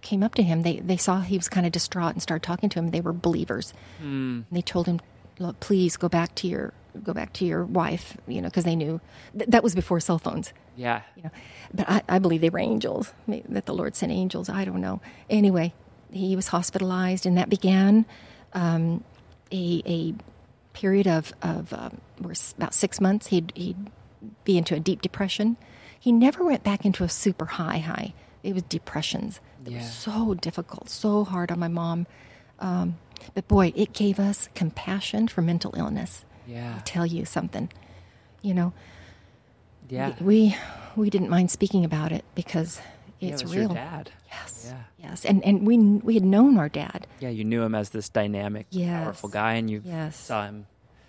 came 0.00 0.22
up 0.22 0.34
to 0.34 0.42
him. 0.42 0.62
They 0.62 0.76
they 0.80 0.96
saw 0.96 1.20
he 1.20 1.36
was 1.36 1.48
kind 1.48 1.66
of 1.66 1.72
distraught 1.72 2.12
and 2.12 2.22
started 2.22 2.44
talking 2.44 2.68
to 2.70 2.78
him. 2.78 2.90
They 2.90 3.00
were 3.00 3.12
believers. 3.12 3.72
Mm. 4.02 4.44
They 4.50 4.62
told 4.62 4.86
him, 4.86 5.00
"Look, 5.40 5.58
please 5.58 5.96
go 5.96 6.08
back 6.08 6.34
to 6.36 6.46
your 6.46 6.72
go 7.02 7.12
back 7.12 7.32
to 7.34 7.44
your 7.44 7.64
wife." 7.64 8.16
You 8.28 8.40
know, 8.42 8.48
because 8.48 8.64
they 8.64 8.76
knew 8.76 9.00
th- 9.36 9.50
that 9.50 9.62
was 9.64 9.74
before 9.74 9.98
cell 9.98 10.18
phones. 10.18 10.52
Yeah. 10.76 11.02
You 11.16 11.24
know, 11.24 11.30
but 11.74 11.90
I, 11.90 12.02
I 12.08 12.18
believe 12.20 12.40
they 12.40 12.50
were 12.50 12.60
angels. 12.60 13.12
That 13.26 13.66
the 13.66 13.74
Lord 13.74 13.96
sent 13.96 14.12
angels. 14.12 14.48
I 14.48 14.64
don't 14.64 14.80
know. 14.80 15.00
Anyway, 15.28 15.74
he 16.12 16.36
was 16.36 16.48
hospitalized, 16.48 17.26
and 17.26 17.36
that 17.36 17.48
began 17.48 18.06
um, 18.52 19.04
a 19.52 19.82
a 19.86 20.14
period 20.72 21.06
of 21.06 21.32
of 21.42 21.72
um, 21.72 22.00
about 22.56 22.74
six 22.74 23.00
months. 23.00 23.28
He'd 23.28 23.52
he'd 23.56 23.90
be 24.44 24.56
into 24.58 24.74
a 24.74 24.80
deep 24.80 25.02
depression. 25.02 25.56
He 25.98 26.12
never 26.12 26.44
went 26.44 26.62
back 26.62 26.84
into 26.84 27.04
a 27.04 27.08
super 27.08 27.46
high 27.46 27.78
high. 27.78 28.14
It 28.42 28.54
was 28.54 28.62
depressions. 28.64 29.40
It 29.66 29.72
yeah. 29.72 29.78
was 29.78 29.92
so 29.92 30.34
difficult, 30.34 30.88
so 30.88 31.24
hard 31.24 31.50
on 31.52 31.58
my 31.58 31.68
mom. 31.68 32.06
Um, 32.58 32.98
but 33.34 33.48
boy, 33.48 33.72
it 33.76 33.92
gave 33.92 34.18
us 34.18 34.48
compassion 34.54 35.28
for 35.28 35.42
mental 35.42 35.74
illness. 35.76 36.24
Yeah. 36.46 36.74
I'll 36.76 36.82
tell 36.82 37.06
you 37.06 37.24
something. 37.24 37.70
You 38.42 38.54
know. 38.54 38.72
Yeah. 39.88 40.14
We 40.20 40.56
we 40.96 41.10
didn't 41.10 41.30
mind 41.30 41.50
speaking 41.50 41.84
about 41.84 42.12
it 42.12 42.24
because 42.34 42.80
it's 43.20 43.42
yeah, 43.42 43.48
it 43.48 43.54
real. 43.54 43.74
dad. 43.74 44.10
Yes. 44.30 44.66
Yeah. 44.68 44.82
Yes. 44.98 45.24
And 45.24 45.44
and 45.44 45.66
we 45.66 45.78
we 45.78 46.14
had 46.14 46.24
known 46.24 46.56
our 46.58 46.68
dad. 46.68 47.06
Yeah, 47.20 47.30
you 47.30 47.44
knew 47.44 47.62
him 47.62 47.74
as 47.74 47.90
this 47.90 48.08
dynamic, 48.08 48.66
yes. 48.70 49.04
powerful 49.04 49.28
guy, 49.28 49.54
and 49.54 49.70
you 49.70 49.82
yes. 49.84 50.16
saw 50.16 50.46
him. 50.46 50.66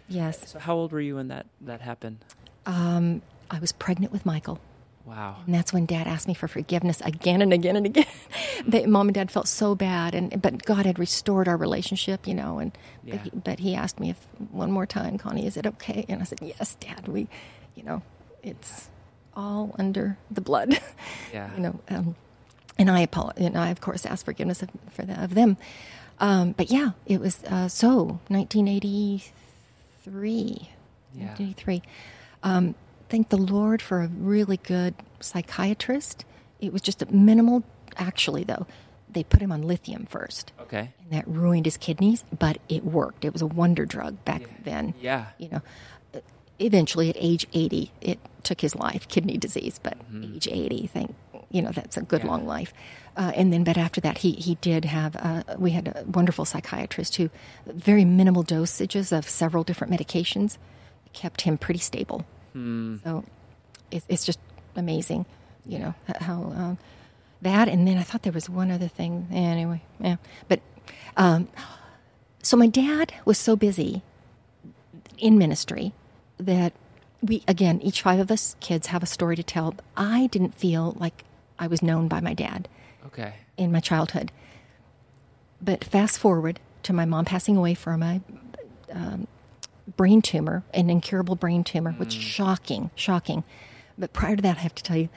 Yes. 0.07 0.51
So 0.51 0.59
how 0.59 0.75
old 0.75 0.91
were 0.91 1.01
you 1.01 1.15
when 1.15 1.29
that 1.29 1.45
that 1.61 1.81
happened? 1.81 2.19
Um, 2.65 3.21
I 3.49 3.59
was 3.59 3.71
pregnant 3.71 4.11
with 4.11 4.25
Michael. 4.25 4.59
Wow. 5.05 5.37
And 5.45 5.55
that's 5.55 5.73
when 5.73 5.85
dad 5.85 6.07
asked 6.07 6.27
me 6.27 6.33
for 6.33 6.47
forgiveness 6.47 7.01
again 7.01 7.41
and 7.41 7.51
again 7.53 7.75
and 7.75 7.85
again. 7.85 8.05
that 8.67 8.87
mom 8.87 9.07
and 9.07 9.15
dad 9.15 9.31
felt 9.31 9.47
so 9.47 9.75
bad 9.75 10.13
and 10.13 10.41
but 10.41 10.63
God 10.63 10.85
had 10.85 10.99
restored 10.99 11.47
our 11.47 11.55
relationship, 11.57 12.27
you 12.27 12.35
know, 12.35 12.59
and 12.59 12.77
yeah. 13.03 13.15
but, 13.15 13.23
he, 13.23 13.29
but, 13.31 13.59
he, 13.59 13.75
asked 13.75 13.99
me 13.99 14.11
if 14.11 14.27
one 14.51 14.71
more 14.71 14.85
time, 14.85 15.17
Connie, 15.17 15.47
is 15.47 15.57
it 15.57 15.65
okay? 15.65 16.05
And 16.07 16.21
I 16.21 16.25
said, 16.25 16.39
"Yes, 16.41 16.75
dad. 16.75 17.07
We, 17.07 17.27
you 17.75 17.83
know, 17.83 18.03
it's 18.43 18.89
all 19.35 19.75
under 19.79 20.17
the 20.29 20.41
blood." 20.41 20.79
Yeah. 21.33 21.49
you 21.55 21.61
know, 21.61 21.79
um, 21.89 22.15
and 22.77 22.91
I 22.91 22.99
apologize, 22.99 23.45
and 23.45 23.57
I 23.57 23.69
of 23.69 23.79
course 23.79 24.05
asked 24.05 24.25
forgiveness 24.25 24.61
of, 24.61 24.69
for 24.91 25.03
the, 25.03 25.23
of 25.23 25.33
them. 25.33 25.55
Um, 26.19 26.51
but 26.51 26.69
yeah, 26.69 26.91
it 27.05 27.21
was 27.21 27.41
uh, 27.45 27.69
so 27.69 28.19
1983. 28.27 30.69
Yeah. 31.15 31.25
1983. 31.25 31.81
Um, 32.43 32.75
thank 33.11 33.27
the 33.27 33.37
Lord 33.37 33.81
for 33.81 34.01
a 34.01 34.07
really 34.07 34.57
good 34.57 34.95
psychiatrist. 35.19 36.23
It 36.61 36.71
was 36.71 36.81
just 36.81 37.01
a 37.01 37.13
minimal, 37.13 37.63
actually, 37.97 38.45
though. 38.45 38.65
They 39.09 39.23
put 39.23 39.41
him 39.41 39.51
on 39.51 39.63
lithium 39.63 40.05
first. 40.05 40.53
Okay. 40.61 40.93
And 41.03 41.11
that 41.11 41.27
ruined 41.27 41.65
his 41.65 41.75
kidneys, 41.75 42.23
but 42.37 42.57
it 42.69 42.85
worked. 42.85 43.25
It 43.25 43.33
was 43.33 43.41
a 43.41 43.47
wonder 43.47 43.85
drug 43.85 44.23
back 44.23 44.41
yeah. 44.41 44.47
then. 44.63 44.93
Yeah. 45.01 45.25
You 45.37 45.49
know, 45.49 45.61
eventually 46.57 47.09
at 47.09 47.17
age 47.19 47.45
80, 47.51 47.91
it 47.99 48.19
took 48.43 48.61
his 48.61 48.75
life, 48.75 49.09
kidney 49.09 49.37
disease, 49.37 49.77
but 49.83 49.97
mm-hmm. 50.09 50.35
age 50.35 50.47
80, 50.49 50.87
thank, 50.87 51.15
you 51.49 51.61
know, 51.61 51.71
that's 51.71 51.97
a 51.97 52.01
good 52.01 52.21
yeah. 52.21 52.27
long 52.27 52.47
life. 52.47 52.73
Uh, 53.17 53.33
and 53.35 53.51
then, 53.51 53.65
but 53.65 53.77
after 53.77 53.99
that, 53.99 54.19
he, 54.19 54.31
he 54.31 54.55
did 54.55 54.85
have, 54.85 55.17
uh, 55.17 55.43
we 55.57 55.71
had 55.71 55.89
a 55.89 56.05
wonderful 56.07 56.45
psychiatrist 56.45 57.17
who, 57.17 57.29
very 57.65 58.05
minimal 58.05 58.45
dosages 58.45 59.15
of 59.15 59.27
several 59.27 59.65
different 59.65 59.91
medications 59.91 60.57
kept 61.11 61.41
him 61.41 61.57
pretty 61.57 61.81
stable. 61.81 62.25
Mm. 62.55 63.03
So 63.03 63.23
it, 63.89 64.03
it's 64.09 64.25
just 64.25 64.39
amazing, 64.75 65.25
you 65.65 65.79
know, 65.79 65.93
how 66.19 66.43
um, 66.55 66.77
that. 67.41 67.67
And 67.67 67.87
then 67.87 67.97
I 67.97 68.03
thought 68.03 68.23
there 68.23 68.33
was 68.33 68.49
one 68.49 68.71
other 68.71 68.87
thing. 68.87 69.27
Anyway, 69.31 69.81
yeah. 69.99 70.17
But 70.47 70.61
um, 71.17 71.47
so 72.41 72.57
my 72.57 72.67
dad 72.67 73.13
was 73.25 73.37
so 73.37 73.55
busy 73.55 74.01
in 75.17 75.37
ministry 75.37 75.93
that 76.37 76.73
we, 77.21 77.43
again, 77.47 77.79
each 77.81 78.01
five 78.01 78.19
of 78.19 78.31
us 78.31 78.55
kids 78.59 78.87
have 78.87 79.03
a 79.03 79.05
story 79.05 79.35
to 79.35 79.43
tell. 79.43 79.75
I 79.95 80.27
didn't 80.27 80.55
feel 80.55 80.95
like 80.99 81.23
I 81.59 81.67
was 81.67 81.83
known 81.83 82.07
by 82.07 82.19
my 82.19 82.33
dad. 82.33 82.67
Okay. 83.07 83.33
In 83.57 83.71
my 83.71 83.79
childhood. 83.79 84.31
But 85.61 85.83
fast 85.83 86.17
forward 86.17 86.59
to 86.83 86.93
my 86.93 87.05
mom 87.05 87.25
passing 87.25 87.55
away 87.55 87.75
from 87.75 88.01
a 88.01 88.21
um, 88.91 89.27
brain 89.97 90.21
tumor, 90.21 90.63
an 90.73 90.89
incurable 90.89 91.35
brain 91.35 91.63
tumor, 91.63 91.93
mm. 91.93 91.99
which 91.99 92.13
shocking, 92.13 92.91
shocking. 92.95 93.43
But 93.97 94.13
prior 94.13 94.35
to 94.35 94.41
that, 94.41 94.57
I 94.57 94.61
have 94.61 94.75
to 94.75 94.83
tell 94.83 94.97
you, 94.97 95.09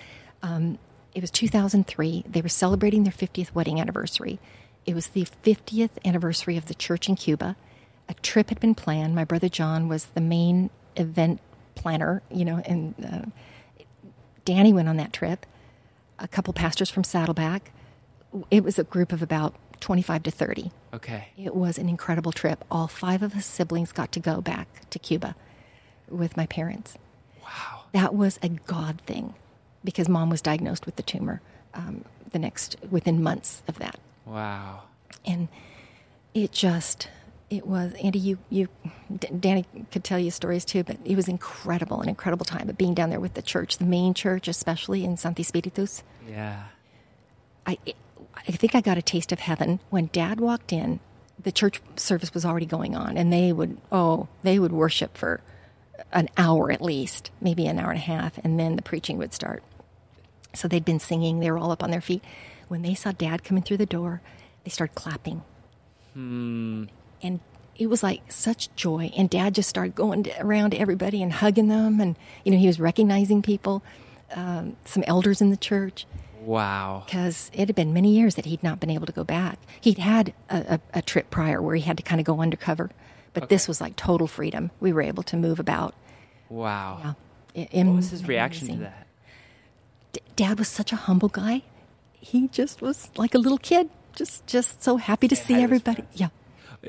um, 0.42 0.78
it 1.14 1.20
was 1.20 1.30
2003. 1.30 2.24
They 2.28 2.42
were 2.42 2.48
celebrating 2.48 3.04
their 3.04 3.12
50th 3.12 3.54
wedding 3.54 3.80
anniversary. 3.80 4.38
It 4.84 4.94
was 4.94 5.08
the 5.08 5.26
50th 5.44 5.90
anniversary 6.04 6.56
of 6.56 6.66
the 6.66 6.74
church 6.74 7.08
in 7.08 7.14
Cuba. 7.16 7.56
A 8.08 8.14
trip 8.14 8.50
had 8.50 8.60
been 8.60 8.74
planned. 8.74 9.14
My 9.14 9.24
brother 9.24 9.48
John 9.48 9.88
was 9.88 10.06
the 10.06 10.20
main 10.20 10.70
event 10.96 11.40
planner, 11.74 12.22
you 12.30 12.44
know, 12.44 12.58
and 12.66 12.94
uh, 13.02 13.84
Danny 14.44 14.72
went 14.72 14.88
on 14.88 14.96
that 14.98 15.12
trip. 15.12 15.46
A 16.18 16.28
couple 16.28 16.52
pastors 16.52 16.90
from 16.90 17.04
Saddleback. 17.04 17.72
It 18.50 18.62
was 18.62 18.78
a 18.78 18.84
group 18.84 19.12
of 19.12 19.22
about 19.22 19.54
25 19.80 20.24
to 20.24 20.30
30. 20.30 20.70
Okay. 20.92 21.28
It 21.36 21.54
was 21.54 21.78
an 21.78 21.88
incredible 21.88 22.32
trip. 22.32 22.64
All 22.70 22.86
five 22.86 23.22
of 23.22 23.34
us 23.34 23.46
siblings 23.46 23.92
got 23.92 24.12
to 24.12 24.20
go 24.20 24.40
back 24.40 24.88
to 24.90 24.98
Cuba 24.98 25.34
with 26.08 26.36
my 26.36 26.46
parents. 26.46 26.96
Wow. 27.42 27.82
That 27.92 28.14
was 28.14 28.38
a 28.42 28.48
God 28.48 29.00
thing 29.06 29.34
because 29.82 30.08
mom 30.08 30.30
was 30.30 30.40
diagnosed 30.40 30.86
with 30.86 30.96
the 30.96 31.02
tumor 31.02 31.40
um, 31.74 32.04
the 32.32 32.38
next, 32.38 32.76
within 32.90 33.22
months 33.22 33.62
of 33.68 33.78
that. 33.78 33.98
Wow. 34.26 34.82
And 35.24 35.48
it 36.32 36.52
just, 36.52 37.08
it 37.50 37.66
was, 37.66 37.92
Andy, 38.02 38.18
you, 38.18 38.38
you, 38.50 38.68
Danny 39.40 39.64
could 39.92 40.04
tell 40.04 40.18
you 40.18 40.30
stories 40.30 40.64
too, 40.64 40.82
but 40.82 40.96
it 41.04 41.16
was 41.16 41.28
incredible, 41.28 42.00
an 42.00 42.08
incredible 42.08 42.44
time. 42.44 42.66
But 42.66 42.78
being 42.78 42.94
down 42.94 43.10
there 43.10 43.20
with 43.20 43.34
the 43.34 43.42
church, 43.42 43.78
the 43.78 43.84
main 43.84 44.14
church, 44.14 44.48
especially 44.48 45.04
in 45.04 45.16
Sancti 45.16 45.44
Spíritus. 45.44 46.02
Yeah. 46.28 46.64
I, 47.66 47.78
it, 47.86 47.96
I 48.46 48.52
think 48.52 48.74
I 48.74 48.80
got 48.80 48.98
a 48.98 49.02
taste 49.02 49.32
of 49.32 49.40
heaven 49.40 49.80
when 49.90 50.10
dad 50.12 50.40
walked 50.40 50.72
in. 50.72 51.00
The 51.42 51.52
church 51.52 51.80
service 51.96 52.32
was 52.32 52.44
already 52.44 52.66
going 52.66 52.94
on, 52.94 53.16
and 53.16 53.32
they 53.32 53.52
would, 53.52 53.78
oh, 53.90 54.28
they 54.42 54.58
would 54.58 54.72
worship 54.72 55.16
for 55.16 55.40
an 56.12 56.28
hour 56.36 56.70
at 56.70 56.82
least, 56.82 57.30
maybe 57.40 57.66
an 57.66 57.78
hour 57.78 57.90
and 57.90 57.98
a 57.98 58.02
half, 58.02 58.38
and 58.44 58.58
then 58.58 58.76
the 58.76 58.82
preaching 58.82 59.18
would 59.18 59.32
start. 59.32 59.62
So 60.54 60.68
they'd 60.68 60.84
been 60.84 61.00
singing, 61.00 61.40
they 61.40 61.50
were 61.50 61.58
all 61.58 61.72
up 61.72 61.82
on 61.82 61.90
their 61.90 62.00
feet. 62.00 62.22
When 62.68 62.82
they 62.82 62.94
saw 62.94 63.12
dad 63.12 63.44
coming 63.44 63.62
through 63.62 63.78
the 63.78 63.86
door, 63.86 64.20
they 64.62 64.70
started 64.70 64.94
clapping. 64.94 65.42
Hmm. 66.14 66.84
And 67.22 67.40
it 67.76 67.88
was 67.88 68.02
like 68.02 68.30
such 68.30 68.74
joy. 68.76 69.10
And 69.16 69.28
dad 69.28 69.54
just 69.54 69.68
started 69.68 69.94
going 69.94 70.26
around 70.38 70.70
to 70.70 70.78
everybody 70.78 71.22
and 71.22 71.32
hugging 71.32 71.68
them. 71.68 72.00
And, 72.00 72.16
you 72.44 72.52
know, 72.52 72.58
he 72.58 72.66
was 72.66 72.78
recognizing 72.78 73.42
people, 73.42 73.82
um, 74.34 74.76
some 74.84 75.02
elders 75.06 75.40
in 75.40 75.50
the 75.50 75.56
church. 75.56 76.06
Wow. 76.44 77.02
because 77.06 77.50
it 77.54 77.66
had 77.68 77.74
been 77.74 77.92
many 77.92 78.14
years 78.14 78.34
that 78.34 78.44
he'd 78.44 78.62
not 78.62 78.80
been 78.80 78.90
able 78.90 79.06
to 79.06 79.12
go 79.12 79.24
back. 79.24 79.58
He'd 79.80 79.98
had 79.98 80.34
a, 80.50 80.74
a, 80.94 80.98
a 80.98 81.02
trip 81.02 81.30
prior 81.30 81.60
where 81.62 81.74
he 81.74 81.82
had 81.82 81.96
to 81.96 82.02
kind 82.02 82.20
of 82.20 82.26
go 82.26 82.40
undercover, 82.40 82.90
but 83.32 83.48
this 83.48 83.66
was 83.66 83.80
like 83.80 83.96
total 83.96 84.26
freedom. 84.26 84.70
We 84.80 84.92
were 84.92 85.02
able 85.02 85.22
to 85.24 85.36
move 85.36 85.58
about. 85.58 85.94
Wow. 86.48 87.16
Yeah. 87.54 87.84
What 87.84 87.96
was 87.96 88.10
his 88.10 88.26
reaction 88.28 88.68
to 88.68 88.76
that? 88.76 89.06
D- 90.12 90.20
Dad 90.36 90.58
was 90.58 90.68
such 90.68 90.92
a 90.92 90.96
humble 90.96 91.28
guy. 91.28 91.62
He 92.20 92.48
just 92.48 92.82
was 92.82 93.10
like 93.16 93.34
a 93.34 93.38
little 93.38 93.58
kid, 93.58 93.90
just 94.14 94.46
just 94.46 94.82
so 94.82 94.96
happy 94.96 95.28
to 95.28 95.36
see 95.36 95.54
everybody. 95.62 96.04
Yeah. 96.14 96.28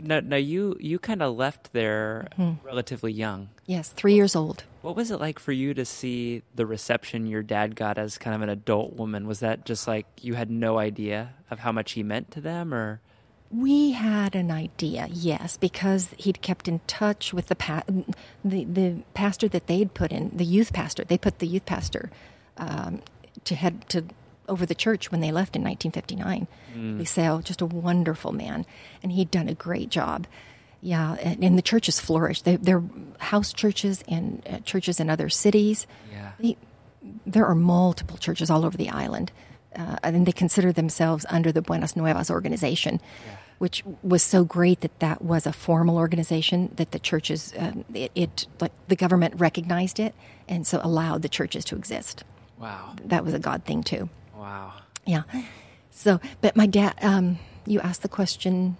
Now, 0.03 0.19
now 0.19 0.35
you 0.37 0.75
you 0.79 0.99
kind 0.99 1.21
of 1.21 1.35
left 1.35 1.73
there 1.73 2.27
Mm-hmm. 2.37 2.65
relatively 2.65 3.11
young. 3.13 3.49
Yes, 3.65 3.89
three 3.89 4.13
years 4.15 4.35
old. 4.35 4.63
What 4.81 4.95
was 4.95 5.09
it 5.11 5.19
like 5.19 5.39
for 5.39 5.51
you 5.51 5.73
to 5.73 5.85
see 5.85 6.43
the 6.53 6.65
reception 6.65 7.25
your 7.27 7.41
dad 7.43 7.75
got 7.75 7.97
as 7.97 8.17
kind 8.17 8.35
of 8.35 8.41
an 8.41 8.49
adult 8.49 8.93
woman? 8.93 9.25
Was 9.27 9.39
that 9.39 9.65
just 9.65 9.87
like 9.87 10.05
you 10.21 10.35
had 10.35 10.49
no 10.51 10.77
idea 10.77 11.33
of 11.49 11.59
how 11.59 11.71
much 11.71 11.93
he 11.93 12.03
meant 12.03 12.29
to 12.31 12.41
them, 12.41 12.73
or 12.73 12.99
We 13.51 13.91
had 13.93 14.35
an 14.35 14.51
idea, 14.51 15.07
yes, 15.11 15.55
because 15.57 16.09
he'd 16.17 16.41
kept 16.41 16.67
in 16.67 16.81
touch 16.87 17.33
with 17.33 17.47
the 17.47 17.55
pa- 17.55 17.83
the 18.43 18.65
the 18.65 19.03
pastor 19.13 19.47
that 19.49 19.67
they'd 19.67 19.93
put 19.93 20.11
in, 20.11 20.31
the 20.35 20.45
youth 20.45 20.73
pastor. 20.73 21.03
They 21.05 21.17
put 21.17 21.39
the 21.39 21.47
youth 21.47 21.65
pastor 21.65 22.11
um, 22.57 23.01
to 23.45 23.55
head 23.55 23.87
to 23.89 24.03
over 24.47 24.65
the 24.65 24.75
church 24.75 25.11
when 25.11 25.21
they 25.21 25.31
left 25.31 25.55
in 25.55 25.63
1959. 25.63 26.47
Liceo, 26.99 27.43
just 27.43 27.61
a 27.61 27.65
wonderful 27.65 28.31
man, 28.31 28.65
and 29.01 29.11
he'd 29.11 29.31
done 29.31 29.47
a 29.49 29.53
great 29.53 29.89
job. 29.89 30.27
Yeah, 30.81 31.13
and, 31.15 31.43
and 31.43 31.57
the 31.57 31.61
churches 31.63 31.99
flourished. 31.99 32.45
They, 32.45 32.57
they're 32.57 32.83
house 33.19 33.53
churches 33.53 34.03
and 34.07 34.43
uh, 34.47 34.59
churches 34.59 34.99
in 34.99 35.09
other 35.09 35.29
cities. 35.29 35.87
Yeah. 36.11 36.31
They, 36.39 36.57
there 37.25 37.45
are 37.45 37.55
multiple 37.55 38.17
churches 38.17 38.49
all 38.49 38.65
over 38.65 38.77
the 38.77 38.89
island, 38.89 39.31
uh, 39.75 39.95
and 40.03 40.25
they 40.27 40.31
consider 40.31 40.71
themselves 40.71 41.25
under 41.29 41.51
the 41.51 41.61
Buenas 41.61 41.95
Nuevas 41.95 42.29
organization, 42.29 42.99
which 43.57 43.83
was 44.03 44.21
so 44.21 44.43
great 44.43 44.81
that 44.81 44.99
that 44.99 45.21
was 45.21 45.47
a 45.47 45.53
formal 45.53 45.97
organization 45.97 46.71
that 46.75 46.91
the 46.91 46.99
churches, 46.99 47.53
um, 47.57 47.85
it, 47.93 48.11
it 48.13 48.47
like 48.59 48.71
the 48.87 48.95
government 48.95 49.33
recognized 49.37 49.99
it, 49.99 50.13
and 50.47 50.67
so 50.67 50.79
allowed 50.83 51.21
the 51.21 51.29
churches 51.29 51.65
to 51.65 51.75
exist. 51.75 52.23
wow, 52.59 52.93
That 53.05 53.23
was 53.23 53.33
a 53.33 53.39
God 53.39 53.63
thing 53.65 53.81
too. 53.81 54.09
Wow? 54.45 54.73
Yeah. 55.05 55.23
So, 55.91 56.19
but 56.41 56.55
my 56.55 56.67
dad, 56.67 56.93
um, 57.01 57.39
you 57.65 57.79
asked 57.79 58.01
the 58.01 58.09
question. 58.09 58.77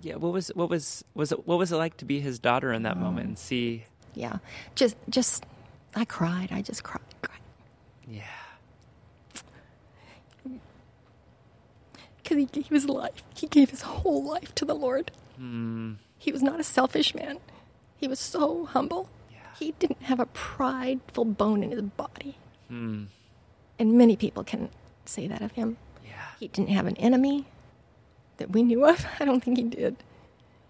Yeah. 0.00 0.16
What 0.16 0.32
was 0.32 0.48
what 0.54 0.68
was 0.68 1.04
was 1.14 1.32
it 1.32 1.46
what 1.46 1.58
was 1.58 1.72
it 1.72 1.76
like 1.76 1.96
to 1.98 2.04
be 2.04 2.20
his 2.20 2.38
daughter 2.38 2.72
in 2.72 2.82
that 2.82 2.96
moment 2.96 3.26
and 3.26 3.38
see? 3.38 3.84
Yeah, 4.14 4.38
just, 4.74 4.96
just, 5.08 5.46
I 5.96 6.04
cried. 6.04 6.50
I 6.52 6.60
just 6.60 6.82
cried. 6.84 7.00
cried. 7.22 7.40
Yeah. 8.06 8.22
because 12.22 12.36
he 12.36 12.44
gave 12.46 12.68
his 12.68 12.88
life. 12.88 13.22
He 13.34 13.46
gave 13.46 13.70
his 13.70 13.82
whole 13.82 14.22
life 14.24 14.54
to 14.56 14.64
the 14.64 14.74
Lord. 14.74 15.10
He 16.18 16.30
was 16.30 16.42
not 16.42 16.60
a 16.60 16.64
selfish 16.64 17.14
man. 17.14 17.38
He 17.96 18.06
was 18.06 18.20
so 18.20 18.66
humble. 18.66 19.08
Yeah. 19.30 19.38
He 19.58 19.72
didn't 19.78 20.02
have 20.02 20.20
a 20.20 20.26
prideful 20.26 21.24
bone 21.24 21.62
in 21.62 21.72
his 21.72 21.82
body. 21.82 22.36
Hmm. 22.68 23.04
And 23.78 23.94
many 23.94 24.16
people 24.16 24.44
can 24.44 24.70
say 25.04 25.26
that 25.28 25.42
of 25.42 25.52
him. 25.52 25.76
Yeah. 26.04 26.10
He 26.40 26.48
didn't 26.48 26.70
have 26.70 26.86
an 26.86 26.96
enemy 26.96 27.46
that 28.38 28.50
we 28.50 28.62
knew 28.62 28.84
of. 28.86 29.04
I 29.20 29.24
don't 29.24 29.42
think 29.42 29.56
he 29.58 29.64
did. 29.64 29.96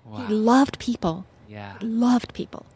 Wow. 0.04 0.26
He 0.26 0.34
loved 0.34 0.78
people. 0.78 1.26
yeah. 1.48 1.74
He 1.80 1.86
loved 1.86 2.34
people. 2.34 2.66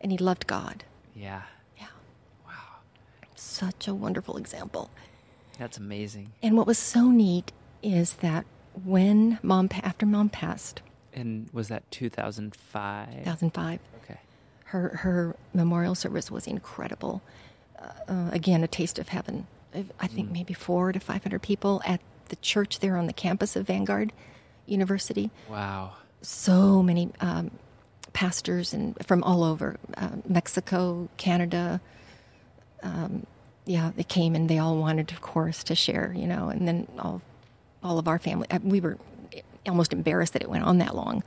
And 0.00 0.12
he 0.12 0.18
loved 0.18 0.46
God. 0.46 0.84
Yeah. 1.14 1.42
Yeah. 1.78 1.86
Wow. 2.46 2.52
Such 3.34 3.88
a 3.88 3.94
wonderful 3.94 4.36
example. 4.36 4.90
That's 5.58 5.78
amazing. 5.78 6.32
And 6.42 6.56
what 6.56 6.66
was 6.66 6.78
so 6.78 7.08
neat 7.10 7.52
is 7.82 8.14
that 8.14 8.44
when 8.84 9.38
mom, 9.42 9.68
after 9.82 10.04
mom 10.06 10.28
passed, 10.28 10.82
And 11.14 11.48
was 11.52 11.68
that 11.68 11.90
2005? 11.90 13.08
2005, 13.24 13.80
Okay. 14.04 14.20
her 14.66 14.88
her 14.98 15.34
memorial 15.54 15.94
service 15.94 16.30
was 16.30 16.46
incredible. 16.46 17.22
Uh, 17.78 17.88
uh, 18.12 18.28
again, 18.32 18.62
a 18.62 18.68
taste 18.68 18.98
of 18.98 19.08
heaven. 19.08 19.46
I- 20.00 20.06
think 20.06 20.30
maybe 20.30 20.54
four 20.54 20.92
to 20.92 21.00
five 21.00 21.22
hundred 21.22 21.42
people 21.42 21.82
at 21.84 22.00
the 22.28 22.36
church 22.36 22.80
there 22.80 22.96
on 22.96 23.06
the 23.06 23.12
campus 23.12 23.56
of 23.56 23.66
Vanguard 23.66 24.12
University. 24.66 25.30
Wow. 25.50 25.92
So 26.22 26.82
many 26.82 27.10
um, 27.20 27.50
pastors 28.12 28.72
and 28.72 28.96
from 29.06 29.22
all 29.22 29.44
over 29.44 29.76
uh, 29.96 30.08
Mexico, 30.28 31.08
Canada. 31.16 31.80
Um, 32.82 33.26
yeah, 33.64 33.90
they 33.96 34.04
came 34.04 34.34
and 34.34 34.48
they 34.48 34.58
all 34.58 34.76
wanted, 34.76 35.10
of 35.12 35.20
course, 35.20 35.64
to 35.64 35.74
share. 35.74 36.12
You 36.16 36.26
know, 36.26 36.48
and 36.48 36.66
then 36.66 36.86
all 36.98 37.22
all 37.82 37.98
of 37.98 38.08
our 38.08 38.18
family. 38.18 38.46
uh, 38.50 38.58
We 38.62 38.80
were 38.80 38.98
almost 39.68 39.92
embarrassed 39.92 40.32
that 40.34 40.42
it 40.42 40.48
went 40.50 40.64
on 40.64 40.78
that 40.78 40.94
long, 40.94 41.22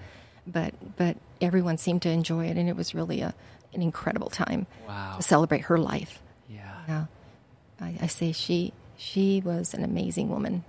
but 0.48 0.74
but 0.98 1.18
everyone 1.42 1.78
seemed 1.78 2.02
to 2.04 2.10
enjoy 2.10 2.46
it, 2.48 2.58
and 2.58 2.68
it 2.70 2.76
was 2.76 2.94
really 2.96 3.22
a 3.22 3.34
an 3.74 3.82
incredible 3.82 4.30
time 4.30 4.66
Wow. 4.88 5.18
to 5.18 5.22
celebrate 5.24 5.62
her 5.66 5.78
life. 5.78 6.22
Yeah. 6.50 6.74
Yeah, 6.88 7.06
I, 7.80 7.98
I 8.02 8.08
say 8.08 8.32
she 8.32 8.74
she 8.98 9.42
was 9.44 9.74
an 9.74 9.84
amazing 9.84 10.30
woman. 10.30 10.64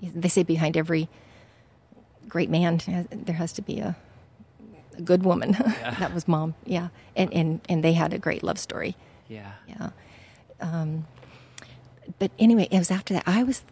They 0.00 0.28
say 0.28 0.42
behind 0.42 0.76
every 0.76 1.08
great 2.28 2.50
man 2.50 2.80
there 3.10 3.36
has 3.36 3.52
to 3.54 3.62
be 3.62 3.78
a, 3.78 3.96
a 4.98 5.02
good 5.02 5.22
woman. 5.22 5.52
that 5.82 6.12
was 6.12 6.26
mom. 6.26 6.54
Yeah, 6.64 6.88
and 7.14 7.32
and 7.32 7.60
and 7.68 7.82
they 7.82 7.92
had 7.92 8.12
a 8.12 8.18
great 8.18 8.42
love 8.42 8.58
story. 8.58 8.96
Yeah. 9.28 9.52
Yeah. 9.68 9.90
Um, 10.60 11.06
but 12.18 12.30
anyway, 12.38 12.68
it 12.70 12.78
was 12.78 12.90
after 12.90 13.14
that. 13.14 13.24
I 13.26 13.42
was, 13.42 13.64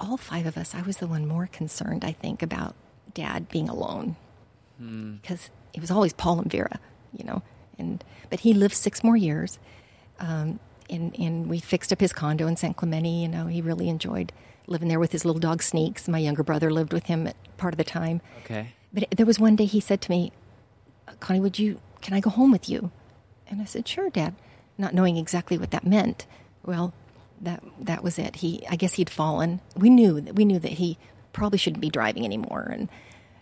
all 0.00 0.16
five 0.16 0.46
of 0.46 0.56
us, 0.56 0.74
I 0.74 0.82
was 0.82 0.96
the 0.98 1.06
one 1.06 1.26
more 1.26 1.46
concerned, 1.46 2.04
I 2.04 2.12
think, 2.12 2.42
about 2.42 2.74
dad 3.14 3.48
being 3.48 3.68
alone. 3.68 4.16
Because 5.20 5.50
it 5.74 5.80
was 5.80 5.90
always 5.90 6.12
Paul 6.12 6.40
and 6.40 6.50
Vera, 6.50 6.80
you 7.12 7.24
know. 7.24 7.42
and 7.78 8.02
But 8.30 8.40
he 8.40 8.54
lived 8.54 8.74
six 8.74 9.04
more 9.04 9.16
years. 9.16 9.58
Um, 10.18 10.58
and, 10.92 11.18
and 11.18 11.48
we 11.48 11.58
fixed 11.58 11.92
up 11.92 12.00
his 12.00 12.12
condo 12.12 12.46
in 12.46 12.56
San 12.56 12.74
Clemente. 12.74 13.08
You 13.08 13.28
know, 13.28 13.46
he 13.46 13.60
really 13.60 13.88
enjoyed 13.88 14.32
living 14.66 14.88
there 14.88 15.00
with 15.00 15.12
his 15.12 15.24
little 15.24 15.40
dog 15.40 15.62
Sneaks. 15.62 16.08
My 16.08 16.18
younger 16.18 16.42
brother 16.42 16.70
lived 16.70 16.92
with 16.92 17.06
him 17.06 17.28
part 17.56 17.74
of 17.74 17.78
the 17.78 17.84
time. 17.84 18.20
Okay. 18.44 18.68
But 18.92 19.08
there 19.10 19.26
was 19.26 19.40
one 19.40 19.56
day 19.56 19.64
he 19.64 19.80
said 19.80 20.00
to 20.02 20.10
me, 20.10 20.32
Connie, 21.18 21.40
would 21.40 21.58
you, 21.58 21.80
can 22.00 22.14
I 22.14 22.20
go 22.20 22.30
home 22.30 22.52
with 22.52 22.68
you? 22.68 22.90
And 23.48 23.60
I 23.60 23.64
said, 23.64 23.88
sure, 23.88 24.10
Dad, 24.10 24.34
not 24.78 24.94
knowing 24.94 25.16
exactly 25.16 25.58
what 25.58 25.70
that 25.72 25.86
meant. 25.86 26.26
Well, 26.64 26.94
that 27.40 27.62
that 27.80 28.04
was 28.04 28.18
it. 28.18 28.36
He, 28.36 28.64
I 28.70 28.76
guess 28.76 28.94
he'd 28.94 29.10
fallen. 29.10 29.60
We 29.76 29.90
knew 29.90 30.20
that 30.20 30.36
we 30.36 30.44
knew 30.44 30.58
that 30.60 30.72
he 30.72 30.96
probably 31.32 31.58
shouldn't 31.58 31.80
be 31.80 31.90
driving 31.90 32.24
anymore. 32.24 32.68
And 32.72 32.88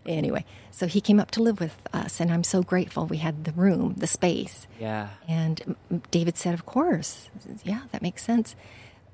anyway, 0.06 0.44
so 0.70 0.86
he 0.86 1.00
came 1.00 1.20
up 1.20 1.30
to 1.32 1.42
live 1.42 1.60
with 1.60 1.76
us, 1.92 2.20
and 2.20 2.32
I'm 2.32 2.44
so 2.44 2.62
grateful 2.62 3.06
we 3.06 3.18
had 3.18 3.44
the 3.44 3.52
room, 3.52 3.94
the 3.96 4.06
space. 4.06 4.66
Yeah. 4.78 5.08
And 5.28 5.76
David 6.10 6.36
said, 6.36 6.54
"Of 6.54 6.66
course, 6.66 7.28
yeah, 7.64 7.82
that 7.92 8.02
makes 8.02 8.22
sense." 8.24 8.54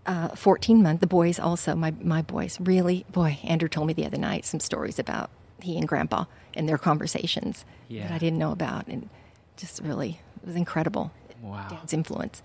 Uh, 0.06 0.28
Fourteen 0.36 0.82
month, 0.82 1.00
the 1.00 1.06
boys 1.06 1.38
also, 1.40 1.74
my 1.74 1.92
my 2.00 2.22
boys, 2.22 2.58
really, 2.60 3.04
boy. 3.10 3.38
Andrew 3.42 3.68
told 3.68 3.86
me 3.88 3.92
the 3.92 4.06
other 4.06 4.18
night 4.18 4.44
some 4.44 4.60
stories 4.60 4.98
about 4.98 5.30
he 5.60 5.76
and 5.78 5.88
Grandpa 5.88 6.24
and 6.54 6.68
their 6.68 6.78
conversations 6.78 7.64
Yeah. 7.88 8.06
that 8.08 8.14
I 8.14 8.18
didn't 8.18 8.38
know 8.38 8.52
about, 8.52 8.86
and 8.86 9.08
just 9.56 9.80
really, 9.82 10.20
it 10.42 10.46
was 10.46 10.56
incredible. 10.56 11.10
Wow. 11.42 11.66
Dad's 11.68 11.92
influence 11.92 12.42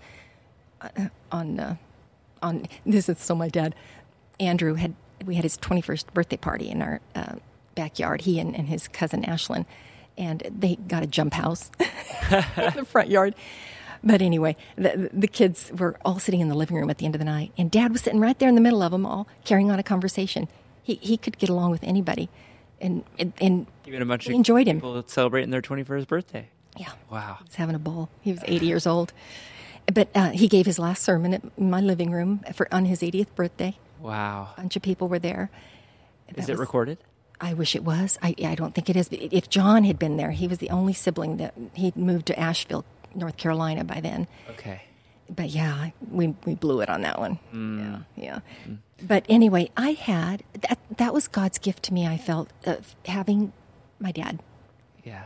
uh, 0.80 0.88
on 1.30 1.60
uh, 1.60 1.76
on 2.42 2.66
this 2.86 3.08
is 3.08 3.18
so 3.20 3.34
my 3.36 3.48
dad, 3.48 3.74
Andrew 4.40 4.74
had 4.74 4.94
we 5.24 5.36
had 5.36 5.44
his 5.44 5.56
twenty 5.56 5.82
first 5.82 6.12
birthday 6.12 6.36
party 6.36 6.68
in 6.68 6.82
our 6.82 7.00
uh, 7.14 7.36
backyard. 7.74 8.22
He 8.22 8.38
and, 8.40 8.54
and 8.56 8.68
his 8.68 8.88
cousin 8.88 9.22
Ashlyn, 9.22 9.66
and 10.18 10.42
they 10.56 10.76
got 10.76 11.02
a 11.02 11.06
jump 11.06 11.34
house 11.34 11.70
in 11.80 12.74
the 12.76 12.86
front 12.88 13.08
yard. 13.10 13.34
But 14.04 14.20
anyway, 14.20 14.56
the, 14.76 15.10
the 15.12 15.28
kids 15.28 15.70
were 15.78 15.96
all 16.04 16.18
sitting 16.18 16.40
in 16.40 16.48
the 16.48 16.56
living 16.56 16.76
room 16.76 16.90
at 16.90 16.98
the 16.98 17.04
end 17.06 17.14
of 17.14 17.20
the 17.20 17.24
night, 17.24 17.52
and 17.56 17.70
Dad 17.70 17.92
was 17.92 18.00
sitting 18.02 18.18
right 18.20 18.36
there 18.38 18.48
in 18.48 18.56
the 18.56 18.60
middle 18.60 18.82
of 18.82 18.90
them 18.90 19.06
all, 19.06 19.28
carrying 19.44 19.70
on 19.70 19.78
a 19.78 19.82
conversation. 19.84 20.48
He 20.82 20.96
he 20.96 21.16
could 21.16 21.38
get 21.38 21.48
along 21.48 21.70
with 21.70 21.84
anybody, 21.84 22.28
and 22.80 23.04
and, 23.18 23.32
and 23.40 23.66
Even 23.86 24.02
a 24.02 24.06
bunch 24.06 24.26
of 24.26 24.32
enjoyed 24.32 24.66
him. 24.66 24.78
people 24.78 25.04
celebrating 25.06 25.50
their 25.50 25.62
21st 25.62 26.08
birthday. 26.08 26.48
Yeah, 26.76 26.90
Wow. 27.10 27.36
he 27.38 27.44
was 27.44 27.54
having 27.54 27.76
a 27.76 27.78
ball. 27.78 28.08
He 28.22 28.32
was 28.32 28.40
80 28.46 28.66
years 28.66 28.86
old, 28.86 29.12
but 29.92 30.08
uh, 30.16 30.30
he 30.30 30.48
gave 30.48 30.66
his 30.66 30.78
last 30.80 31.02
sermon 31.04 31.34
at 31.34 31.58
my 31.60 31.80
living 31.80 32.10
room 32.10 32.40
for 32.54 32.66
on 32.74 32.86
his 32.86 33.02
80th 33.02 33.32
birthday. 33.36 33.76
Wow. 34.00 34.48
A 34.56 34.60
bunch 34.62 34.74
of 34.74 34.82
people 34.82 35.06
were 35.06 35.18
there. 35.20 35.48
Is 36.28 36.34
That 36.46 36.48
it 36.48 36.52
was- 36.54 36.58
recorded? 36.60 36.98
I 37.42 37.52
wish 37.54 37.74
it 37.76 37.84
was. 37.84 38.18
I, 38.22 38.34
I 38.44 38.54
don't 38.54 38.74
think 38.74 38.88
it 38.88 38.96
is. 38.96 39.08
If 39.10 39.50
John 39.50 39.84
had 39.84 39.98
been 39.98 40.16
there, 40.16 40.30
he 40.30 40.46
was 40.48 40.58
the 40.58 40.70
only 40.70 40.92
sibling 40.94 41.36
that 41.38 41.52
he'd 41.74 41.96
moved 41.96 42.26
to 42.26 42.38
Asheville, 42.38 42.84
North 43.14 43.36
Carolina 43.36 43.82
by 43.84 44.00
then. 44.00 44.28
Okay. 44.50 44.82
But 45.28 45.50
yeah, 45.50 45.90
we 46.10 46.34
we 46.46 46.54
blew 46.54 46.80
it 46.82 46.88
on 46.88 47.02
that 47.02 47.18
one. 47.18 47.38
Mm. 47.52 48.04
Yeah, 48.16 48.24
yeah. 48.24 48.76
But 49.02 49.24
anyway, 49.28 49.70
I 49.76 49.92
had 49.92 50.44
that. 50.60 50.78
That 50.98 51.12
was 51.12 51.26
God's 51.26 51.58
gift 51.58 51.82
to 51.84 51.94
me. 51.94 52.06
I 52.06 52.16
felt 52.16 52.50
of 52.64 52.94
having 53.06 53.52
my 53.98 54.12
dad 54.12 54.40
Yeah. 55.04 55.24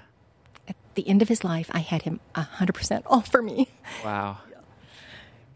at 0.68 0.76
the 0.94 1.06
end 1.08 1.22
of 1.22 1.28
his 1.28 1.44
life. 1.44 1.68
I 1.72 1.80
had 1.80 2.02
him 2.02 2.20
hundred 2.34 2.74
percent 2.74 3.04
all 3.06 3.20
for 3.22 3.42
me. 3.42 3.68
Wow. 4.04 4.38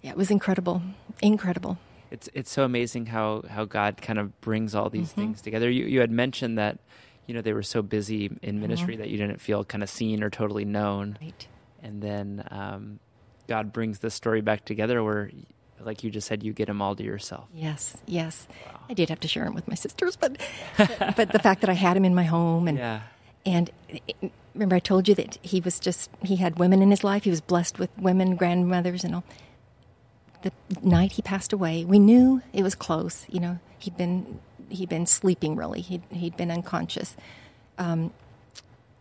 Yeah, 0.03 0.11
it 0.11 0.17
was 0.17 0.31
incredible, 0.31 0.83
incredible. 1.23 1.79
It's 2.11 2.29
it's 2.35 2.51
so 2.51 2.65
amazing 2.65 3.07
how 3.07 3.43
how 3.49 3.65
God 3.65 4.01
kind 4.03 4.19
of 4.19 4.41
brings 4.41 4.75
all 4.75 4.91
these 4.91 5.13
things 5.13 5.41
together. 5.41 5.71
You 5.71 5.85
you 5.87 6.01
had 6.01 6.11
mentioned 6.11 6.59
that 6.59 6.79
you 7.27 7.35
know 7.35 7.41
they 7.41 7.53
were 7.53 7.63
so 7.63 7.83
busy 7.83 8.31
in 8.43 8.61
ministry 8.61 8.97
that 8.97 9.09
you 9.09 9.17
didn't 9.17 9.41
feel 9.41 9.65
kind 9.65 9.83
of 9.83 9.89
seen 9.91 10.23
or 10.23 10.31
totally 10.31 10.65
known, 10.65 11.17
Right. 11.23 11.47
and 11.83 12.03
then 12.03 12.45
um, 12.51 12.99
God 13.47 13.73
brings 13.73 14.01
the 14.01 14.11
story 14.11 14.41
back 14.41 14.65
together 14.65 15.05
where, 15.05 15.31
like 15.81 16.03
you 16.03 16.11
just 16.11 16.27
said, 16.27 16.43
you 16.43 16.53
get 16.53 16.67
them 16.67 16.83
all 16.83 16.97
to 16.97 17.05
yourself. 17.05 17.47
Yes, 17.55 17.97
yes. 18.07 18.49
I 18.89 18.95
did 18.95 19.09
have 19.09 19.21
to 19.21 19.29
share 19.29 19.45
him 19.47 19.55
with 19.55 19.69
my 19.69 19.75
sisters, 19.77 20.17
but 20.17 20.37
but, 20.79 21.15
but 21.17 21.33
the 21.33 21.39
fact 21.39 21.61
that 21.61 21.71
I 21.71 21.75
had 21.75 21.97
him 21.97 22.05
in 22.05 22.15
my 22.15 22.25
home 22.25 22.67
and 22.67 22.77
Yeah. 22.79 23.03
and 23.47 23.71
it- 23.89 24.33
remember 24.53 24.75
I 24.75 24.81
told 24.81 25.07
you 25.07 25.15
that 25.15 25.39
he 25.43 25.61
was 25.61 25.79
just 25.79 26.11
he 26.23 26.37
had 26.37 26.59
women 26.59 26.83
in 26.83 26.91
his 26.91 27.05
life. 27.05 27.23
He 27.23 27.31
was 27.31 27.41
blessed 27.41 27.79
with 27.79 27.91
women, 27.97 28.35
grandmothers, 28.35 29.05
and 29.05 29.15
all. 29.15 29.25
The 30.43 30.53
night 30.83 31.13
he 31.13 31.23
passed 31.23 31.53
away, 31.53 31.85
we 31.85 31.99
knew 31.99 32.43
it 32.53 32.63
was 32.63 32.75
close. 32.75 33.27
You 33.29 33.41
know, 33.41 33.59
he'd 33.79 33.97
been 33.97 34.41
he'd 34.69 34.89
been 34.89 35.07
sleeping 35.07 35.57
really. 35.57 35.81
He'd 35.81 36.03
he'd 36.11 36.37
been 36.37 36.51
unconscious. 36.51 37.17
Um, 37.79 38.13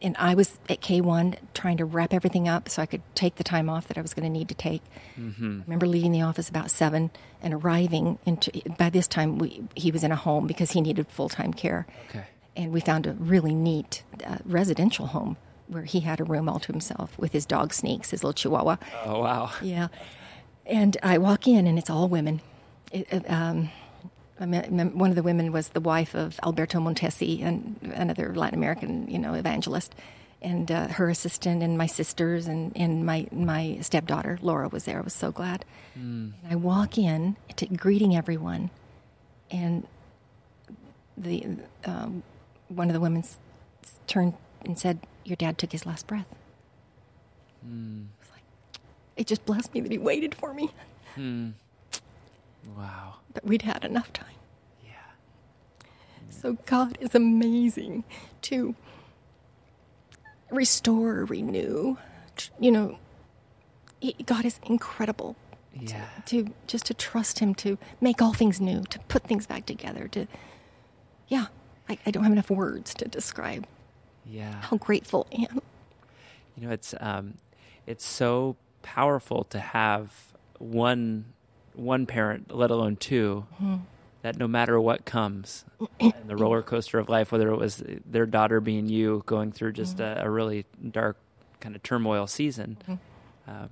and 0.02 0.16
I 0.18 0.34
was 0.34 0.58
at 0.70 0.80
K1 0.80 1.36
trying 1.54 1.76
to 1.76 1.84
wrap 1.84 2.14
everything 2.14 2.48
up 2.48 2.70
so 2.70 2.82
I 2.82 2.86
could 2.86 3.02
take 3.16 3.36
the 3.36 3.44
time 3.44 3.70
off 3.70 3.90
that 3.90 3.98
I 3.98 4.02
was 4.02 4.14
going 4.14 4.24
to 4.24 4.30
need 4.30 4.48
to 4.48 4.56
take. 4.56 4.82
I 5.18 5.22
remember 5.38 5.86
leaving 5.88 6.14
the 6.14 6.22
office 6.22 6.48
about 6.48 6.72
seven 6.72 7.12
and 7.42 7.54
arriving 7.54 8.18
into. 8.26 8.50
By 8.78 8.90
this 8.90 9.08
time, 9.08 9.38
we, 9.40 9.62
he 9.76 9.92
was 9.92 10.06
in 10.06 10.14
a 10.14 10.16
home 10.16 10.48
because 10.48 10.72
he 10.72 10.80
needed 10.80 11.08
full 11.10 11.28
time 11.28 11.54
care 11.54 11.86
Okay. 12.10 12.24
and 12.56 12.72
we 12.72 12.80
found 12.80 13.08
a 13.08 13.12
really 13.14 13.54
neat 13.54 14.04
uh, 14.26 14.38
residential 14.46 15.08
home 15.08 15.36
where 15.68 15.84
he 15.84 16.00
had 16.00 16.22
a 16.22 16.24
room 16.24 16.48
all 16.48 16.60
to 16.62 16.72
himself 16.72 17.18
with 17.20 17.34
his 17.34 17.46
dog 17.46 17.74
Sneaks, 17.74 18.12
his 18.12 18.24
little 18.24 18.34
Chihuahua. 18.34 18.78
Oh 19.04 19.20
wow. 19.20 19.52
Yeah, 19.62 19.90
and 20.70 20.98
I 21.04 21.18
walk 21.18 21.48
in 21.48 21.68
and 21.68 21.78
it's 21.78 21.90
all 21.90 22.08
women. 22.08 22.42
It, 22.92 23.30
um, 23.30 23.70
one 24.40 25.10
of 25.10 25.16
the 25.16 25.24
women 25.24 25.52
was 25.52 25.70
the 25.70 25.82
wife 25.82 26.16
of 26.16 26.40
Alberto 26.44 26.80
Mottesi, 26.80 27.44
and 27.44 27.78
another 27.94 28.34
Latin 28.34 28.58
American, 28.58 29.10
you 29.10 29.20
know, 29.20 29.34
evangelist, 29.34 29.94
and 30.42 30.72
uh, 30.72 30.88
her 30.88 31.10
assistant, 31.10 31.62
and 31.62 31.78
my 31.78 31.88
sisters, 31.88 32.48
and, 32.48 32.72
and 32.76 33.06
my 33.06 33.28
my 33.32 33.78
stepdaughter 33.82 34.40
Laura 34.42 34.70
was 34.70 34.86
there. 34.86 35.00
I 35.00 35.02
was 35.02 35.14
so 35.14 35.32
glad. 35.32 35.66
And 36.44 36.52
I 36.54 36.56
walk 36.56 36.98
in 36.98 37.36
to 37.58 37.66
greeting 37.68 38.16
everyone, 38.16 38.70
and 39.52 39.86
the 41.18 41.58
um, 41.84 42.24
one 42.70 42.88
of 42.88 42.94
the 42.94 43.02
women 43.02 43.26
turned 44.08 44.36
and 44.64 44.80
said, 44.80 45.00
"Your 45.26 45.36
dad 45.36 45.58
took 45.58 45.74
his 45.74 45.86
last 45.86 46.08
breath." 46.08 46.28
Like, 48.19 48.19
it 49.20 49.28
just 49.28 49.46
blessed 49.46 49.74
me 49.74 49.82
that 49.82 49.92
he 49.92 49.98
waited 49.98 50.34
for 50.34 50.54
me, 50.54 50.72
Wow. 52.76 53.16
but 53.34 53.46
we'd 53.46 53.64
had 53.64 53.84
enough 53.84 54.12
time. 54.14 54.28
Yeah. 54.84 54.92
So 56.30 56.58
God 56.66 56.98
is 57.02 57.14
amazing 57.14 58.04
to 58.44 58.76
restore, 60.50 61.26
renew. 61.26 61.98
You 62.60 62.72
know, 62.72 62.98
God 64.26 64.46
is 64.46 64.60
incredible 64.66 65.36
Yeah. 65.74 66.08
to 66.28 66.48
just 66.68 66.86
to 66.88 66.94
trust 66.94 67.40
Him 67.40 67.54
to 67.56 67.78
make 68.02 68.22
all 68.22 68.34
things 68.34 68.62
new, 68.62 68.84
to 68.84 69.00
put 69.00 69.24
things 69.24 69.46
back 69.46 69.66
together. 69.66 70.08
To, 70.10 70.28
yeah, 71.28 71.48
I, 71.90 71.98
I 72.06 72.12
don't 72.12 72.24
have 72.24 72.32
enough 72.32 72.50
words 72.50 72.94
to 72.96 73.06
describe 73.06 73.68
Yeah. 74.26 74.62
how 74.62 74.78
grateful 74.78 75.28
I 75.34 75.48
am. 75.52 75.62
You 76.56 76.68
know, 76.68 76.74
it's 76.74 76.94
um, 77.00 77.36
it's 77.86 78.06
so 78.06 78.56
powerful 78.96 79.44
to 79.46 79.60
have 79.60 80.12
one 80.58 81.26
one 81.76 82.06
parent, 82.06 82.54
let 82.54 82.72
alone 82.72 82.96
2 82.98 83.46
that 84.24 84.38
no 84.38 84.48
matter 84.48 84.82
what 84.82 85.06
comes 85.06 85.64
in 86.00 86.12
the 86.28 86.36
roller 86.36 86.62
coaster 86.62 87.00
of 87.00 87.08
life, 87.08 87.32
whether 87.32 87.50
it 87.52 87.58
was 87.58 87.82
their 88.06 88.26
daughter 88.26 88.60
being 88.60 88.90
you 88.90 89.24
going 89.26 89.52
through 89.52 89.72
just 89.72 90.00
a, 90.02 90.22
a 90.26 90.30
really 90.30 90.66
dark 90.92 91.16
kind 91.62 91.76
of 91.76 91.84
turmoil 91.84 92.28
season, 92.28 92.78
um, 93.48 93.70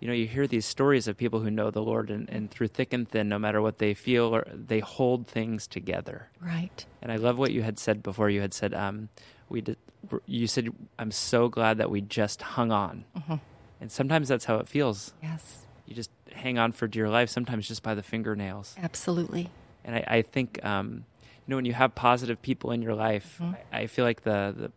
you 0.00 0.08
know, 0.08 0.14
you 0.14 0.26
hear 0.26 0.46
these 0.46 0.66
stories 0.66 1.08
of 1.08 1.16
people 1.16 1.40
who 1.40 1.50
know 1.50 1.70
the 1.70 1.80
Lord, 1.80 2.10
and, 2.10 2.28
and 2.28 2.50
through 2.50 2.68
thick 2.68 2.92
and 2.92 3.08
thin, 3.08 3.26
no 3.28 3.38
matter 3.38 3.62
what 3.62 3.78
they 3.78 3.94
feel, 3.94 4.34
or 4.34 4.46
they 4.52 4.80
hold 4.80 5.26
things 5.26 5.66
together. 5.66 6.28
Right. 6.42 6.84
And 7.00 7.10
I 7.10 7.16
love 7.16 7.38
what 7.38 7.52
you 7.52 7.62
had 7.62 7.78
said 7.78 8.02
before. 8.02 8.28
You 8.28 8.42
had 8.42 8.52
said, 8.52 8.74
um, 8.74 9.08
"We 9.48 9.62
did." 9.62 9.78
You 10.26 10.46
said, 10.46 10.68
"I'm 10.98 11.10
so 11.10 11.48
glad 11.48 11.78
that 11.78 11.90
we 11.90 12.02
just 12.02 12.42
hung 12.42 12.70
on." 12.70 13.06
And 13.84 13.92
sometimes 13.92 14.28
that's 14.28 14.46
how 14.46 14.56
it 14.56 14.66
feels. 14.66 15.12
Yes. 15.22 15.66
You 15.84 15.94
just 15.94 16.08
hang 16.32 16.56
on 16.56 16.72
for 16.72 16.88
dear 16.88 17.10
life. 17.10 17.28
Sometimes 17.28 17.68
just 17.68 17.82
by 17.82 17.94
the 17.94 18.02
fingernails. 18.02 18.74
Absolutely. 18.82 19.50
And 19.84 19.96
I, 19.96 20.04
I 20.06 20.22
think, 20.22 20.58
um, 20.64 21.04
you 21.20 21.28
know, 21.48 21.56
when 21.56 21.66
you 21.66 21.74
have 21.74 21.94
positive 21.94 22.40
people 22.40 22.70
in 22.70 22.80
your 22.80 22.94
life, 22.94 23.38
mm-hmm. 23.42 23.52
I, 23.70 23.80
I 23.80 23.86
feel 23.86 24.06
like 24.06 24.22
the, 24.22 24.54
the 24.56 24.72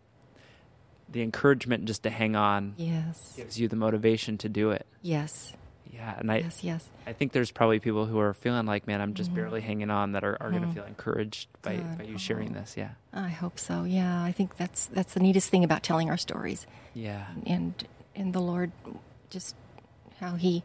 the 1.10 1.22
encouragement 1.22 1.86
just 1.86 2.04
to 2.04 2.10
hang 2.10 2.36
on 2.36 2.74
Yes. 2.76 3.36
gives 3.38 3.58
you 3.58 3.70
the 3.70 3.78
motivation 3.78 4.38
to 4.40 4.50
do 4.50 4.72
it. 4.72 4.86
Yes. 5.02 5.54
Yeah, 5.90 6.16
and 6.20 6.30
I 6.30 6.40
Yes. 6.40 6.62
Yes. 6.62 6.90
I 7.06 7.14
think 7.14 7.32
there's 7.32 7.50
probably 7.50 7.80
people 7.80 8.08
who 8.08 8.20
are 8.20 8.34
feeling 8.34 8.66
like, 8.66 8.88
man, 8.88 9.00
I'm 9.00 9.14
just 9.14 9.30
mm-hmm. 9.30 9.40
barely 9.40 9.62
hanging 9.62 9.90
on 9.90 10.12
that 10.12 10.26
are, 10.26 10.36
are 10.42 10.50
going 10.50 10.64
to 10.64 10.68
mm-hmm. 10.68 10.76
feel 10.76 10.84
encouraged 10.84 11.48
by, 11.62 11.78
by 11.78 12.04
you 12.04 12.18
sharing 12.18 12.52
this. 12.52 12.76
Yeah. 12.76 12.90
I 13.14 13.30
hope 13.30 13.58
so. 13.58 13.86
Yeah. 13.86 14.22
I 14.22 14.34
think 14.34 14.58
that's 14.58 14.88
that's 14.88 15.14
the 15.14 15.22
neatest 15.22 15.50
thing 15.50 15.64
about 15.64 15.82
telling 15.82 16.10
our 16.10 16.18
stories. 16.18 16.68
Yeah. 16.94 17.28
and 17.46 17.88
and 18.18 18.34
the 18.34 18.42
Lord 18.42 18.72
just 19.30 19.56
how 20.20 20.36
he 20.36 20.64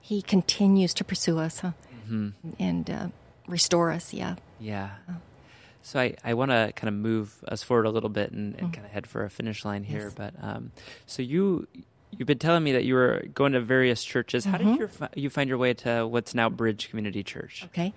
he 0.00 0.20
continues 0.22 0.92
to 0.94 1.04
pursue 1.04 1.38
us 1.38 1.60
huh? 1.60 1.72
and 2.58 2.90
uh, 2.90 3.08
restore 3.46 3.90
us. 3.90 4.12
Yeah, 4.12 4.36
Yeah. 4.60 4.90
So 5.84 5.98
I, 5.98 6.14
I 6.22 6.34
want 6.34 6.52
to 6.52 6.72
kind 6.76 6.88
of 6.88 6.94
move 6.94 7.42
us 7.48 7.62
forward 7.64 7.86
a 7.86 7.90
little 7.90 8.08
bit 8.08 8.30
and, 8.30 8.54
and 8.54 8.72
kind 8.72 8.86
of 8.86 8.92
head 8.92 9.06
for 9.06 9.24
a 9.24 9.30
finish 9.30 9.64
line 9.64 9.82
here. 9.82 10.04
Yes. 10.04 10.14
But 10.14 10.34
um, 10.40 10.70
so 11.06 11.22
you 11.22 11.66
you've 12.12 12.28
been 12.28 12.38
telling 12.38 12.62
me 12.62 12.72
that 12.72 12.84
you 12.84 12.94
were 12.94 13.24
going 13.34 13.52
to 13.52 13.60
various 13.60 14.04
churches. 14.04 14.44
How 14.44 14.58
did 14.58 14.78
you 14.78 14.88
you 15.14 15.30
find 15.30 15.48
your 15.48 15.58
way 15.58 15.74
to 15.74 16.06
what's 16.06 16.34
now 16.34 16.48
Bridge 16.48 16.88
Community 16.88 17.24
Church? 17.24 17.64
okay. 17.66 17.92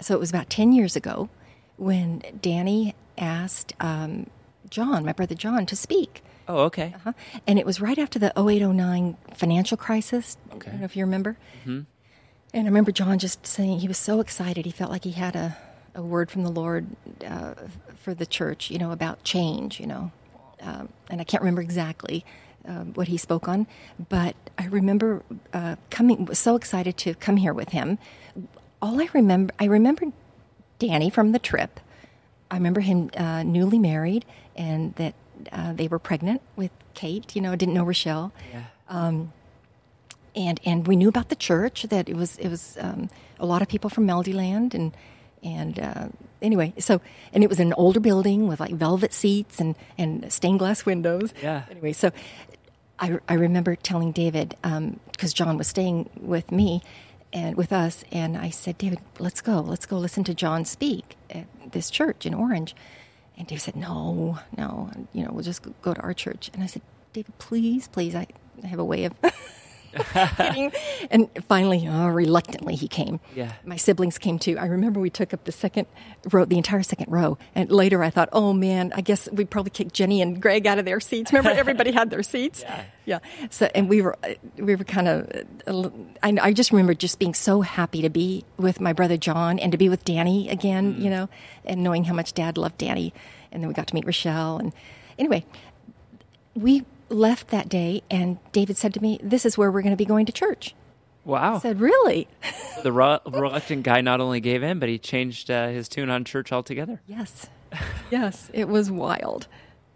So 0.00 0.14
it 0.14 0.20
was 0.20 0.30
about 0.30 0.50
ten 0.50 0.72
years 0.72 0.96
ago 0.96 1.28
when 1.76 2.22
Danny 2.40 2.94
asked 3.16 3.74
um, 3.80 4.28
John, 4.68 5.04
my 5.04 5.12
brother 5.12 5.34
John, 5.34 5.66
to 5.66 5.76
speak. 5.76 6.22
Oh, 6.50 6.64
okay. 6.64 6.92
Uh-huh. 6.96 7.12
And 7.46 7.58
it 7.60 7.66
was 7.66 7.80
right 7.80 7.98
after 7.98 8.18
the 8.18 8.32
0809 8.36 9.16
financial 9.34 9.76
crisis. 9.76 10.36
Okay. 10.54 10.68
I 10.68 10.70
don't 10.72 10.80
know 10.80 10.84
if 10.84 10.96
you 10.96 11.04
remember. 11.04 11.36
And 12.52 12.64
I 12.64 12.68
remember 12.68 12.90
John 12.90 13.20
just 13.20 13.46
saying 13.46 13.78
he 13.78 13.88
was 13.88 13.98
so 13.98 14.18
excited. 14.18 14.64
He 14.64 14.72
felt 14.72 14.90
like 14.90 15.04
he 15.04 15.12
had 15.12 15.36
a, 15.36 15.56
a 15.94 16.02
word 16.02 16.28
from 16.28 16.42
the 16.42 16.50
Lord 16.50 16.88
uh, 17.24 17.54
for 17.96 18.14
the 18.14 18.26
church, 18.26 18.68
you 18.68 18.78
know, 18.78 18.90
about 18.90 19.22
change, 19.22 19.78
you 19.78 19.86
know. 19.86 20.10
Um, 20.60 20.88
and 21.08 21.20
I 21.20 21.24
can't 21.24 21.40
remember 21.40 21.62
exactly 21.62 22.24
um, 22.66 22.94
what 22.94 23.06
he 23.06 23.16
spoke 23.16 23.48
on, 23.48 23.68
but 24.08 24.34
I 24.58 24.66
remember 24.66 25.22
uh, 25.52 25.76
coming, 25.90 26.24
was 26.24 26.38
so 26.38 26.56
excited 26.56 26.96
to 26.98 27.14
come 27.14 27.36
here 27.36 27.54
with 27.54 27.68
him. 27.68 27.98
All 28.82 29.00
I 29.00 29.08
remember, 29.12 29.54
I 29.60 29.66
remember 29.66 30.06
Danny 30.80 31.10
from 31.10 31.30
the 31.30 31.38
trip. 31.38 31.78
I 32.50 32.56
remember 32.56 32.80
him 32.80 33.10
uh, 33.16 33.44
newly 33.44 33.78
married 33.78 34.24
and 34.56 34.94
that 34.96 35.14
uh, 35.52 35.72
they 35.72 35.88
were 35.88 35.98
pregnant 35.98 36.40
with 36.56 36.70
Kate. 36.94 37.34
You 37.34 37.42
know, 37.42 37.54
didn't 37.56 37.74
know 37.74 37.84
Rochelle, 37.84 38.32
Yeah. 38.52 38.64
and 40.34 40.60
and 40.64 40.86
we 40.86 40.96
knew 40.96 41.08
about 41.08 41.28
the 41.28 41.36
church 41.36 41.82
that 41.84 42.08
it 42.08 42.16
was 42.16 42.36
it 42.38 42.48
was 42.48 42.76
um, 42.80 43.10
a 43.38 43.46
lot 43.46 43.62
of 43.62 43.68
people 43.68 43.90
from 43.90 44.06
Melodyland 44.06 44.74
and 44.74 44.96
and 45.42 45.80
uh, 45.80 46.08
anyway, 46.42 46.74
so 46.78 47.00
and 47.32 47.42
it 47.42 47.48
was 47.48 47.58
an 47.60 47.72
older 47.74 48.00
building 48.00 48.46
with 48.46 48.60
like 48.60 48.72
velvet 48.72 49.12
seats 49.12 49.58
and 49.60 49.74
and 49.98 50.30
stained 50.32 50.58
glass 50.58 50.84
windows. 50.84 51.32
Yeah. 51.42 51.64
Anyway, 51.70 51.92
so 51.92 52.10
I 52.98 53.18
I 53.28 53.34
remember 53.34 53.74
telling 53.76 54.12
David 54.12 54.54
because 55.10 55.32
John 55.32 55.56
was 55.56 55.66
staying 55.66 56.10
with 56.20 56.52
me 56.52 56.82
and 57.32 57.56
with 57.56 57.72
us, 57.72 58.04
and 58.10 58.36
I 58.36 58.50
said, 58.50 58.76
David, 58.76 58.98
let's 59.20 59.40
go, 59.40 59.60
let's 59.60 59.86
go 59.86 59.96
listen 59.98 60.24
to 60.24 60.34
John 60.34 60.64
speak 60.64 61.16
at 61.30 61.46
this 61.72 61.88
church 61.88 62.26
in 62.26 62.34
Orange. 62.34 62.74
And 63.40 63.48
David 63.48 63.62
said, 63.62 63.74
No, 63.76 64.38
no, 64.58 64.90
you 65.14 65.24
know, 65.24 65.30
we'll 65.32 65.42
just 65.42 65.62
go 65.80 65.94
to 65.94 66.00
our 66.02 66.12
church. 66.12 66.50
And 66.52 66.62
I 66.62 66.66
said, 66.66 66.82
David, 67.14 67.38
please, 67.38 67.88
please, 67.88 68.14
I 68.14 68.26
have 68.62 68.78
a 68.78 68.84
way 68.84 69.06
of 69.06 69.14
And 71.10 71.28
finally, 71.48 71.86
uh, 71.86 72.08
reluctantly, 72.08 72.76
he 72.76 72.86
came. 72.88 73.20
Yeah. 73.34 73.52
My 73.64 73.76
siblings 73.76 74.18
came 74.18 74.38
too. 74.38 74.58
I 74.58 74.66
remember 74.66 75.00
we 75.00 75.10
took 75.10 75.34
up 75.34 75.44
the 75.44 75.52
second 75.52 75.86
row, 76.30 76.44
the 76.44 76.56
entire 76.56 76.82
second 76.82 77.10
row. 77.10 77.38
And 77.54 77.70
later 77.70 78.02
I 78.02 78.10
thought, 78.10 78.28
oh 78.32 78.52
man, 78.52 78.92
I 78.94 79.00
guess 79.00 79.28
we 79.32 79.44
probably 79.44 79.70
kicked 79.70 79.92
Jenny 79.92 80.22
and 80.22 80.40
Greg 80.40 80.66
out 80.66 80.78
of 80.78 80.84
their 80.84 81.00
seats. 81.00 81.32
Remember, 81.32 81.50
everybody 81.50 81.90
had 81.92 82.10
their 82.10 82.22
seats. 82.22 82.64
Yeah. 82.70 82.84
Yeah. 83.06 83.48
So, 83.50 83.68
and 83.74 83.88
we 83.88 84.02
were, 84.02 84.16
we 84.56 84.76
were 84.76 84.84
kind 84.84 85.08
of, 85.08 85.28
I, 86.22 86.36
I 86.40 86.52
just 86.52 86.70
remember 86.70 86.94
just 86.94 87.18
being 87.18 87.34
so 87.34 87.62
happy 87.62 88.02
to 88.02 88.10
be 88.10 88.44
with 88.56 88.80
my 88.80 88.92
brother 88.92 89.16
John 89.16 89.58
and 89.58 89.72
to 89.72 89.78
be 89.78 89.88
with 89.88 90.04
Danny 90.04 90.48
again, 90.48 90.94
you 91.00 91.10
know, 91.10 91.28
and 91.64 91.82
knowing 91.82 92.04
how 92.04 92.14
much 92.14 92.34
dad 92.34 92.56
loved 92.56 92.78
Danny. 92.78 93.12
And 93.50 93.62
then 93.62 93.68
we 93.68 93.74
got 93.74 93.88
to 93.88 93.94
meet 93.94 94.06
Rochelle. 94.06 94.58
And 94.58 94.72
anyway, 95.18 95.44
we 96.54 96.84
left 97.10 97.48
that 97.48 97.68
day 97.68 98.02
and 98.10 98.38
David 98.52 98.76
said 98.76 98.94
to 98.94 99.02
me, 99.02 99.18
this 99.22 99.44
is 99.44 99.58
where 99.58 99.70
we're 99.70 99.82
going 99.82 99.92
to 99.92 99.96
be 99.96 100.04
going 100.06 100.26
to 100.26 100.32
church. 100.32 100.74
Wow. 101.24 101.56
I 101.56 101.58
said, 101.58 101.80
Really? 101.80 102.28
the 102.82 102.92
re- 102.92 103.18
reluctant 103.26 103.82
guy 103.82 104.00
not 104.00 104.20
only 104.20 104.40
gave 104.40 104.62
in, 104.62 104.78
but 104.78 104.88
he 104.88 104.98
changed 104.98 105.50
uh, 105.50 105.68
his 105.68 105.88
tune 105.88 106.08
on 106.08 106.24
church 106.24 106.50
altogether. 106.52 107.02
Yes. 107.06 107.46
yes. 108.10 108.50
It 108.54 108.68
was 108.68 108.90
wild. 108.90 109.46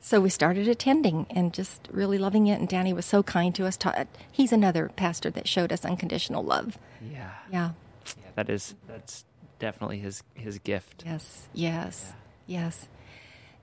So 0.00 0.20
we 0.20 0.28
started 0.28 0.68
attending 0.68 1.26
and 1.30 1.54
just 1.54 1.88
really 1.90 2.18
loving 2.18 2.46
it. 2.46 2.60
And 2.60 2.68
Danny 2.68 2.92
was 2.92 3.06
so 3.06 3.22
kind 3.22 3.54
to 3.54 3.64
us. 3.64 3.78
Ta- 3.78 4.04
He's 4.30 4.52
another 4.52 4.90
pastor 4.96 5.30
that 5.30 5.48
showed 5.48 5.72
us 5.72 5.82
unconditional 5.84 6.42
love. 6.44 6.76
Yeah. 7.00 7.30
Yeah. 7.50 7.70
Yeah, 8.18 8.30
that 8.34 8.50
is 8.50 8.74
that's 8.86 9.24
definitely 9.58 10.00
his 10.00 10.22
his 10.34 10.58
gift. 10.58 11.04
Yes. 11.06 11.48
Yes. 11.54 12.12
Yes. 12.46 12.86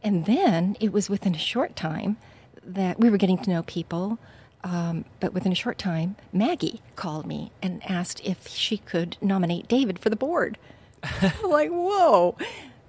And 0.01 0.25
then 0.25 0.75
it 0.79 0.91
was 0.91 1.11
within 1.11 1.35
a 1.35 1.39
short 1.39 1.75
time 1.75 2.17
that 2.65 2.99
we 2.99 3.09
were 3.09 3.17
getting 3.17 3.37
to 3.39 3.49
know 3.49 3.63
people. 3.63 4.17
Um, 4.63 5.05
but 5.19 5.33
within 5.33 5.51
a 5.51 5.55
short 5.55 5.77
time, 5.79 6.15
Maggie 6.31 6.81
called 6.95 7.25
me 7.25 7.51
and 7.63 7.81
asked 7.89 8.21
if 8.23 8.47
she 8.47 8.77
could 8.77 9.17
nominate 9.21 9.67
David 9.67 9.97
for 9.97 10.09
the 10.11 10.15
board. 10.15 10.57
I'm 11.03 11.49
like, 11.49 11.69
whoa. 11.71 12.37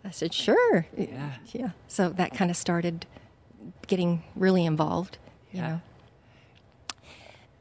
I 0.05 0.11
said, 0.11 0.35
sure. 0.35 0.87
Yeah. 0.97 1.33
Yeah. 1.53 1.71
So 1.89 2.11
that 2.11 2.35
kind 2.35 2.51
of 2.51 2.57
started 2.59 3.07
getting 3.87 4.23
really 4.37 4.67
involved. 4.67 5.17
You 5.51 5.61
Yeah. 5.61 5.69
know. 5.69 5.81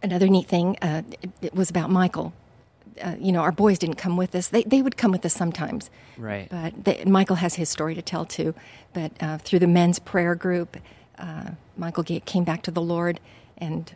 Another 0.03 0.27
neat 0.27 0.47
thing 0.47 0.77
uh, 0.81 1.03
it, 1.21 1.29
it 1.41 1.53
was 1.53 1.69
about 1.69 1.89
Michael. 1.91 2.33
Uh, 3.01 3.15
you 3.19 3.31
know, 3.31 3.41
our 3.41 3.51
boys 3.51 3.77
didn't 3.79 3.95
come 3.97 4.17
with 4.17 4.33
us. 4.35 4.47
They 4.47 4.63
they 4.63 4.81
would 4.81 4.97
come 4.97 5.11
with 5.11 5.23
us 5.25 5.33
sometimes, 5.33 5.89
Right. 6.17 6.49
but 6.49 6.83
they, 6.83 7.05
Michael 7.05 7.37
has 7.37 7.55
his 7.55 7.69
story 7.69 7.95
to 7.95 8.01
tell 8.01 8.25
too. 8.25 8.53
But 8.93 9.11
uh, 9.21 9.37
through 9.37 9.59
the 9.59 9.67
men's 9.67 9.99
prayer 9.99 10.33
group, 10.35 10.75
uh, 11.21 11.51
Michael 11.77 12.03
ga- 12.03 12.19
came 12.21 12.43
back 12.43 12.63
to 12.63 12.71
the 12.71 12.81
Lord, 12.81 13.19
and 13.57 13.93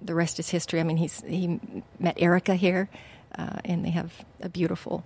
the 0.00 0.14
rest 0.14 0.38
is 0.38 0.48
history. 0.50 0.80
I 0.80 0.84
mean, 0.84 0.96
he's 0.96 1.22
he 1.26 1.60
met 1.98 2.16
Erica 2.20 2.54
here, 2.54 2.88
uh, 3.36 3.58
and 3.64 3.84
they 3.84 3.90
have 3.90 4.12
a 4.40 4.48
beautiful 4.48 5.04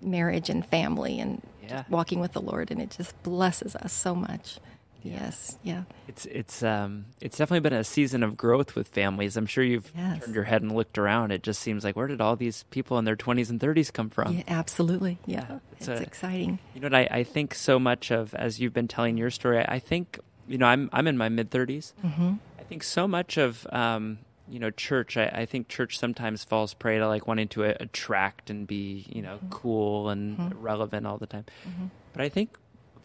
marriage 0.00 0.50
and 0.50 0.64
family, 0.66 1.18
and 1.20 1.40
Yeah. 1.66 1.84
walking 1.88 2.20
with 2.20 2.32
the 2.32 2.40
Lord, 2.42 2.70
and 2.70 2.80
it 2.82 2.90
just 2.90 3.20
blesses 3.22 3.74
us 3.76 3.92
so 3.92 4.14
much. 4.14 4.58
Yeah. 5.02 5.20
Yes, 5.20 5.56
yeah, 5.62 5.82
It's 6.08 6.26
it's 6.26 6.64
um 6.64 7.04
it's 7.20 7.38
definitely 7.38 7.60
been 7.60 7.78
a 7.78 7.84
season 7.84 8.24
of 8.24 8.36
growth 8.36 8.74
with 8.74 8.88
families. 8.88 9.36
I'm 9.36 9.46
sure 9.46 9.62
you've 9.62 9.92
Yes. 9.96 10.20
turned 10.24 10.34
your 10.34 10.42
head 10.44 10.62
and 10.62 10.72
looked 10.74 10.98
around. 10.98 11.30
It 11.30 11.44
just 11.44 11.60
seems 11.60 11.84
like 11.84 11.94
where 11.94 12.08
did 12.08 12.20
all 12.20 12.34
these 12.34 12.64
people 12.70 12.98
in 12.98 13.04
their 13.04 13.14
20s 13.14 13.48
and 13.48 13.60
30s 13.60 13.92
come 13.92 14.10
from? 14.10 14.34
yeah, 14.38 14.42
absolutely, 14.48 15.18
yeah. 15.24 15.44
Yeah, 15.48 15.58
it's 15.78 15.86
it's 15.88 16.00
a- 16.00 16.02
exciting. 16.02 16.58
You 16.74 16.80
know 16.80 16.86
what 16.86 16.94
I, 16.96 17.08
I 17.20 17.22
think 17.22 17.54
so 17.54 17.78
much 17.78 18.10
of 18.10 18.34
as 18.34 18.58
you've 18.58 18.72
been 18.74 18.88
telling 18.88 19.16
your 19.16 19.30
story. 19.30 19.64
I 19.64 19.78
think 19.78 20.18
you 20.48 20.58
know 20.58 20.66
I'm 20.66 20.88
I'm 20.92 21.06
in 21.06 21.16
my 21.16 21.28
mid 21.28 21.50
30s. 21.50 21.92
hmm 22.02 22.34
I 22.58 22.62
think 22.68 22.82
so 22.82 23.06
much 23.06 23.36
of 23.36 23.66
um, 23.70 24.18
you 24.48 24.58
know 24.58 24.70
church. 24.70 25.16
I, 25.16 25.26
I 25.26 25.46
think 25.46 25.68
church 25.68 25.98
sometimes 25.98 26.44
falls 26.44 26.74
prey 26.74 26.98
to 26.98 27.06
like 27.06 27.26
wanting 27.26 27.48
to 27.48 27.64
a- 27.64 27.76
attract 27.80 28.50
and 28.50 28.66
be 28.66 29.06
you 29.08 29.22
know 29.22 29.38
cool 29.50 30.08
and 30.08 30.38
Mhm. 30.38 30.52
relevant 30.60 31.06
all 31.06 31.18
the 31.18 31.26
time. 31.26 31.44
Mhm. 31.66 31.90
But 32.12 32.22
I 32.22 32.28
think 32.28 32.58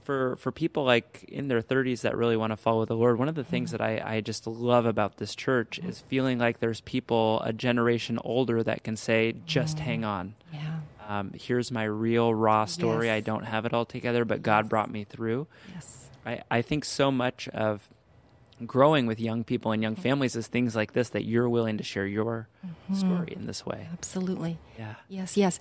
for 0.04 0.36
for 0.38 0.52
people 0.52 0.84
like 0.84 1.24
in 1.28 1.48
their 1.48 1.62
30s 1.62 2.02
that 2.02 2.18
really 2.18 2.36
want 2.36 2.52
to 2.52 2.58
follow 2.58 2.86
the 2.86 2.96
Lord, 2.96 3.20
one 3.20 3.30
of 3.30 3.36
the 3.36 3.44
things 3.44 3.72
Mm-hmm. 3.72 3.84
that 3.84 4.04
I, 4.08 4.16
I 4.18 4.22
just 4.22 4.48
love 4.48 4.88
about 4.88 5.18
this 5.18 5.36
church 5.36 5.78
is 5.80 6.00
feeling 6.02 6.40
like 6.40 6.60
there's 6.60 6.82
people 6.82 7.40
a 7.46 7.54
generation 7.54 8.18
older 8.24 8.64
that 8.64 8.84
can 8.84 8.96
say, 8.98 9.36
just 9.46 9.80
hang 9.80 10.04
on. 10.04 10.34
Yeah, 10.52 10.80
Um, 11.08 11.34
here's 11.40 11.72
my 11.72 11.84
real 11.84 12.34
raw 12.34 12.66
story. 12.66 13.12
I 13.12 13.20
don't 13.22 13.44
have 13.46 13.66
it 13.68 13.74
all 13.74 13.86
together, 13.86 14.26
but 14.26 14.42
God 14.42 14.68
brought 14.70 14.90
me 14.90 15.04
through. 15.04 15.46
yes, 15.72 16.10
I, 16.26 16.42
I 16.50 16.62
think 16.62 16.86
so 16.86 17.12
much 17.12 17.48
of 17.50 17.88
growing 18.66 19.08
with 19.08 19.20
young 19.20 19.44
people 19.44 19.72
and 19.72 19.82
young 19.82 19.96
families 19.96 20.36
is 20.36 20.48
things 20.48 20.76
like 20.76 20.94
this 20.94 21.10
that 21.10 21.26
you're 21.26 21.50
willing 21.50 21.78
to 21.78 21.84
share 21.84 22.06
your 22.06 22.48
mm-hmm. 22.66 22.94
story 22.94 23.34
in 23.36 23.48
this 23.48 23.66
way. 23.66 23.88
absolutely. 23.94 24.60
Yeah. 24.78 24.96
Yes, 25.10 25.38
yes. 25.38 25.60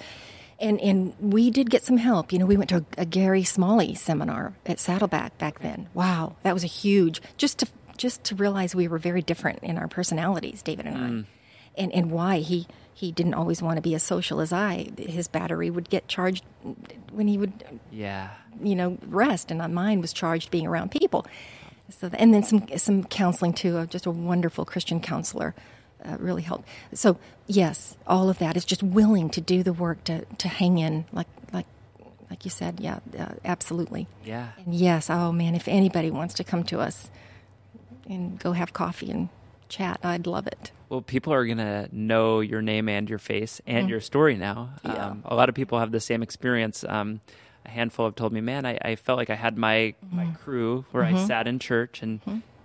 And 0.59 0.79
and 0.81 1.15
we 1.19 1.51
did 1.51 1.71
get 1.71 1.85
some 1.85 1.97
help. 1.97 2.33
You 2.33 2.39
know, 2.39 2.45
we 2.45 2.59
went 2.59 2.69
to 2.71 2.77
a, 2.77 2.85
a 2.99 3.07
Gary 3.07 3.45
Smalley 3.45 3.95
seminar 3.95 4.53
at 4.67 4.79
Saddleback 4.79 5.39
back 5.39 5.61
then. 5.61 5.89
Wow, 5.95 6.37
that 6.43 6.53
was 6.53 6.65
a 6.65 6.69
huge 6.69 7.23
just 7.39 7.59
to 7.61 7.67
just 7.97 8.25
to 8.25 8.35
realize 8.35 8.75
we 8.75 8.89
were 8.89 8.99
very 8.99 9.23
different 9.23 9.61
in 9.63 9.79
our 9.79 9.89
personalities, 9.89 10.63
David 10.63 10.87
and 10.87 10.97
I. 10.97 11.09
Mm. 11.09 11.25
And 11.79 11.93
and 11.93 12.11
why 12.11 12.39
he 12.41 12.67
he 12.95 13.13
didn't 13.13 13.35
always 13.35 13.63
want 13.63 13.77
to 13.77 13.83
be 13.83 13.95
as 13.95 14.03
social 14.03 14.41
as 14.41 14.53
I. 14.53 14.91
His 14.99 15.29
battery 15.29 15.71
would 15.71 15.89
get 15.89 16.07
charged 16.09 16.45
when 17.13 17.29
he 17.29 17.39
would 17.39 17.53
Yeah. 17.91 18.31
you 18.63 18.75
know, 18.75 18.99
rest, 19.07 19.51
and 19.51 19.75
mine 19.75 20.01
was 20.01 20.13
charged 20.13 20.51
being 20.51 20.67
around 20.67 20.91
people. 20.91 21.27
So, 21.89 22.11
and 22.13 22.33
then 22.33 22.43
some 22.43 22.67
some 22.77 23.05
counseling 23.05 23.53
too. 23.53 23.79
Uh, 23.79 23.87
just 23.87 24.07
a 24.07 24.11
wonderful 24.11 24.65
Christian 24.65 25.01
counselor 25.01 25.55
uh, 26.05 26.17
really 26.21 26.43
helped. 26.43 26.69
So, 26.95 27.19
yes, 27.47 27.97
all 28.07 28.29
of 28.31 28.39
that 28.39 28.57
is 28.57 28.65
just 28.65 28.83
willing 28.83 29.29
to 29.31 29.41
do 29.41 29.63
the 29.63 29.73
work 29.73 30.05
to 30.05 30.25
to 30.25 30.49
hang 30.49 30.79
in, 30.79 31.05
like 31.13 31.27
like 31.53 31.67
like 32.31 32.45
you 32.45 32.51
said. 32.51 32.79
Yeah, 32.81 33.01
uh, 33.19 33.33
absolutely. 33.45 34.07
Yeah. 34.25 34.51
And 34.65 34.73
yes, 34.75 35.11
oh 35.11 35.33
man, 35.33 35.55
if 35.57 35.67
anybody 35.67 36.11
wants 36.13 36.35
to 36.35 36.45
come 36.45 36.63
to 36.65 36.79
us 36.81 37.11
and 38.09 38.39
go 38.39 38.53
have 38.53 38.73
coffee 38.73 39.11
and 39.11 39.29
chat, 39.71 40.01
I'd 40.03 40.27
love 40.27 40.47
it. 40.47 40.73
Well, 40.91 41.01
people 41.01 41.33
are 41.33 41.47
going 41.47 41.59
to 41.59 41.89
know 41.93 42.41
your 42.41 42.61
name 42.61 42.89
and 42.89 43.09
your 43.09 43.19
face 43.21 43.61
and 43.67 43.89
your 43.89 44.01
story 44.01 44.37
now. 44.37 44.71
Mm. 44.85 44.95
Yeah. 44.95 45.07
Um, 45.07 45.23
a 45.25 45.35
lot 45.35 45.49
of 45.49 45.55
people 45.55 45.79
have 45.79 45.93
the 45.93 46.01
same 46.01 46.23
experience. 46.23 46.85
Um, 46.85 47.21
a 47.65 47.71
handful 47.71 48.07
have 48.07 48.15
told 48.17 48.33
me, 48.33 48.41
man, 48.41 48.67
I, 48.67 48.79
I 48.83 48.97
felt 48.97 49.17
like 49.19 49.31
I 49.31 49.35
had 49.37 49.57
my, 49.57 49.95
my 50.11 50.25
Mm-hmm. 50.25 50.35
crew 50.35 50.85
where 50.91 51.05
I 51.05 51.15
sat 51.27 51.47
in 51.47 51.59
church, 51.59 52.03
and 52.03 52.21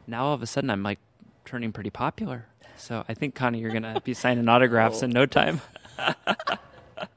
now 0.07 0.25
all 0.25 0.33
of 0.33 0.41
a 0.41 0.47
sudden 0.47 0.69
I'm 0.69 0.83
like 0.83 0.99
turning 1.45 1.71
pretty 1.71 1.89
popular. 1.91 2.47
So 2.77 3.03
I 3.07 3.13
think, 3.13 3.35
Connie, 3.35 3.59
you're 3.59 3.71
going 3.71 3.83
to 3.83 4.01
be 4.03 4.13
signing 4.13 4.49
autographs 4.49 5.01
in 5.03 5.11
no 5.11 5.25
time. 5.25 5.61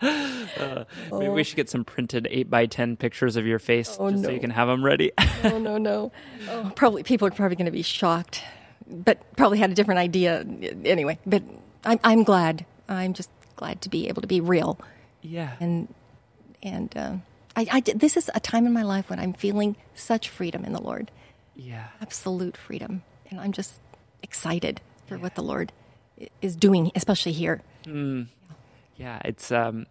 Uh, 0.00 0.84
maybe 1.12 1.28
we 1.28 1.44
should 1.44 1.56
get 1.56 1.70
some 1.70 1.84
printed 1.84 2.26
8 2.30 2.50
by 2.50 2.66
10 2.66 2.96
pictures 2.96 3.36
of 3.36 3.46
your 3.46 3.58
face 3.60 3.96
Oh, 4.00 4.10
just 4.10 4.24
so 4.24 4.30
you 4.30 4.40
can 4.40 4.50
have 4.50 4.66
them 4.66 4.84
ready. 4.84 5.12
no, 5.44 5.58
no, 5.58 5.78
no. 5.78 6.12
Oh, 6.50 6.72
probably 6.74 7.02
people 7.04 7.28
are 7.28 7.30
probably 7.30 7.54
going 7.56 7.66
to 7.66 7.70
be 7.72 7.82
shocked, 7.82 8.42
but 8.90 9.36
probably 9.36 9.58
had 9.58 9.70
a 9.70 9.74
different 9.74 9.98
idea 10.00 10.44
anyway. 10.84 11.18
But 11.26 11.42
I'm 11.84 12.00
I'm 12.04 12.22
glad. 12.24 12.64
I'm 12.88 13.12
just 13.12 13.30
glad 13.56 13.82
to 13.82 13.88
be 13.88 14.08
able 14.08 14.22
to 14.22 14.28
be 14.28 14.40
real, 14.40 14.78
yeah. 15.20 15.52
and 15.60 15.92
and 16.62 16.96
uh, 16.96 17.14
I, 17.54 17.66
I 17.70 17.80
this 17.80 18.16
is 18.16 18.30
a 18.34 18.40
time 18.40 18.66
in 18.66 18.72
my 18.72 18.82
life 18.82 19.10
when 19.10 19.18
I'm 19.18 19.32
feeling 19.32 19.76
such 19.94 20.28
freedom 20.28 20.64
in 20.64 20.72
the 20.72 20.80
Lord, 20.80 21.10
yeah. 21.54 21.88
absolute 22.00 22.56
freedom, 22.56 23.02
and 23.30 23.40
I'm 23.40 23.52
just 23.52 23.80
excited 24.22 24.80
for 25.06 25.18
what 25.18 25.34
the 25.34 25.42
Lord 25.42 25.72
is 26.42 26.56
doing, 26.56 26.90
especially 26.94 27.32
here. 27.32 27.62
Yeah, 28.96 29.20
it's 29.24 29.52
um, 29.52 29.86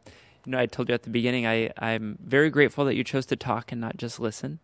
know, 0.52 0.60
I 0.60 0.66
told 0.66 0.90
you 0.90 0.96
at 0.96 1.04
the 1.04 1.10
beginning, 1.10 1.46
I 1.46 1.72
I'm 1.78 2.18
very 2.24 2.50
grateful 2.50 2.86
that 2.86 2.96
you 2.96 3.04
chose 3.04 3.26
to 3.28 3.36
talk 3.36 3.72
and 3.72 3.80
not 3.82 3.98
just 3.98 4.20
listen. 4.20 4.60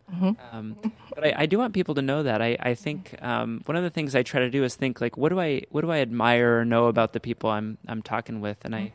Um, 0.52 0.76
but 1.14 1.24
I, 1.26 1.34
I 1.38 1.46
do 1.46 1.58
want 1.58 1.74
people 1.74 1.94
to 1.94 2.02
know 2.02 2.22
that 2.22 2.40
I 2.42 2.56
I 2.60 2.74
think 2.74 3.16
um, 3.22 3.60
one 3.66 3.76
of 3.76 3.82
the 3.82 3.90
things 3.90 4.14
I 4.14 4.22
try 4.22 4.40
to 4.40 4.50
do 4.50 4.64
is 4.64 4.74
think 4.74 5.00
like, 5.00 5.16
what 5.16 5.28
do 5.28 5.38
I 5.40 5.62
what 5.70 5.82
do 5.82 5.90
I 5.90 5.98
admire 5.98 6.60
or 6.60 6.64
know 6.64 6.86
about 6.86 7.12
the 7.12 7.20
people 7.20 7.50
I'm 7.50 7.78
I'm 7.88 8.02
talking 8.02 8.40
with, 8.40 8.64
and 8.64 8.74
I. 8.74 8.92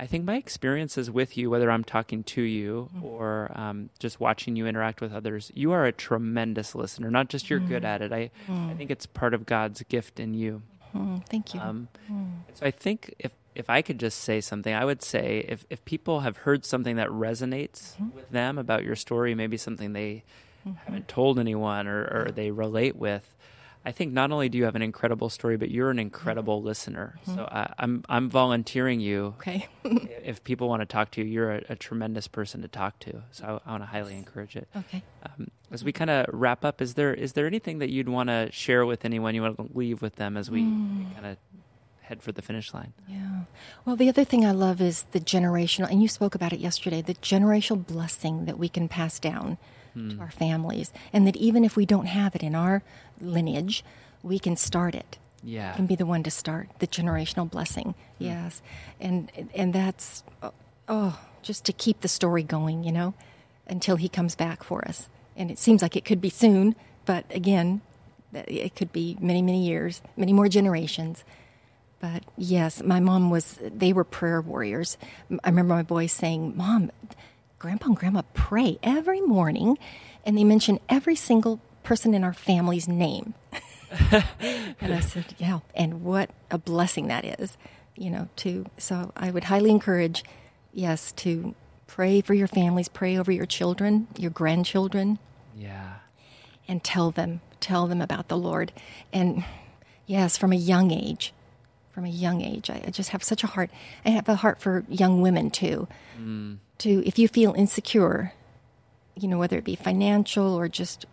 I 0.00 0.06
think 0.06 0.24
my 0.24 0.36
experiences 0.36 1.10
with 1.10 1.36
you, 1.36 1.50
whether 1.50 1.72
I'm 1.72 1.82
talking 1.82 2.22
to 2.22 2.40
you 2.40 2.88
or 3.02 3.50
um, 3.56 3.90
just 3.98 4.20
watching 4.20 4.54
you 4.54 4.64
interact 4.64 5.00
with 5.00 5.12
others, 5.12 5.50
you 5.56 5.72
are 5.72 5.86
a 5.86 5.90
tremendous 5.92 6.76
listener. 6.76 7.10
Not 7.10 7.28
just 7.28 7.50
you're 7.50 7.58
good 7.58 7.84
at 7.84 8.00
it. 8.00 8.12
I, 8.12 8.30
I 8.48 8.74
think 8.74 8.92
it's 8.92 9.06
part 9.06 9.34
of 9.34 9.44
God's 9.44 9.82
gift 9.88 10.20
in 10.20 10.34
you. 10.34 10.62
Mm, 10.94 11.26
thank 11.28 11.52
you. 11.52 11.60
Um, 11.60 11.88
So 12.54 12.64
I 12.64 12.70
think 12.70 13.12
if 13.18 13.32
if 13.58 13.68
I 13.68 13.82
could 13.82 13.98
just 13.98 14.20
say 14.20 14.40
something, 14.40 14.72
I 14.72 14.84
would 14.84 15.02
say 15.02 15.44
if 15.48 15.66
if 15.68 15.84
people 15.84 16.20
have 16.20 16.38
heard 16.38 16.64
something 16.64 16.96
that 16.96 17.08
resonates 17.08 17.94
mm-hmm. 17.96 18.14
with 18.14 18.30
them 18.30 18.56
about 18.56 18.84
your 18.84 18.96
story, 18.96 19.34
maybe 19.34 19.56
something 19.56 19.92
they 19.92 20.22
mm-hmm. 20.66 20.76
haven't 20.84 21.08
told 21.08 21.38
anyone 21.38 21.88
or, 21.88 22.02
or 22.04 22.30
they 22.32 22.52
relate 22.52 22.96
with. 22.96 23.34
I 23.84 23.92
think 23.92 24.12
not 24.12 24.32
only 24.32 24.48
do 24.48 24.58
you 24.58 24.64
have 24.64 24.76
an 24.76 24.82
incredible 24.82 25.28
story, 25.28 25.56
but 25.56 25.70
you're 25.70 25.90
an 25.90 25.98
incredible 25.98 26.58
mm-hmm. 26.58 26.66
listener. 26.68 27.18
So 27.24 27.48
I, 27.50 27.72
I'm 27.78 28.04
I'm 28.08 28.30
volunteering 28.30 29.00
you. 29.00 29.34
okay. 29.38 29.68
If 30.22 30.44
people 30.44 30.68
want 30.68 30.82
to 30.82 30.86
talk 30.86 31.10
to 31.12 31.22
you, 31.22 31.26
you're 31.26 31.50
a, 31.50 31.62
a 31.70 31.76
tremendous 31.76 32.28
person 32.28 32.60
to 32.62 32.68
talk 32.68 32.98
to. 33.00 33.22
So 33.30 33.60
I, 33.64 33.68
I 33.68 33.70
want 33.72 33.82
to 33.82 33.86
highly 33.86 34.14
encourage 34.14 34.56
it. 34.56 34.68
okay. 34.76 35.02
Um, 35.24 35.48
as 35.72 35.82
we 35.82 35.92
kind 35.92 36.10
of 36.10 36.26
wrap 36.32 36.64
up, 36.64 36.80
is 36.82 36.94
there 36.94 37.14
is 37.14 37.32
there 37.32 37.46
anything 37.46 37.78
that 37.78 37.90
you'd 37.90 38.08
want 38.08 38.28
to 38.28 38.50
share 38.52 38.86
with 38.86 39.04
anyone? 39.04 39.34
You 39.34 39.42
want 39.42 39.56
to 39.56 39.68
leave 39.74 40.02
with 40.02 40.16
them 40.16 40.36
as 40.36 40.50
we, 40.50 40.62
mm. 40.62 41.14
kind 41.14 41.26
of 41.26 41.38
head 42.08 42.22
for 42.22 42.32
the 42.32 42.42
finish 42.42 42.74
line? 42.74 42.92
Yeah. 43.06 43.42
Well, 43.84 43.96
the 43.96 44.08
other 44.08 44.24
thing 44.24 44.44
I 44.44 44.52
love 44.52 44.80
is 44.80 45.04
the 45.12 45.20
generational, 45.20 45.90
and 45.90 46.02
you 46.02 46.08
spoke 46.08 46.34
about 46.34 46.52
it 46.52 46.60
yesterday, 46.60 47.02
the 47.02 47.14
generational 47.14 47.86
blessing 47.86 48.46
that 48.46 48.58
we 48.58 48.68
can 48.68 48.88
pass 48.88 49.18
down 49.18 49.58
to 49.94 50.00
hmm. 50.00 50.20
our 50.20 50.30
families. 50.30 50.92
And 51.12 51.26
that 51.26 51.36
even 51.36 51.64
if 51.64 51.76
we 51.76 51.86
don't 51.86 52.06
have 52.06 52.34
it 52.34 52.42
in 52.42 52.54
our 52.54 52.82
lineage, 53.20 53.84
we 54.22 54.38
can 54.38 54.56
start 54.56 54.94
it. 54.94 55.18
Yeah. 55.42 55.72
Can 55.74 55.86
be 55.86 55.94
the 55.94 56.06
one 56.06 56.22
to 56.24 56.30
start 56.30 56.68
the 56.80 56.86
generational 56.86 57.48
blessing. 57.48 57.94
Hmm. 58.18 58.24
Yes. 58.24 58.62
And 59.00 59.30
and 59.54 59.72
that's 59.72 60.24
oh, 60.88 61.20
just 61.42 61.64
to 61.66 61.72
keep 61.72 62.00
the 62.00 62.08
story 62.08 62.42
going, 62.42 62.82
you 62.82 62.92
know, 62.92 63.14
until 63.66 63.96
he 63.96 64.08
comes 64.08 64.34
back 64.34 64.64
for 64.64 64.86
us. 64.88 65.08
And 65.36 65.50
it 65.50 65.58
seems 65.58 65.82
like 65.82 65.94
it 65.94 66.04
could 66.04 66.20
be 66.20 66.30
soon, 66.30 66.74
but 67.04 67.24
again, 67.30 67.80
it 68.32 68.74
could 68.74 68.92
be 68.92 69.16
many, 69.20 69.40
many 69.40 69.64
years, 69.64 70.02
many 70.16 70.32
more 70.32 70.48
generations. 70.48 71.24
But 72.00 72.24
yes, 72.36 72.82
my 72.82 73.00
mom 73.00 73.30
was, 73.30 73.58
they 73.60 73.92
were 73.92 74.04
prayer 74.04 74.40
warriors. 74.40 74.96
I 75.42 75.48
remember 75.48 75.74
my 75.74 75.82
boys 75.82 76.12
saying, 76.12 76.56
Mom, 76.56 76.90
Grandpa 77.58 77.86
and 77.86 77.96
Grandma 77.96 78.22
pray 78.34 78.78
every 78.82 79.20
morning, 79.20 79.78
and 80.24 80.38
they 80.38 80.44
mention 80.44 80.78
every 80.88 81.16
single 81.16 81.60
person 81.82 82.14
in 82.14 82.22
our 82.22 82.32
family's 82.32 82.86
name. 82.86 83.34
and 84.10 84.94
I 84.94 85.00
said, 85.00 85.34
Yeah, 85.38 85.60
and 85.74 86.04
what 86.04 86.30
a 86.50 86.58
blessing 86.58 87.08
that 87.08 87.24
is, 87.40 87.56
you 87.96 88.10
know, 88.10 88.28
to, 88.36 88.66
so 88.76 89.12
I 89.16 89.30
would 89.30 89.44
highly 89.44 89.70
encourage, 89.70 90.22
yes, 90.72 91.10
to 91.12 91.54
pray 91.88 92.20
for 92.20 92.34
your 92.34 92.46
families, 92.46 92.88
pray 92.88 93.18
over 93.18 93.32
your 93.32 93.46
children, 93.46 94.06
your 94.16 94.30
grandchildren. 94.30 95.18
Yeah. 95.56 95.94
And 96.68 96.84
tell 96.84 97.10
them, 97.10 97.40
tell 97.58 97.86
them 97.86 98.00
about 98.00 98.28
the 98.28 98.36
Lord. 98.36 98.72
And 99.12 99.44
yes, 100.06 100.36
from 100.36 100.52
a 100.52 100.56
young 100.56 100.92
age, 100.92 101.32
from 101.98 102.04
a 102.04 102.10
young 102.10 102.42
age. 102.42 102.70
I, 102.70 102.80
I, 102.86 102.90
just 102.90 103.10
have 103.10 103.24
such 103.24 103.42
a 103.42 103.48
heart. 103.48 103.70
I 104.04 104.10
have 104.10 104.28
a 104.28 104.36
heart 104.36 104.60
for 104.60 104.84
young 104.88 105.20
women 105.20 105.50
too. 105.50 105.88
Mm. 106.16 106.58
To 106.78 107.04
if 107.04 107.18
you 107.18 107.26
feel 107.26 107.52
insecure, 107.54 108.34
you 109.16 109.26
know 109.26 109.36
whether 109.36 109.58
it 109.58 109.64
be 109.64 109.74
financial 109.74 110.54
or 110.54 110.68
just 110.68 111.06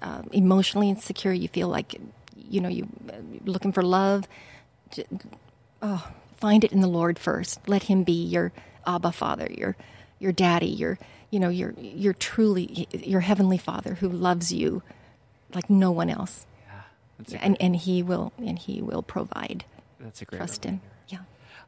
uh, 0.00 0.22
emotionally 0.30 0.88
insecure, 0.88 1.32
you 1.32 1.48
feel 1.48 1.66
like 1.66 2.00
you 2.36 2.60
know 2.60 2.68
you 2.68 2.86
uh, 3.12 3.14
looking 3.44 3.72
for 3.72 3.82
love. 3.82 4.28
Oh, 5.82 6.08
find 6.36 6.62
it 6.62 6.70
in 6.70 6.82
the 6.82 6.86
Lord 6.86 7.18
first. 7.18 7.58
Let 7.68 7.82
Him 7.82 8.04
be 8.04 8.24
your 8.24 8.52
Abba 8.86 9.10
Father, 9.10 9.48
your 9.50 9.76
your 10.20 10.30
Daddy, 10.30 10.66
your 10.66 11.00
you 11.30 11.40
know 11.40 11.48
your 11.48 11.74
your 11.80 12.12
truly 12.12 12.86
your 12.92 13.22
heavenly 13.22 13.58
Father 13.58 13.94
who 13.94 14.08
loves 14.08 14.52
you 14.52 14.84
like 15.52 15.68
no 15.68 15.90
one 15.90 16.08
else. 16.08 16.46
Yeah, 17.26 17.38
and 17.42 17.56
and 17.60 17.74
He 17.74 18.04
will 18.04 18.32
and 18.38 18.56
He 18.56 18.80
will 18.80 19.02
provide. 19.02 19.64
That's 20.02 20.22
a 20.22 20.24
great 20.24 20.38
trust 20.38 20.64
reminder. 20.64 20.84
him. 20.84 20.90
Yeah. 21.08 21.18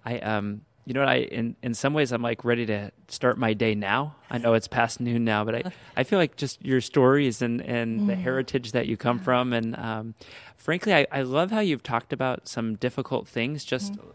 I 0.04 0.18
um 0.18 0.62
you 0.84 0.92
know 0.92 1.00
what 1.00 1.08
I 1.08 1.16
in 1.16 1.56
in 1.62 1.74
some 1.74 1.94
ways 1.94 2.12
I'm 2.12 2.22
like 2.22 2.44
ready 2.44 2.66
to 2.66 2.90
start 3.08 3.38
my 3.38 3.54
day 3.54 3.74
now. 3.74 4.16
I 4.30 4.38
know 4.38 4.54
it's 4.54 4.68
past 4.68 5.00
noon 5.00 5.24
now, 5.24 5.44
but 5.44 5.54
I 5.54 5.72
I 5.96 6.04
feel 6.04 6.18
like 6.18 6.36
just 6.36 6.64
your 6.64 6.80
stories 6.80 7.40
and 7.40 7.60
and 7.62 8.00
mm. 8.00 8.06
the 8.06 8.16
heritage 8.16 8.72
that 8.72 8.86
you 8.86 8.96
come 8.96 9.18
yeah. 9.18 9.24
from 9.24 9.52
and 9.52 9.76
um 9.76 10.14
frankly 10.56 10.94
I 10.94 11.06
I 11.10 11.22
love 11.22 11.50
how 11.50 11.60
you've 11.60 11.82
talked 11.82 12.12
about 12.12 12.48
some 12.48 12.74
difficult 12.76 13.26
things 13.26 13.64
just 13.64 13.94
mm. 13.94 14.12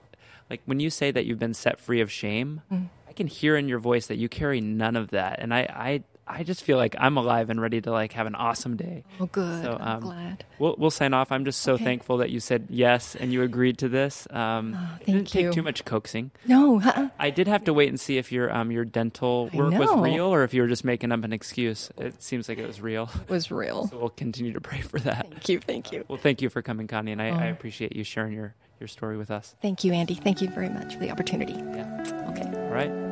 like 0.49 0.61
when 0.65 0.79
you 0.79 0.89
say 0.89 1.11
that 1.11 1.25
you've 1.25 1.39
been 1.39 1.53
set 1.53 1.79
free 1.79 2.01
of 2.01 2.11
shame. 2.11 2.61
Mm. 2.71 2.89
I 3.07 3.13
can 3.13 3.25
hear 3.25 3.57
in 3.57 3.67
your 3.67 3.79
voice 3.79 4.05
that 4.05 4.17
you 4.17 4.29
carry 4.29 4.61
none 4.61 4.95
of 4.95 5.09
that 5.09 5.39
and 5.39 5.53
I 5.53 5.61
I 5.61 6.03
I 6.29 6.43
just 6.43 6.63
feel 6.63 6.77
like 6.77 6.95
I'm 6.99 7.17
alive 7.17 7.49
and 7.49 7.59
ready 7.59 7.81
to 7.81 7.91
like 7.91 8.13
have 8.13 8.27
an 8.27 8.35
awesome 8.35 8.77
day. 8.77 9.03
Oh, 9.19 9.25
good. 9.25 9.63
So, 9.63 9.73
um, 9.73 9.81
I'm 9.81 9.99
glad. 9.99 10.45
We'll 10.59 10.75
we'll 10.77 10.91
sign 10.91 11.13
off. 11.13 11.31
I'm 11.31 11.43
just 11.43 11.61
so 11.61 11.73
okay. 11.73 11.83
thankful 11.83 12.17
that 12.17 12.29
you 12.29 12.39
said 12.39 12.67
yes 12.69 13.15
and 13.15 13.33
you 13.33 13.41
agreed 13.41 13.79
to 13.79 13.89
this. 13.89 14.27
Um, 14.29 14.77
oh, 14.77 14.87
thank 14.97 15.05
didn't 15.05 15.35
you. 15.35 15.41
take 15.47 15.51
too 15.51 15.63
much 15.63 15.85
coaxing. 15.85 16.31
No. 16.45 16.81
Uh-uh. 16.81 17.09
I 17.17 17.31
did 17.31 17.47
have 17.47 17.63
to 17.65 17.73
wait 17.73 17.89
and 17.89 17.99
see 17.99 18.17
if 18.17 18.31
your 18.31 18.55
um 18.55 18.71
your 18.71 18.85
dental 18.85 19.49
work 19.53 19.73
was 19.73 19.89
real 19.97 20.27
or 20.27 20.43
if 20.43 20.53
you 20.53 20.61
were 20.61 20.67
just 20.67 20.85
making 20.85 21.11
up 21.11 21.23
an 21.23 21.33
excuse. 21.33 21.89
It 21.97 22.21
seems 22.21 22.47
like 22.47 22.59
it 22.59 22.67
was 22.67 22.79
real. 22.79 23.09
It 23.21 23.29
was 23.29 23.51
real. 23.51 23.79
So 23.89 23.97
we'll 23.97 24.09
continue 24.09 24.53
to 24.53 24.61
pray 24.61 24.81
for 24.81 24.99
that. 24.99 25.27
Thank 25.31 25.49
you. 25.49 25.59
Thank 25.59 25.91
you. 25.91 26.05
Well, 26.07 26.19
thank 26.19 26.43
you 26.43 26.49
for 26.49 26.61
coming, 26.61 26.85
Connie, 26.85 27.11
and 27.11 27.21
I, 27.21 27.29
oh. 27.29 27.35
I 27.35 27.45
appreciate 27.45 27.95
you 27.95 28.03
sharing 28.03 28.33
your 28.33 28.53
your 28.79 28.87
story 28.87 29.17
with 29.17 29.31
us. 29.31 29.55
Thank 29.61 29.83
you, 29.83 29.93
Andy. 29.93 30.13
Thank 30.13 30.41
you 30.41 30.49
very 30.49 30.69
much 30.69 30.93
for 30.93 30.99
the 30.99 31.09
opportunity. 31.09 31.53
Yeah. 31.53 33.08